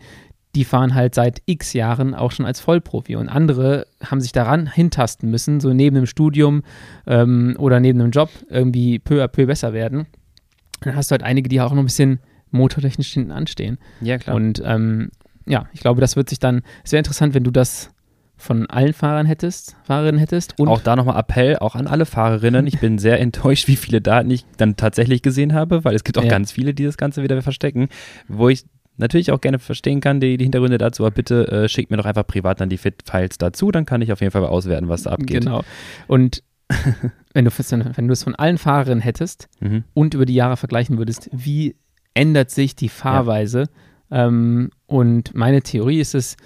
die 0.57 0.65
fahren 0.65 0.95
halt 0.95 1.15
seit 1.17 1.43
x 1.47 1.73
Jahren 1.73 2.15
auch 2.15 2.31
schon 2.31 2.47
als 2.47 2.61
Vollprofi 2.61 3.17
und 3.17 3.29
andere 3.29 3.87
haben 4.05 4.21
sich 4.21 4.31
daran 4.33 4.67
hintasten 4.73 5.29
müssen, 5.31 5.59
so 5.61 5.73
neben 5.75 5.97
dem 5.97 6.07
Studium 6.07 6.63
ähm, 7.07 7.57
oder 7.59 7.81
neben 7.81 7.99
dem 7.99 8.11
Job 8.13 8.31
irgendwie 8.49 8.99
peu 9.01 9.23
à 9.23 9.29
peu 9.29 9.47
besser 9.47 9.73
werden. 9.73 10.07
Dann 10.81 10.97
hast 10.97 11.11
du 11.11 11.13
halt 11.13 11.23
einige, 11.23 11.49
die 11.49 11.61
auch 11.61 11.71
noch 11.73 11.79
ein 11.79 11.85
bisschen 11.87 12.21
motortechnisch 12.51 13.13
hinten 13.13 13.33
anstehen. 13.33 13.79
Ja, 14.01 14.19
klar. 14.19 14.37
Und 14.37 14.63
ähm, 14.65 15.11
ja, 15.47 15.67
ich 15.73 15.81
glaube, 15.81 16.01
das 16.01 16.17
wird 16.17 16.29
sich 16.29 16.39
dann, 16.39 16.63
es 16.85 16.93
wäre 16.93 16.99
interessant, 17.01 17.35
wenn 17.35 17.45
du 17.45 17.51
das 17.51 17.91
von 18.37 18.67
allen 18.69 18.93
Fahrern 18.93 19.27
hättest, 19.27 19.77
Fahrerinnen 19.85 20.19
hättest 20.19 20.59
und 20.59 20.69
auch 20.69 20.81
da 20.81 20.97
nochmal 20.97 21.19
Appell, 21.19 21.57
auch 21.59 21.77
an 21.77 21.87
alle 21.87 22.05
Fahrerinnen. 22.05 22.67
Ich 22.67 22.81
bin 22.81 22.99
sehr 22.99 23.21
enttäuscht, 23.21 23.69
wie 23.69 23.77
viele 23.77 24.01
Daten 24.01 24.31
ich 24.31 24.45
dann 24.57 24.77
tatsächlich 24.77 25.23
gesehen 25.23 25.53
habe, 25.55 25.85
weil 25.85 25.95
es 25.95 26.03
gibt 26.05 26.19
auch 26.19 26.25
Ja. 26.25 26.31
ganz 26.31 26.51
viele, 26.51 26.75
die 26.75 26.85
das 26.85 26.97
Ganze 26.97 27.23
wieder 27.23 27.41
verstecken, 27.43 27.89
wo 28.29 28.49
ich 28.49 28.65
natürlich 28.97 29.33
auch 29.33 29.41
gerne 29.41 29.59
verstehen 29.59 30.01
kann, 30.01 30.21
die, 30.21 30.37
die 30.37 30.45
Hintergründe 30.45 30.79
dazu, 30.79 31.05
aber 31.05 31.15
bitte 31.15 31.49
äh, 31.49 31.69
schickt 31.69 31.91
mir 31.91 31.97
doch 31.97 32.05
einfach 32.07 32.27
privat 32.27 32.61
dann 32.61 32.69
die 32.69 32.77
Fit-Files 32.79 33.39
dazu, 33.39 33.71
dann 33.71 33.87
kann 33.87 34.03
ich 34.03 34.13
auf 34.13 34.21
jeden 34.21 34.31
Fall 34.33 34.45
auswerten, 34.45 34.89
was 34.89 35.03
da 35.05 35.11
abgeht. 35.11 35.45
Genau. 35.45 35.63
Und 36.07 36.43
wenn 37.35 37.45
du, 37.45 37.51
wenn 37.51 38.07
du 38.07 38.13
es 38.13 38.25
von 38.25 38.35
allen 38.35 38.59
Fahrerinnen 38.59 39.01
hättest 39.01 39.49
Mhm. 39.61 39.85
und 39.95 40.15
über 40.15 40.27
die 40.27 40.35
Jahre 40.35 40.57
vergleichen 40.57 40.99
würdest, 40.99 41.29
wie 41.33 41.77
ändert 42.15 42.51
sich 42.51 42.75
die 42.77 42.89
Fahrweise? 42.89 43.69
Ähm, 44.11 44.71
und 44.87 45.35
meine 45.35 45.63
Theorie 45.63 46.01
ist 46.01 46.15
es, 46.15 46.37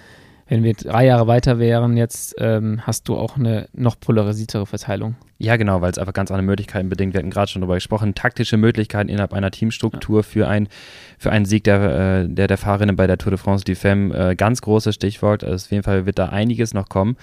wenn 0.51 0.63
wir 0.65 0.73
drei 0.73 1.05
Jahre 1.05 1.27
weiter 1.27 1.59
wären, 1.59 1.99
jetzt 1.99 2.35
ähm, 2.39 2.81
hast 2.87 3.07
du 3.09 3.17
auch 3.19 3.37
eine 3.37 3.69
noch 3.75 4.01
polarisiertere 4.01 4.65
Verteilung. 4.65 5.17
Ja, 5.37 5.57
genau, 5.57 5.83
weil 5.83 5.91
es 5.93 5.99
einfach 5.99 6.15
ganz 6.15 6.31
andere 6.31 6.47
Möglichkeiten 6.47 6.89
bedingt. 6.89 7.13
Wir 7.13 7.19
hatten 7.19 7.31
gerade 7.31 7.51
schon 7.51 7.61
darüber 7.61 7.75
gesprochen, 7.75 8.15
taktische 8.15 8.57
Möglichkeiten 8.57 9.11
innerhalb 9.11 9.35
einer 9.35 9.51
Teamstruktur 9.51 10.25
für, 10.25 10.49
ein, 10.49 10.69
für 11.19 11.31
einen 11.31 11.45
Sieg 11.45 11.65
der, 11.65 12.23
äh, 12.25 12.29
der, 12.29 12.47
der 12.47 12.57
Fahrerinnen 12.57 12.97
bei 12.97 13.07
der 13.07 13.19
Tour 13.19 13.31
de 13.31 13.39
France 13.39 13.65
du 13.65 13.77
Femme. 13.77 14.15
Äh, 14.31 14.37
ganz 14.37 14.63
großes 14.63 14.95
Stichwort. 14.95 15.45
Also 15.45 15.67
auf 15.67 15.71
jeden 15.71 15.83
Fall 15.85 16.07
wird 16.07 16.19
da 16.19 16.31
einiges 16.31 16.73
noch 16.73 16.89
kommen. 16.89 17.17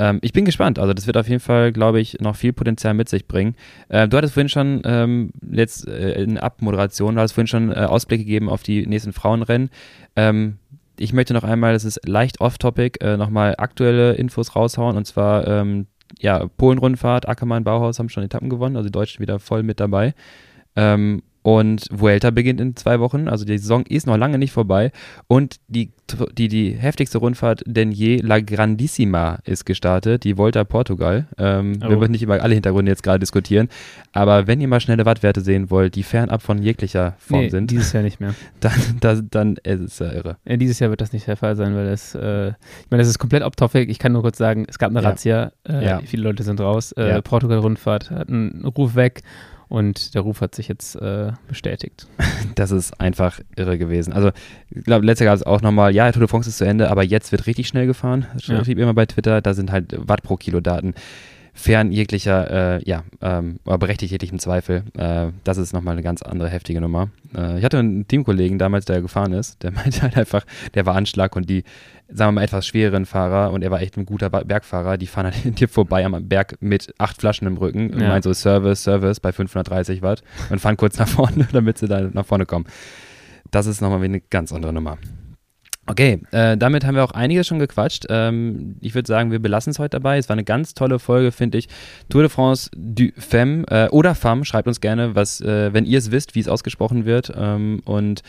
Ähm, 0.00 0.18
ich 0.22 0.32
bin 0.32 0.46
gespannt. 0.46 0.78
Also 0.78 0.94
das 0.94 1.06
wird 1.06 1.18
auf 1.18 1.28
jeden 1.28 1.40
Fall, 1.40 1.72
glaube 1.72 2.00
ich, 2.00 2.20
noch 2.20 2.34
viel 2.34 2.54
Potenzial 2.54 2.94
mit 2.94 3.08
sich 3.10 3.28
bringen. 3.28 3.54
Äh, 3.90 4.08
du 4.08 4.16
hattest 4.16 4.32
vorhin 4.32 4.48
schon 4.48 4.80
ähm, 4.84 5.30
jetzt 5.52 5.86
äh, 5.86 6.22
in 6.22 6.38
Abmoderation, 6.38 7.14
du 7.14 7.20
hattest 7.20 7.34
vorhin 7.34 7.46
schon 7.46 7.70
äh, 7.70 7.74
Ausblick 7.74 8.20
gegeben 8.20 8.48
auf 8.48 8.62
die 8.62 8.86
nächsten 8.86 9.12
Frauenrennen. 9.12 9.68
Ähm, 10.16 10.56
ich 10.98 11.12
möchte 11.12 11.34
noch 11.34 11.44
einmal, 11.44 11.74
das 11.74 11.84
ist 11.84 12.00
leicht 12.08 12.40
off-topic, 12.40 13.04
äh, 13.04 13.18
nochmal 13.18 13.54
aktuelle 13.58 14.14
Infos 14.14 14.56
raushauen. 14.56 14.96
Und 14.96 15.06
zwar, 15.06 15.46
ähm, 15.46 15.86
ja, 16.18 16.46
Polen-Rundfahrt, 16.56 17.28
Ackermann, 17.28 17.64
Bauhaus 17.64 17.98
haben 17.98 18.08
schon 18.08 18.24
Etappen 18.24 18.48
gewonnen, 18.48 18.76
also 18.76 18.88
die 18.88 18.92
Deutschen 18.92 19.20
wieder 19.20 19.38
voll 19.38 19.62
mit 19.62 19.80
dabei. 19.80 20.14
Ähm, 20.76 21.22
und 21.42 21.86
Vuelta 21.90 22.30
beginnt 22.30 22.60
in 22.60 22.76
zwei 22.76 23.00
Wochen, 23.00 23.26
also 23.28 23.44
die 23.46 23.56
Saison 23.58 23.84
ist 23.86 24.06
noch 24.06 24.16
lange 24.18 24.36
nicht 24.38 24.52
vorbei. 24.52 24.92
Und 25.26 25.56
die, 25.68 25.90
die, 26.36 26.48
die 26.48 26.72
heftigste 26.72 27.16
Rundfahrt 27.18 27.62
denn 27.66 27.92
je, 27.92 28.18
La 28.18 28.40
Grandissima, 28.40 29.38
ist 29.44 29.64
gestartet, 29.64 30.24
die 30.24 30.36
Volta 30.36 30.64
Portugal. 30.64 31.26
Ähm, 31.38 31.78
Oh. 31.82 31.88
Wir 31.88 31.96
müssen 31.96 32.12
nicht 32.12 32.22
über 32.22 32.42
alle 32.42 32.54
Hintergründe 32.54 32.90
jetzt 32.90 33.02
gerade 33.02 33.18
diskutieren. 33.20 33.68
Aber 34.12 34.46
wenn 34.46 34.60
ihr 34.60 34.68
mal 34.68 34.80
schnelle 34.80 35.06
Wattwerte 35.06 35.40
sehen 35.40 35.70
wollt, 35.70 35.94
die 35.94 36.02
fernab 36.02 36.42
von 36.42 36.60
jeglicher 36.62 37.14
Form 37.18 37.40
Nee, 37.42 37.48
sind, 37.48 37.70
dieses 37.70 37.92
Jahr 37.92 38.02
nicht 38.02 38.20
mehr. 38.20 38.34
dann, 38.60 38.72
dann, 39.00 39.28
dann 39.30 39.56
ist 39.62 39.80
es 39.80 39.98
ja 39.98 40.12
irre. 40.12 40.36
Äh, 40.44 40.58
dieses 40.58 40.78
Jahr 40.78 40.90
wird 40.90 41.00
das 41.00 41.12
nicht 41.12 41.26
der 41.26 41.36
Fall 41.36 41.56
sein, 41.56 41.74
weil 41.74 41.86
das, 41.86 42.14
äh, 42.14 42.48
ich 42.48 42.90
meine, 42.90 43.00
das 43.02 43.08
ist 43.08 43.18
komplett 43.18 43.42
off-topic. 43.42 43.90
Ich 43.90 43.98
kann 43.98 44.12
nur 44.12 44.22
kurz 44.22 44.36
sagen, 44.38 44.66
es 44.68 44.78
gab 44.78 44.90
eine 44.90 45.00
Ja. 45.02 45.08
Razzia, 45.08 45.52
äh, 45.68 45.84
Ja. 45.84 46.00
viele 46.04 46.22
Leute 46.24 46.42
sind 46.42 46.60
raus. 46.60 46.92
Äh, 46.92 47.08
Ja. 47.08 47.20
Portugal-Rundfahrt 47.22 48.10
hat 48.10 48.28
einen 48.28 48.64
Ruf 48.66 48.94
weg 48.94 49.22
und 49.70 50.14
der 50.14 50.20
Ruf 50.20 50.42
hat 50.42 50.54
sich 50.54 50.68
jetzt 50.68 50.96
äh, 50.96 51.32
bestätigt. 51.48 52.06
Das 52.56 52.70
ist 52.72 53.00
einfach 53.00 53.40
irre 53.56 53.78
gewesen. 53.78 54.12
Also, 54.12 54.32
ich 54.70 54.84
glaube, 54.84 55.06
letztes 55.06 55.24
Jahr 55.24 55.32
gab 55.34 55.40
es 55.40 55.46
auch 55.46 55.62
nochmal, 55.62 55.94
ja, 55.94 56.10
Tour 56.12 56.20
de 56.20 56.28
France 56.28 56.50
ist 56.50 56.58
zu 56.58 56.64
Ende, 56.66 56.90
aber 56.90 57.02
jetzt 57.04 57.32
wird 57.32 57.46
richtig 57.46 57.68
schnell 57.68 57.86
gefahren. 57.86 58.26
Das 58.34 58.46
Ja. 58.48 58.62
schrieb 58.62 58.78
immer 58.78 58.92
bei 58.92 59.06
Twitter, 59.06 59.40
da 59.40 59.54
sind 59.54 59.70
halt 59.72 59.94
Watt 59.96 60.22
pro 60.22 60.36
Kilo 60.36 60.60
Daten 60.60 60.92
fern 61.60 61.92
jeglicher, 61.92 62.78
äh, 62.78 62.82
ja, 62.88 63.04
ähm, 63.20 63.58
oder 63.66 63.76
berechtigt 63.78 64.10
jeglichem 64.12 64.38
Zweifel. 64.38 64.82
Äh, 64.96 65.26
das 65.44 65.58
ist 65.58 65.72
nochmal 65.72 65.92
eine 65.92 66.02
ganz 66.02 66.22
andere 66.22 66.48
heftige 66.48 66.80
Nummer. 66.80 67.10
Äh, 67.36 67.58
ich 67.58 67.64
hatte 67.64 67.78
einen 67.78 68.08
Teamkollegen 68.08 68.58
damals, 68.58 68.86
der 68.86 69.02
gefahren 69.02 69.32
ist, 69.32 69.62
der 69.62 69.70
meinte 69.72 70.02
halt 70.02 70.16
einfach, 70.16 70.44
der 70.74 70.86
war 70.86 70.94
Anschlag 70.96 71.36
und 71.36 71.50
die, 71.50 71.64
sagen 72.08 72.28
wir 72.28 72.40
mal, 72.40 72.42
etwas 72.44 72.66
schwereren 72.66 73.04
Fahrer 73.04 73.52
und 73.52 73.62
er 73.62 73.70
war 73.70 73.80
echt 73.82 73.96
ein 73.98 74.06
guter 74.06 74.30
Bergfahrer, 74.30 74.96
die 74.96 75.06
fahren 75.06 75.26
halt 75.26 75.58
dir 75.60 75.68
vorbei 75.68 76.04
am 76.04 76.28
Berg 76.28 76.56
mit 76.60 76.94
acht 76.98 77.20
Flaschen 77.20 77.46
im 77.46 77.56
Rücken 77.58 77.90
und 77.90 78.00
Ja. 78.00 78.08
meinen 78.08 78.22
so 78.22 78.32
Service, 78.32 78.82
Service 78.82 79.20
bei 79.20 79.30
530 79.32 80.00
Watt 80.02 80.22
und 80.48 80.60
fahren 80.60 80.76
kurz 80.78 80.98
nach 80.98 81.08
vorne, 81.16 81.46
damit 81.52 81.78
sie 81.78 81.86
da 81.88 82.00
nach 82.12 82.24
vorne 82.26 82.46
kommen. 82.46 82.64
Das 83.50 83.66
ist 83.66 83.80
nochmal 83.80 84.02
eine 84.02 84.20
ganz 84.20 84.52
andere 84.52 84.72
Nummer. 84.72 84.96
Okay, 85.90 86.20
äh, 86.30 86.56
damit 86.56 86.84
haben 86.84 86.94
wir 86.94 87.02
auch 87.02 87.10
einiges 87.10 87.48
schon 87.48 87.58
gequatscht. 87.58 88.06
Ähm, 88.08 88.76
ich 88.80 88.94
würde 88.94 89.08
sagen, 89.08 89.32
wir 89.32 89.40
belassen 89.40 89.72
es 89.72 89.80
heute 89.80 89.98
dabei. 89.98 90.18
Es 90.18 90.28
war 90.28 90.34
eine 90.34 90.44
ganz 90.44 90.74
tolle 90.74 91.00
Folge, 91.00 91.32
finde 91.32 91.58
ich. 91.58 91.68
Tour 92.08 92.22
de 92.22 92.30
France 92.30 92.70
du 92.76 93.08
Femme 93.18 93.64
äh, 93.68 93.88
oder 93.88 94.14
Femme. 94.14 94.44
Schreibt 94.44 94.68
uns 94.68 94.80
gerne, 94.80 95.16
was, 95.16 95.40
äh, 95.40 95.72
wenn 95.72 95.84
ihr 95.84 95.98
es 95.98 96.12
wisst, 96.12 96.36
wie 96.36 96.40
es 96.40 96.46
ausgesprochen 96.46 97.06
wird. 97.06 97.32
Ähm, 97.36 97.82
und 97.84 98.22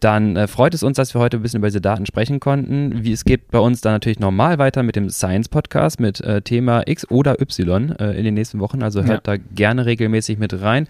dann 0.00 0.36
äh, 0.36 0.46
freut 0.46 0.74
es 0.74 0.82
uns, 0.82 0.98
dass 0.98 1.14
wir 1.14 1.22
heute 1.22 1.38
ein 1.38 1.42
bisschen 1.42 1.60
über 1.60 1.68
diese 1.68 1.80
Daten 1.80 2.04
sprechen 2.04 2.38
konnten. 2.38 3.02
Wie 3.02 3.12
es 3.12 3.24
geht 3.24 3.50
bei 3.50 3.58
uns 3.58 3.80
dann 3.80 3.94
natürlich 3.94 4.18
normal 4.18 4.58
weiter 4.58 4.82
mit 4.82 4.96
dem 4.96 5.08
Science 5.08 5.48
Podcast 5.48 6.00
mit 6.00 6.20
äh, 6.20 6.42
Thema 6.42 6.82
X 6.86 7.10
oder 7.10 7.40
Y 7.40 7.92
äh, 7.92 8.12
in 8.12 8.24
den 8.24 8.34
nächsten 8.34 8.60
Wochen. 8.60 8.82
Also 8.82 9.02
hört 9.04 9.26
da 9.26 9.36
gerne 9.38 9.86
regelmäßig 9.86 10.36
mit 10.36 10.60
rein. 10.60 10.86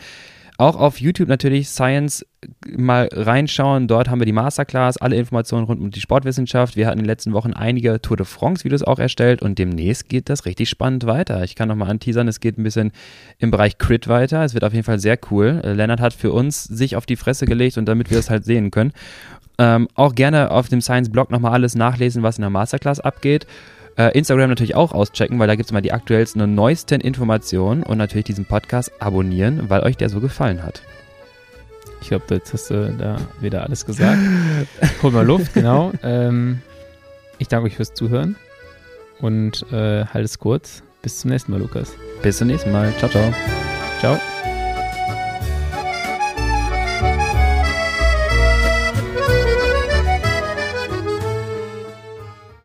Auch 0.57 0.77
auf 0.77 1.01
YouTube 1.01 1.29
natürlich 1.29 1.69
Science 1.69 2.25
mal 2.65 3.09
reinschauen. 3.11 3.89
Dort 3.89 4.09
haben 4.09 4.21
wir 4.21 4.27
die 4.27 4.33
Masterclass, 4.33 4.99
alle 4.99 5.17
Informationen 5.17 5.65
rund 5.65 5.81
um 5.81 5.91
die 5.91 6.01
Sportwissenschaft. 6.01 6.77
Wir 6.77 6.87
hatten 6.87 6.99
in 6.99 7.05
den 7.05 7.09
letzten 7.09 7.33
Wochen 7.33 7.53
einige 7.53 8.01
Tour 8.01 8.17
de 8.17 8.25
France-Videos 8.25 8.85
auch 8.85 9.01
erstellt 9.01 9.43
und 9.43 9.59
demnächst 9.59 10.09
geht 10.09 10.29
das 10.29 10.45
richtig 10.45 10.69
spannend 10.69 11.07
weiter. 11.07 11.43
Ich 11.43 11.57
kann 11.57 11.69
nochmal 11.69 11.91
anteasern, 11.91 12.29
es 12.29 12.39
geht 12.39 12.57
ein 12.57 12.63
bisschen 12.63 12.93
im 13.39 13.51
Bereich 13.51 13.79
Crit 13.79 14.07
weiter. 14.07 14.45
Es 14.45 14.55
wird 14.55 14.63
auf 14.63 14.73
jeden 14.73 14.85
Fall 14.85 15.01
sehr 15.01 15.19
cool. 15.31 15.61
Äh, 15.65 15.73
Lennart 15.73 16.01
hat 16.01 16.13
für 16.15 16.31
uns 16.31 16.63
sich 16.63 16.95
auf 16.95 17.07
die 17.07 17.17
Fresse 17.17 17.47
gelegt 17.47 17.77
und 17.77 17.87
damit 17.87 18.11
wir 18.11 18.19
es 18.19 18.31
halt 18.31 18.45
sehen 18.45 18.71
können. 18.71 18.93
Ähm, 19.59 19.89
auch 19.95 20.15
gerne 20.15 20.53
auf 20.53 20.69
dem 20.69 20.81
Science-Blog 20.81 21.31
nochmal 21.31 21.53
alles 21.53 21.75
nachlesen, 21.75 22.23
was 22.23 22.39
in 22.39 22.43
der 22.43 22.51
Masterclass 22.51 23.01
abgeht. 23.01 23.47
Äh, 23.97 24.17
Instagram 24.19 24.51
natürlich 24.51 24.75
auch 24.75 24.93
auschecken, 24.93 25.39
weil 25.39 25.47
da 25.47 25.55
gibt 25.55 25.67
es 25.67 25.71
immer 25.71 25.81
die 25.81 25.93
aktuellsten 25.93 26.43
und 26.43 26.55
neuesten 26.55 27.01
Informationen 27.01 27.83
und 27.83 27.99
natürlich 27.99 28.25
diesen 28.25 28.45
Podcast 28.45 28.93
abonnieren, 28.99 29.71
weil 29.71 29.83
euch 29.83 29.97
der 29.97 30.09
so 30.09 30.21
gefallen 30.21 30.63
hat. 30.63 30.83
Ich 32.01 32.09
glaube, 32.09 32.35
jetzt 32.35 32.53
hast 32.53 32.71
du 32.71 32.93
da 32.99 33.17
wieder 33.41 33.63
alles 33.63 33.87
gesagt. 33.87 34.19
Hol 35.03 35.11
mal 35.11 35.25
Luft, 35.25 35.55
genau. 35.55 35.93
Ähm, 36.03 36.61
ich 37.39 37.49
danke 37.49 37.67
euch 37.67 37.77
fürs 37.77 37.95
Zuhören 37.95 38.37
und 39.21 39.65
äh, 39.73 40.05
halt 40.07 40.25
es 40.25 40.39
kurz. 40.39 40.83
Bis 41.03 41.21
zum 41.21 41.31
nächsten 41.31 41.53
Mal, 41.53 41.61
Lukas. 41.61 41.93
Bis 42.23 42.39
zum 42.39 42.49
nächsten 42.49 42.73
Mal. 42.73 42.93
Ciao, 42.99 43.11
ciao. 43.11 43.33
Ciao. 44.01 44.34